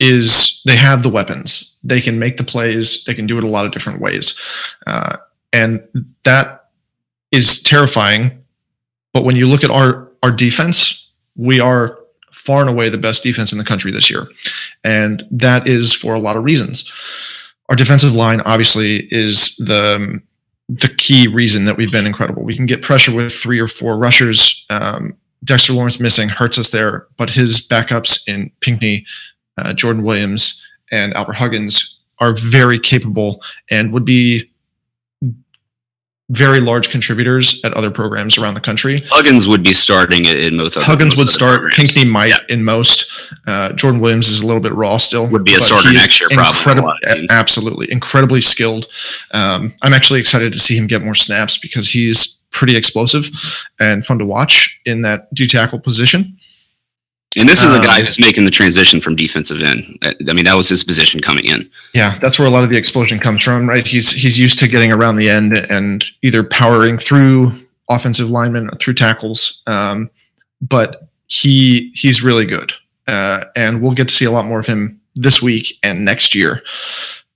is 0.00 0.60
they 0.66 0.76
have 0.76 1.04
the 1.04 1.08
weapons. 1.08 1.72
They 1.84 2.00
can 2.00 2.18
make 2.18 2.36
the 2.36 2.44
plays. 2.44 3.04
They 3.04 3.14
can 3.14 3.28
do 3.28 3.38
it 3.38 3.44
a 3.44 3.48
lot 3.48 3.64
of 3.64 3.70
different 3.70 4.00
ways, 4.00 4.36
uh, 4.88 5.18
and 5.52 5.86
that 6.24 6.70
is 7.30 7.62
terrifying. 7.62 8.42
But 9.16 9.24
when 9.24 9.36
you 9.36 9.48
look 9.48 9.64
at 9.64 9.70
our 9.70 10.12
our 10.22 10.30
defense, 10.30 11.08
we 11.36 11.58
are 11.58 11.98
far 12.32 12.60
and 12.60 12.68
away 12.68 12.90
the 12.90 12.98
best 12.98 13.22
defense 13.22 13.50
in 13.50 13.56
the 13.56 13.64
country 13.64 13.90
this 13.90 14.10
year, 14.10 14.28
and 14.84 15.24
that 15.30 15.66
is 15.66 15.94
for 15.94 16.12
a 16.12 16.18
lot 16.18 16.36
of 16.36 16.44
reasons. 16.44 16.92
Our 17.70 17.76
defensive 17.76 18.14
line 18.14 18.42
obviously 18.42 19.08
is 19.10 19.56
the 19.56 20.20
the 20.68 20.90
key 20.98 21.28
reason 21.28 21.64
that 21.64 21.78
we've 21.78 21.90
been 21.90 22.06
incredible. 22.06 22.42
We 22.42 22.54
can 22.54 22.66
get 22.66 22.82
pressure 22.82 23.14
with 23.14 23.32
three 23.32 23.58
or 23.58 23.68
four 23.68 23.96
rushers. 23.96 24.66
Um, 24.68 25.16
Dexter 25.42 25.72
Lawrence 25.72 25.98
missing 25.98 26.28
hurts 26.28 26.58
us 26.58 26.70
there, 26.70 27.06
but 27.16 27.30
his 27.30 27.66
backups 27.66 28.28
in 28.28 28.50
Pinckney, 28.60 29.06
uh, 29.56 29.72
Jordan 29.72 30.02
Williams, 30.02 30.62
and 30.92 31.14
Albert 31.14 31.36
Huggins 31.36 31.98
are 32.18 32.34
very 32.34 32.78
capable 32.78 33.42
and 33.70 33.94
would 33.94 34.04
be 34.04 34.50
very 36.30 36.60
large 36.60 36.90
contributors 36.90 37.60
at 37.64 37.72
other 37.74 37.90
programs 37.90 38.36
around 38.36 38.54
the 38.54 38.60
country. 38.60 39.02
Huggins 39.06 39.46
would 39.46 39.62
be 39.62 39.72
starting 39.72 40.24
in 40.24 40.56
most. 40.56 40.74
Huggins 40.74 41.16
would 41.16 41.30
start. 41.30 41.60
Programs. 41.60 41.74
Pinckney 41.76 42.04
might 42.04 42.30
yeah. 42.30 42.38
in 42.48 42.64
most. 42.64 43.32
Uh, 43.46 43.72
Jordan 43.72 44.00
Williams 44.00 44.28
is 44.28 44.40
a 44.40 44.46
little 44.46 44.60
bit 44.60 44.72
raw 44.74 44.96
still. 44.96 45.26
Would 45.28 45.44
be 45.44 45.54
a 45.54 45.60
starter 45.60 45.92
next 45.92 46.20
year, 46.20 46.28
probably. 46.32 46.94
absolutely, 47.30 47.90
incredibly 47.92 48.40
skilled. 48.40 48.86
Um, 49.30 49.74
I'm 49.82 49.94
actually 49.94 50.18
excited 50.18 50.52
to 50.52 50.58
see 50.58 50.76
him 50.76 50.88
get 50.88 51.04
more 51.04 51.14
snaps 51.14 51.58
because 51.58 51.90
he's 51.90 52.42
pretty 52.50 52.76
explosive 52.76 53.28
and 53.78 54.04
fun 54.04 54.18
to 54.18 54.24
watch 54.24 54.80
in 54.84 55.02
that 55.02 55.32
D 55.34 55.46
tackle 55.46 55.78
position. 55.78 56.35
And 57.38 57.48
this 57.48 57.62
is 57.62 57.74
a 57.74 57.80
guy 57.80 57.98
um, 57.98 58.06
who's 58.06 58.18
making 58.18 58.46
the 58.46 58.50
transition 58.50 59.00
from 59.00 59.14
defensive 59.14 59.60
end. 59.60 59.98
I 60.02 60.32
mean, 60.32 60.46
that 60.46 60.54
was 60.54 60.70
his 60.70 60.82
position 60.82 61.20
coming 61.20 61.44
in. 61.44 61.70
Yeah, 61.92 62.16
that's 62.18 62.38
where 62.38 62.48
a 62.48 62.50
lot 62.50 62.64
of 62.64 62.70
the 62.70 62.78
explosion 62.78 63.18
comes 63.18 63.42
from, 63.42 63.68
right? 63.68 63.86
He's 63.86 64.10
he's 64.10 64.38
used 64.38 64.58
to 64.60 64.68
getting 64.68 64.90
around 64.90 65.16
the 65.16 65.28
end 65.28 65.54
and 65.54 66.02
either 66.22 66.42
powering 66.42 66.96
through 66.96 67.52
offensive 67.90 68.30
linemen 68.30 68.70
through 68.78 68.94
tackles, 68.94 69.62
um, 69.66 70.10
but 70.62 71.08
he 71.26 71.92
he's 71.94 72.22
really 72.22 72.46
good, 72.46 72.72
uh, 73.06 73.44
and 73.54 73.82
we'll 73.82 73.92
get 73.92 74.08
to 74.08 74.14
see 74.14 74.24
a 74.24 74.30
lot 74.30 74.46
more 74.46 74.60
of 74.60 74.66
him 74.66 74.98
this 75.14 75.42
week 75.42 75.74
and 75.82 76.04
next 76.04 76.34
year. 76.34 76.62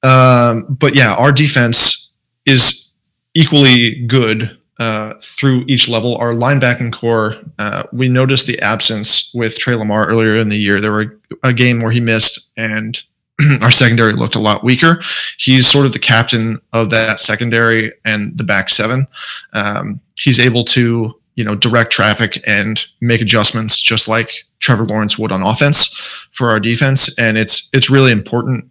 Um, 0.03 0.67
but 0.71 0.95
yeah, 0.95 1.15
our 1.15 1.33
defense 1.33 2.11
is 2.47 2.93
equally 3.35 4.07
good 4.07 4.57
uh, 4.81 5.15
through 5.23 5.65
each 5.69 5.89
level. 5.89 6.17
Our 6.17 6.33
linebacking 6.33 6.93
corps, 6.93 7.37
uh, 7.59 7.85
we 7.93 8.09
noticed 8.09 8.47
the 8.47 8.59
absence 8.61 9.31
with 9.35 9.59
Tre 9.59 9.75
Lamar 9.75 10.09
earlier 10.09 10.39
in 10.39 10.49
the 10.49 10.59
year. 10.59 10.81
There 10.81 10.91
were 10.91 11.21
a 11.45 11.53
game 11.53 11.81
where 11.81 11.93
he 11.93 12.01
missed, 12.01 12.51
and 12.57 13.01
our 13.61 13.71
secondary 13.71 14.15
looked 14.15 14.37
a 14.37 14.41
lot 14.41 14.65
weaker. 14.65 15.01
He's 15.39 15.67
sort 15.67 15.85
of 15.85 15.93
the 15.93 15.99
captain 15.99 16.63
of 16.73 16.89
that 16.91 17.21
secondary 17.21 17.93
and 18.07 18.37
the 18.39 18.43
back 18.43 18.71
seven. 18.71 19.07
Um, 19.53 20.01
he's 20.17 20.41
able 20.41 20.65
to, 20.65 21.15
you 21.35 21.45
know, 21.45 21.55
direct 21.55 21.93
traffic 21.93 22.43
and 22.47 22.85
make 23.03 23.21
adjustments 23.21 23.79
just 23.79 24.09
like 24.09 24.33
Trevor 24.61 24.87
Lawrence 24.87 25.19
would 25.19 25.31
on 25.31 25.43
offense 25.43 25.89
for 26.33 26.49
our 26.49 26.59
defense. 26.59 27.15
And 27.19 27.37
it's 27.37 27.69
it's 27.75 27.91
really 27.91 28.13
important 28.13 28.71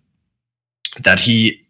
that 1.03 1.19
he 1.19 1.67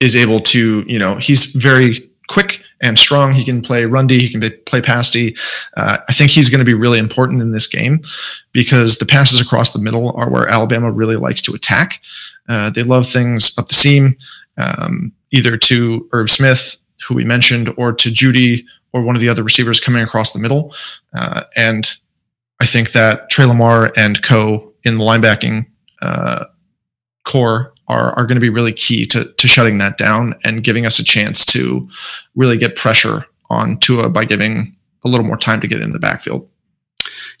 is 0.00 0.16
able 0.16 0.40
to, 0.40 0.84
you 0.88 0.98
know, 0.98 1.18
he's 1.18 1.46
very 1.46 2.10
quick 2.28 2.59
and 2.80 2.98
strong. 2.98 3.32
He 3.32 3.44
can 3.44 3.60
play 3.60 3.84
run 3.84 4.06
D. 4.06 4.18
He 4.18 4.28
can 4.28 4.52
play 4.66 4.80
pass 4.80 5.10
D. 5.10 5.36
Uh, 5.76 5.98
I 6.08 6.12
think 6.12 6.30
he's 6.30 6.48
going 6.48 6.60
to 6.60 6.64
be 6.64 6.74
really 6.74 6.98
important 6.98 7.42
in 7.42 7.52
this 7.52 7.66
game 7.66 8.00
because 8.52 8.98
the 8.98 9.06
passes 9.06 9.40
across 9.40 9.72
the 9.72 9.78
middle 9.78 10.12
are 10.16 10.30
where 10.30 10.48
Alabama 10.48 10.90
really 10.90 11.16
likes 11.16 11.42
to 11.42 11.54
attack. 11.54 12.00
Uh, 12.48 12.70
they 12.70 12.82
love 12.82 13.06
things 13.06 13.56
up 13.58 13.68
the 13.68 13.74
seam, 13.74 14.16
um, 14.56 15.12
either 15.30 15.56
to 15.56 16.08
Irv 16.12 16.30
Smith, 16.30 16.76
who 17.06 17.14
we 17.14 17.24
mentioned, 17.24 17.72
or 17.76 17.92
to 17.92 18.10
Jeudy 18.10 18.64
or 18.92 19.02
one 19.02 19.14
of 19.14 19.20
the 19.20 19.28
other 19.28 19.42
receivers 19.42 19.80
coming 19.80 20.02
across 20.02 20.32
the 20.32 20.38
middle. 20.38 20.74
Uh, 21.14 21.44
and 21.56 21.90
I 22.60 22.66
think 22.66 22.92
that 22.92 23.30
Tre 23.30 23.44
Lamar 23.44 23.92
and 23.96 24.22
Co 24.22 24.72
in 24.84 24.98
the 24.98 25.04
linebacking 25.04 25.66
uh, 26.02 26.46
corps 27.24 27.72
are, 27.90 28.12
are 28.12 28.24
going 28.24 28.36
to 28.36 28.40
be 28.40 28.48
really 28.48 28.72
key 28.72 29.04
to, 29.06 29.24
to 29.24 29.48
shutting 29.48 29.78
that 29.78 29.98
down 29.98 30.34
and 30.44 30.62
giving 30.62 30.86
us 30.86 30.98
a 30.98 31.04
chance 31.04 31.44
to 31.44 31.88
really 32.36 32.56
get 32.56 32.76
pressure 32.76 33.26
on 33.50 33.76
Tua 33.78 34.08
by 34.08 34.24
giving 34.24 34.76
a 35.04 35.08
little 35.08 35.26
more 35.26 35.36
time 35.36 35.60
to 35.60 35.66
get 35.66 35.80
in 35.80 35.92
the 35.92 35.98
backfield. 35.98 36.48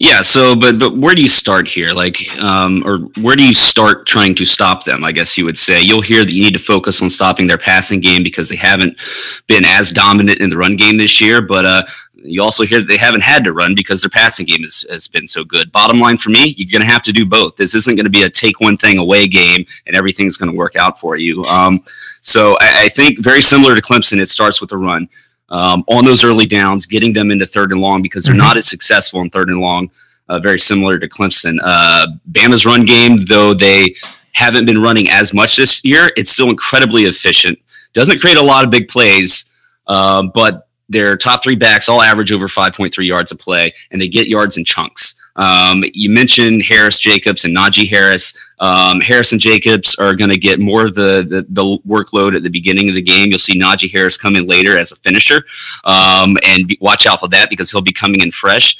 Yeah. 0.00 0.22
So, 0.22 0.56
but 0.56 0.78
but 0.78 0.96
where 0.96 1.14
do 1.14 1.20
you 1.20 1.28
start 1.28 1.68
here? 1.68 1.90
Like, 1.90 2.34
um, 2.42 2.82
or 2.86 3.00
where 3.22 3.36
do 3.36 3.46
you 3.46 3.52
start 3.52 4.06
trying 4.06 4.34
to 4.36 4.46
stop 4.46 4.84
them? 4.84 5.04
I 5.04 5.12
guess 5.12 5.36
you 5.36 5.44
would 5.44 5.58
say 5.58 5.82
you'll 5.82 6.00
hear 6.00 6.24
that 6.24 6.32
you 6.32 6.42
need 6.42 6.54
to 6.54 6.58
focus 6.58 7.02
on 7.02 7.10
stopping 7.10 7.46
their 7.46 7.58
passing 7.58 8.00
game 8.00 8.24
because 8.24 8.48
they 8.48 8.56
haven't 8.56 8.98
been 9.46 9.64
as 9.66 9.90
dominant 9.90 10.40
in 10.40 10.48
the 10.48 10.56
run 10.56 10.76
game 10.76 10.96
this 10.96 11.20
year. 11.20 11.42
But 11.42 11.66
uh, 11.66 11.82
you 12.22 12.42
also 12.42 12.64
hear 12.64 12.80
that 12.80 12.88
they 12.88 12.96
haven't 12.96 13.22
had 13.22 13.44
to 13.44 13.52
run 13.52 13.74
because 13.74 14.02
their 14.02 14.10
passing 14.10 14.46
game 14.46 14.60
has, 14.60 14.84
has 14.90 15.08
been 15.08 15.26
so 15.26 15.44
good. 15.44 15.72
Bottom 15.72 16.00
line 16.00 16.16
for 16.16 16.30
me, 16.30 16.54
you're 16.56 16.70
going 16.70 16.86
to 16.86 16.92
have 16.92 17.02
to 17.02 17.12
do 17.12 17.24
both. 17.24 17.56
This 17.56 17.74
isn't 17.74 17.96
going 17.96 18.04
to 18.04 18.10
be 18.10 18.22
a 18.22 18.30
take 18.30 18.60
one 18.60 18.76
thing 18.76 18.98
away 18.98 19.26
game 19.26 19.64
and 19.86 19.96
everything's 19.96 20.36
going 20.36 20.50
to 20.50 20.56
work 20.56 20.76
out 20.76 21.00
for 21.00 21.16
you. 21.16 21.44
Um, 21.44 21.82
so 22.20 22.56
I, 22.60 22.84
I, 22.84 22.88
think 22.88 23.20
very 23.20 23.40
similar 23.40 23.74
to 23.74 23.80
Clemson, 23.80 24.20
it 24.20 24.28
starts 24.28 24.60
with 24.60 24.72
a 24.72 24.76
run 24.76 25.08
um, 25.48 25.84
on 25.88 26.04
those 26.04 26.24
early 26.24 26.46
downs, 26.46 26.86
getting 26.86 27.12
them 27.12 27.30
into 27.30 27.46
third 27.46 27.72
and 27.72 27.80
long 27.80 28.02
because 28.02 28.24
they're 28.24 28.34
mm-hmm. 28.34 28.44
not 28.44 28.56
as 28.56 28.66
successful 28.66 29.20
in 29.20 29.30
third 29.30 29.48
and 29.48 29.60
long. 29.60 29.90
Uh, 30.28 30.38
very 30.38 30.58
similar 30.58 30.98
to 30.98 31.08
Clemson. 31.08 31.58
Uh, 31.62 32.06
Bama's 32.30 32.64
run 32.64 32.84
game, 32.84 33.24
though 33.24 33.52
they 33.52 33.96
haven't 34.32 34.64
been 34.64 34.80
running 34.80 35.08
as 35.10 35.34
much 35.34 35.56
this 35.56 35.84
year, 35.84 36.12
it's 36.16 36.30
still 36.30 36.50
incredibly 36.50 37.04
efficient. 37.04 37.58
Doesn't 37.94 38.20
create 38.20 38.36
a 38.36 38.42
lot 38.42 38.64
of 38.64 38.70
big 38.70 38.86
plays, 38.86 39.50
uh, 39.88 40.22
but 40.22 40.68
their 40.90 41.16
top 41.16 41.42
three 41.42 41.54
backs 41.54 41.88
all 41.88 42.02
average 42.02 42.32
over 42.32 42.48
5.3 42.48 43.06
yards 43.06 43.30
a 43.30 43.36
play, 43.36 43.72
and 43.90 44.02
they 44.02 44.08
get 44.08 44.26
yards 44.26 44.56
in 44.56 44.64
chunks. 44.64 45.14
Um, 45.36 45.84
you 45.94 46.10
mentioned 46.10 46.64
Harris 46.64 46.98
Jacobs 46.98 47.44
and 47.44 47.56
Najee 47.56 47.88
Harris. 47.88 48.36
Um, 48.58 49.00
Harris 49.00 49.30
and 49.32 49.40
Jacobs 49.40 49.94
are 49.94 50.14
going 50.14 50.28
to 50.28 50.36
get 50.36 50.58
more 50.58 50.84
of 50.84 50.94
the, 50.94 51.24
the, 51.26 51.46
the 51.48 51.78
workload 51.86 52.36
at 52.36 52.42
the 52.42 52.50
beginning 52.50 52.88
of 52.88 52.96
the 52.96 53.00
game. 53.00 53.30
You'll 53.30 53.38
see 53.38 53.58
Najee 53.58 53.90
Harris 53.90 54.18
come 54.18 54.34
in 54.34 54.46
later 54.46 54.76
as 54.76 54.90
a 54.90 54.96
finisher, 54.96 55.44
um, 55.84 56.36
and 56.42 56.66
be, 56.66 56.76
watch 56.80 57.06
out 57.06 57.20
for 57.20 57.28
that 57.28 57.48
because 57.48 57.70
he'll 57.70 57.80
be 57.80 57.92
coming 57.92 58.20
in 58.20 58.32
fresh. 58.32 58.76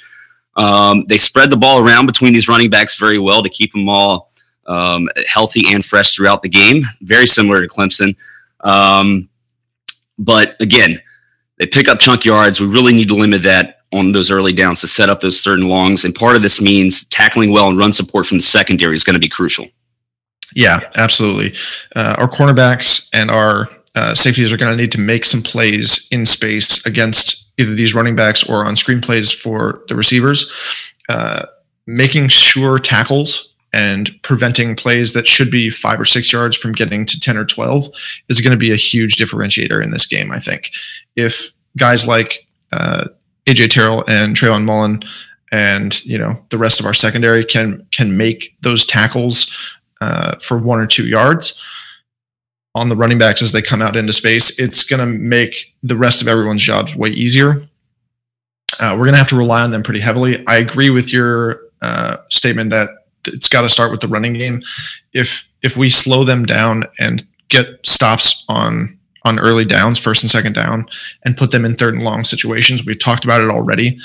Um, 0.57 1.05
they 1.07 1.17
spread 1.17 1.49
the 1.49 1.57
ball 1.57 1.79
around 1.79 2.07
between 2.07 2.33
these 2.33 2.49
running 2.49 2.71
backs 2.71 2.99
very 2.99 3.21
well 3.21 3.43
to 3.43 3.49
keep 3.49 3.73
them 3.73 3.89
all 3.89 4.33
um, 4.67 5.09
healthy 5.29 5.63
and 5.73 5.85
fresh 5.85 6.15
throughout 6.15 6.43
the 6.43 6.49
game. 6.49 6.83
Very 7.03 7.29
similar 7.29 7.63
to 7.63 7.69
Clemson, 7.69 8.17
um, 8.63 9.29
but 10.19 10.57
again 10.61 11.01
they 11.61 11.67
pick 11.67 11.89
up 11.89 12.01
chunk 12.01 12.25
yards. 12.25 12.59
We 12.59 12.67
really 12.67 12.95
need 12.95 13.09
to 13.09 13.15
limit 13.15 13.43
that 13.43 13.83
on 13.93 14.13
those 14.13 14.31
early 14.31 14.53
downs 14.53 14.81
to 14.81 14.89
set 14.89 15.11
up 15.11 15.21
those 15.21 15.43
third 15.43 15.59
and 15.59 15.69
longs. 15.69 16.05
And 16.05 16.15
part 16.15 16.35
of 16.35 16.43
this 16.43 16.61
means 16.61 17.05
tackling 17.05 17.53
well 17.53 17.69
and 17.69 17.79
run 17.79 17.93
support 17.93 18.25
from 18.25 18.39
the 18.39 18.43
secondary 18.43 18.95
is 18.95 19.05
going 19.05 19.15
to 19.15 19.21
be 19.21 19.29
crucial. 19.29 19.67
Yeah, 20.57 20.81
absolutely. 20.97 21.55
Uh, 21.95 22.17
our 22.19 22.29
cornerbacks 22.29 23.09
and 23.13 23.31
our 23.31 23.69
uh, 23.95 24.15
safeties 24.15 24.53
are 24.53 24.57
going 24.57 24.75
to 24.75 24.83
need 24.83 24.93
to 24.93 25.01
make 25.01 25.25
some 25.25 25.43
plays 25.43 26.09
in 26.11 26.25
space 26.25 26.85
against 26.87 27.47
either 27.59 27.75
these 27.75 27.95
running 27.95 28.17
backs 28.17 28.49
or 28.49 28.65
on 28.65 28.75
screen 28.75 29.01
plays 29.01 29.31
for 29.31 29.83
the 29.89 29.95
receivers. 29.95 30.51
Uh, 31.09 31.45
making 31.87 32.29
sure 32.29 32.79
tackles 32.79 33.50
and 33.73 34.11
preventing 34.23 34.75
plays 34.75 35.13
that 35.13 35.27
should 35.27 35.51
be 35.51 35.71
five 35.71 36.01
or 36.01 36.05
six 36.05 36.33
yards 36.33 36.57
from 36.57 36.73
getting 36.73 37.07
to 37.07 37.21
10 37.21 37.37
or 37.37 37.45
12 37.45 37.89
is 38.29 38.41
going 38.41 38.51
to 38.51 38.57
be 38.57 38.73
a 38.73 38.77
huge 38.77 39.17
differentiator 39.17 39.83
in 39.83 39.91
this 39.93 40.07
game, 40.07 40.33
I 40.33 40.39
think. 40.39 40.73
If 41.15 41.53
guys 41.77 42.07
like 42.07 42.47
uh, 42.73 43.07
AJ 43.47 43.71
Terrell 43.71 44.05
and 44.09 44.37
Trayvon 44.37 44.65
Mullen 44.65 45.03
and 45.53 46.05
you 46.05 46.17
know 46.17 46.41
the 46.51 46.59
rest 46.59 46.79
of 46.79 46.87
our 46.87 46.95
secondary 46.95 47.45
can 47.45 47.85
can 47.91 48.17
make 48.17 48.57
those 48.61 48.87
tackles 48.87 49.53
uh, 50.01 50.37
for 50.39 50.57
one 50.57 50.79
or 50.79 50.87
two 50.87 51.07
yards 51.07 51.61
on 52.75 52.89
the 52.89 52.97
running 52.97 53.19
backs 53.19 53.43
as 53.43 53.53
they 53.53 53.63
come 53.63 53.83
out 53.83 53.97
into 53.97 54.13
space, 54.13 54.59
it's 54.59 54.85
going 54.85 55.01
to 55.01 55.07
make 55.07 55.75
the 55.83 55.97
rest 55.97 56.23
of 56.23 56.29
everyone's 56.29 56.63
jobs 56.63 56.95
way 56.95 57.09
easier. 57.11 57.67
Uh, 58.79 58.93
we're 58.93 59.05
going 59.05 59.13
to 59.13 59.19
have 59.19 59.29
to 59.29 59.37
rely 59.37 59.63
on 59.63 59.73
them 59.73 59.83
pretty 59.83 60.01
heavily. 60.01 60.45
I 60.47 60.57
agree 60.57 60.91
with 60.91 61.13
your 61.13 61.63
uh, 61.83 62.19
statement 62.31 62.71
that 62.71 62.89
it's 63.27 63.49
got 63.49 63.63
to 63.63 63.69
start 63.69 63.91
with 63.91 64.01
the 64.01 64.09
running 64.09 64.35
game. 64.35 64.63
If 65.13 65.49
if 65.63 65.77
we 65.77 65.89
slow 65.89 66.25
them 66.25 66.47
down 66.47 66.85
and 66.99 67.27
get 67.49 67.67
stops 67.85 68.45
on 68.49 68.99
on 69.25 69.39
early 69.39 69.67
downs, 69.67 69.99
first 69.99 70.23
and 70.23 70.31
second 70.31 70.55
down, 70.55 70.87
and 71.25 71.37
put 71.37 71.51
them 71.51 71.65
in 71.65 71.75
third 71.77 71.95
and 71.95 72.05
long 72.05 72.25
situations, 72.25 72.85
we've 72.85 72.99
talked 72.99 73.25
about 73.25 73.45
it 73.45 73.51
already. 73.51 73.99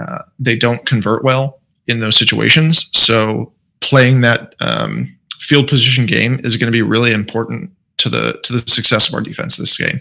Uh, 0.00 0.22
they 0.38 0.56
don't 0.56 0.86
convert 0.86 1.22
well 1.22 1.60
in 1.88 2.00
those 2.00 2.16
situations, 2.16 2.88
so 2.92 3.52
playing 3.80 4.22
that 4.22 4.54
um, 4.60 5.14
field 5.38 5.68
position 5.68 6.06
game 6.06 6.40
is 6.44 6.56
going 6.56 6.68
to 6.68 6.72
be 6.72 6.82
really 6.82 7.12
important 7.12 7.70
to 7.98 8.08
the 8.08 8.40
to 8.44 8.52
the 8.54 8.70
success 8.70 9.08
of 9.08 9.14
our 9.14 9.20
defense 9.20 9.56
this 9.56 9.76
game. 9.76 10.00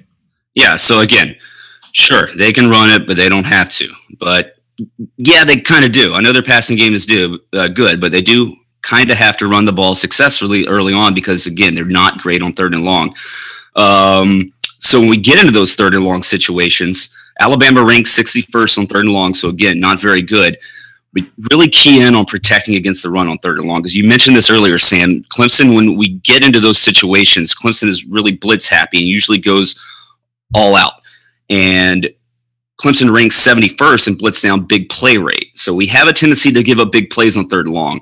Yeah. 0.56 0.76
So 0.76 1.00
again, 1.00 1.36
sure 1.92 2.28
they 2.36 2.52
can 2.52 2.70
run 2.70 2.90
it, 2.90 3.08
but 3.08 3.18
they 3.18 3.30
don't 3.30 3.46
have 3.46 3.70
to. 3.70 3.90
But 4.20 4.56
yeah, 5.18 5.44
they 5.44 5.60
kind 5.60 5.86
of 5.86 5.92
do. 5.92 6.14
I 6.14 6.22
know 6.22 6.34
their 6.34 6.42
passing 6.42 6.78
game 6.78 6.94
is 6.94 7.06
do 7.06 7.40
uh, 7.54 7.68
good, 7.68 8.02
but 8.02 8.12
they 8.12 8.22
do 8.22 8.56
kind 8.82 9.12
of 9.12 9.18
have 9.18 9.38
to 9.38 9.48
run 9.48 9.66
the 9.66 9.72
ball 9.72 9.96
successfully 9.96 10.66
early 10.68 10.94
on 10.94 11.14
because 11.14 11.46
again 11.46 11.76
they're 11.76 11.86
not 11.86 12.20
great 12.20 12.42
on 12.42 12.54
third 12.54 12.74
and 12.74 12.84
long. 12.84 13.16
Um, 13.76 14.52
so 14.80 15.00
when 15.00 15.10
we 15.10 15.18
get 15.18 15.40
into 15.40 15.52
those 15.52 15.76
third 15.76 15.94
and 15.94 16.04
long 16.04 16.24
situations, 16.24 17.10
Alabama 17.40 17.84
ranks 17.84 18.18
61st 18.18 18.80
on 18.80 18.88
third 18.88 19.06
and 19.06 19.14
long. 19.14 19.34
So 19.34 19.50
again, 19.50 19.80
not 19.80 20.00
very 20.00 20.22
good. 20.22 20.58
But 21.14 21.24
really 21.52 21.68
key 21.68 22.02
in 22.02 22.16
on 22.16 22.26
protecting 22.26 22.76
against 22.76 23.04
the 23.04 23.10
run 23.10 23.28
on 23.28 23.38
third 23.40 23.60
and 23.60 23.68
long. 23.68 23.82
Because 23.82 23.96
you 23.96 24.06
mentioned 24.06 24.36
this 24.36 24.50
earlier, 24.50 24.80
Sam. 24.80 25.24
Clemson, 25.24 25.76
when 25.76 25.98
we 25.98 26.14
get 26.20 26.44
into 26.44 26.62
those 26.62 26.80
situations, 26.80 27.54
Clemson 27.54 27.90
is 27.90 28.06
really 28.06 28.32
blitz 28.32 28.70
happy 28.70 29.00
and 29.00 29.08
usually 29.08 29.38
goes 29.38 29.78
all 30.56 30.76
out. 30.76 30.94
And 31.50 32.10
Clemson 32.82 33.14
ranks 33.14 33.46
71st 33.46 34.08
in 34.08 34.16
blitz 34.16 34.42
down 34.42 34.62
big 34.62 34.90
play 34.90 35.18
rate. 35.18 35.52
So 35.54 35.74
we 35.74 35.86
have 35.88 36.08
a 36.08 36.14
tendency 36.14 36.52
to 36.54 36.64
give 36.64 36.80
up 36.80 36.92
big 36.92 37.10
plays 37.10 37.36
on 37.36 37.50
third 37.50 37.66
and 37.66 37.76
long. 37.76 38.02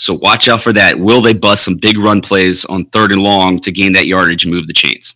So 0.00 0.14
watch 0.14 0.48
out 0.48 0.62
for 0.62 0.72
that. 0.72 0.98
Will 0.98 1.20
they 1.20 1.34
bust 1.34 1.62
some 1.62 1.76
big 1.76 1.98
run 1.98 2.22
plays 2.22 2.64
on 2.64 2.86
third 2.86 3.12
and 3.12 3.22
long 3.22 3.60
to 3.60 3.70
gain 3.70 3.92
that 3.92 4.06
yardage 4.06 4.44
and 4.44 4.52
move 4.52 4.66
the 4.66 4.72
chains? 4.72 5.14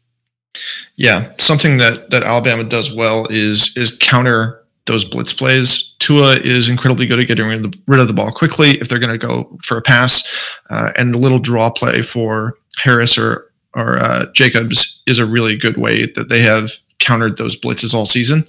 Yeah, 0.97 1.33
something 1.39 1.79
that 1.79 2.11
that 2.11 2.23
Alabama 2.23 2.65
does 2.65 2.95
well 2.95 3.27
is 3.31 3.75
is 3.79 3.97
counter 3.99 4.63
those 4.85 5.03
blitz 5.03 5.33
plays. 5.33 5.95
Tua 6.01 6.37
is 6.37 6.69
incredibly 6.69 7.07
good 7.07 7.19
at 7.19 7.27
getting 7.27 7.47
rid 7.47 7.65
of 7.65 7.73
the, 7.73 7.79
rid 7.87 7.99
of 7.99 8.09
the 8.09 8.13
ball 8.13 8.31
quickly 8.31 8.73
if 8.73 8.89
they're 8.91 8.99
going 8.99 9.19
to 9.19 9.27
go 9.27 9.57
for 9.63 9.79
a 9.79 9.83
pass, 9.83 10.23
uh, 10.69 10.93
and 10.97 11.15
the 11.15 11.19
little 11.19 11.39
draw 11.39 11.71
play 11.71 12.03
for 12.03 12.59
Harris 12.77 13.17
or 13.17 13.51
or 13.75 13.99
uh, 13.99 14.27
Jacobs 14.33 15.03
is 15.07 15.19
a 15.19 15.25
really 15.25 15.57
good 15.57 15.79
way 15.79 16.05
that 16.15 16.29
they 16.29 16.43
have 16.43 16.73
countered 16.99 17.39
those 17.39 17.59
blitzes 17.59 17.95
all 17.95 18.05
season. 18.05 18.47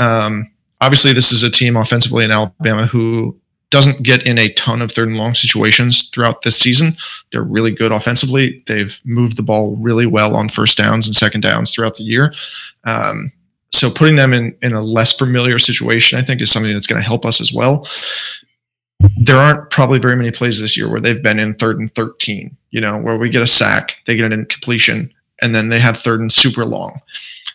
Um, 0.00 0.50
obviously, 0.80 1.12
this 1.12 1.30
is 1.30 1.44
a 1.44 1.50
team 1.50 1.76
offensively 1.76 2.24
in 2.24 2.32
Alabama 2.32 2.86
who 2.86 3.40
doesn't 3.72 4.02
get 4.02 4.24
in 4.24 4.38
a 4.38 4.52
ton 4.52 4.82
of 4.82 4.92
third 4.92 5.08
and 5.08 5.16
long 5.16 5.34
situations 5.34 6.10
throughout 6.10 6.42
this 6.42 6.58
season. 6.58 6.94
They're 7.32 7.42
really 7.42 7.70
good 7.70 7.90
offensively. 7.90 8.62
They've 8.66 9.00
moved 9.04 9.38
the 9.38 9.42
ball 9.42 9.76
really 9.76 10.06
well 10.06 10.36
on 10.36 10.50
first 10.50 10.76
downs 10.76 11.06
and 11.06 11.16
second 11.16 11.40
downs 11.40 11.72
throughout 11.72 11.96
the 11.96 12.04
year. 12.04 12.34
Um, 12.84 13.32
so 13.70 13.90
putting 13.90 14.16
them 14.16 14.34
in 14.34 14.54
in 14.60 14.74
a 14.74 14.82
less 14.82 15.14
familiar 15.14 15.58
situation, 15.58 16.18
I 16.18 16.22
think, 16.22 16.42
is 16.42 16.50
something 16.52 16.72
that's 16.72 16.86
going 16.86 17.00
to 17.00 17.08
help 17.08 17.24
us 17.24 17.40
as 17.40 17.52
well. 17.52 17.88
There 19.16 19.38
aren't 19.38 19.70
probably 19.70 19.98
very 19.98 20.16
many 20.16 20.30
plays 20.30 20.60
this 20.60 20.76
year 20.76 20.88
where 20.88 21.00
they've 21.00 21.22
been 21.22 21.40
in 21.40 21.54
third 21.54 21.80
and 21.80 21.92
13, 21.92 22.54
you 22.70 22.80
know, 22.80 22.98
where 22.98 23.16
we 23.16 23.30
get 23.30 23.42
a 23.42 23.46
sack, 23.46 23.96
they 24.04 24.16
get 24.16 24.26
an 24.26 24.38
incompletion, 24.38 25.12
and 25.40 25.54
then 25.54 25.70
they 25.70 25.80
have 25.80 25.96
third 25.96 26.20
and 26.20 26.32
super 26.32 26.66
long. 26.66 27.00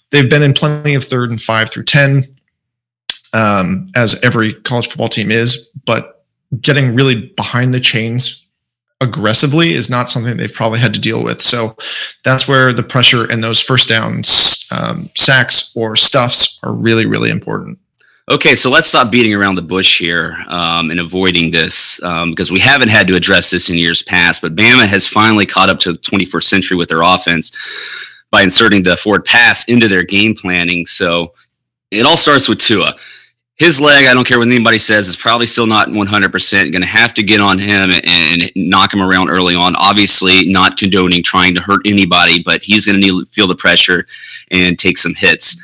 They've 0.10 0.30
been 0.30 0.44
in 0.44 0.54
plenty 0.54 0.96
of 0.96 1.04
third 1.04 1.30
and 1.30 1.40
five 1.40 1.70
through 1.70 1.86
10, 1.86 2.37
um, 3.34 3.88
as 3.96 4.20
every 4.24 4.54
college 4.54 4.88
football 4.88 5.10
team 5.10 5.32
is, 5.32 5.70
but 5.86 6.26
getting 6.62 6.96
really 6.96 7.28
behind 7.36 7.74
the 7.74 7.80
chains 7.80 8.46
aggressively 9.00 9.74
is 9.74 9.90
not 9.90 10.10
something 10.10 10.38
they've 10.38 10.54
probably 10.54 10.80
had 10.80 10.94
to 10.94 11.00
deal 11.00 11.24
with. 11.24 11.42
So 11.42 11.76
that's 12.24 12.48
where 12.48 12.74
the 12.74 12.84
pressure 12.84 13.30
and 13.30 13.44
those 13.44 13.62
first 13.62 13.90
downs, 13.90 14.68
um, 14.72 15.10
sacks 15.16 15.72
or 15.76 15.96
stuffs 15.96 16.60
are 16.64 16.74
really, 16.74 17.06
really 17.06 17.30
important. 17.30 17.80
Okay, 18.30 18.56
so 18.56 18.70
let's 18.70 18.90
stop 18.90 19.10
beating 19.10 19.34
around 19.34 19.56
the 19.56 19.62
bush 19.62 20.00
here 20.00 20.36
um, 20.48 20.92
and 20.92 21.00
avoiding 21.00 21.52
this 21.52 22.04
um, 22.04 22.32
because 22.32 22.52
we 22.52 22.60
haven't 22.60 22.90
had 22.90 23.08
to 23.08 23.16
address 23.16 23.52
this 23.52 23.70
in 23.70 23.78
years 23.78 24.02
past. 24.02 24.42
But 24.42 24.56
Bama 24.56 24.86
has 24.86 25.08
finally 25.08 25.46
caught 25.46 25.70
up 25.70 25.80
to 25.80 25.94
the 25.94 26.00
21st 26.00 26.44
century 26.44 26.76
with 26.76 26.90
their 26.90 27.04
offense 27.04 27.52
by 28.30 28.42
inserting 28.42 28.84
the 28.84 28.98
forward 28.98 29.24
pass 29.24 29.64
into 29.70 29.88
their 29.88 30.04
game 30.04 30.36
planning. 30.36 30.86
So 30.86 31.34
it 31.90 32.06
all 32.06 32.18
starts 32.18 32.50
with 32.50 32.60
Tua 32.60 32.98
his 33.58 33.82
leg, 33.82 34.06
I 34.06 34.14
don't 34.14 34.28
care 34.28 34.38
what 34.38 34.48
anybody 34.48 34.78
says, 34.78 35.08
is 35.08 35.16
probably 35.16 35.48
still 35.48 35.66
not 35.66 35.90
100%. 35.90 36.52
Going 36.72 36.74
to 36.74 36.86
have 36.86 37.14
to 37.16 37.24
get 37.24 37.42
on 37.42 37.58
him 37.58 37.92
and, 38.04 38.52
knock 38.56 38.94
him 38.94 39.02
around 39.02 39.30
early 39.30 39.56
on. 39.56 39.76
Obviously, 39.78 40.46
not 40.46 40.78
condoning 40.78 41.24
trying 41.24 41.56
to 41.56 41.62
hurt 41.62 41.82
anybody, 41.86 42.42
but 42.44 42.62
he's 42.62 42.86
going 42.86 43.00
to 43.00 43.02
need 43.02 43.26
to 43.26 43.26
feel 43.32 43.48
the 43.48 43.56
pressure 43.56 44.06
and 44.52 44.78
take 44.78 44.98
some 44.98 45.16
hits. 45.16 45.62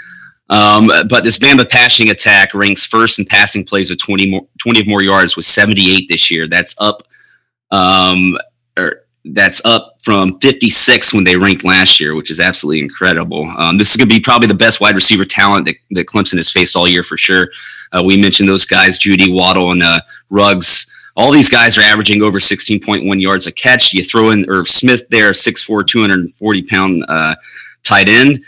Um, 0.49 0.87
but 1.09 1.23
this 1.23 1.37
Bama 1.37 1.69
passing 1.69 2.09
attack 2.09 2.53
ranks 2.53 2.85
first 2.85 3.19
in 3.19 3.25
passing 3.25 3.63
plays 3.65 3.89
with 3.89 3.99
20 3.99 4.29
more, 4.29 4.47
20 4.59 4.83
more 4.85 5.03
yards 5.03 5.35
with 5.35 5.45
78 5.45 6.07
this 6.07 6.31
year. 6.31 6.47
That's 6.47 6.75
up 6.79 7.03
um, 7.71 8.37
or 8.77 9.03
that's 9.25 9.61
up 9.65 9.97
from 10.03 10.37
56 10.39 11.13
when 11.13 11.23
they 11.23 11.37
ranked 11.37 11.63
last 11.63 11.99
year, 11.99 12.13
which 12.13 12.29
is 12.29 12.39
absolutely 12.39 12.81
incredible. 12.81 13.49
Um, 13.57 13.77
this 13.77 13.91
is 13.91 13.97
going 13.97 14.09
to 14.09 14.15
be 14.15 14.19
probably 14.19 14.47
the 14.47 14.53
best 14.53 14.81
wide 14.81 14.95
receiver 14.95 15.25
talent 15.25 15.65
that, 15.65 15.75
that 15.91 16.07
Clemson 16.07 16.37
has 16.37 16.51
faced 16.51 16.75
all 16.75 16.87
year 16.87 17.03
for 17.03 17.17
sure. 17.17 17.49
Uh, 17.93 18.03
we 18.03 18.17
mentioned 18.17 18.49
those 18.49 18.65
guys, 18.65 18.97
Jeudy 18.97 19.33
Waddle, 19.33 19.71
and 19.71 19.83
uh, 19.83 19.99
Ruggs. 20.29 20.89
All 21.15 21.31
these 21.31 21.49
guys 21.49 21.77
are 21.77 21.81
averaging 21.81 22.23
over 22.23 22.39
16.1 22.39 23.21
yards 23.21 23.45
a 23.45 23.51
catch. 23.51 23.93
You 23.93 24.03
throw 24.03 24.31
in 24.31 24.49
Irv 24.49 24.67
Smith 24.67 25.07
there, 25.09 25.31
6'4", 25.31 25.85
240 25.85 26.63
pound 26.63 27.05
uh, 27.07 27.35
tight 27.83 28.09
end. 28.09 28.43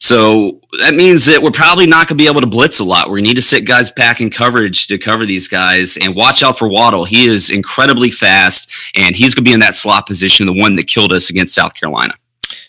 So 0.00 0.60
that 0.80 0.94
means 0.94 1.26
that 1.26 1.42
we're 1.42 1.50
probably 1.50 1.86
not 1.86 2.08
going 2.08 2.16
to 2.16 2.24
be 2.24 2.28
able 2.28 2.40
to 2.40 2.46
blitz 2.46 2.80
a 2.80 2.84
lot. 2.84 3.10
We 3.10 3.20
need 3.20 3.34
to 3.34 3.42
sit 3.42 3.66
guys 3.66 3.90
back 3.90 4.22
in 4.22 4.30
coverage 4.30 4.86
to 4.86 4.96
cover 4.96 5.26
these 5.26 5.46
guys 5.46 5.98
and 5.98 6.16
watch 6.16 6.42
out 6.42 6.58
for 6.58 6.68
Waddle. 6.68 7.04
He 7.04 7.28
is 7.28 7.50
incredibly 7.50 8.10
fast 8.10 8.70
and 8.96 9.14
he's 9.14 9.34
going 9.34 9.44
to 9.44 9.48
be 9.50 9.52
in 9.52 9.60
that 9.60 9.76
slot 9.76 10.06
position, 10.06 10.46
the 10.46 10.54
one 10.54 10.74
that 10.76 10.84
killed 10.84 11.12
us 11.12 11.28
against 11.28 11.54
South 11.54 11.74
Carolina. 11.74 12.14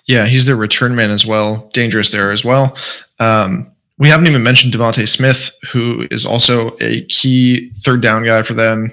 Yeah, 0.05 0.26
he's 0.26 0.45
their 0.45 0.57
return 0.57 0.93
man 0.93 1.09
as 1.09 1.26
well. 1.26 1.70
Dangerous 1.74 2.12
there 2.12 2.32
as 2.32 2.43
well. 2.43 2.76
Um, 3.18 3.72
we 4.02 4.10
haven't 4.10 4.26
even 4.26 4.41
mentioned 4.41 4.74
DeVonta 4.74 5.08
Smith, 5.08 5.52
who 5.72 6.08
is 6.10 6.26
also 6.26 6.76
a 6.82 7.04
key 7.04 7.72
third 7.84 8.02
down 8.02 8.26
guy 8.26 8.41
for 8.41 8.56
them. 8.56 8.91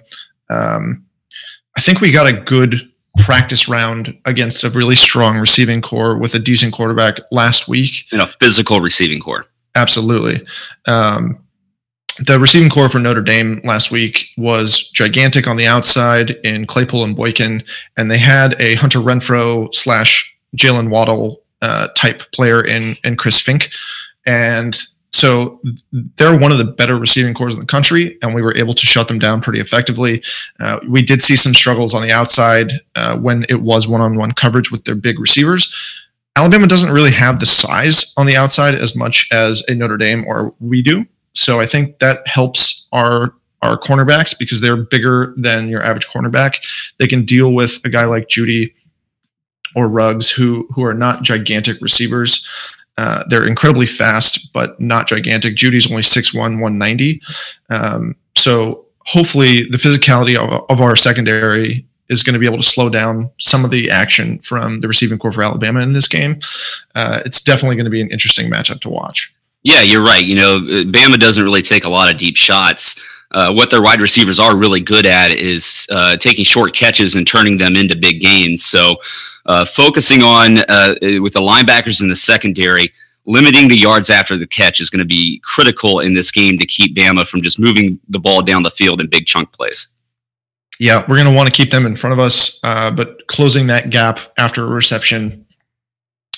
Um, 0.51 1.03
I 1.79 1.81
think 1.81 2.03
we 2.03 2.11
got 2.11 2.27
a 2.27 2.35
good 2.35 2.87
practice 3.21 3.71
round 3.71 4.15
against 4.27 4.63
a 4.65 4.71
really 4.71 4.97
strong 4.97 5.39
receiving 5.39 5.81
corps 5.81 6.19
with 6.19 6.35
a 6.35 6.39
decent 6.39 6.75
quarterback 6.75 7.21
last 7.33 7.69
week. 7.69 8.05
In 8.13 8.21
a 8.21 8.27
physical 8.39 8.83
receiving 8.83 9.19
corps. 9.19 9.47
Absolutely. 9.75 10.47
Um, 10.87 11.43
the 12.19 12.39
receiving 12.39 12.69
corps 12.69 12.91
for 12.91 12.99
Notre 12.99 13.23
Dame 13.23 13.63
last 13.65 13.91
week 13.91 14.27
was 14.37 14.91
gigantic 14.91 15.47
on 15.47 15.57
the 15.57 15.67
outside 15.67 16.33
in 16.45 16.67
Claypool 16.67 17.05
and 17.05 17.17
Boykin, 17.17 17.65
and 17.97 18.11
they 18.11 18.19
had 18.19 18.61
a 18.61 18.75
Hunter 18.75 18.99
Renfrow 18.99 19.75
slash 19.75 20.37
Jaylen 20.55 20.91
Waddle 20.91 21.41
uh, 21.63 21.89
type 21.97 22.31
player 22.33 22.61
in 22.63 22.95
in 23.05 23.17
Chris 23.17 23.41
Finke, 23.41 23.75
and 24.27 24.79
so 25.13 25.61
they're 26.17 26.39
one 26.39 26.53
of 26.53 26.59
the 26.59 26.65
better 26.65 26.97
receiving 26.97 27.35
corps 27.35 27.51
in 27.51 27.61
the 27.61 27.67
country, 27.67 28.19
and 28.23 28.35
we 28.35 28.43
were 28.43 28.57
able 28.57 28.75
to 28.75 28.87
shut 28.87 29.09
them 29.09 29.19
down 29.19 29.41
pretty 29.41 29.61
effectively. 29.61 30.23
Uh, 30.61 30.79
we 30.89 31.03
did 31.03 31.23
see 31.23 31.37
some 31.37 31.55
struggles 31.55 31.95
on 31.95 32.03
the 32.03 32.13
outside 32.13 32.73
uh, 32.95 33.17
when 33.17 33.45
it 33.49 33.63
was 33.63 33.89
one-on-one 33.89 34.33
coverage 34.33 34.71
with 34.71 34.85
their 34.85 34.95
big 34.95 35.19
receivers. 35.19 35.75
Alabama 36.37 36.67
doesn't 36.67 36.93
really 36.93 37.11
have 37.11 37.41
the 37.41 37.47
size 37.47 38.13
on 38.17 38.27
the 38.27 38.37
outside 38.37 38.75
as 38.75 38.95
much 38.95 39.27
as 39.33 39.63
a 39.69 39.75
Notre 39.75 39.97
Dame 39.97 40.25
or 40.27 40.55
we 40.61 40.83
do, 40.83 41.05
so 41.35 41.59
I 41.59 41.67
think 41.67 41.99
that 41.99 42.27
helps 42.27 42.87
our 42.93 43.35
our 43.61 43.77
cornerbacks 43.77 44.39
because 44.39 44.61
they're 44.61 44.77
bigger 44.77 45.35
than 45.37 45.69
your 45.69 45.83
average 45.83 46.07
cornerback. 46.07 46.65
They 46.99 47.09
can 47.09 47.25
deal 47.25 47.53
with 47.53 47.81
a 47.85 47.89
guy 47.89 48.05
like 48.05 48.29
Jeudy 48.29 48.73
or 49.75 49.89
Ruggs 49.89 50.31
who 50.31 50.69
who 50.75 50.85
are 50.85 50.95
not 50.95 51.23
gigantic 51.23 51.81
receivers. 51.81 52.47
Uh, 52.99 53.23
they're 53.29 53.47
incredibly 53.47 53.87
fast, 53.87 54.53
but 54.53 54.79
not 54.81 55.07
gigantic. 55.07 55.55
Jeudy's 55.55 55.89
only 55.89 56.03
6'1, 56.03 56.35
190. 56.35 57.23
Um, 57.71 58.17
so 58.37 58.87
hopefully 59.07 59.63
the 59.71 59.79
physicality 59.79 60.37
of, 60.37 60.65
of 60.69 60.81
our 60.81 60.97
secondary 60.97 61.87
is 62.09 62.25
going 62.25 62.35
to 62.35 62.41
be 62.41 62.47
able 62.47 62.57
to 62.57 62.67
slow 62.67 62.89
down 62.89 63.31
some 63.39 63.65
of 63.65 63.71
the 63.71 63.89
action 63.89 64.41
from 64.41 64.81
the 64.81 64.89
receiving 64.89 65.17
corps 65.17 65.31
for 65.31 65.45
Alabama 65.45 65.81
in 65.81 65.93
this 65.93 66.09
game. 66.09 66.41
Uh, 66.97 67.23
it's 67.25 67.41
definitely 67.41 67.77
going 67.77 67.85
to 67.85 67.91
be 67.91 68.01
an 68.01 68.11
interesting 68.11 68.51
matchup 68.51 68.81
to 68.81 68.89
watch. 68.89 69.33
Yeah, 69.63 69.83
you're 69.83 70.03
right. 70.03 70.25
You 70.25 70.35
know, 70.35 70.59
Bama 70.59 71.21
doesn't 71.21 71.45
really 71.45 71.63
take 71.63 71.85
a 71.85 71.89
lot 71.89 72.13
of 72.13 72.19
deep 72.19 72.37
shots. 72.37 73.01
Uh, 73.31 73.53
what 73.53 73.71
their 73.71 73.83
wide 73.83 74.01
receivers 74.01 74.41
are 74.41 74.57
really 74.57 74.81
good 74.81 75.07
at 75.07 75.31
is 75.31 75.87
uh, 75.93 76.17
taking 76.17 76.45
short 76.45 76.75
catches 76.75 77.15
and 77.15 77.27
turning 77.29 77.59
them 77.59 77.77
into 77.77 77.95
big 77.95 78.21
gains. 78.21 78.65
So 78.65 78.97
uh, 79.49 79.65
focusing 79.65 80.23
on 80.23 80.59
uh, 80.69 80.95
with 81.21 81.33
the 81.33 81.41
linebackers 81.41 82.01
in 82.01 82.09
the 82.09 82.17
secondary, 82.17 82.93
limiting 83.27 83.69
the 83.69 83.77
yards 83.77 84.11
after 84.11 84.37
the 84.37 84.47
catch 84.47 84.81
is 84.81 84.91
going 84.91 85.01
to 85.01 85.05
be 85.05 85.41
critical 85.43 86.01
in 86.01 86.15
this 86.15 86.31
game 86.31 86.59
to 86.59 86.67
keep 86.67 86.97
Bama 86.97 87.27
from 87.27 87.43
just 87.43 87.59
moving 87.59 87.99
the 88.09 88.21
ball 88.21 88.43
down 88.43 88.63
the 88.63 88.71
field 88.71 89.01
in 89.01 89.09
big 89.09 89.27
chunk 89.27 89.53
plays. 89.53 89.89
Yeah, 90.79 91.01
we're 91.09 91.17
going 91.17 91.29
to 91.29 91.35
want 91.35 91.49
to 91.49 91.55
keep 91.55 91.73
them 91.73 91.87
in 91.87 91.97
front 91.97 92.13
of 92.13 92.21
us, 92.21 92.61
uh, 92.63 92.91
but 92.91 93.27
closing 93.27 93.67
that 93.67 93.91
gap 93.91 94.21
after 94.39 94.65
a 94.65 94.69
reception 94.69 95.47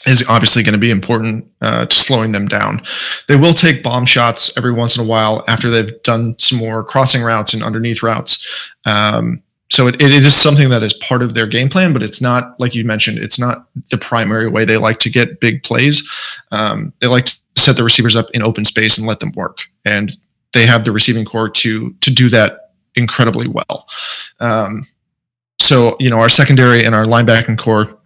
is 0.06 0.24
obviously 0.28 0.62
going 0.62 0.72
to 0.72 0.78
be 0.78 0.90
important 0.90 1.46
uh, 1.60 1.84
to 1.84 1.94
slowing 1.94 2.32
them 2.32 2.48
down. 2.48 2.80
They 3.28 3.36
will 3.36 3.52
take 3.52 3.82
bomb 3.82 4.06
shots 4.06 4.50
every 4.56 4.72
once 4.72 4.96
in 4.96 5.04
a 5.04 5.06
while 5.06 5.44
after 5.46 5.68
they've 5.68 6.02
done 6.04 6.36
some 6.38 6.58
more 6.58 6.82
crossing 6.82 7.22
routes 7.22 7.52
and 7.52 7.62
underneath 7.62 8.02
routes. 8.02 8.42
Um, 8.86 9.42
so 9.70 9.86
it, 9.86 10.02
it 10.02 10.12
is 10.12 10.34
something 10.34 10.68
that 10.70 10.82
is 10.82 10.94
part 10.94 11.22
of 11.22 11.34
their 11.34 11.46
game 11.46 11.68
plan, 11.68 11.92
but 11.92 12.02
it's 12.02 12.20
not 12.20 12.58
like 12.58 12.74
you 12.74 12.84
mentioned. 12.84 13.18
It's 13.18 13.38
not 13.38 13.66
the 13.90 13.98
primary 13.98 14.48
way 14.48 14.64
they 14.64 14.76
like 14.76 14.98
to 15.00 15.10
get 15.10 15.40
big 15.40 15.62
plays. 15.62 16.08
Um, 16.50 16.92
they 16.98 17.06
like 17.06 17.26
to 17.26 17.38
set 17.56 17.76
the 17.76 17.84
receivers 17.84 18.16
up 18.16 18.30
in 18.32 18.42
open 18.42 18.64
space 18.64 18.98
and 18.98 19.06
let 19.06 19.20
them 19.20 19.32
work, 19.32 19.58
and 19.84 20.16
they 20.52 20.66
have 20.66 20.84
the 20.84 20.92
receiving 20.92 21.24
corps 21.24 21.50
to 21.50 21.92
to 22.00 22.10
do 22.10 22.28
that 22.30 22.72
incredibly 22.96 23.46
well. 23.46 23.86
Um, 24.40 24.86
so 25.60 25.96
you 26.00 26.10
know 26.10 26.18
our 26.18 26.28
secondary 26.28 26.84
and 26.84 26.94
our 26.94 27.04
linebacking 27.04 27.58
corps 27.58 27.96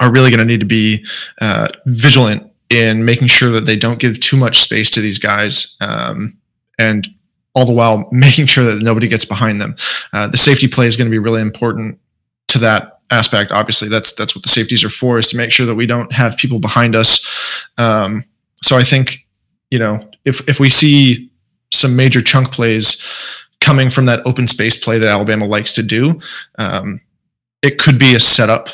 are 0.00 0.10
really 0.10 0.30
going 0.30 0.40
to 0.40 0.46
need 0.46 0.60
to 0.60 0.66
be 0.66 1.04
uh, 1.40 1.68
vigilant 1.86 2.50
in 2.70 3.04
making 3.04 3.28
sure 3.28 3.50
that 3.50 3.66
they 3.66 3.76
don't 3.76 3.98
give 3.98 4.18
too 4.18 4.36
much 4.36 4.58
space 4.58 4.90
to 4.90 5.00
these 5.00 5.18
guys 5.18 5.76
um, 5.80 6.36
and 6.78 7.08
all 7.54 7.64
the 7.66 7.72
while 7.72 8.08
making 8.12 8.46
sure 8.46 8.64
that 8.64 8.82
nobody 8.82 9.08
gets 9.08 9.24
behind 9.24 9.60
them. 9.60 9.76
Uh, 10.12 10.26
the 10.26 10.36
safety 10.36 10.68
play 10.68 10.86
is 10.86 10.96
going 10.96 11.06
to 11.06 11.10
be 11.10 11.18
really 11.18 11.40
important 11.40 11.98
to 12.48 12.58
that 12.58 13.00
aspect. 13.10 13.52
Obviously, 13.52 13.88
that's 13.88 14.12
that's 14.14 14.34
what 14.34 14.42
the 14.42 14.48
safeties 14.48 14.84
are 14.84 14.90
for 14.90 15.18
is 15.18 15.28
to 15.28 15.36
make 15.36 15.52
sure 15.52 15.66
that 15.66 15.74
we 15.74 15.86
don't 15.86 16.12
have 16.12 16.36
people 16.36 16.58
behind 16.58 16.94
us. 16.94 17.24
Um, 17.78 18.24
so 18.62 18.76
I 18.76 18.82
think 18.82 19.18
you 19.70 19.78
know 19.78 20.08
if 20.24 20.46
if 20.48 20.60
we 20.60 20.70
see 20.70 21.30
some 21.72 21.96
major 21.96 22.22
chunk 22.22 22.52
plays 22.52 23.00
coming 23.60 23.90
from 23.90 24.04
that 24.04 24.24
open 24.26 24.46
space 24.46 24.76
play 24.76 24.98
that 24.98 25.08
Alabama 25.08 25.46
likes 25.46 25.72
to 25.74 25.82
do, 25.82 26.20
um, 26.58 27.00
it 27.62 27.78
could 27.78 27.98
be 27.98 28.14
a 28.14 28.20
setup 28.20 28.68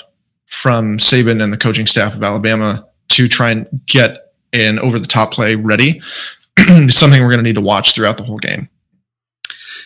from 0.46 0.98
Saban 0.98 1.42
and 1.42 1.52
the 1.52 1.56
coaching 1.56 1.86
staff 1.86 2.14
of 2.14 2.24
Alabama 2.24 2.86
to 3.08 3.28
try 3.28 3.50
and 3.50 3.66
get 3.86 4.32
an 4.52 4.78
over 4.80 4.98
the 4.98 5.06
top 5.06 5.32
play 5.32 5.54
ready. 5.54 6.00
Something 6.88 7.22
we're 7.22 7.30
going 7.30 7.38
to 7.38 7.42
need 7.42 7.54
to 7.54 7.60
watch 7.60 7.94
throughout 7.94 8.16
the 8.16 8.24
whole 8.24 8.38
game. 8.38 8.68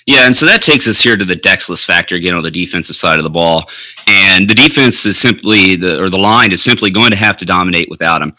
Yeah, 0.07 0.27
and 0.27 0.37
so 0.37 0.45
that 0.45 0.61
takes 0.61 0.87
us 0.87 1.01
here 1.01 1.17
to 1.17 1.25
the 1.25 1.37
Dexless 1.37 1.85
factor 1.85 2.17
again 2.17 2.35
on 2.35 2.43
the 2.43 2.51
defensive 2.51 2.95
side 2.95 3.19
of 3.19 3.23
the 3.25 3.31
ball, 3.31 3.71
and 4.07 4.49
the 4.49 4.55
defense 4.55 5.07
is 5.07 5.17
simply 5.17 5.77
the 5.77 6.01
or 6.01 6.11
the 6.11 6.19
line 6.19 6.53
is 6.53 6.63
simply 6.63 6.91
going 6.91 7.11
to 7.11 7.17
have 7.17 7.39
to 7.39 7.47
dominate 7.47 7.89
without 7.89 8.21
him. 8.21 8.35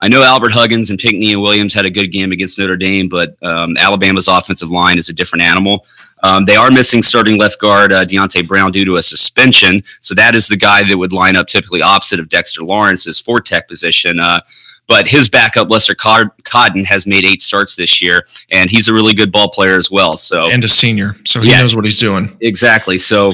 I 0.00 0.08
know 0.08 0.22
Albert 0.22 0.52
Huggins 0.52 0.90
and 0.90 0.98
Pinckney 0.98 1.32
and 1.32 1.42
Williams 1.42 1.74
had 1.74 1.84
a 1.84 1.90
good 1.90 2.08
game 2.08 2.32
against 2.32 2.58
Notre 2.58 2.76
Dame, 2.76 3.08
but 3.08 3.36
um, 3.42 3.76
Alabama's 3.76 4.26
offensive 4.26 4.70
line 4.70 4.98
is 4.98 5.08
a 5.10 5.12
different 5.12 5.44
animal. 5.44 5.86
Um, 6.24 6.44
they 6.44 6.56
are 6.56 6.70
missing 6.70 7.02
starting 7.02 7.36
left 7.36 7.60
guard 7.60 7.92
uh, 7.92 8.04
Deonte 8.04 8.48
Brown 8.48 8.72
due 8.72 8.84
to 8.86 8.96
a 8.96 9.02
suspension, 9.02 9.82
so 10.00 10.14
that 10.14 10.34
is 10.34 10.48
the 10.48 10.56
guy 10.56 10.82
that 10.82 10.96
would 10.96 11.12
line 11.12 11.36
up 11.36 11.46
typically 11.46 11.82
opposite 11.82 12.20
of 12.20 12.28
Dexter 12.30 12.62
Lawrence's 12.62 13.20
four 13.20 13.40
tech 13.40 13.68
position. 13.68 14.18
Uh, 14.18 14.40
but 14.88 15.08
his 15.08 15.28
backup 15.28 15.70
Lester 15.70 15.94
Cotton 15.94 16.84
has 16.84 17.06
made 17.06 17.24
eight 17.24 17.42
starts 17.42 17.76
this 17.76 18.02
year, 18.02 18.26
and 18.50 18.70
he's 18.70 18.88
a 18.88 18.94
really 18.94 19.14
good 19.14 19.32
ball 19.32 19.50
player 19.50 19.74
as 19.74 19.90
well. 19.90 20.16
So 20.16 20.50
and 20.50 20.64
a 20.64 20.68
senior, 20.68 21.16
so 21.24 21.40
he 21.40 21.50
yeah, 21.50 21.60
knows 21.60 21.74
what 21.74 21.84
he's 21.84 21.98
doing. 21.98 22.36
Exactly. 22.40 22.98
So 22.98 23.32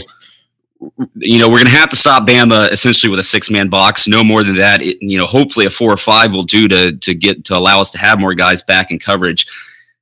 you 1.16 1.40
know, 1.40 1.48
we're 1.48 1.56
going 1.56 1.66
to 1.66 1.72
have 1.72 1.88
to 1.90 1.96
stop 1.96 2.26
Bama 2.26 2.70
essentially 2.70 3.10
with 3.10 3.18
a 3.18 3.24
six 3.24 3.50
man 3.50 3.68
box. 3.68 4.06
No 4.06 4.22
more 4.22 4.44
than 4.44 4.56
that. 4.56 4.80
It, 4.82 4.98
you 5.00 5.18
know, 5.18 5.26
hopefully 5.26 5.66
a 5.66 5.70
four 5.70 5.92
or 5.92 5.96
five 5.96 6.32
will 6.32 6.44
do 6.44 6.68
to 6.68 6.92
to 6.92 7.14
get 7.14 7.44
to 7.46 7.56
allow 7.56 7.80
us 7.80 7.90
to 7.92 7.98
have 7.98 8.20
more 8.20 8.34
guys 8.34 8.62
back 8.62 8.90
in 8.90 8.98
coverage. 8.98 9.46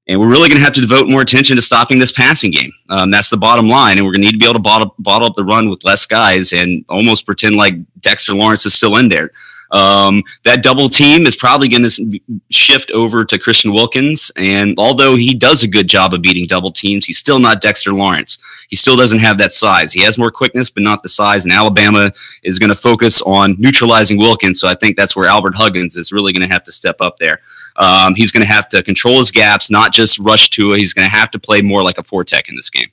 And 0.08 0.20
we're 0.20 0.28
really 0.28 0.48
going 0.48 0.58
to 0.58 0.64
have 0.64 0.74
to 0.74 0.80
devote 0.80 1.08
more 1.08 1.20
attention 1.20 1.56
to 1.56 1.62
stopping 1.62 1.98
this 1.98 2.12
passing 2.12 2.52
game. 2.52 2.70
Um, 2.88 3.10
that's 3.10 3.28
the 3.28 3.36
bottom 3.36 3.68
line. 3.68 3.98
And 3.98 4.06
we're 4.06 4.12
going 4.12 4.22
to 4.22 4.26
need 4.26 4.32
to 4.32 4.38
be 4.38 4.44
able 4.44 4.54
to 4.54 4.60
bottle, 4.60 4.94
bottle 5.00 5.26
up 5.26 5.34
the 5.34 5.44
run 5.44 5.68
with 5.68 5.84
less 5.84 6.06
guys 6.06 6.52
and 6.52 6.84
almost 6.88 7.26
pretend 7.26 7.56
like 7.56 7.74
Dexter 8.00 8.32
Lawrence 8.32 8.64
is 8.66 8.74
still 8.74 8.96
in 8.98 9.08
there. 9.08 9.30
Um, 9.72 10.22
that 10.44 10.62
double 10.62 10.88
team 10.88 11.26
is 11.26 11.36
probably 11.36 11.68
going 11.68 11.88
to 11.88 12.20
shift 12.50 12.90
over 12.92 13.24
to 13.24 13.38
Christian 13.38 13.72
Wilkins. 13.72 14.30
And 14.36 14.78
although 14.78 15.16
he 15.16 15.34
does 15.34 15.62
a 15.62 15.68
good 15.68 15.88
job 15.88 16.14
of 16.14 16.22
beating 16.22 16.46
double 16.46 16.72
teams, 16.72 17.06
he's 17.06 17.18
still 17.18 17.38
not 17.38 17.60
Dexter 17.60 17.92
Lawrence. 17.92 18.38
He 18.68 18.76
still 18.76 18.96
doesn't 18.96 19.18
have 19.18 19.38
that 19.38 19.52
size. 19.52 19.92
He 19.92 20.02
has 20.02 20.18
more 20.18 20.30
quickness, 20.30 20.70
but 20.70 20.82
not 20.82 21.02
the 21.02 21.08
size. 21.08 21.44
And 21.44 21.52
Alabama 21.52 22.12
is 22.42 22.58
going 22.58 22.68
to 22.68 22.74
focus 22.74 23.20
on 23.22 23.56
neutralizing 23.58 24.18
Wilkins. 24.18 24.60
So 24.60 24.68
I 24.68 24.74
think 24.74 24.96
that's 24.96 25.16
where 25.16 25.28
Albert 25.28 25.54
Huggins 25.54 25.96
is 25.96 26.12
really 26.12 26.32
going 26.32 26.46
to 26.46 26.52
have 26.52 26.64
to 26.64 26.72
step 26.72 26.96
up 27.00 27.18
there. 27.18 27.40
Um, 27.76 28.14
he's 28.14 28.32
going 28.32 28.46
to 28.46 28.52
have 28.52 28.68
to 28.70 28.82
control 28.82 29.18
his 29.18 29.30
gaps, 29.30 29.70
not 29.70 29.92
just 29.92 30.18
rush 30.18 30.50
to 30.50 30.72
it. 30.72 30.78
He's 30.78 30.92
going 30.92 31.08
to 31.08 31.14
have 31.14 31.30
to 31.32 31.38
play 31.38 31.60
more 31.60 31.82
like 31.82 31.98
a 31.98 32.02
four 32.02 32.24
tech 32.24 32.48
in 32.48 32.56
this 32.56 32.70
game. 32.70 32.90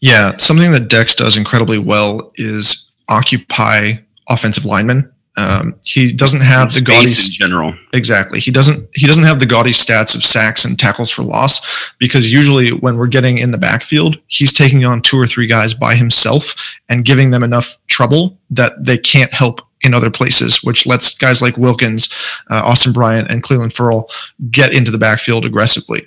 Yeah, 0.00 0.36
something 0.38 0.72
that 0.72 0.88
Dex 0.88 1.14
does 1.14 1.36
incredibly 1.36 1.78
well 1.78 2.32
is 2.36 2.90
occupy 3.08 3.94
offensive 4.28 4.64
linemen. 4.64 5.12
Um, 5.36 5.76
he 5.84 6.12
doesn't 6.12 6.40
have 6.40 6.74
the 6.74 6.82
gaudy 6.82 7.08
in 7.08 7.14
general. 7.14 7.74
Exactly. 7.92 8.40
He 8.40 8.50
doesn't. 8.50 8.88
He 8.94 9.06
doesn't 9.06 9.24
have 9.24 9.40
the 9.40 9.46
gaudy 9.46 9.70
stats 9.70 10.14
of 10.14 10.22
sacks 10.22 10.64
and 10.64 10.78
tackles 10.78 11.10
for 11.10 11.22
loss 11.22 11.94
because 11.98 12.30
usually 12.30 12.70
when 12.70 12.96
we're 12.96 13.06
getting 13.06 13.38
in 13.38 13.50
the 13.50 13.58
backfield, 13.58 14.20
he's 14.26 14.52
taking 14.52 14.84
on 14.84 15.00
two 15.00 15.18
or 15.18 15.26
three 15.26 15.46
guys 15.46 15.72
by 15.72 15.94
himself 15.94 16.54
and 16.88 17.04
giving 17.04 17.30
them 17.30 17.42
enough 17.42 17.78
trouble 17.86 18.38
that 18.50 18.72
they 18.84 18.98
can't 18.98 19.32
help 19.32 19.62
in 19.82 19.94
other 19.94 20.10
places, 20.10 20.62
which 20.62 20.86
lets 20.86 21.16
guys 21.16 21.40
like 21.40 21.56
Wilkins, 21.56 22.12
uh, 22.50 22.60
Austin 22.64 22.92
Bryant, 22.92 23.30
and 23.30 23.42
Clelin 23.42 23.72
Ferrell 23.72 24.10
get 24.50 24.74
into 24.74 24.90
the 24.90 24.98
backfield 24.98 25.44
aggressively. 25.44 26.06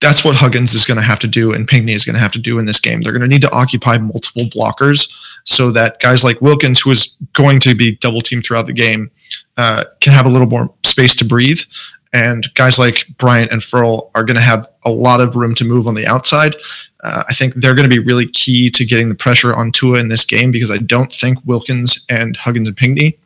That's 0.00 0.24
what 0.24 0.36
Huggins 0.36 0.74
is 0.74 0.86
going 0.86 0.96
to 0.96 1.02
have 1.02 1.18
to 1.20 1.26
do, 1.26 1.52
and 1.52 1.68
Pinckney 1.68 1.92
is 1.92 2.04
going 2.04 2.14
to 2.14 2.20
have 2.20 2.32
to 2.32 2.38
do 2.38 2.58
in 2.58 2.64
this 2.64 2.80
game. 2.80 3.02
They're 3.02 3.12
going 3.12 3.22
to 3.22 3.28
need 3.28 3.42
to 3.42 3.52
occupy 3.52 3.98
multiple 3.98 4.44
blockers 4.44 5.12
so 5.44 5.70
that 5.72 6.00
guys 6.00 6.24
like 6.24 6.40
Wilkins, 6.40 6.80
who 6.80 6.90
is 6.90 7.16
going 7.34 7.60
to 7.60 7.74
be 7.74 7.96
double 7.96 8.22
teamed 8.22 8.44
throughout 8.46 8.66
the 8.66 8.72
game, 8.72 9.10
uh, 9.56 9.84
can 10.00 10.12
have 10.12 10.26
a 10.26 10.30
little 10.30 10.48
more 10.48 10.72
space 10.84 11.14
to 11.16 11.24
breathe. 11.24 11.60
And 12.12 12.52
guys 12.54 12.78
like 12.78 13.06
Bryant 13.18 13.52
and 13.52 13.62
Ferrell 13.62 14.10
are 14.14 14.24
going 14.24 14.36
to 14.36 14.42
have 14.42 14.66
a 14.84 14.90
lot 14.90 15.20
of 15.20 15.36
room 15.36 15.54
to 15.56 15.64
move 15.64 15.86
on 15.86 15.94
the 15.94 16.06
outside. 16.06 16.56
Uh, 17.04 17.22
I 17.28 17.34
think 17.34 17.54
they're 17.54 17.74
going 17.74 17.88
to 17.88 17.94
be 17.94 18.04
really 18.04 18.26
key 18.26 18.70
to 18.70 18.84
getting 18.84 19.08
the 19.08 19.14
pressure 19.14 19.54
on 19.54 19.70
Tua 19.70 20.00
in 20.00 20.08
this 20.08 20.24
game 20.24 20.50
because 20.50 20.70
I 20.70 20.78
don't 20.78 21.12
think 21.12 21.38
Wilkins 21.44 22.04
and 22.08 22.36
Huggins 22.36 22.66
and 22.66 22.76
Pinckney 22.76 23.18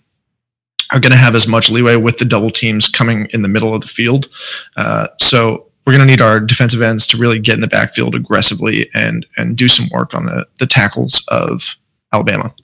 are 0.90 1.00
going 1.00 1.12
to 1.12 1.18
have 1.18 1.34
as 1.34 1.48
much 1.48 1.70
leeway 1.70 1.96
with 1.96 2.18
the 2.18 2.26
double 2.26 2.50
teams 2.50 2.88
coming 2.88 3.26
in 3.30 3.42
the 3.42 3.48
middle 3.48 3.74
of 3.74 3.80
the 3.80 3.88
field. 3.88 4.28
Uh, 4.76 5.06
so 5.18 5.70
we're 5.86 5.92
going 5.92 6.06
to 6.06 6.10
need 6.10 6.22
our 6.22 6.40
defensive 6.40 6.80
ends 6.80 7.06
to 7.08 7.18
really 7.18 7.38
get 7.38 7.54
in 7.54 7.60
the 7.60 7.66
backfield 7.66 8.14
aggressively 8.14 8.88
and 8.94 9.26
and 9.36 9.56
do 9.56 9.68
some 9.68 9.88
work 9.90 10.14
on 10.14 10.26
the 10.26 10.46
the 10.58 10.66
tackles 10.66 11.22
of 11.28 11.76
Alabama. 12.12 12.54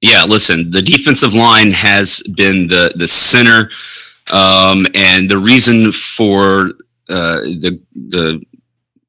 Yeah, 0.00 0.24
listen, 0.24 0.72
the 0.72 0.82
defensive 0.82 1.34
line 1.34 1.70
has 1.72 2.22
been 2.34 2.66
the 2.68 2.92
the 2.96 3.06
center 3.06 3.70
um, 4.30 4.86
and 4.94 5.28
the 5.28 5.38
reason 5.38 5.92
for 5.92 6.72
uh, 7.08 7.40
the 7.40 7.80
the 7.94 8.42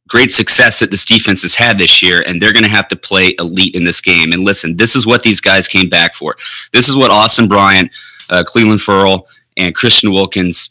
great 0.08 0.32
success 0.32 0.80
that 0.80 0.92
this 0.92 1.06
defense 1.06 1.42
has 1.42 1.56
had 1.56 1.78
this 1.78 2.02
year, 2.02 2.24
and 2.28 2.42
they're 2.42 2.54
going 2.54 2.64
to 2.64 2.70
have 2.70 2.88
to 2.90 2.96
play 2.96 3.34
elite 3.40 3.74
in 3.74 3.84
this 3.84 4.02
game. 4.02 4.32
And 4.32 4.44
listen, 4.44 4.78
this 4.78 4.96
is 4.96 5.08
what 5.08 5.24
these 5.24 5.42
guys 5.42 5.68
came 5.68 5.90
back 5.90 6.14
for. 6.14 6.36
This 6.72 6.88
is 6.88 6.96
what 6.96 7.10
Austin 7.10 7.48
Bryant, 7.48 7.92
uh, 8.30 8.44
Clelin 8.46 8.80
Ferrell, 8.80 9.28
and 9.58 9.74
Christian 9.74 10.12
Wilkins 10.12 10.70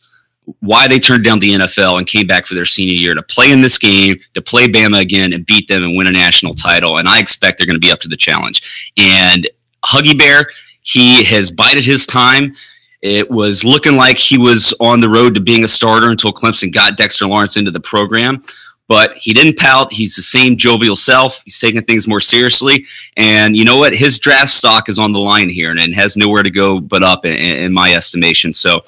why 0.60 0.88
they 0.88 0.98
turned 0.98 1.24
down 1.24 1.38
the 1.38 1.52
NFL 1.52 1.98
and 1.98 2.06
came 2.06 2.26
back 2.26 2.46
for 2.46 2.54
their 2.54 2.64
senior 2.64 2.94
year 2.94 3.14
to 3.14 3.22
play 3.22 3.52
in 3.52 3.60
this 3.60 3.78
game, 3.78 4.16
to 4.34 4.42
play 4.42 4.66
Bama 4.66 5.00
again 5.00 5.32
and 5.32 5.46
beat 5.46 5.68
them 5.68 5.84
and 5.84 5.96
win 5.96 6.08
a 6.08 6.10
national 6.10 6.54
title. 6.54 6.98
And 6.98 7.08
I 7.08 7.20
expect 7.20 7.58
they're 7.58 7.66
going 7.66 7.80
to 7.80 7.86
be 7.86 7.92
up 7.92 8.00
to 8.00 8.08
the 8.08 8.16
challenge. 8.16 8.90
And 8.96 9.48
Huggy 9.84 10.18
Bear, 10.18 10.46
he 10.80 11.24
has 11.24 11.50
bided 11.50 11.84
his 11.84 12.06
time. 12.06 12.54
It 13.02 13.30
was 13.30 13.64
looking 13.64 13.96
like 13.96 14.16
he 14.16 14.38
was 14.38 14.74
on 14.80 15.00
the 15.00 15.08
road 15.08 15.34
to 15.34 15.40
being 15.40 15.64
a 15.64 15.68
starter 15.68 16.10
until 16.10 16.32
Clemson 16.32 16.72
got 16.72 16.96
Dexter 16.96 17.26
Lawrence 17.26 17.56
into 17.56 17.70
the 17.70 17.80
program. 17.80 18.42
But 18.88 19.16
he 19.16 19.32
didn't 19.32 19.58
pout. 19.58 19.92
He's 19.92 20.16
the 20.16 20.22
same 20.22 20.56
jovial 20.56 20.96
self. 20.96 21.40
He's 21.44 21.58
taking 21.58 21.82
things 21.82 22.06
more 22.06 22.20
seriously. 22.20 22.84
And 23.16 23.56
you 23.56 23.64
know 23.64 23.78
what? 23.78 23.94
His 23.94 24.18
draft 24.18 24.50
stock 24.50 24.88
is 24.88 24.98
on 24.98 25.12
the 25.12 25.20
line 25.20 25.48
here 25.48 25.70
and, 25.70 25.94
has 25.94 26.16
nowhere 26.16 26.42
to 26.42 26.50
go 26.50 26.80
but 26.80 27.02
up 27.02 27.24
in, 27.24 27.34
in 27.34 27.72
my 27.72 27.94
estimation. 27.94 28.52
So, 28.52 28.82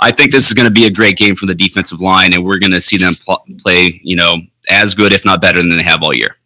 I 0.00 0.12
think 0.12 0.30
this 0.30 0.46
is 0.46 0.54
going 0.54 0.66
to 0.66 0.72
be 0.72 0.86
a 0.86 0.90
great 0.90 1.16
game 1.16 1.34
from 1.34 1.48
the 1.48 1.54
defensive 1.54 2.00
line, 2.00 2.32
and 2.32 2.44
we're 2.44 2.58
going 2.58 2.72
to 2.72 2.80
see 2.80 2.96
them 2.96 3.14
pl- 3.14 3.44
play, 3.58 4.00
you 4.04 4.16
know, 4.16 4.36
as 4.70 4.94
good, 4.94 5.12
if 5.12 5.24
not 5.24 5.40
better, 5.40 5.58
than 5.58 5.76
they 5.76 5.82
have 5.82 6.02
all 6.02 6.14
year. 6.14 6.36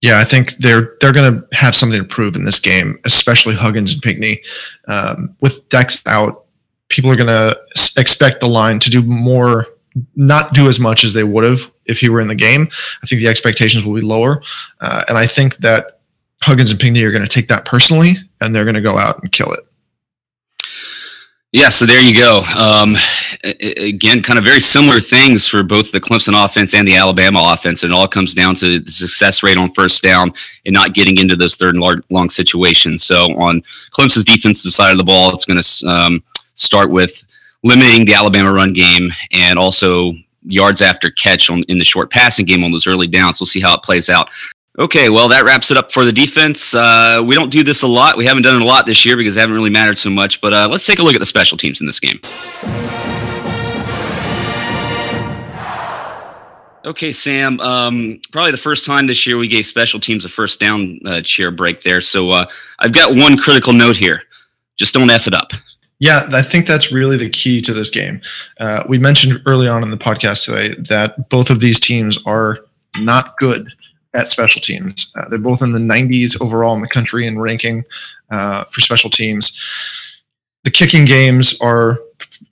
Yeah, 0.00 0.20
I 0.20 0.24
think 0.24 0.56
they're 0.58 0.94
they're 1.00 1.12
going 1.12 1.40
to 1.40 1.56
have 1.56 1.74
something 1.74 2.00
to 2.00 2.06
prove 2.06 2.36
in 2.36 2.44
this 2.44 2.60
game, 2.60 2.98
especially 3.04 3.54
Huggins 3.54 3.94
and 3.94 4.02
Pinckney. 4.02 4.42
Um, 4.86 5.36
with 5.40 5.68
Dex 5.68 6.02
out, 6.06 6.46
people 6.88 7.10
are 7.10 7.16
going 7.16 7.26
to 7.26 7.58
expect 7.96 8.40
the 8.40 8.48
line 8.48 8.78
to 8.80 8.90
do 8.90 9.02
more, 9.02 9.66
not 10.14 10.54
do 10.54 10.68
as 10.68 10.78
much 10.78 11.04
as 11.04 11.14
they 11.14 11.24
would 11.24 11.44
have 11.44 11.70
if 11.86 11.98
he 11.98 12.08
were 12.08 12.20
in 12.20 12.28
the 12.28 12.36
game. 12.36 12.68
I 13.02 13.06
think 13.06 13.20
the 13.20 13.28
expectations 13.28 13.84
will 13.84 13.94
be 13.94 14.00
lower, 14.00 14.40
uh, 14.80 15.02
and 15.08 15.18
I 15.18 15.26
think 15.26 15.56
that 15.56 16.00
Huggins 16.42 16.70
and 16.70 16.78
Pinckney 16.78 17.02
are 17.02 17.12
going 17.12 17.22
to 17.22 17.28
take 17.28 17.48
that 17.48 17.64
personally, 17.64 18.16
and 18.40 18.54
they're 18.54 18.64
going 18.64 18.74
to 18.74 18.80
go 18.80 18.98
out 18.98 19.20
and 19.22 19.32
kill 19.32 19.52
it. 19.52 19.60
Yeah, 21.52 21.70
so 21.70 21.86
there 21.86 22.02
you 22.02 22.14
go. 22.14 22.42
Um, 22.54 22.94
again, 23.42 24.22
kind 24.22 24.38
of 24.38 24.44
very 24.44 24.60
similar 24.60 25.00
things 25.00 25.48
for 25.48 25.62
both 25.62 25.92
the 25.92 26.00
Clemson 26.00 26.44
offense 26.44 26.74
and 26.74 26.86
the 26.86 26.96
Alabama 26.96 27.52
offense. 27.54 27.82
It 27.82 27.90
all 27.90 28.06
comes 28.06 28.34
down 28.34 28.54
to 28.56 28.80
the 28.80 28.90
success 28.90 29.42
rate 29.42 29.56
on 29.56 29.72
first 29.72 30.02
down 30.02 30.34
and 30.66 30.74
not 30.74 30.92
getting 30.92 31.16
into 31.16 31.36
those 31.36 31.56
third 31.56 31.74
and 31.74 32.02
long 32.10 32.28
situations. 32.28 33.02
So 33.02 33.32
on 33.38 33.62
Clemson's 33.92 34.24
defensive 34.24 34.72
side 34.72 34.92
of 34.92 34.98
the 34.98 35.04
ball, 35.04 35.32
it's 35.32 35.46
going 35.46 35.62
to 35.62 35.86
um, 35.88 36.22
start 36.54 36.90
with 36.90 37.24
limiting 37.64 38.04
the 38.04 38.12
Alabama 38.12 38.52
run 38.52 38.74
game 38.74 39.10
and 39.32 39.58
also 39.58 40.12
yards 40.44 40.82
after 40.82 41.10
catch 41.10 41.48
on, 41.48 41.62
in 41.62 41.78
the 41.78 41.84
short 41.84 42.10
passing 42.10 42.44
game 42.44 42.62
on 42.62 42.72
those 42.72 42.86
early 42.86 43.06
downs. 43.06 43.40
We'll 43.40 43.46
see 43.46 43.60
how 43.60 43.74
it 43.74 43.82
plays 43.82 44.10
out. 44.10 44.28
Okay, 44.78 45.08
well, 45.08 45.26
that 45.30 45.44
wraps 45.44 45.72
it 45.72 45.76
up 45.76 45.90
for 45.90 46.04
the 46.04 46.12
defense. 46.12 46.72
Uh, 46.72 47.20
we 47.24 47.34
don't 47.34 47.50
do 47.50 47.64
this 47.64 47.82
a 47.82 47.88
lot. 47.88 48.16
We 48.16 48.26
haven't 48.26 48.44
done 48.44 48.54
it 48.54 48.62
a 48.62 48.64
lot 48.64 48.86
this 48.86 49.04
year 49.04 49.16
because 49.16 49.36
it 49.36 49.40
haven't 49.40 49.56
really 49.56 49.70
mattered 49.70 49.98
so 49.98 50.08
much. 50.08 50.40
But 50.40 50.54
uh, 50.54 50.68
let's 50.70 50.86
take 50.86 51.00
a 51.00 51.02
look 51.02 51.14
at 51.14 51.18
the 51.18 51.26
special 51.26 51.58
teams 51.58 51.80
in 51.80 51.86
this 51.86 51.98
game. 51.98 52.20
Okay, 56.84 57.10
Sam. 57.10 57.58
Um, 57.58 58.20
probably 58.30 58.52
the 58.52 58.56
first 58.56 58.86
time 58.86 59.08
this 59.08 59.26
year 59.26 59.36
we 59.36 59.48
gave 59.48 59.66
special 59.66 59.98
teams 59.98 60.24
a 60.24 60.28
first 60.28 60.60
down 60.60 61.00
uh, 61.04 61.22
cheer 61.22 61.50
break 61.50 61.82
there. 61.82 62.00
So 62.00 62.30
uh, 62.30 62.46
I've 62.78 62.92
got 62.92 63.16
one 63.16 63.36
critical 63.36 63.72
note 63.72 63.96
here. 63.96 64.22
Just 64.78 64.94
don't 64.94 65.10
F 65.10 65.26
it 65.26 65.34
up. 65.34 65.50
Yeah, 65.98 66.28
I 66.32 66.42
think 66.42 66.68
that's 66.68 66.92
really 66.92 67.16
the 67.16 67.28
key 67.28 67.60
to 67.62 67.74
this 67.74 67.90
game. 67.90 68.20
Uh, 68.60 68.84
we 68.88 68.98
mentioned 68.98 69.42
early 69.44 69.66
on 69.66 69.82
in 69.82 69.90
the 69.90 69.96
podcast 69.96 70.44
today 70.44 70.80
that 70.88 71.28
both 71.30 71.50
of 71.50 71.58
these 71.58 71.80
teams 71.80 72.16
are 72.24 72.60
not 72.96 73.36
good 73.38 73.72
at 74.18 74.28
special 74.28 74.60
teams. 74.60 75.12
Uh, 75.14 75.28
they're 75.28 75.38
both 75.38 75.62
in 75.62 75.70
the 75.72 75.78
90s 75.78 76.40
overall 76.42 76.74
in 76.74 76.80
the 76.82 76.88
country 76.88 77.26
in 77.26 77.38
ranking 77.38 77.84
uh, 78.30 78.64
for 78.64 78.80
special 78.80 79.08
teams. 79.08 79.58
The 80.64 80.70
kicking 80.70 81.04
games 81.04 81.58
are, 81.60 82.00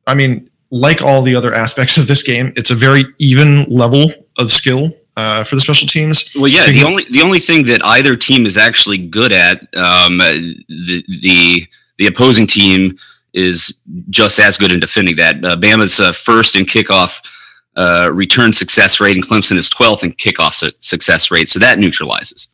I 0.07 0.14
mean, 0.14 0.49
like 0.71 1.03
all 1.03 1.23
the 1.23 1.35
other 1.35 1.53
aspects 1.53 1.99
of 1.99 2.07
this 2.07 2.23
game, 2.23 2.53
it's 2.57 2.71
a 2.71 2.75
very 2.75 3.05
even 3.19 3.64
level 3.64 4.11
of 4.39 4.53
skill 4.53 4.93
uh, 5.17 5.43
for 5.43 5.57
the 5.57 5.61
special 5.61 5.89
teams. 5.89 6.31
Well, 6.37 6.49
yeah, 6.49 6.67
the 6.67 6.85
only 6.85 7.07
the 7.11 7.23
only 7.23 7.41
thing 7.41 7.67
that 7.67 7.85
either 7.85 8.17
team 8.17 8.47
is 8.47 8.57
actually 8.57 8.99
good 8.99 9.33
at, 9.33 9.61
um, 9.75 10.19
the 10.19 11.05
the 11.23 11.67
the 11.99 12.07
opposing 12.07 12.47
team 12.47 12.99
is 13.33 13.75
just 14.11 14.39
as 14.39 14.59
good 14.59 14.73
in 14.73 14.81
defending 14.81 15.17
that. 15.17 15.37
Uh, 15.45 15.57
Bama's 15.57 16.01
uh, 16.01 16.12
first 16.12 16.57
in 16.57 16.64
kickoff 16.64 17.21
uh, 17.77 18.11
return 18.12 18.53
success 18.53 19.01
rate, 19.01 19.16
and 19.16 19.24
Clemson 19.24 19.57
is 19.57 19.68
12th 19.70 20.03
in 20.03 20.12
kickoff 20.12 20.55
su- 20.55 20.72
success 20.81 21.31
rate, 21.31 21.49
so 21.49 21.59
that 21.59 21.79
neutralizes. 21.79 22.49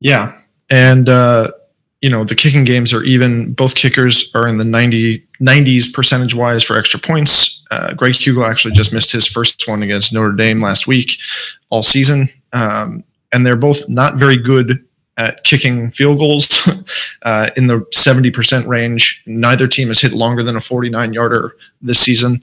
Yeah, 0.00 0.36
and 0.68 1.08
uh, 1.08 1.52
you 2.02 2.10
know 2.10 2.24
the 2.24 2.34
kicking 2.34 2.64
games 2.64 2.92
are 2.92 3.02
even. 3.02 3.52
Both 3.52 3.74
kickers 3.74 4.30
are 4.34 4.46
in 4.46 4.58
the 4.58 4.64
90 4.64 5.26
90s 5.40 5.92
percentage 5.92 6.34
wise 6.34 6.62
for 6.62 6.78
extra 6.78 7.00
points. 7.00 7.64
Uh, 7.70 7.94
Greg 7.94 8.14
Huegel 8.14 8.46
actually 8.46 8.74
just 8.74 8.92
missed 8.92 9.12
his 9.12 9.26
first 9.26 9.66
one 9.68 9.82
against 9.82 10.12
Notre 10.12 10.32
Dame 10.32 10.60
last 10.60 10.86
week, 10.86 11.18
all 11.70 11.82
season, 11.82 12.28
um, 12.52 13.04
and 13.32 13.46
they're 13.46 13.56
both 13.56 13.88
not 13.88 14.16
very 14.16 14.36
good 14.36 14.84
at 15.16 15.42
kicking 15.44 15.90
field 15.90 16.18
goals 16.18 16.68
uh, 17.22 17.48
in 17.56 17.66
the 17.66 17.80
70% 17.94 18.66
range. 18.66 19.22
Neither 19.26 19.66
team 19.66 19.88
has 19.88 20.00
hit 20.00 20.12
longer 20.12 20.42
than 20.42 20.56
a 20.56 20.60
49 20.60 21.12
yarder 21.12 21.56
this 21.80 21.98
season. 21.98 22.42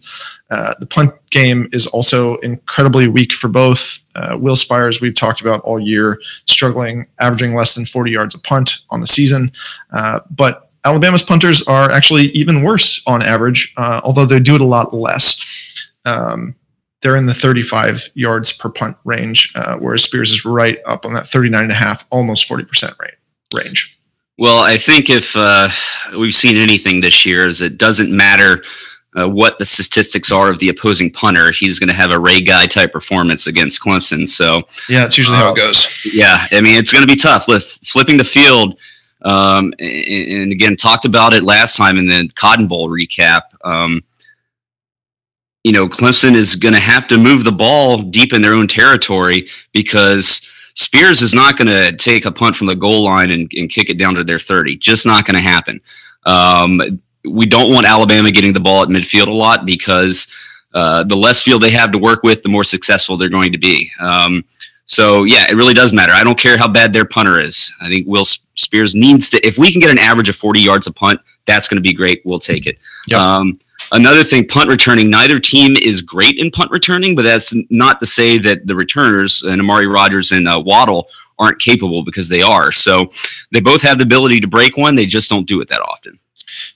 Uh, 0.49 0.73
the 0.79 0.85
punt 0.85 1.13
game 1.29 1.69
is 1.71 1.85
also 1.87 2.37
incredibly 2.37 3.07
weak 3.07 3.33
for 3.33 3.47
both. 3.47 3.99
Uh, 4.15 4.37
Will 4.39 4.55
Spiers, 4.55 5.01
we've 5.01 5.15
talked 5.15 5.41
about 5.41 5.61
all 5.61 5.79
year, 5.79 6.19
struggling, 6.45 7.07
averaging 7.19 7.55
less 7.55 7.75
than 7.75 7.85
40 7.85 8.11
yards 8.11 8.35
a 8.35 8.39
punt 8.39 8.79
on 8.89 9.01
the 9.01 9.07
season. 9.07 9.51
Uh, 9.91 10.19
but 10.29 10.71
Alabama's 10.85 11.23
punters 11.23 11.61
are 11.63 11.91
actually 11.91 12.29
even 12.31 12.63
worse 12.63 13.01
on 13.07 13.21
average, 13.21 13.73
uh, 13.77 14.01
although 14.03 14.25
they 14.25 14.39
do 14.39 14.55
it 14.55 14.61
a 14.61 14.65
lot 14.65 14.93
less. 14.93 15.89
Um, 16.05 16.55
they're 17.03 17.17
in 17.17 17.27
the 17.27 17.33
35 17.33 18.09
yards 18.15 18.51
per 18.51 18.69
punt 18.69 18.97
range, 19.03 19.51
uh, 19.55 19.75
whereas 19.75 20.03
Spiers 20.03 20.31
is 20.31 20.45
right 20.45 20.79
up 20.85 21.05
on 21.05 21.13
that 21.13 21.27
39 21.27 21.63
and 21.63 21.71
a 21.71 21.75
half, 21.75 22.05
almost 22.09 22.49
40% 22.49 22.97
rate 22.97 23.15
range. 23.53 23.99
Well, 24.39 24.63
I 24.63 24.77
think 24.77 25.09
if 25.09 25.35
uh, 25.35 25.69
we've 26.17 26.33
seen 26.33 26.57
anything 26.57 27.01
this 27.01 27.25
year, 27.25 27.45
is 27.45 27.61
it 27.61 27.77
doesn't 27.77 28.11
matter 28.11 28.63
uh, 29.15 29.29
what 29.29 29.59
the 29.59 29.65
statistics 29.65 30.31
are 30.31 30.49
of 30.49 30.59
the 30.59 30.69
opposing 30.69 31.11
punter. 31.11 31.51
He's 31.51 31.77
going 31.77 31.89
to 31.89 31.93
have 31.93 32.11
a 32.11 32.19
Ray 32.19 32.41
Guy 32.41 32.65
type 32.65 32.91
performance 32.91 33.45
against 33.47 33.81
Clemson. 33.81 34.27
So 34.27 34.63
yeah, 34.89 35.01
that's 35.01 35.17
usually 35.17 35.37
how 35.37 35.51
it 35.51 35.57
goes. 35.57 35.87
Yeah, 36.05 36.47
I 36.51 36.61
mean 36.61 36.75
it's 36.77 36.91
going 36.91 37.03
to 37.03 37.07
be 37.07 37.15
tough. 37.15 37.47
With 37.47 37.63
flipping 37.83 38.17
the 38.17 38.23
field, 38.23 38.79
um, 39.21 39.73
and, 39.79 40.41
and, 40.41 40.51
again 40.51 40.75
talked 40.75 41.05
about 41.05 41.33
it 41.33 41.43
last 41.43 41.77
time 41.77 41.97
in 41.97 42.07
the 42.07 42.29
Cotton 42.35 42.67
Bowl 42.67 42.89
recap. 42.89 43.43
Um, 43.63 44.03
you 45.63 45.71
know, 45.71 45.87
Clemson 45.87 46.35
is 46.35 46.55
going 46.55 46.73
to 46.73 46.79
have 46.79 47.07
to 47.07 47.17
move 47.17 47.43
the 47.43 47.51
ball 47.51 47.97
deep 47.97 48.33
in 48.33 48.41
their 48.41 48.53
own 48.53 48.67
territory 48.67 49.47
because 49.71 50.41
Spiers 50.75 51.21
is 51.21 51.33
not 51.33 51.57
going 51.57 51.67
to 51.67 51.95
take 51.95 52.25
a 52.25 52.31
punt 52.31 52.55
from 52.55 52.67
the 52.67 52.75
goal 52.75 53.05
line 53.05 53.31
and, 53.31 53.49
and 53.55 53.69
kick 53.69 53.89
it 53.89 53.97
down 53.97 54.15
to 54.15 54.23
their 54.23 54.39
30. 54.39 54.77
Just 54.77 55.05
not 55.05 55.25
going 55.25 55.35
to 55.35 55.41
happen. 55.41 55.79
Um, 56.25 56.81
we 57.25 57.45
don't 57.45 57.71
want 57.71 57.85
Alabama 57.85 58.31
getting 58.31 58.53
the 58.53 58.59
ball 58.59 58.83
at 58.83 58.89
midfield 58.89 59.27
a 59.27 59.31
lot 59.31 59.65
because 59.65 60.27
uh, 60.73 61.03
the 61.03 61.15
less 61.15 61.41
field 61.41 61.61
they 61.61 61.71
have 61.71 61.91
to 61.91 61.97
work 61.97 62.23
with, 62.23 62.43
the 62.43 62.49
more 62.49 62.63
successful 62.63 63.15
they're 63.15 63.29
going 63.29 63.51
to 63.53 63.57
be. 63.57 63.89
Um, 63.99 64.43
so 64.85 65.23
yeah, 65.23 65.45
it 65.49 65.55
really 65.55 65.73
does 65.73 65.93
matter. 65.93 66.11
I 66.11 66.23
don't 66.23 66.37
care 66.37 66.57
how 66.57 66.67
bad 66.67 66.91
their 66.91 67.05
punter 67.05 67.41
is. 67.41 67.71
I 67.79 67.87
think 67.87 68.05
Will 68.07 68.25
Spiers 68.25 68.93
needs 68.93 69.29
to. 69.29 69.47
If 69.47 69.57
we 69.57 69.71
can 69.71 69.79
get 69.79 69.91
an 69.91 69.97
average 69.97 70.27
of 70.27 70.35
40 70.35 70.59
yards 70.59 70.87
a 70.87 70.91
punt, 70.91 71.21
that's 71.45 71.67
going 71.67 71.77
to 71.77 71.81
be 71.81 71.93
great. 71.93 72.21
We'll 72.25 72.39
take 72.39 72.65
it. 72.65 72.77
Yep. 73.07 73.19
Um, 73.19 73.59
Another 73.91 74.23
thing, 74.23 74.47
punt 74.47 74.69
returning. 74.69 75.09
Neither 75.09 75.39
team 75.39 75.75
is 75.75 76.01
great 76.01 76.37
in 76.37 76.51
punt 76.51 76.71
returning, 76.71 77.15
but 77.15 77.23
that's 77.23 77.53
not 77.69 77.99
to 77.99 78.05
say 78.05 78.37
that 78.39 78.67
the 78.67 78.75
returners 78.75 79.43
and 79.43 79.61
Amari 79.61 79.87
Rodgers 79.87 80.31
and 80.31 80.47
uh, 80.47 80.61
Waddle 80.63 81.07
aren't 81.39 81.59
capable 81.59 82.03
because 82.03 82.29
they 82.29 82.41
are. 82.41 82.71
So 82.71 83.09
they 83.51 83.59
both 83.59 83.81
have 83.81 83.97
the 83.97 84.03
ability 84.03 84.39
to 84.39 84.47
break 84.47 84.77
one. 84.77 84.95
They 84.95 85.05
just 85.05 85.29
don't 85.29 85.47
do 85.47 85.61
it 85.61 85.69
that 85.69 85.81
often. 85.81 86.19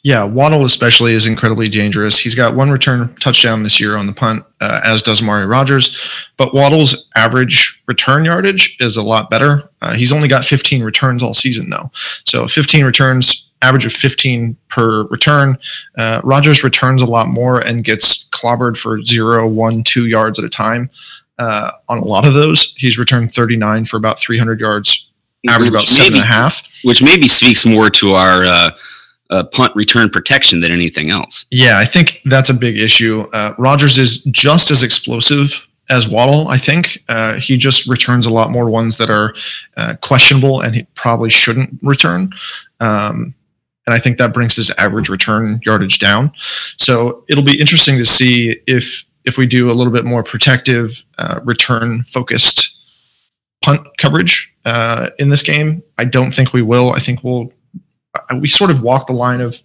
Yeah, 0.02 0.24
Waddle 0.24 0.66
especially 0.66 1.14
is 1.14 1.28
incredibly 1.28 1.68
dangerous. 1.70 2.18
He's 2.18 2.36
got 2.36 2.56
one 2.56 2.72
return 2.72 3.14
touchdown 3.16 3.64
this 3.64 3.80
year 3.80 3.96
on 3.96 4.08
the 4.08 4.14
punt, 4.14 4.44
uh, 4.60 4.82
as 4.84 5.02
does 5.02 5.22
Amari 5.22 5.46
Rodgers. 5.46 6.26
But 6.38 6.54
Waddle's 6.54 7.10
average 7.16 7.84
return 7.88 8.26
yardage 8.26 8.78
is 8.80 8.98
a 8.98 9.04
lot 9.04 9.30
better. 9.30 9.70
Uh, 9.82 9.94
he's 9.94 10.12
only 10.12 10.28
got 10.28 10.46
15 10.46 10.84
returns 10.84 11.22
all 11.22 11.34
season, 11.34 11.70
though. 11.70 11.92
So 12.24 12.48
15 12.48 12.86
returns 12.86 13.47
average 13.62 13.86
of 13.86 13.94
15 13.94 14.56
per 14.70 15.04
return. 15.06 15.58
Uh, 15.98 16.22
Rodgers 16.24 16.64
returns 16.64 17.02
a 17.02 17.06
lot 17.06 17.28
more 17.28 17.60
and 17.60 17.84
gets 17.84 18.28
clobbered 18.30 18.78
for 18.78 19.02
zero, 19.02 19.48
one, 19.48 19.84
two 19.84 20.08
yards 20.08 20.38
at 20.38 20.46
a 20.46 20.50
time. 20.50 20.90
Uh, 21.40 21.72
on 21.90 22.00
a 22.00 22.06
lot 22.06 22.26
of 22.26 22.34
those, 22.34 22.74
he's 22.78 22.98
returned 22.98 23.34
39 23.34 23.86
for 23.86 23.98
about 23.98 24.20
300 24.20 24.60
yards, 24.60 25.12
average 25.48 25.70
which 25.70 25.76
about 25.76 25.88
seven 25.88 26.14
maybe, 26.14 26.22
and 26.22 26.30
a 26.30 26.34
half. 26.34 26.68
Which 26.84 27.02
maybe 27.02 27.28
speaks 27.28 27.66
more 27.66 27.90
to 27.92 28.14
our 28.14 28.46
uh, 28.46 28.70
uh, 29.30 29.44
punt 29.44 29.76
return 29.76 30.10
protection 30.10 30.62
than 30.62 30.72
anything 30.72 31.12
else. 31.12 31.46
Yeah, 31.52 31.78
I 31.78 31.86
think 31.86 32.22
that's 32.26 32.50
a 32.50 32.54
big 32.54 32.80
issue. 32.80 33.26
Uh, 33.34 33.54
Rodgers 33.58 34.00
is 34.00 34.24
just 34.24 34.72
as 34.72 34.82
explosive 34.84 35.68
as 35.90 36.08
Waddle, 36.08 36.48
I 36.48 36.58
think. 36.58 37.04
Uh, 37.08 37.34
he 37.36 37.58
just 37.58 37.88
returns 37.88 38.26
a 38.26 38.30
lot 38.30 38.52
more 38.52 38.70
ones 38.70 38.98
that 38.98 39.10
are 39.10 39.34
uh, 39.78 39.96
questionable 40.02 40.62
and 40.62 40.76
he 40.76 40.84
probably 40.96 41.30
shouldn't 41.30 41.80
return. 41.82 42.34
Um, 42.80 43.34
and 43.88 43.94
I 43.94 44.00
think 44.00 44.18
that 44.18 44.34
brings 44.34 44.58
his 44.58 44.70
average 44.72 45.10
return 45.10 45.62
yardage 45.66 45.98
down. 45.98 46.32
So 46.78 47.24
it'll 47.30 47.44
be 47.44 47.60
interesting 47.60 47.98
to 47.98 48.06
see 48.06 48.60
if 48.68 49.06
if 49.24 49.38
we 49.38 49.48
do 49.48 49.72
a 49.72 49.74
little 49.74 49.92
bit 49.92 50.06
more 50.06 50.24
protective, 50.24 51.04
uh, 51.18 51.40
return 51.44 52.04
focused 52.04 52.80
punt 53.62 53.86
coverage 53.98 54.54
uh, 54.64 55.10
in 55.18 55.30
this 55.30 55.44
game. 55.44 55.84
I 55.98 56.06
don't 56.06 56.34
think 56.34 56.54
we 56.54 56.62
will. 56.62 56.92
I 56.92 57.00
think 57.00 57.24
we'll 57.24 57.52
uh, 58.14 58.38
we 58.40 58.48
sort 58.48 58.70
of 58.70 58.82
walk 58.82 59.08
the 59.08 59.14
line 59.14 59.42
of 59.42 59.62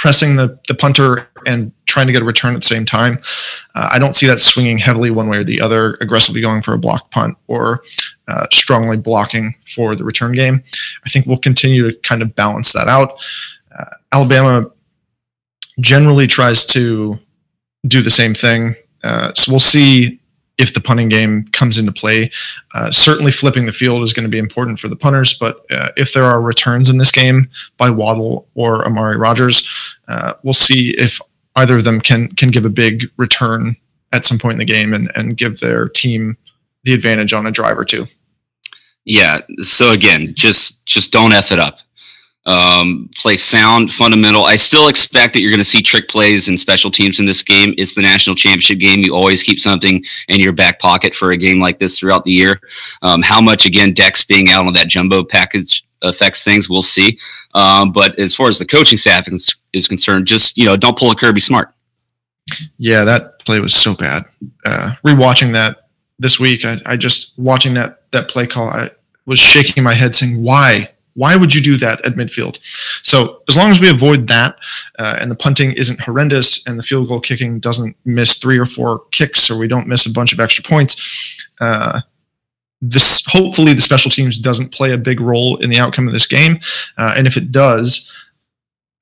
pressing 0.00 0.36
the, 0.36 0.58
the 0.66 0.74
punter 0.74 1.28
and 1.44 1.70
trying 1.84 2.06
to 2.06 2.12
get 2.12 2.22
a 2.22 2.24
return 2.24 2.54
at 2.54 2.62
the 2.62 2.66
same 2.66 2.86
time. 2.86 3.20
Uh, 3.74 3.90
I 3.92 3.98
don't 3.98 4.14
see 4.14 4.26
that 4.26 4.40
swinging 4.40 4.78
heavily 4.78 5.10
one 5.10 5.28
way 5.28 5.36
or 5.36 5.44
the 5.44 5.60
other, 5.60 5.98
aggressively 6.00 6.40
going 6.40 6.62
for 6.62 6.72
a 6.72 6.78
block 6.78 7.10
punt 7.10 7.36
or 7.48 7.82
uh, 8.26 8.46
strongly 8.50 8.96
blocking 8.96 9.54
for 9.74 9.94
the 9.94 10.02
return 10.02 10.32
game. 10.32 10.62
I 11.04 11.10
think 11.10 11.26
we'll 11.26 11.36
continue 11.36 11.90
to 11.90 11.98
kind 11.98 12.22
of 12.22 12.34
balance 12.34 12.72
that 12.72 12.88
out. 12.88 13.22
Uh, 13.78 13.84
Alabama 14.10 14.70
generally 15.80 16.26
tries 16.26 16.64
to 16.66 17.18
do 17.86 18.00
the 18.00 18.10
same 18.10 18.32
thing. 18.32 18.76
Uh, 19.04 19.34
so 19.34 19.52
we'll 19.52 19.60
see 19.60 20.18
if 20.60 20.74
the 20.74 20.80
punting 20.80 21.08
game 21.08 21.46
comes 21.52 21.78
into 21.78 21.90
play. 21.90 22.30
Uh, 22.74 22.90
certainly, 22.90 23.32
flipping 23.32 23.66
the 23.66 23.72
field 23.72 24.02
is 24.02 24.12
going 24.12 24.24
to 24.24 24.30
be 24.30 24.38
important 24.38 24.78
for 24.78 24.88
the 24.88 24.94
punters, 24.94 25.32
but 25.32 25.64
uh, 25.70 25.88
if 25.96 26.12
there 26.12 26.24
are 26.24 26.40
returns 26.42 26.90
in 26.90 26.98
this 26.98 27.10
game 27.10 27.48
by 27.78 27.88
Waddle 27.88 28.46
or 28.54 28.84
Amari 28.84 29.16
Rodgers, 29.16 29.66
uh, 30.06 30.34
we'll 30.44 30.54
see 30.54 30.90
if 30.90 31.20
either 31.56 31.78
of 31.78 31.84
them 31.84 32.00
can 32.00 32.28
can 32.28 32.50
give 32.50 32.66
a 32.66 32.70
big 32.70 33.10
return 33.16 33.74
at 34.12 34.26
some 34.26 34.38
point 34.38 34.52
in 34.52 34.58
the 34.58 34.64
game 34.64 34.92
and, 34.92 35.10
and 35.14 35.36
give 35.36 35.60
their 35.60 35.88
team 35.88 36.36
the 36.84 36.92
advantage 36.92 37.32
on 37.32 37.46
a 37.46 37.50
drive 37.50 37.78
or 37.78 37.84
two. 37.84 38.06
Yeah. 39.04 39.38
So 39.62 39.92
again, 39.92 40.34
just 40.36 40.84
just 40.84 41.10
don't 41.10 41.32
f 41.32 41.50
it 41.50 41.58
up 41.58 41.78
um, 42.46 43.10
play 43.16 43.36
sound, 43.36 43.92
fundamental. 43.92 44.44
I 44.44 44.56
still 44.56 44.88
expect 44.88 45.34
that 45.34 45.42
you're 45.42 45.50
going 45.50 45.58
to 45.58 45.64
see 45.64 45.82
trick 45.82 46.08
plays 46.08 46.48
and 46.48 46.58
special 46.58 46.90
teams 46.90 47.20
in 47.20 47.26
this 47.26 47.42
game. 47.42 47.74
It's 47.76 47.94
the 47.94 48.02
national 48.02 48.36
championship 48.36 48.78
game. 48.78 49.00
You 49.00 49.14
always 49.14 49.42
keep 49.42 49.60
something 49.60 50.04
in 50.28 50.40
your 50.40 50.52
back 50.52 50.78
pocket 50.78 51.14
for 51.14 51.32
a 51.32 51.36
game 51.36 51.60
like 51.60 51.78
this 51.78 51.98
throughout 51.98 52.24
the 52.24 52.32
year. 52.32 52.60
Um, 53.02 53.22
how 53.22 53.40
much, 53.40 53.66
again, 53.66 53.92
Dex 53.92 54.24
being 54.24 54.48
out 54.48 54.66
on 54.66 54.72
that 54.72 54.88
jumbo 54.88 55.22
package 55.22 55.84
affects 56.02 56.42
things, 56.42 56.68
we'll 56.68 56.82
see. 56.82 57.18
Um, 57.54 57.92
but 57.92 58.18
as 58.18 58.34
far 58.34 58.48
as 58.48 58.58
the 58.58 58.66
coaching 58.66 58.98
staff 58.98 59.28
is, 59.28 59.54
is, 59.72 59.86
concerned, 59.86 60.26
just, 60.26 60.56
you 60.56 60.64
know, 60.64 60.76
don't 60.76 60.98
pull 60.98 61.10
a 61.10 61.14
Kirby 61.16 61.40
Smart. 61.40 61.74
Yeah, 62.78 63.04
that 63.04 63.40
play 63.44 63.60
was 63.60 63.74
so 63.74 63.94
bad. 63.94 64.24
Uh, 64.64 64.94
rewatching 65.06 65.52
that 65.52 65.88
this 66.18 66.40
week, 66.40 66.64
I, 66.64 66.78
I 66.86 66.96
just, 66.96 67.38
watching 67.38 67.74
that, 67.74 68.02
that 68.12 68.28
play 68.28 68.46
call, 68.46 68.68
I 68.68 68.90
was 69.26 69.38
shaking 69.38 69.84
my 69.84 69.94
head 69.94 70.16
saying, 70.16 70.42
why? 70.42 70.90
Why 71.20 71.36
would 71.36 71.54
you 71.54 71.60
do 71.60 71.76
that 71.76 72.02
at 72.06 72.14
midfield? 72.14 72.58
So 73.02 73.42
as 73.46 73.54
long 73.54 73.70
as 73.70 73.78
we 73.78 73.90
avoid 73.90 74.26
that, 74.28 74.56
uh, 74.98 75.18
and 75.20 75.30
the 75.30 75.36
punting 75.36 75.72
isn't 75.72 76.00
horrendous, 76.00 76.66
and 76.66 76.78
the 76.78 76.82
field 76.82 77.08
goal 77.08 77.20
kicking 77.20 77.60
doesn't 77.60 77.94
miss 78.06 78.38
three 78.38 78.58
or 78.58 78.64
four 78.64 79.02
kicks, 79.10 79.50
or 79.50 79.58
we 79.58 79.68
don't 79.68 79.86
miss 79.86 80.06
a 80.06 80.10
bunch 80.10 80.32
of 80.32 80.40
extra 80.40 80.64
points, 80.64 81.46
uh, 81.60 82.00
this 82.80 83.22
hopefully 83.26 83.74
the 83.74 83.82
special 83.82 84.10
teams 84.10 84.38
doesn't 84.38 84.72
play 84.72 84.92
a 84.92 84.96
big 84.96 85.20
role 85.20 85.58
in 85.58 85.68
the 85.68 85.78
outcome 85.78 86.06
of 86.06 86.14
this 86.14 86.26
game, 86.26 86.58
uh, 86.96 87.12
and 87.14 87.26
if 87.26 87.36
it 87.36 87.52
does, 87.52 88.10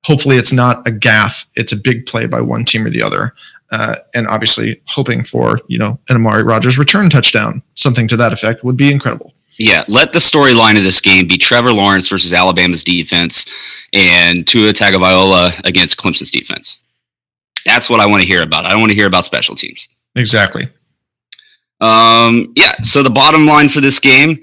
hopefully 0.03 0.35
it's 0.35 0.51
not 0.51 0.85
a 0.85 0.91
gaffe; 0.91 1.45
it's 1.55 1.71
a 1.71 1.77
big 1.77 2.05
play 2.05 2.25
by 2.25 2.41
one 2.41 2.65
team 2.65 2.85
or 2.85 2.89
the 2.89 3.01
other. 3.01 3.33
Uh, 3.71 3.95
and 4.13 4.27
obviously, 4.27 4.81
hoping 4.87 5.23
for 5.23 5.61
you 5.69 5.79
know 5.79 5.97
an 6.09 6.17
Amari 6.17 6.43
Rodgers 6.43 6.77
return 6.77 7.09
touchdown, 7.09 7.63
something 7.75 8.09
to 8.09 8.17
that 8.17 8.33
effect, 8.33 8.61
would 8.65 8.75
be 8.75 8.91
incredible. 8.91 9.33
Yeah, 9.59 9.83
let 9.89 10.13
the 10.13 10.19
storyline 10.19 10.77
of 10.77 10.83
this 10.83 11.01
game 11.01 11.27
be 11.27 11.37
Trevor 11.37 11.73
Lawrence 11.73 12.07
versus 12.07 12.31
Alabama's 12.31 12.81
defense 12.81 13.45
and 13.91 14.47
Tua 14.47 14.71
Tagovailoa 14.71 15.59
against 15.65 15.97
Clemson's 15.97 16.31
defense. 16.31 16.79
That's 17.65 17.89
what 17.89 17.99
I 17.99 18.05
want 18.05 18.23
to 18.23 18.27
hear 18.27 18.41
about. 18.41 18.65
I 18.65 18.69
don't 18.69 18.79
want 18.79 18.91
to 18.91 18.95
hear 18.95 19.07
about 19.07 19.25
special 19.25 19.55
teams. 19.55 19.89
Exactly. 20.15 20.69
Um, 21.81 22.53
yeah. 22.55 22.71
So 22.83 23.03
the 23.03 23.09
bottom 23.09 23.45
line 23.45 23.67
for 23.67 23.81
this 23.81 23.99
game: 23.99 24.39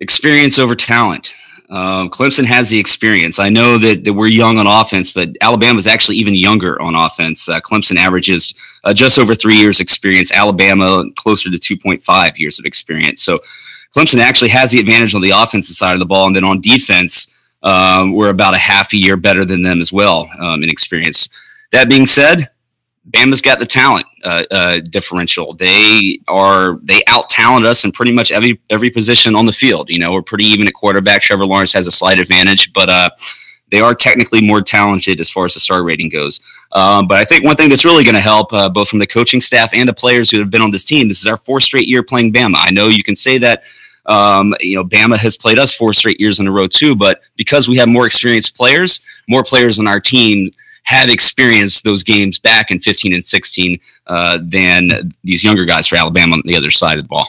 experience 0.00 0.58
over 0.58 0.74
talent. 0.74 1.34
Um, 1.70 2.08
Clemson 2.08 2.46
has 2.46 2.70
the 2.70 2.78
experience. 2.78 3.38
I 3.38 3.50
know 3.50 3.76
that, 3.76 4.04
that 4.04 4.14
we're 4.14 4.28
young 4.28 4.56
on 4.56 4.66
offense, 4.66 5.10
but 5.10 5.28
Alabama 5.42 5.78
is 5.78 5.86
actually 5.86 6.16
even 6.16 6.34
younger 6.34 6.80
on 6.80 6.94
offense. 6.94 7.46
Uh, 7.46 7.60
Clemson 7.60 7.96
averages 7.96 8.54
uh, 8.84 8.94
just 8.94 9.18
over 9.18 9.34
three 9.34 9.56
years 9.56 9.78
experience. 9.78 10.32
Alabama 10.32 11.04
closer 11.16 11.50
to 11.50 11.58
2.5 11.58 12.38
years 12.38 12.58
of 12.58 12.64
experience. 12.64 13.22
So 13.22 13.40
Clemson 13.96 14.18
actually 14.18 14.50
has 14.50 14.70
the 14.70 14.80
advantage 14.80 15.14
on 15.14 15.20
the 15.20 15.32
offensive 15.34 15.76
side 15.76 15.94
of 15.94 15.98
the 16.00 16.06
ball, 16.06 16.26
and 16.26 16.36
then 16.36 16.44
on 16.44 16.60
defense, 16.60 17.34
um, 17.62 18.12
we're 18.12 18.30
about 18.30 18.54
a 18.54 18.58
half 18.58 18.92
a 18.92 18.96
year 18.96 19.16
better 19.16 19.44
than 19.44 19.62
them 19.62 19.80
as 19.80 19.92
well 19.92 20.28
um, 20.40 20.62
in 20.62 20.68
experience. 20.68 21.28
That 21.72 21.88
being 21.88 22.06
said, 22.06 22.50
Bama's 23.10 23.40
got 23.40 23.58
the 23.58 23.66
talent 23.66 24.06
uh, 24.22 24.44
uh, 24.50 24.80
differential. 24.90 25.54
They 25.54 26.20
are 26.28 26.78
they 26.82 27.02
out 27.06 27.28
talent 27.30 27.64
us 27.64 27.84
in 27.84 27.92
pretty 27.92 28.12
much 28.12 28.30
every 28.30 28.60
every 28.68 28.90
position 28.90 29.34
on 29.34 29.46
the 29.46 29.52
field. 29.52 29.88
You 29.88 29.98
know, 29.98 30.12
we're 30.12 30.22
pretty 30.22 30.44
even 30.44 30.66
at 30.66 30.74
quarterback. 30.74 31.22
Trevor 31.22 31.46
Lawrence 31.46 31.72
has 31.72 31.86
a 31.86 31.90
slight 31.90 32.18
advantage, 32.18 32.72
but 32.74 32.90
uh, 32.90 33.08
they 33.70 33.80
are 33.80 33.94
technically 33.94 34.46
more 34.46 34.60
talented 34.60 35.20
as 35.20 35.30
far 35.30 35.46
as 35.46 35.54
the 35.54 35.60
star 35.60 35.82
rating 35.82 36.10
goes. 36.10 36.40
Um, 36.72 37.06
but 37.06 37.18
I 37.18 37.24
think 37.24 37.44
one 37.44 37.56
thing 37.56 37.68
that's 37.68 37.84
really 37.84 38.04
going 38.04 38.14
to 38.14 38.20
help, 38.20 38.52
uh, 38.52 38.68
both 38.68 38.88
from 38.88 38.98
the 38.98 39.06
coaching 39.06 39.40
staff 39.40 39.70
and 39.72 39.88
the 39.88 39.94
players 39.94 40.30
who 40.30 40.38
have 40.38 40.50
been 40.50 40.60
on 40.60 40.70
this 40.70 40.84
team, 40.84 41.08
this 41.08 41.20
is 41.20 41.26
our 41.26 41.36
fourth 41.36 41.62
straight 41.62 41.88
year 41.88 42.02
playing 42.02 42.32
Bama. 42.32 42.56
I 42.56 42.70
know 42.70 42.88
you 42.88 43.02
can 43.02 43.16
say 43.16 43.38
that. 43.38 43.62
Um, 44.06 44.54
you 44.60 44.74
know, 44.74 44.84
Bama 44.84 45.18
has 45.18 45.36
played 45.36 45.58
us 45.58 45.74
four 45.74 45.92
straight 45.92 46.18
years 46.18 46.40
in 46.40 46.46
a 46.46 46.52
row 46.52 46.66
too, 46.66 46.96
but 46.96 47.20
because 47.36 47.68
we 47.68 47.76
have 47.76 47.88
more 47.88 48.06
experienced 48.06 48.56
players, 48.56 49.02
more 49.28 49.44
players 49.44 49.78
on 49.78 49.86
our 49.86 50.00
team 50.00 50.50
have 50.84 51.10
experienced 51.10 51.84
those 51.84 52.02
games 52.02 52.38
back 52.38 52.70
in 52.70 52.80
15 52.80 53.12
and 53.12 53.22
16 53.22 53.78
uh, 54.06 54.38
than 54.42 55.12
these 55.22 55.44
younger 55.44 55.66
guys 55.66 55.86
for 55.86 55.96
Alabama 55.96 56.36
on 56.36 56.42
the 56.46 56.56
other 56.56 56.70
side 56.70 56.96
of 56.96 57.04
the 57.04 57.08
ball. 57.08 57.28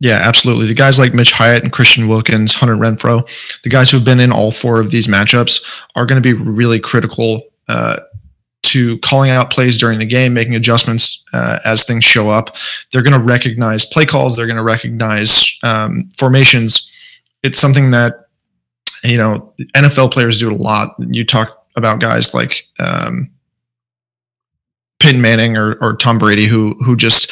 Yeah, 0.00 0.20
absolutely. 0.22 0.66
The 0.66 0.74
guys 0.74 0.98
like 0.98 1.14
Mitch 1.14 1.32
Hyatt 1.32 1.62
and 1.62 1.72
Christian 1.72 2.06
Wilkins, 2.06 2.54
Hunter 2.54 2.76
Renfrow, 2.76 3.26
the 3.62 3.70
guys 3.70 3.90
who've 3.90 4.04
been 4.04 4.20
in 4.20 4.30
all 4.30 4.50
four 4.50 4.78
of 4.78 4.90
these 4.90 5.08
matchups 5.08 5.64
are 5.96 6.04
going 6.04 6.22
to 6.22 6.34
be 6.34 6.34
really 6.34 6.78
critical 6.78 7.42
uh, 7.68 8.00
to 8.68 8.98
calling 8.98 9.30
out 9.30 9.50
plays 9.50 9.78
during 9.78 9.98
the 9.98 10.04
game, 10.04 10.34
making 10.34 10.54
adjustments 10.54 11.24
uh, 11.32 11.58
as 11.64 11.84
things 11.84 12.04
show 12.04 12.28
up. 12.28 12.56
They're 12.92 13.02
going 13.02 13.18
to 13.18 13.24
recognize 13.24 13.84
play 13.84 14.04
calls. 14.04 14.36
They're 14.36 14.46
going 14.46 14.56
to 14.56 14.62
recognize 14.62 15.58
um, 15.62 16.08
formations. 16.16 16.90
It's 17.42 17.58
something 17.58 17.90
that 17.92 18.28
you 19.04 19.16
know 19.16 19.52
NFL 19.74 20.12
players 20.12 20.40
do 20.40 20.52
a 20.52 20.54
lot. 20.54 20.94
You 20.98 21.24
talk 21.24 21.66
about 21.76 22.00
guys 22.00 22.34
like 22.34 22.64
um, 22.78 23.30
Peyton 25.00 25.20
Manning 25.20 25.56
or, 25.56 25.74
or 25.80 25.96
Tom 25.96 26.18
Brady 26.18 26.46
who 26.46 26.74
who 26.84 26.96
just 26.96 27.30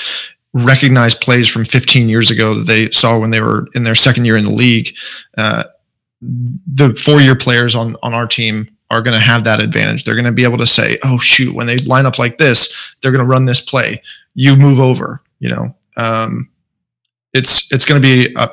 recognize 0.55 1.14
plays 1.14 1.49
from 1.49 1.64
15 1.64 2.09
years 2.09 2.30
ago 2.30 2.55
that 2.55 2.66
they 2.66 2.91
saw 2.91 3.18
when 3.18 3.30
they 3.30 3.43
were 3.43 3.66
in 3.74 3.82
their 3.82 3.95
second 3.95 4.24
year 4.24 4.37
in 4.37 4.45
the 4.45 4.51
league. 4.51 4.97
Uh, 5.37 5.64
the 6.22 6.95
four-year 6.95 7.37
players 7.37 7.74
on 7.74 7.97
on 8.03 8.14
our 8.14 8.26
team 8.26 8.76
are 8.91 9.03
going 9.03 9.14
to 9.14 9.20
have 9.20 9.45
that 9.45 9.62
advantage. 9.62 10.05
They're 10.05 10.14
going 10.14 10.24
to 10.26 10.32
be 10.32 10.45
able 10.45 10.59
to 10.59 10.66
say, 10.66 10.99
"Oh 11.03 11.18
shoot, 11.18 11.55
when 11.55 11.66
they 11.66 11.78
line 11.78 12.07
up 12.07 12.18
like 12.18 12.39
this, 12.39 12.74
they're 13.01 13.12
going 13.12 13.24
to 13.24 13.30
run 13.30 13.45
this 13.45 13.61
play. 13.61 14.03
You 14.34 14.57
move 14.57 14.80
over." 14.80 15.22
You 15.39 15.51
know, 15.51 15.74
um, 15.97 16.49
it's 17.32 17.72
it's 17.72 17.84
going 17.84 18.01
to 18.01 18.07
be 18.07 18.34
a 18.37 18.51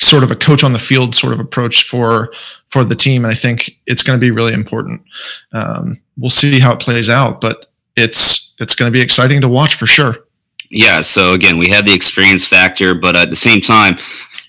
sort 0.00 0.22
of 0.22 0.30
a 0.30 0.36
coach 0.36 0.62
on 0.62 0.72
the 0.72 0.78
field 0.78 1.14
sort 1.14 1.32
of 1.32 1.40
approach 1.40 1.84
for 1.84 2.32
for 2.68 2.84
the 2.84 2.94
team, 2.94 3.24
and 3.24 3.32
I 3.32 3.36
think 3.36 3.78
it's 3.86 4.02
going 4.02 4.18
to 4.18 4.24
be 4.24 4.30
really 4.30 4.52
important. 4.52 5.02
Um, 5.52 6.00
we'll 6.16 6.30
see 6.30 6.58
how 6.58 6.72
it 6.72 6.80
plays 6.80 7.08
out, 7.08 7.40
but 7.40 7.66
it's 7.96 8.54
it's 8.58 8.74
going 8.74 8.90
to 8.90 8.96
be 8.96 9.02
exciting 9.02 9.40
to 9.40 9.48
watch 9.48 9.74
for 9.74 9.86
sure. 9.86 10.16
Yeah. 10.70 11.00
So 11.00 11.32
again, 11.32 11.58
we 11.58 11.68
have 11.68 11.84
the 11.86 11.94
experience 11.94 12.46
factor, 12.46 12.94
but 12.94 13.16
at 13.16 13.30
the 13.30 13.36
same 13.36 13.60
time, 13.60 13.96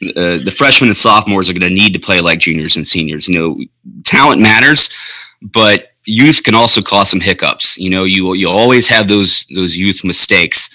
uh, 0.01 0.43
the 0.43 0.53
freshmen 0.55 0.89
and 0.89 0.97
sophomores 0.97 1.49
are 1.49 1.53
going 1.53 1.61
to 1.61 1.69
need 1.69 1.93
to 1.93 1.99
play 1.99 2.21
like 2.21 2.39
juniors 2.39 2.75
and 2.75 2.85
seniors. 2.85 3.27
You 3.27 3.39
know, 3.39 3.65
talent 4.03 4.41
matters, 4.41 4.89
but 5.41 5.91
youth 6.05 6.43
can 6.43 6.55
also 6.55 6.81
cause 6.81 7.09
some 7.09 7.19
hiccups. 7.19 7.77
You 7.77 7.89
know, 7.89 8.03
you 8.03 8.33
you 8.33 8.49
always 8.49 8.87
have 8.87 9.07
those 9.07 9.45
those 9.55 9.75
youth 9.75 10.03
mistakes. 10.03 10.69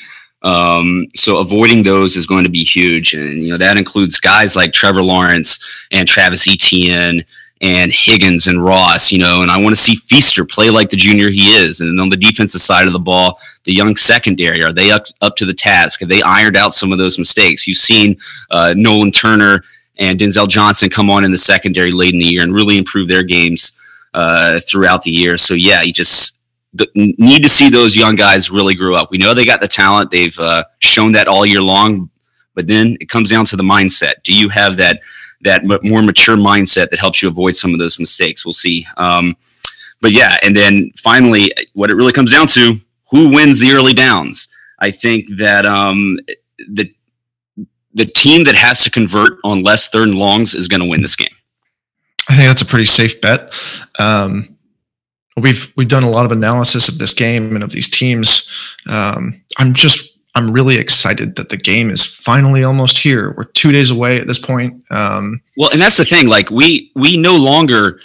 Um, 0.44 1.06
so 1.14 1.38
avoiding 1.38 1.84
those 1.84 2.16
is 2.16 2.26
going 2.26 2.44
to 2.44 2.50
be 2.50 2.64
huge, 2.64 3.14
and 3.14 3.38
you 3.42 3.50
know 3.50 3.58
that 3.58 3.78
includes 3.78 4.20
guys 4.20 4.56
like 4.56 4.72
Trevor 4.72 5.02
Lawrence 5.02 5.58
and 5.90 6.08
Travis 6.08 6.48
Etienne 6.48 7.24
and 7.62 7.92
Higgins 7.92 8.48
and 8.48 8.62
Ross, 8.62 9.12
you 9.12 9.20
know, 9.20 9.42
and 9.42 9.50
I 9.50 9.56
want 9.56 9.74
to 9.74 9.80
see 9.80 9.94
Feaster 9.94 10.44
play 10.44 10.68
like 10.68 10.90
the 10.90 10.96
junior 10.96 11.30
he 11.30 11.54
is. 11.54 11.80
And 11.80 12.00
on 12.00 12.08
the 12.08 12.16
defensive 12.16 12.60
side 12.60 12.88
of 12.88 12.92
the 12.92 12.98
ball, 12.98 13.38
the 13.62 13.72
young 13.72 13.94
secondary, 13.94 14.64
are 14.64 14.72
they 14.72 14.90
up, 14.90 15.06
up 15.20 15.36
to 15.36 15.46
the 15.46 15.54
task? 15.54 16.00
Have 16.00 16.08
they 16.08 16.22
ironed 16.22 16.56
out 16.56 16.74
some 16.74 16.90
of 16.90 16.98
those 16.98 17.18
mistakes? 17.18 17.68
You've 17.68 17.78
seen 17.78 18.16
uh, 18.50 18.74
Nolan 18.76 19.12
Turner 19.12 19.62
and 19.96 20.18
Denzel 20.18 20.48
Johnson 20.48 20.90
come 20.90 21.08
on 21.08 21.24
in 21.24 21.30
the 21.30 21.38
secondary 21.38 21.92
late 21.92 22.12
in 22.12 22.18
the 22.18 22.26
year 22.26 22.42
and 22.42 22.52
really 22.52 22.76
improve 22.76 23.06
their 23.06 23.22
games 23.22 23.78
uh, 24.12 24.58
throughout 24.68 25.04
the 25.04 25.12
year. 25.12 25.36
So, 25.36 25.54
yeah, 25.54 25.82
you 25.82 25.92
just 25.92 26.40
the, 26.74 26.88
need 26.94 27.44
to 27.44 27.48
see 27.48 27.70
those 27.70 27.94
young 27.94 28.16
guys 28.16 28.50
really 28.50 28.74
grow 28.74 28.96
up. 28.96 29.12
We 29.12 29.18
know 29.18 29.34
they 29.34 29.46
got 29.46 29.60
the 29.60 29.68
talent, 29.68 30.10
they've 30.10 30.36
uh, 30.38 30.64
shown 30.80 31.12
that 31.12 31.28
all 31.28 31.46
year 31.46 31.62
long, 31.62 32.10
but 32.56 32.66
then 32.66 32.96
it 33.00 33.08
comes 33.08 33.30
down 33.30 33.44
to 33.46 33.56
the 33.56 33.62
mindset. 33.62 34.14
Do 34.24 34.34
you 34.34 34.48
have 34.48 34.76
that? 34.78 35.00
That 35.43 35.64
more 35.64 36.03
mature 36.03 36.36
mindset 36.36 36.90
that 36.90 37.01
helps 37.01 37.22
you 37.22 37.28
avoid 37.28 37.57
some 37.57 37.72
of 37.72 37.78
those 37.78 37.99
mistakes. 37.99 38.45
We'll 38.45 38.55
see. 38.55 38.86
Um, 38.97 39.36
but 40.01 40.12
yeah, 40.12 40.36
and 40.43 40.57
then 40.57 40.90
finally, 40.97 41.53
what 41.74 41.90
it 41.90 41.95
really 41.95 42.12
comes 42.12 42.32
down 42.32 42.47
to: 42.49 42.76
who 43.11 43.28
wins 43.28 43.61
the 43.61 43.72
early 43.72 43.95
downs? 43.95 44.49
I 44.80 44.90
think 44.90 45.26
that 45.36 45.64
um, 45.64 46.18
the 46.68 46.93
the 47.95 48.07
team 48.07 48.45
that 48.45 48.55
has 48.55 48.82
to 48.84 48.90
convert 48.90 49.38
on 49.45 49.62
less 49.62 49.88
third 49.88 50.09
and 50.09 50.18
longs 50.18 50.55
is 50.55 50.68
going 50.68 50.80
to 50.80 50.88
win 50.88 51.03
this 51.03 51.16
game. 51.16 51.28
I 52.28 52.36
think 52.36 52.49
that's 52.49 52.62
a 52.62 52.66
pretty 52.66 52.86
safe 52.86 53.20
bet. 53.20 53.53
Um, 53.99 54.57
we've 55.36 55.72
we've 55.76 55.88
done 55.88 56.03
a 56.03 56.11
lot 56.11 56.24
of 56.24 56.32
analysis 56.32 56.88
of 56.88 56.99
this 56.99 57.14
game 57.14 57.55
and 57.55 57.64
of 57.64 57.70
these 57.70 57.90
teams. 57.90 58.49
Um, 58.88 59.43
I'm 59.59 59.74
just 59.74 60.11
I'm 60.34 60.50
really 60.50 60.76
excited 60.76 61.36
that 61.36 61.50
the 61.50 61.56
game 61.56 61.90
is 61.90 62.04
finally 62.04 62.64
almost 62.64 62.98
here. 62.98 63.34
We're 63.36 63.44
two 63.44 63.70
days 63.70 63.90
away 63.90 64.18
at 64.18 64.26
this 64.26 64.38
point. 64.38 64.82
Um, 64.90 65.42
well, 65.56 65.70
and 65.72 65.80
that's 65.80 65.98
the 65.98 66.04
thing. 66.04 66.26
Like 66.26 66.50
we 66.50 66.90
we 66.94 67.16
no 67.18 67.36
longer 67.36 68.00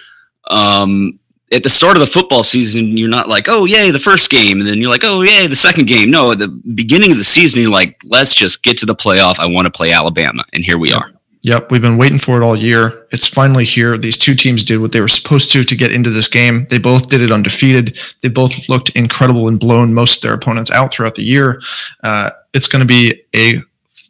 um, 0.49 1.19
at 1.53 1.63
the 1.63 1.69
start 1.69 1.95
of 1.95 2.01
the 2.01 2.07
football 2.07 2.43
season, 2.43 2.97
you're 2.97 3.07
not 3.07 3.29
like, 3.29 3.47
oh 3.47 3.65
yay, 3.65 3.91
the 3.91 3.99
first 3.99 4.29
game, 4.29 4.59
and 4.59 4.67
then 4.67 4.79
you're 4.79 4.89
like, 4.89 5.05
oh 5.05 5.21
yay, 5.21 5.47
the 5.47 5.55
second 5.55 5.87
game. 5.87 6.11
No, 6.11 6.31
at 6.31 6.39
the 6.39 6.49
beginning 6.49 7.11
of 7.11 7.17
the 7.17 7.23
season, 7.23 7.61
you're 7.61 7.71
like, 7.71 7.97
let's 8.05 8.33
just 8.33 8.63
get 8.63 8.77
to 8.79 8.85
the 8.85 8.95
playoff. 8.95 9.39
I 9.39 9.45
want 9.45 9.65
to 9.65 9.71
play 9.71 9.93
Alabama, 9.93 10.43
and 10.51 10.65
here 10.65 10.77
we 10.77 10.91
are. 10.91 11.11
Yep, 11.43 11.71
we've 11.71 11.81
been 11.81 11.97
waiting 11.97 12.17
for 12.17 12.41
it 12.41 12.43
all 12.43 12.55
year. 12.55 13.05
It's 13.11 13.27
finally 13.27 13.63
here. 13.63 13.97
These 13.97 14.17
two 14.17 14.33
teams 14.33 14.65
did 14.65 14.79
what 14.79 14.91
they 14.91 15.01
were 15.01 15.07
supposed 15.07 15.51
to 15.53 15.63
to 15.63 15.75
get 15.75 15.91
into 15.91 16.09
this 16.09 16.27
game. 16.27 16.65
They 16.69 16.79
both 16.79 17.09
did 17.09 17.21
it 17.21 17.31
undefeated. 17.31 17.99
They 18.21 18.29
both 18.29 18.67
looked 18.67 18.89
incredible 18.89 19.47
and 19.47 19.59
blown 19.59 19.93
most 19.93 20.17
of 20.17 20.21
their 20.23 20.33
opponents 20.33 20.71
out 20.71 20.91
throughout 20.91 21.15
the 21.15 21.23
year. 21.23 21.61
Uh, 22.03 22.31
it's 22.53 22.67
going 22.67 22.79
to 22.79 22.85
be 22.85 23.23
a 23.35 23.61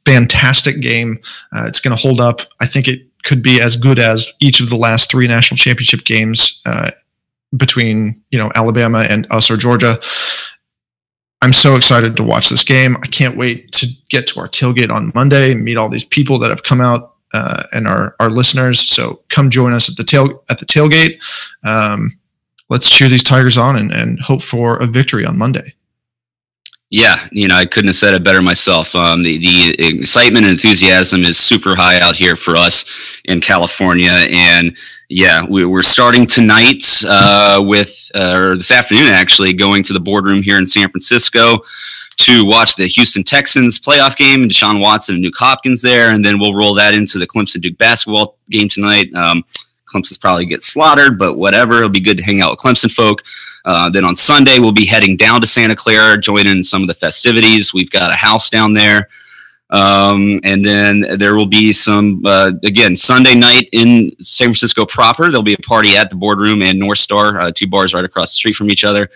fantastic 0.05 0.79
game. 0.79 1.19
Uh, 1.53 1.65
it's 1.65 1.81
going 1.81 1.95
to 1.95 2.01
hold 2.01 2.21
up. 2.21 2.41
I 2.61 2.65
think 2.65 2.87
it 2.87 3.01
could 3.23 3.43
be 3.43 3.59
as 3.59 3.75
good 3.75 3.99
as 3.99 4.31
each 4.39 4.61
of 4.61 4.69
the 4.69 4.77
last 4.77 5.11
three 5.11 5.27
national 5.27 5.57
championship 5.57 6.05
games 6.05 6.61
uh, 6.65 6.91
between 7.55 8.21
you 8.31 8.39
know 8.39 8.51
Alabama 8.55 8.99
and 8.99 9.27
us 9.31 9.51
or 9.51 9.57
Georgia. 9.57 9.99
I'm 11.41 11.53
so 11.53 11.75
excited 11.75 12.15
to 12.15 12.23
watch 12.23 12.49
this 12.49 12.63
game. 12.63 12.97
I 13.03 13.07
can't 13.07 13.37
wait 13.37 13.71
to 13.73 13.87
get 14.09 14.27
to 14.27 14.39
our 14.39 14.47
tailgate 14.47 14.91
on 14.91 15.11
Monday 15.13 15.51
and 15.51 15.63
meet 15.63 15.77
all 15.77 15.89
these 15.89 16.05
people 16.05 16.39
that 16.39 16.49
have 16.49 16.63
come 16.63 16.81
out 16.81 17.16
uh, 17.37 17.63
and 17.71 17.87
our 17.87 18.15
our 18.19 18.29
listeners. 18.29 18.79
So 18.89 19.21
come 19.29 19.49
join 19.49 19.73
us 19.73 19.89
at 19.89 19.95
the 19.95 20.03
tail 20.03 20.43
at 20.49 20.57
the 20.57 20.65
tailgate. 20.65 21.21
Um, 21.63 22.19
let's 22.69 22.89
cheer 22.89 23.09
these 23.09 23.23
Tigers 23.23 23.57
on 23.57 23.75
and, 23.75 23.91
and 23.91 24.19
hope 24.19 24.41
for 24.41 24.77
a 24.77 24.87
victory 24.87 25.25
on 25.25 25.37
Monday. 25.37 25.73
Yeah, 26.89 27.27
you 27.33 27.49
know, 27.49 27.55
I 27.55 27.65
couldn't 27.65 27.89
have 27.89 27.97
said 27.97 28.13
it 28.13 28.23
better 28.23 28.41
myself. 28.41 28.95
Um, 28.95 29.21
the, 29.21 29.37
the 29.37 29.99
excitement 29.99 30.45
and 30.45 30.53
enthusiasm 30.53 31.23
is 31.23 31.37
super 31.37 31.75
high 31.75 31.99
out 31.99 32.15
here 32.15 32.37
for 32.37 32.55
us 32.55 32.85
in 33.25 33.41
California. 33.41 34.11
And 34.11 34.77
yeah, 35.09 35.45
we, 35.45 35.65
are 35.65 35.83
starting 35.83 36.25
tonight 36.25 36.83
uh, 37.05 37.61
with, 37.61 38.09
uh, 38.15 38.33
or 38.37 38.55
this 38.55 38.71
afternoon 38.71 39.11
actually, 39.11 39.51
going 39.51 39.83
to 39.83 39.93
the 39.93 39.99
boardroom 39.99 40.41
here 40.41 40.57
in 40.57 40.65
San 40.65 40.87
Francisco 40.87 41.59
to 42.17 42.45
watch 42.45 42.75
the 42.75 42.87
Houston 42.87 43.23
Texans 43.23 43.79
playoff 43.79 44.15
game. 44.15 44.43
And 44.43 44.51
Deshaun 44.51 44.81
Watson 44.81 45.15
and 45.15 45.25
Nuk 45.25 45.35
Hopkins 45.37 45.81
there. 45.81 46.11
And 46.11 46.23
then 46.23 46.39
we'll 46.39 46.55
roll 46.55 46.73
that 46.75 46.93
into 46.93 47.19
the 47.19 47.27
Clemson 47.27 47.61
Duke 47.61 47.77
basketball 47.77 48.37
game 48.49 48.69
tonight. 48.69 49.13
Um, 49.13 49.45
Clemson's 49.87 50.17
probably 50.17 50.45
get 50.45 50.63
slaughtered, 50.63 51.17
but 51.17 51.37
whatever. 51.37 51.77
It'll 51.77 51.89
be 51.89 51.99
good 51.99 52.17
to 52.17 52.23
hang 52.23 52.41
out 52.41 52.51
with 52.51 52.59
Clemson 52.59 52.91
folk. 52.91 53.23
Uh, 53.65 53.89
then 53.89 54.03
on 54.03 54.15
Sunday, 54.15 54.59
we'll 54.59 54.71
be 54.71 54.85
heading 54.85 55.17
down 55.17 55.41
to 55.41 55.47
Santa 55.47 55.75
Clara, 55.75 56.17
joining 56.17 56.57
in 56.57 56.63
some 56.63 56.81
of 56.81 56.87
the 56.87 56.93
festivities. 56.93 57.73
We've 57.73 57.91
got 57.91 58.11
a 58.11 58.15
house 58.15 58.49
down 58.49 58.73
there. 58.73 59.09
Um, 59.69 60.39
and 60.43 60.65
then 60.65 61.17
there 61.17 61.35
will 61.35 61.45
be 61.45 61.73
some, 61.73 62.21
uh, 62.25 62.51
again, 62.63 62.95
Sunday 62.95 63.35
night 63.35 63.67
in 63.73 64.11
San 64.21 64.47
Francisco 64.47 64.85
proper. 64.85 65.23
There'll 65.23 65.43
be 65.43 65.55
a 65.55 65.57
party 65.57 65.97
at 65.97 66.09
the 66.09 66.15
boardroom 66.15 66.61
and 66.61 66.79
North 66.79 66.99
Star, 66.99 67.39
uh, 67.41 67.51
two 67.53 67.67
bars 67.67 67.93
right 67.93 68.05
across 68.05 68.31
the 68.31 68.35
street 68.35 68.55
from 68.55 68.71
each 68.71 68.85
other. 68.85 69.09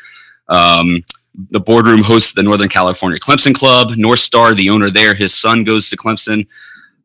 Um, 0.50 1.04
the 1.34 1.60
boardroom 1.60 2.04
hosts 2.04 2.34
the 2.34 2.44
Northern 2.44 2.70
California 2.70 3.20
Clemson 3.20 3.54
Club. 3.54 3.92
North 3.96 4.20
Star, 4.20 4.54
the 4.54 4.70
owner 4.70 4.90
there, 4.90 5.14
his 5.14 5.34
son 5.34 5.64
goes 5.64 5.90
to 5.90 5.98
Clemson. 5.98 6.48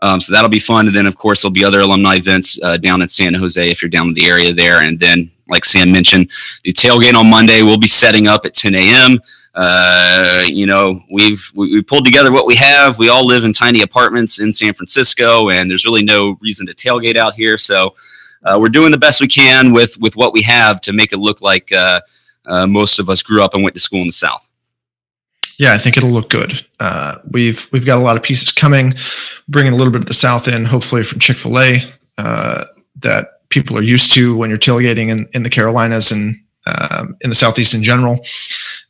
Um, 0.03 0.20
so 0.20 0.33
that'll 0.33 0.51
be 0.51 0.59
fun. 0.59 0.87
And 0.87 0.97
then, 0.97 1.07
of 1.07 1.16
course, 1.16 1.43
there'll 1.43 1.53
be 1.53 1.64
other 1.64 1.81
alumni 1.81 2.16
events 2.16 2.59
uh, 2.62 2.77
down 2.77 3.03
in 3.03 3.09
San 3.09 3.35
Jose 3.35 3.70
if 3.70 3.81
you're 3.81 3.89
down 3.89 4.09
in 4.09 4.14
the 4.14 4.29
area 4.29 4.53
there. 4.53 4.83
And 4.83 4.99
then, 4.99 5.31
like 5.49 5.64
Sam 5.64 5.93
mentioned, 5.93 6.31
the 6.64 6.72
tailgate 6.72 7.14
on 7.14 7.31
Monday 7.31 7.62
will 7.62 7.79
be 7.79 7.87
setting 7.87 8.27
up 8.27 8.45
at 8.45 8.55
10 8.55 8.74
a.m. 8.74 9.18
Uh, 9.55 10.43
you 10.47 10.66
know, 10.66 11.01
we've 11.11 11.51
we, 11.55 11.72
we, 11.72 11.83
pulled 11.83 12.05
together 12.05 12.31
what 12.31 12.47
we 12.47 12.57
have. 12.57 12.99
We 12.99 13.09
all 13.09 13.24
live 13.24 13.45
in 13.45 13.55
tiny 13.55 13.81
apartments 13.81 14.39
in 14.39 14.53
San 14.53 14.74
Francisco, 14.74 15.49
and 15.49 15.70
there's 15.70 15.87
really 15.87 16.03
no 16.03 16.37
reason 16.43 16.66
to 16.66 16.74
tailgate 16.74 17.16
out 17.16 17.33
here. 17.33 17.57
So 17.57 17.95
uh, 18.45 18.59
we're 18.61 18.68
doing 18.68 18.93
the 18.93 18.99
best 18.99 19.20
we 19.20 19.29
can 19.29 19.72
with 19.72 19.99
with 19.99 20.14
what 20.14 20.35
we 20.35 20.43
have 20.43 20.83
to 20.83 20.93
make 20.93 21.12
it 21.12 21.18
look 21.18 21.41
like 21.41 21.72
uh, 22.47 22.66
most 22.66 22.99
of 22.99 23.09
us 23.09 23.22
grew 23.22 23.42
up 23.42 23.55
and 23.55 23.62
went 23.62 23.74
to 23.74 23.80
school 23.80 24.01
in 24.01 24.07
the 24.07 24.12
South. 24.12 24.49
Yeah, 25.59 25.72
I 25.72 25.78
think 25.78 25.97
it'll 25.97 26.11
look 26.11 26.28
good. 26.28 26.66
Uh, 26.80 27.18
we've 27.30 27.66
we've 27.72 27.86
got 27.86 27.99
a 27.99 28.03
lot 28.03 28.16
of 28.16 28.22
pieces 28.22 28.53
coming, 28.53 28.94
bringing 29.49 29.72
a 29.72 29.76
little 29.76 29.92
bit 29.92 30.03
of 30.03 30.07
the 30.07 30.14
South 30.14 30.49
in, 30.49 30.66
hopefully 30.66 31.03
from 31.03 31.18
Chick 31.18 31.38
Fil 31.38 31.59
A 31.59 31.82
uh, 32.18 32.64
that 33.01 33.49
people 33.49 33.78
are 33.78 33.82
used 33.82 34.12
to 34.14 34.36
when 34.36 34.51
you're 34.51 34.59
tailgating 34.59 35.09
in, 35.09 35.28
in 35.32 35.42
the 35.42 35.51
Carolinas 35.51 36.12
and 36.12 36.38
um, 36.66 37.16
in 37.20 37.30
the 37.30 37.36
Southeast 37.36 37.74
in 37.74 37.82
general. 37.82 38.18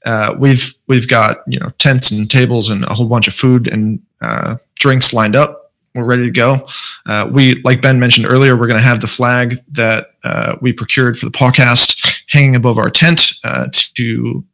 Uh, 0.04 0.34
we've 0.38 0.74
we've 0.88 1.08
got 1.08 1.38
you 1.46 1.60
know 1.60 1.70
tents 1.78 2.10
and 2.10 2.30
tables 2.30 2.68
and 2.70 2.84
a 2.84 2.94
whole 2.94 3.08
bunch 3.08 3.28
of 3.28 3.34
food 3.34 3.68
and 3.68 4.00
uh, 4.20 4.56
drinks 4.76 5.12
lined 5.12 5.36
up. 5.36 5.65
We're 5.96 6.04
ready 6.04 6.24
to 6.24 6.30
go. 6.30 6.66
Uh, 7.06 7.28
we, 7.32 7.54
like 7.62 7.80
Ben 7.80 7.98
mentioned 7.98 8.26
earlier, 8.26 8.54
we're 8.54 8.66
going 8.66 8.78
to 8.78 8.86
have 8.86 9.00
the 9.00 9.06
flag 9.06 9.54
that 9.70 10.10
uh, 10.24 10.56
we 10.60 10.72
procured 10.72 11.18
for 11.18 11.24
the 11.24 11.32
podcast 11.32 12.22
hanging 12.28 12.54
above 12.54 12.76
our 12.76 12.90
tent 12.90 13.32
uh, 13.44 13.68
to 13.94 14.44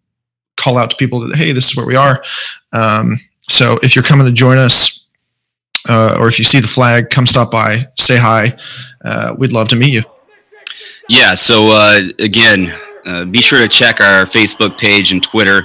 call 0.57 0.79
out 0.79 0.91
to 0.91 0.97
people 0.97 1.21
that 1.21 1.37
hey, 1.37 1.53
this 1.53 1.69
is 1.69 1.77
where 1.77 1.87
we 1.87 1.97
are. 1.97 2.23
Um, 2.73 3.19
so 3.49 3.79
if 3.83 3.97
you're 3.97 4.05
coming 4.05 4.27
to 4.27 4.33
join 4.33 4.59
us, 4.59 5.05
uh, 5.89 6.17
or 6.19 6.29
if 6.29 6.39
you 6.39 6.45
see 6.45 6.61
the 6.61 6.69
flag, 6.69 7.11
come 7.11 7.27
stop 7.27 7.51
by, 7.51 7.89
say 7.97 8.17
hi. 8.17 8.57
Uh, 9.05 9.35
we'd 9.37 9.51
love 9.51 9.67
to 9.69 9.77
meet 9.77 9.93
you. 9.93 10.03
Yeah. 11.09 11.35
So 11.35 11.71
uh, 11.71 12.01
again, 12.21 12.73
be 13.33 13.43
sure 13.43 13.59
to 13.59 13.69
check 13.69 14.01
our 14.01 14.25
Facebook 14.25 14.79
page 14.79 15.11
and 15.11 15.21
Twitter. 15.21 15.65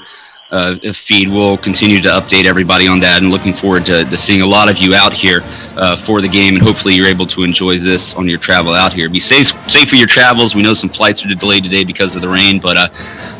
Uh, 0.49 0.77
feed. 0.93 1.27
We'll 1.27 1.57
continue 1.57 2.01
to 2.01 2.07
update 2.07 2.45
everybody 2.45 2.87
on 2.87 3.01
that, 3.01 3.21
and 3.21 3.31
looking 3.31 3.53
forward 3.53 3.85
to, 3.87 4.05
to 4.05 4.15
seeing 4.15 4.39
a 4.39 4.45
lot 4.45 4.69
of 4.69 4.77
you 4.77 4.95
out 4.95 5.11
here 5.11 5.41
uh, 5.75 5.97
for 5.97 6.21
the 6.21 6.29
game. 6.29 6.55
And 6.55 6.63
hopefully, 6.63 6.93
you're 6.95 7.07
able 7.07 7.27
to 7.27 7.43
enjoy 7.43 7.77
this 7.77 8.15
on 8.15 8.29
your 8.29 8.39
travel 8.39 8.73
out 8.73 8.93
here. 8.93 9.09
Be 9.09 9.19
safe, 9.19 9.47
safe 9.69 9.89
for 9.89 9.95
your 9.95 10.07
travels. 10.07 10.55
We 10.55 10.61
know 10.61 10.73
some 10.73 10.89
flights 10.89 11.25
are 11.25 11.35
delayed 11.35 11.65
today 11.65 11.83
because 11.83 12.15
of 12.15 12.21
the 12.21 12.29
rain, 12.29 12.61
but 12.61 12.77
uh, 12.77 12.87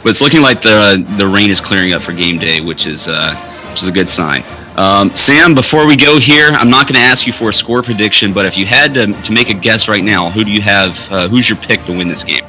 but 0.04 0.10
it's 0.10 0.22
looking 0.22 0.42
like 0.42 0.62
the 0.62 1.06
the 1.18 1.28
rain 1.28 1.50
is 1.50 1.62
clearing 1.62 1.94
up 1.94 2.04
for 2.04 2.12
game 2.12 2.40
day, 2.40 2.60
which 2.60 2.86
is 2.86 3.08
uh, 3.08 3.70
which 3.70 3.82
is 3.82 3.88
a 3.88 3.92
good 3.94 4.10
sign. 4.10 4.44
Um, 4.78 5.16
Sam, 5.16 5.56
before 5.56 5.88
we 5.88 5.96
go 5.96 6.20
here, 6.20 6.50
I'm 6.52 6.70
not 6.70 6.88
going 6.88 6.96
to 6.96 7.02
ask 7.02 7.26
you 7.26 7.34
for 7.34 7.50
a 7.50 7.54
score 7.54 7.82
prediction, 7.82 8.32
but 8.32 8.46
if 8.46 8.56
you 8.58 8.68
had 8.68 8.94
to, 8.94 9.22
to 9.24 9.32
make 9.32 9.50
a 9.50 9.56
guess 9.56 9.88
right 9.88 10.04
now, 10.04 10.30
who 10.30 10.44
do 10.44 10.52
you 10.52 10.62
have? 10.62 11.12
Uh, 11.12 11.28
who's 11.28 11.50
your 11.50 11.58
pick 11.58 11.84
to 11.86 11.98
win 11.98 12.08
this 12.10 12.24
game? 12.24 12.44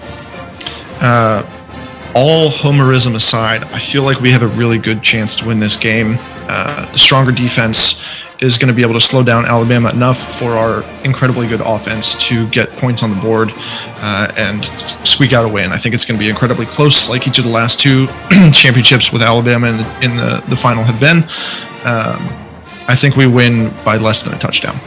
Uh, 1.01 1.43
all 2.19 2.51
homerism 2.51 3.15
aside, 3.15 3.63
I 3.63 3.79
feel 3.79 4.03
like 4.03 4.19
we 4.19 4.33
have 4.33 4.43
a 4.43 4.49
really 4.49 4.77
good 4.77 5.05
chance 5.05 5.37
to 5.37 5.47
win 5.47 5.61
this 5.61 5.77
game. 5.77 6.17
Uh, 6.19 6.91
the 6.91 6.99
stronger 6.99 7.31
defense 7.31 8.05
is 8.41 8.59
going 8.59 8.67
to 8.67 8.75
be 8.75 8.83
able 8.83 8.95
to 8.95 9.01
slow 9.01 9.23
down 9.23 9.47
Alabama 9.47 9.91
enough 9.91 10.37
for 10.37 10.57
our 10.57 10.83
incredibly 11.05 11.47
good 11.47 11.61
offense 11.61 12.17
to 12.27 12.49
get 12.49 12.71
points 12.73 13.05
on 13.05 13.11
the 13.11 13.17
board 13.17 13.53
uh, 13.55 14.33
and 14.37 14.65
squeak 15.07 15.33
out 15.33 15.45
a 15.45 15.49
win. 15.49 15.71
I 15.71 15.77
think 15.77 15.95
it's 15.95 16.05
going 16.05 16.19
to 16.19 16.25
be 16.25 16.29
incredibly 16.29 16.67
close, 16.67 17.09
like 17.09 17.29
each 17.29 17.39
of 17.39 17.45
the 17.45 17.51
last 17.51 17.79
two 17.79 18.07
championships 18.53 19.13
with 19.13 19.23
Alabama 19.23 19.69
in 19.69 19.77
the, 19.77 20.05
in 20.05 20.17
the, 20.17 20.43
the 20.49 20.57
final 20.57 20.83
have 20.83 20.99
been. 20.99 21.19
Um, 21.85 22.47
I 22.89 22.97
think 22.97 23.15
we 23.15 23.29
win 23.29 23.73
by 23.85 23.97
less 23.97 24.25
than 24.25 24.35
a 24.35 24.39
touchdown. 24.39 24.81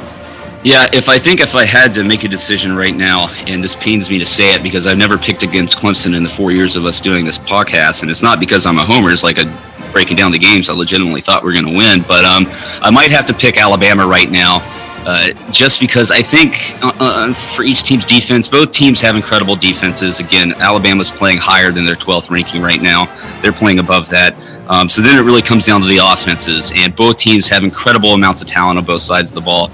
Yeah, 0.64 0.88
if 0.93 1.09
I 1.09 1.18
think 1.18 1.39
if 1.39 1.55
I 1.55 1.66
had 1.66 1.91
to 1.95 2.03
make 2.03 2.24
a 2.24 2.28
decision 2.28 2.76
right 2.76 2.95
now, 2.95 3.30
and 3.47 3.64
this 3.64 3.74
pains 3.74 4.12
me 4.12 4.20
to 4.20 4.26
say 4.26 4.53
it 4.53 4.62
because 4.62 4.86
I've 4.86 4.97
never 4.97 5.18
picked 5.18 5.41
against 5.41 5.76
Clemson 5.76 6.16
in 6.16 6.22
the 6.22 6.30
four 6.30 6.51
years 6.51 6.76
of 6.76 6.86
us 6.86 7.01
doing 7.01 7.26
this 7.26 7.39
podcast, 7.39 8.03
and 8.03 8.12
it's 8.12 8.22
not 8.22 8.39
because 8.39 8.68
I'm 8.68 8.78
a 8.78 8.86
homer. 8.86 9.09
It's 9.09 9.24
like 9.24 9.39
a 9.39 9.89
breaking 9.91 10.18
down 10.18 10.32
the 10.32 10.38
games. 10.38 10.70
I 10.70 10.74
legitimately 10.74 11.22
thought 11.22 11.41
we 11.41 11.47
were 11.47 11.53
going 11.53 11.66
to 11.66 11.76
win, 11.76 12.05
but 12.07 12.24
um, 12.24 12.45
I 12.82 12.91
might 12.91 13.09
have 13.12 13.26
to 13.26 13.34
pick 13.34 13.57
Alabama 13.57 14.05
right 14.05 14.30
now. 14.30 14.59
Uh, 15.03 15.34
just 15.49 15.80
because 15.80 16.12
I 16.12 16.22
think 16.22 16.76
uh, 16.84 16.93
uh, 16.99 17.34
for 17.34 17.64
each 17.64 17.82
team's 17.82 18.05
defense, 18.05 18.47
both 18.47 18.72
teams 18.72 19.01
have 19.01 19.16
incredible 19.16 19.55
defenses. 19.55 20.20
Again, 20.20 20.53
Alabama's 20.53 21.09
playing 21.09 21.39
higher 21.39 21.72
than 21.72 21.86
their 21.86 21.95
12th 21.95 22.30
ranking 22.30 22.62
right 22.62 22.80
now. 22.80 23.07
They're 23.41 23.51
playing 23.51 23.80
above 23.80 24.09
that. 24.09 24.36
Um, 24.70 24.88
so 24.88 25.01
then 25.01 25.18
it 25.18 25.24
really 25.24 25.41
comes 25.41 25.66
down 25.66 25.82
to 25.82 25.88
the 25.88 25.97
offenses, 25.97 26.72
and 26.76 26.95
both 26.95 27.18
teams 27.18 27.49
have 27.49 27.64
incredible 27.64 28.09
amounts 28.09 28.43
of 28.43 28.47
talent 28.47 28.78
on 28.78 28.86
both 28.86 29.01
sides 29.01 29.32
of 29.32 29.36
the 29.36 29.41
ball. 29.41 29.72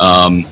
Um, 0.00 0.46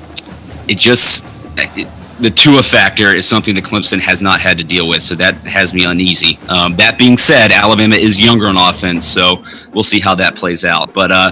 it 0.67 0.77
just 0.77 1.25
it, 1.57 1.87
the 2.19 2.29
Tua 2.29 2.63
factor 2.63 3.13
is 3.13 3.27
something 3.27 3.55
that 3.55 3.63
Clemson 3.63 3.99
has 3.99 4.21
not 4.21 4.39
had 4.39 4.57
to 4.57 4.63
deal 4.63 4.87
with, 4.87 5.03
so 5.03 5.15
that 5.15 5.35
has 5.47 5.73
me 5.73 5.85
uneasy. 5.85 6.37
Um, 6.47 6.75
that 6.75 6.97
being 6.97 7.17
said, 7.17 7.51
Alabama 7.51 7.95
is 7.95 8.19
younger 8.19 8.47
on 8.47 8.57
offense, 8.57 9.05
so 9.05 9.43
we'll 9.73 9.83
see 9.83 9.99
how 9.99 10.15
that 10.15 10.35
plays 10.35 10.63
out. 10.63 10.93
But 10.93 11.11
uh, 11.11 11.31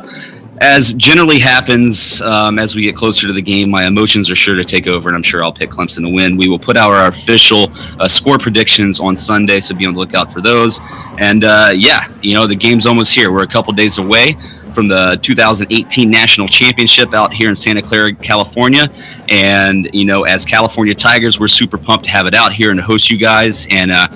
as 0.60 0.94
generally 0.94 1.40
happens 1.40 2.22
um, 2.22 2.60
as 2.60 2.76
we 2.76 2.84
get 2.84 2.96
closer 2.96 3.28
to 3.28 3.34
the 3.34 3.42
game, 3.42 3.70
my 3.70 3.86
emotions 3.86 4.30
are 4.30 4.36
sure 4.36 4.56
to 4.56 4.64
take 4.64 4.88
over, 4.88 5.10
and 5.10 5.16
I'm 5.16 5.24
sure 5.24 5.44
I'll 5.44 5.54
pick 5.54 5.70
Clemson 5.70 6.02
to 6.02 6.10
win. 6.10 6.36
We 6.36 6.50
will 6.50 6.60
put 6.60 6.78
out 6.78 6.92
our 6.92 7.08
official 7.08 7.72
uh, 8.00 8.08
score 8.08 8.38
predictions 8.38 9.00
on 9.00 9.16
Sunday, 9.16 9.60
so 9.60 9.76
be 9.76 9.86
on 9.86 9.94
the 9.94 10.00
lookout 10.00 10.34
for 10.34 10.42
those. 10.42 10.80
And 11.20 11.44
uh, 11.44 11.72
yeah, 11.74 12.08
you 12.22 12.34
know, 12.34 12.48
the 12.48 12.56
game's 12.56 12.86
almost 12.86 13.14
here. 13.14 13.32
We're 13.32 13.44
a 13.44 13.48
couple 13.48 13.72
days 13.74 13.98
away 13.98 14.36
from 14.74 14.88
the 14.88 15.20
2018 15.22 16.10
National 16.10 16.48
Championship 16.48 17.14
out 17.14 17.34
here 17.34 17.50
in 17.50 17.56
Santa 17.56 17.82
Clara, 17.82 18.14
California. 18.14 18.92
And, 19.30 19.90
you 19.94 20.06
know, 20.06 20.24
as 20.24 20.46
California 20.46 20.96
Tigers, 20.96 21.40
we're 21.40 21.48
super 21.48 21.78
pumped 21.78 22.06
to 22.06 22.12
have 22.12 22.26
it 22.26 22.34
out 22.34 22.54
here 22.54 22.72
and 22.72 22.80
to 22.80 22.84
host 22.84 23.10
you 23.10 23.18
guys. 23.18 23.68
And 23.70 23.92
uh, 23.92 24.08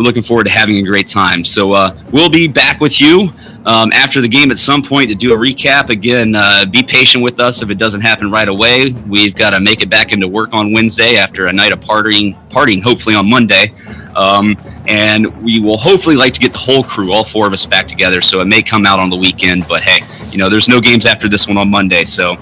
we're 0.00 0.04
looking 0.04 0.22
forward 0.22 0.44
to 0.44 0.50
having 0.50 0.78
a 0.78 0.82
great 0.82 1.06
time. 1.06 1.44
So 1.44 1.74
uh, 1.74 1.94
we'll 2.10 2.30
be 2.30 2.48
back 2.48 2.80
with 2.80 3.02
you 3.02 3.34
um, 3.66 3.92
after 3.92 4.22
the 4.22 4.28
game 4.28 4.50
at 4.50 4.56
some 4.56 4.80
point 4.80 5.10
to 5.10 5.14
do 5.14 5.34
a 5.34 5.36
recap. 5.36 5.90
Again, 5.90 6.34
uh, 6.34 6.64
be 6.64 6.82
patient 6.82 7.22
with 7.22 7.38
us 7.38 7.60
if 7.60 7.68
it 7.68 7.74
doesn't 7.74 8.00
happen 8.00 8.30
right 8.30 8.48
away. 8.48 8.92
We've 9.06 9.34
got 9.34 9.50
to 9.50 9.60
make 9.60 9.82
it 9.82 9.90
back 9.90 10.14
into 10.14 10.26
work 10.26 10.54
on 10.54 10.72
Wednesday 10.72 11.18
after 11.18 11.48
a 11.48 11.52
night 11.52 11.74
of 11.74 11.80
partying, 11.80 12.34
partying 12.48 12.82
hopefully 12.82 13.14
on 13.14 13.28
Monday. 13.28 13.74
Um, 14.16 14.56
and 14.88 15.26
we 15.42 15.60
will 15.60 15.76
hopefully 15.76 16.16
like 16.16 16.32
to 16.32 16.40
get 16.40 16.54
the 16.54 16.58
whole 16.58 16.82
crew, 16.82 17.12
all 17.12 17.22
four 17.22 17.46
of 17.46 17.52
us, 17.52 17.66
back 17.66 17.86
together. 17.86 18.22
So 18.22 18.40
it 18.40 18.46
may 18.46 18.62
come 18.62 18.86
out 18.86 19.00
on 19.00 19.10
the 19.10 19.18
weekend, 19.18 19.68
but 19.68 19.82
hey, 19.82 20.00
you 20.30 20.38
know, 20.38 20.48
there's 20.48 20.66
no 20.66 20.80
games 20.80 21.04
after 21.04 21.28
this 21.28 21.46
one 21.46 21.58
on 21.58 21.70
Monday. 21.70 22.04
So 22.04 22.38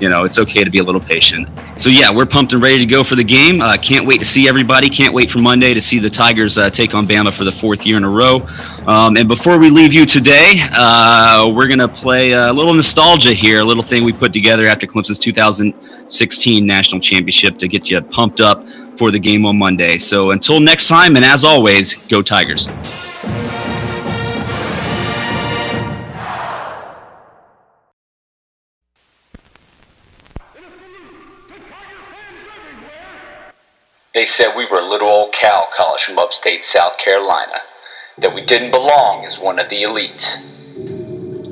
you 0.00 0.08
know, 0.08 0.24
it's 0.24 0.38
okay 0.38 0.64
to 0.64 0.70
be 0.70 0.78
a 0.78 0.82
little 0.82 1.00
patient. 1.00 1.48
So 1.78 1.88
yeah, 1.88 2.12
we're 2.12 2.26
pumped 2.26 2.52
and 2.52 2.62
ready 2.62 2.78
to 2.78 2.86
go 2.86 3.02
for 3.02 3.14
the 3.14 3.24
game. 3.24 3.60
Uh, 3.60 3.76
can't 3.76 4.06
wait 4.06 4.18
to 4.18 4.24
see 4.24 4.48
everybody. 4.48 4.88
Can't 4.88 5.14
wait 5.14 5.30
for 5.30 5.38
Monday 5.38 5.74
to 5.74 5.80
see 5.80 5.98
the 5.98 6.10
Tigers 6.10 6.58
uh, 6.58 6.70
take 6.70 6.94
on 6.94 7.06
Bama 7.06 7.32
for 7.32 7.44
the 7.44 7.52
fourth 7.52 7.86
year 7.86 7.96
in 7.96 8.04
a 8.04 8.08
row. 8.08 8.46
Um, 8.86 9.16
and 9.16 9.28
before 9.28 9.58
we 9.58 9.70
leave 9.70 9.92
you 9.92 10.06
today, 10.06 10.66
uh, 10.72 11.50
we're 11.54 11.68
gonna 11.68 11.88
play 11.88 12.32
a 12.32 12.52
little 12.52 12.74
nostalgia 12.74 13.32
here, 13.32 13.60
a 13.60 13.64
little 13.64 13.82
thing 13.82 14.04
we 14.04 14.12
put 14.12 14.32
together 14.32 14.66
after 14.66 14.86
Clemson's 14.86 15.18
2016 15.18 16.66
national 16.66 17.00
championship 17.00 17.58
to 17.58 17.68
get 17.68 17.90
you 17.90 18.00
pumped 18.00 18.40
up 18.40 18.66
for 18.96 19.10
the 19.10 19.18
game 19.18 19.44
on 19.46 19.58
Monday. 19.58 19.98
So 19.98 20.30
until 20.30 20.60
next 20.60 20.88
time, 20.88 21.16
and 21.16 21.24
as 21.24 21.44
always, 21.44 21.94
go 22.02 22.22
Tigers. 22.22 22.68
They 34.16 34.24
said 34.24 34.56
we 34.56 34.64
were 34.64 34.80
little 34.80 35.10
old 35.10 35.34
cow 35.34 35.68
college 35.76 36.04
from 36.04 36.18
upstate 36.18 36.64
South 36.64 36.96
Carolina, 36.96 37.60
that 38.16 38.34
we 38.34 38.42
didn't 38.42 38.70
belong 38.70 39.26
as 39.26 39.38
one 39.38 39.58
of 39.58 39.68
the 39.68 39.82
elite. 39.82 40.40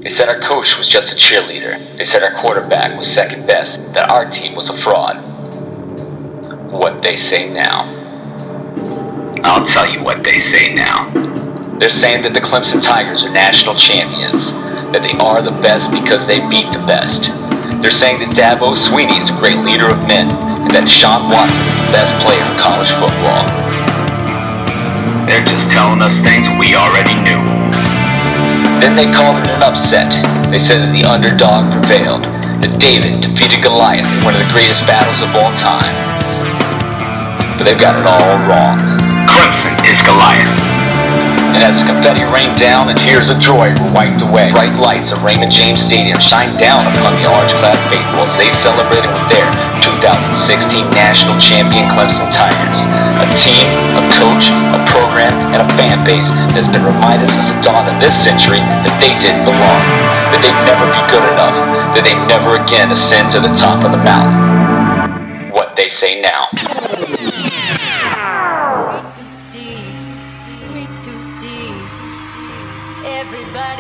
They 0.01 0.09
said 0.09 0.31
our 0.31 0.41
coach 0.41 0.79
was 0.79 0.89
just 0.89 1.13
a 1.13 1.17
cheerleader. 1.17 1.95
They 1.99 2.05
said 2.05 2.23
our 2.23 2.33
quarterback 2.41 2.97
was 2.97 3.07
second 3.07 3.47
best, 3.47 3.77
that 3.93 4.11
our 4.11 4.31
team 4.31 4.55
was 4.55 4.71
a 4.71 4.79
fraud. 4.79 5.23
What 6.73 7.03
they 7.03 7.17
say 7.17 7.53
now. 7.53 7.85
I'll 9.45 9.67
tell 9.67 9.87
you 9.87 10.03
what 10.03 10.25
they 10.25 10.41
say 10.41 10.73
now. 10.73 11.11
They're 11.79 11.91
saying 11.91 12.23
that 12.23 12.33
the 12.33 12.41
Clemson 12.41 12.83
Tigers 12.83 13.25
are 13.25 13.31
national 13.31 13.75
champions, 13.75 14.53
that 14.53 15.03
they 15.03 15.13
are 15.19 15.43
the 15.43 15.51
best 15.51 15.91
because 15.91 16.27
they 16.27 16.39
beat 16.49 16.73
the 16.73 16.83
best. 16.87 17.25
They're 17.85 17.93
saying 17.93 18.25
that 18.25 18.33
Dabo 18.33 18.73
Swinney 18.73 19.21
is 19.21 19.29
a 19.29 19.37
great 19.37 19.61
leader 19.61 19.85
of 19.85 20.01
men, 20.09 20.33
and 20.33 20.73
that 20.73 20.89
Sean 20.89 21.29
Watson 21.29 21.53
is 21.53 21.77
the 21.85 21.93
best 21.93 22.17
player 22.25 22.41
in 22.41 22.57
college 22.57 22.89
football. 22.97 23.45
They're 25.29 25.45
just 25.45 25.69
telling 25.69 26.01
us 26.01 26.17
things 26.25 26.49
we 26.57 26.73
already 26.73 27.13
knew. 27.21 27.37
Then 28.81 28.97
they 28.97 29.05
called 29.13 29.37
it 29.37 29.53
an 29.53 29.61
upset. 29.61 30.17
They 30.49 30.57
said 30.57 30.81
that 30.81 30.97
the 30.97 31.05
underdog 31.05 31.69
prevailed, 31.77 32.25
that 32.65 32.73
David 32.81 33.21
defeated 33.21 33.61
Goliath 33.61 34.09
in 34.09 34.25
one 34.25 34.33
of 34.33 34.41
the 34.41 34.49
greatest 34.49 34.89
battles 34.89 35.21
of 35.21 35.37
all 35.37 35.53
time. 35.61 35.93
But 37.61 37.69
they've 37.69 37.77
got 37.77 38.01
it 38.01 38.09
all 38.09 38.33
wrong. 38.49 38.81
Clemson 39.29 39.77
is 39.85 40.01
Goliath. 40.09 40.64
And 41.55 41.63
as 41.63 41.87
confetti 41.87 42.27
rained 42.35 42.59
down 42.59 42.91
and 42.91 42.99
tears 42.99 43.31
of 43.31 43.39
joy 43.39 43.71
were 43.79 43.93
wiped 43.95 44.27
away, 44.27 44.51
bright 44.51 44.75
lights 44.75 45.15
of 45.15 45.23
Raymond 45.23 45.55
James 45.55 45.79
Stadium 45.79 46.19
shined 46.19 46.59
down 46.59 46.83
upon 46.83 47.15
the 47.15 47.31
orange-clad 47.31 47.79
faithful 47.87 48.27
as 48.27 48.35
they 48.35 48.51
celebrated 48.51 49.07
with 49.15 49.23
their 49.31 49.47
2016 49.87 50.83
national 50.91 51.39
champion 51.39 51.87
Clemson 51.95 52.27
Tigers. 52.35 52.79
A 53.23 53.27
team, 53.39 53.71
a 53.95 54.03
coach, 54.19 54.51
a 54.75 54.83
program, 54.91 55.31
and 55.55 55.63
a 55.63 55.69
fan 55.79 56.03
base 56.03 56.27
that 56.27 56.59
has 56.59 56.67
been 56.67 56.83
reminded 56.83 57.31
since 57.31 57.47
the 57.47 57.59
dawn 57.63 57.87
of 57.87 57.95
this 58.03 58.19
century 58.19 58.59
that 58.59 58.95
they 58.99 59.15
didn't 59.23 59.47
belong, 59.47 59.83
that 60.35 60.43
they'd 60.43 60.61
never 60.67 60.91
be 60.91 61.03
good 61.07 61.23
enough, 61.39 61.55
that 61.95 62.03
they'd 62.03 62.25
never 62.27 62.59
again 62.59 62.91
ascend 62.91 63.31
to 63.31 63.39
the 63.39 63.55
top 63.55 63.87
of 63.87 63.95
the 63.95 64.03
mountain. 64.03 65.55
What 65.55 65.79
they 65.79 65.87
say 65.87 66.19
now. 66.19 66.51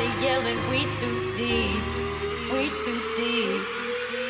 Everybody 0.05 0.26
yelling, 0.26 0.60
we 0.68 0.85
too 1.01 1.32
deep. 1.32 1.85
We 2.52 2.68
too 2.85 3.01
deep. 3.16 3.64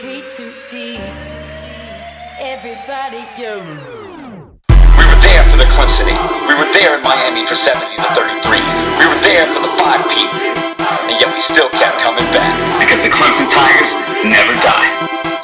We 0.05 0.23
too 0.37 0.53
deep. 0.71 1.03
Everybody 2.39 3.27
yelling. 3.35 3.83
We 4.71 5.03
were 5.03 5.19
there 5.19 5.43
for 5.51 5.59
the 5.59 5.67
Clemson. 5.75 6.07
We 6.47 6.55
were 6.55 6.71
there 6.79 6.97
in 6.97 7.03
Miami 7.03 7.45
for 7.47 7.57
70 7.57 7.97
to 7.97 8.03
33. 8.15 8.63
We 9.03 9.07
were 9.07 9.19
there 9.27 9.47
for 9.51 9.67
the 9.67 9.73
5 9.75 10.11
P. 10.15 10.31
And 11.11 11.19
yet 11.19 11.35
we 11.35 11.41
still 11.41 11.71
kept 11.71 11.99
coming 11.99 12.27
back. 12.31 12.55
Because 12.79 13.03
the 13.03 13.11
Clemson 13.11 13.51
Tigers 13.51 13.91
never 14.23 14.55
die. 14.63 15.44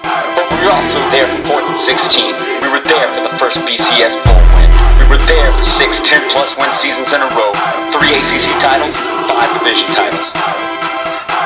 We 0.61 0.69
were 0.69 0.77
also 0.77 1.01
there 1.09 1.25
for 1.25 1.57
4th 1.57 1.73
and 1.73 1.81
16. 1.81 2.37
We 2.61 2.69
were 2.69 2.85
there 2.85 3.09
for 3.17 3.25
the 3.25 3.33
first 3.41 3.57
BCS 3.65 4.13
bowl 4.29 4.45
win. 4.61 4.69
We 5.01 5.09
were 5.09 5.23
there 5.25 5.49
for 5.57 5.65
six 5.65 6.05
10 6.05 6.21
plus 6.37 6.53
win 6.61 6.69
seasons 6.77 7.17
in 7.17 7.25
a 7.25 7.31
row, 7.33 7.49
three 7.97 8.13
ACC 8.13 8.45
titles, 8.61 8.93
five 9.25 9.49
division 9.57 9.89
titles. 9.97 10.29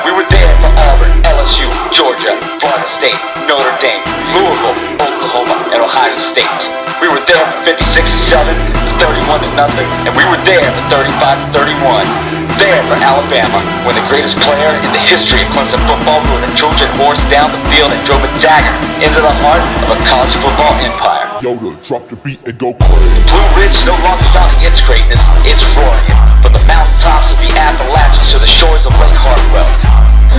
We 0.03 0.11
were 0.11 0.27
there 0.27 0.51
for 0.59 0.67
Auburn, 0.91 1.15
LSU, 1.31 1.63
Georgia, 1.95 2.35
Florida 2.59 2.87
State, 2.91 3.15
Notre 3.47 3.71
Dame, 3.79 4.03
Louisville, 4.35 4.75
Oklahoma, 4.99 5.63
and 5.71 5.79
Ohio 5.79 6.19
State. 6.19 6.61
We 6.99 7.07
were 7.07 7.23
there 7.23 7.39
for 7.39 7.71
56 7.71 7.87
to 7.87 8.19
7, 8.35 8.51
31 8.99 9.47
to 9.47 9.49
nothing, 9.55 9.87
and 10.03 10.11
we 10.11 10.27
were 10.27 10.43
there 10.43 10.59
for 10.59 10.83
35 10.91 11.55
to 11.55 11.63
31. 11.63 12.44
There 12.55 12.79
for 12.87 12.95
Alabama, 13.03 13.59
when 13.83 13.99
the 13.99 14.05
greatest 14.07 14.39
player 14.39 14.71
in 14.79 14.91
the 14.95 15.03
history 15.11 15.43
of 15.43 15.51
Clemson 15.51 15.75
football 15.83 16.23
rode 16.31 16.39
a 16.39 16.51
Trojan 16.55 16.87
horse 16.95 17.19
down 17.27 17.51
the 17.51 17.59
field 17.67 17.91
and 17.91 17.99
drove 18.07 18.23
a 18.23 18.31
dagger 18.39 18.71
into 19.03 19.19
the 19.19 19.35
heart 19.43 19.59
of 19.83 19.91
a 19.91 19.99
college 20.07 20.31
football 20.39 20.71
empire. 20.79 21.27
Yoda, 21.43 21.75
drop 21.83 22.07
the 22.07 22.15
beat 22.23 22.39
and 22.47 22.55
go 22.55 22.71
crazy. 22.79 23.19
Blue 23.27 23.43
Ridge 23.59 23.75
no 23.83 23.91
longer 24.07 24.23
founding 24.31 24.63
its 24.63 24.79
greatness, 24.87 25.19
it's 25.43 25.67
roaring. 25.75 26.15
From 26.39 26.55
the 26.55 26.63
mountaintops 26.63 27.35
of 27.35 27.43
the 27.43 27.51
Appalachians 27.59 28.31
to 28.31 28.39
the 28.39 28.47
shores 28.47 28.87
of 28.87 28.95
Lake 29.03 29.19
Hartwell. 29.19 29.67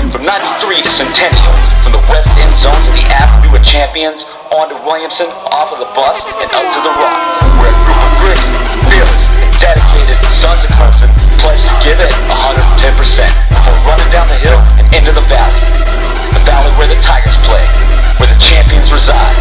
From 0.09 0.25
93 0.25 0.89
to 0.89 0.89
Centennial, 0.89 1.57
from 1.85 1.93
the 1.93 2.05
west 2.09 2.33
end 2.41 2.53
zones 2.57 2.81
of 2.81 2.97
the 2.97 3.05
App 3.13 3.29
we 3.45 3.53
were 3.53 3.61
champions, 3.61 4.25
on 4.57 4.73
to 4.73 4.77
Williamson, 4.89 5.29
off 5.53 5.69
of 5.69 5.85
the 5.85 5.91
bus, 5.93 6.17
and 6.41 6.49
up 6.49 6.65
to 6.65 6.81
the 6.81 6.93
rock. 6.97 7.21
Where 7.61 7.69
a 7.69 7.77
group 7.85 8.01
of 8.01 8.13
gritty, 8.25 8.49
fearless, 8.89 9.23
and 9.45 9.53
dedicated 9.61 10.17
sons 10.33 10.65
of 10.65 10.73
Clemson 10.81 11.26
to 11.55 11.75
give 11.87 11.99
it 12.03 12.11
110% 12.27 12.91
before 13.55 13.79
running 13.87 14.11
down 14.11 14.27
the 14.27 14.41
hill 14.43 14.59
and 14.83 14.87
into 14.91 15.15
the 15.15 15.23
valley. 15.31 15.63
The 16.35 16.43
valley 16.43 16.73
where 16.75 16.91
the 16.91 16.99
Tigers 16.99 17.37
play, 17.47 17.63
where 18.19 18.27
the 18.27 18.41
champions 18.43 18.91
reside. 18.91 19.37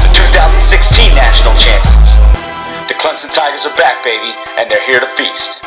The 0.00 0.10
2016 0.32 1.12
national 1.12 1.52
champions. 1.60 2.08
The 2.88 2.96
Clemson 2.96 3.28
Tigers 3.28 3.66
are 3.68 3.76
back, 3.76 4.00
baby, 4.04 4.32
and 4.56 4.70
they're 4.70 4.84
here 4.88 5.00
to 5.00 5.10
feast. 5.20 5.60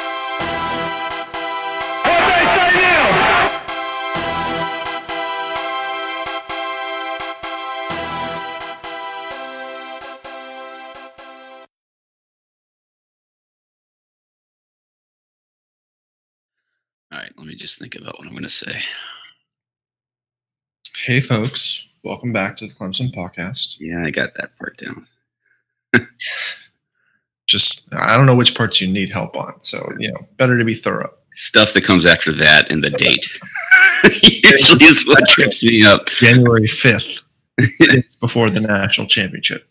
Just 17.60 17.78
think 17.78 17.96
about 17.96 18.18
what 18.18 18.26
I'm 18.26 18.34
going 18.34 18.44
to 18.44 18.50
say. 18.50 18.82
Hey, 21.06 21.20
folks. 21.20 21.88
Welcome 22.04 22.32
back 22.32 22.56
to 22.58 22.68
the 22.68 22.74
Clemson 22.74 23.14
podcast. 23.14 23.76
Yeah, 23.80 24.06
I 24.06 24.12
got 24.12 24.34
that 24.36 24.58
part 24.58 24.78
down. 24.78 25.06
Just, 27.46 27.94
I 27.94 28.16
don't 28.16 28.26
know 28.26 28.36
which 28.36 28.56
parts 28.56 28.80
you 28.80 28.88
need 28.88 29.10
help 29.10 29.36
on. 29.36 29.62
So, 29.64 29.92
you 29.98 30.12
know, 30.12 30.26
better 30.38 30.58
to 30.58 30.64
be 30.64 30.74
thorough. 30.74 31.12
Stuff 31.34 31.74
that 31.74 31.84
comes 31.84 32.06
after 32.06 32.32
that 32.34 32.72
and 32.72 32.82
the 32.84 32.92
date 32.92 33.28
usually 34.24 34.86
is 34.86 35.06
what 35.06 35.28
trips 35.28 35.62
me 35.62 35.84
up. 35.86 36.08
January 36.08 36.68
5th, 36.68 37.24
before 38.22 38.50
the 38.50 38.62
national 38.62 39.08
championship. 39.08 39.68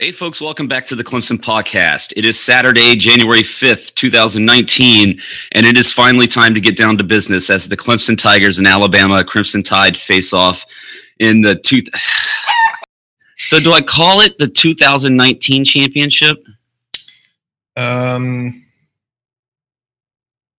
Hey, 0.00 0.10
folks, 0.10 0.40
welcome 0.40 0.66
back 0.66 0.86
to 0.86 0.96
the 0.96 1.04
Clemson 1.04 1.36
podcast. 1.38 2.12
It 2.16 2.24
is 2.24 2.38
Saturday, 2.38 2.96
January 2.96 3.42
5th, 3.42 3.94
2019, 3.94 5.20
and 5.52 5.66
it 5.66 5.78
is 5.78 5.92
finally 5.92 6.26
time 6.26 6.52
to 6.54 6.60
get 6.60 6.76
down 6.76 6.98
to 6.98 7.04
business 7.04 7.48
as 7.48 7.68
the 7.68 7.76
Clemson 7.76 8.18
Tigers 8.18 8.58
and 8.58 8.66
Alabama 8.66 9.22
Crimson 9.22 9.62
Tide 9.62 9.96
face 9.96 10.32
off 10.32 10.66
in 11.20 11.42
the 11.42 11.54
two. 11.54 11.80
so, 13.38 13.60
do 13.60 13.72
I 13.72 13.82
call 13.82 14.20
it 14.20 14.36
the 14.38 14.48
2019 14.48 15.64
championship? 15.64 16.38
Um, 17.76 18.66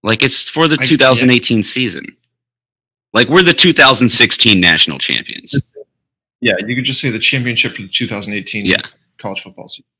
Like 0.02 0.24
it's 0.24 0.48
for 0.48 0.68
the 0.70 0.78
I- 0.80 0.86
2018 0.86 1.62
season. 1.64 2.06
Like 3.14 3.28
we're 3.30 3.44
the 3.44 3.54
2016 3.54 4.60
national 4.60 4.98
champions. 5.00 5.62
yeah, 6.42 6.54
you 6.66 6.76
could 6.76 6.84
just 6.86 7.00
say 7.02 7.10
the 7.10 7.20
championship 7.20 7.76
for 7.76 7.82
the 7.84 7.88
2018 7.90 8.66
Yeah. 8.66 8.78
College 9.26 9.42
football 9.42 9.68
season. 9.70 9.95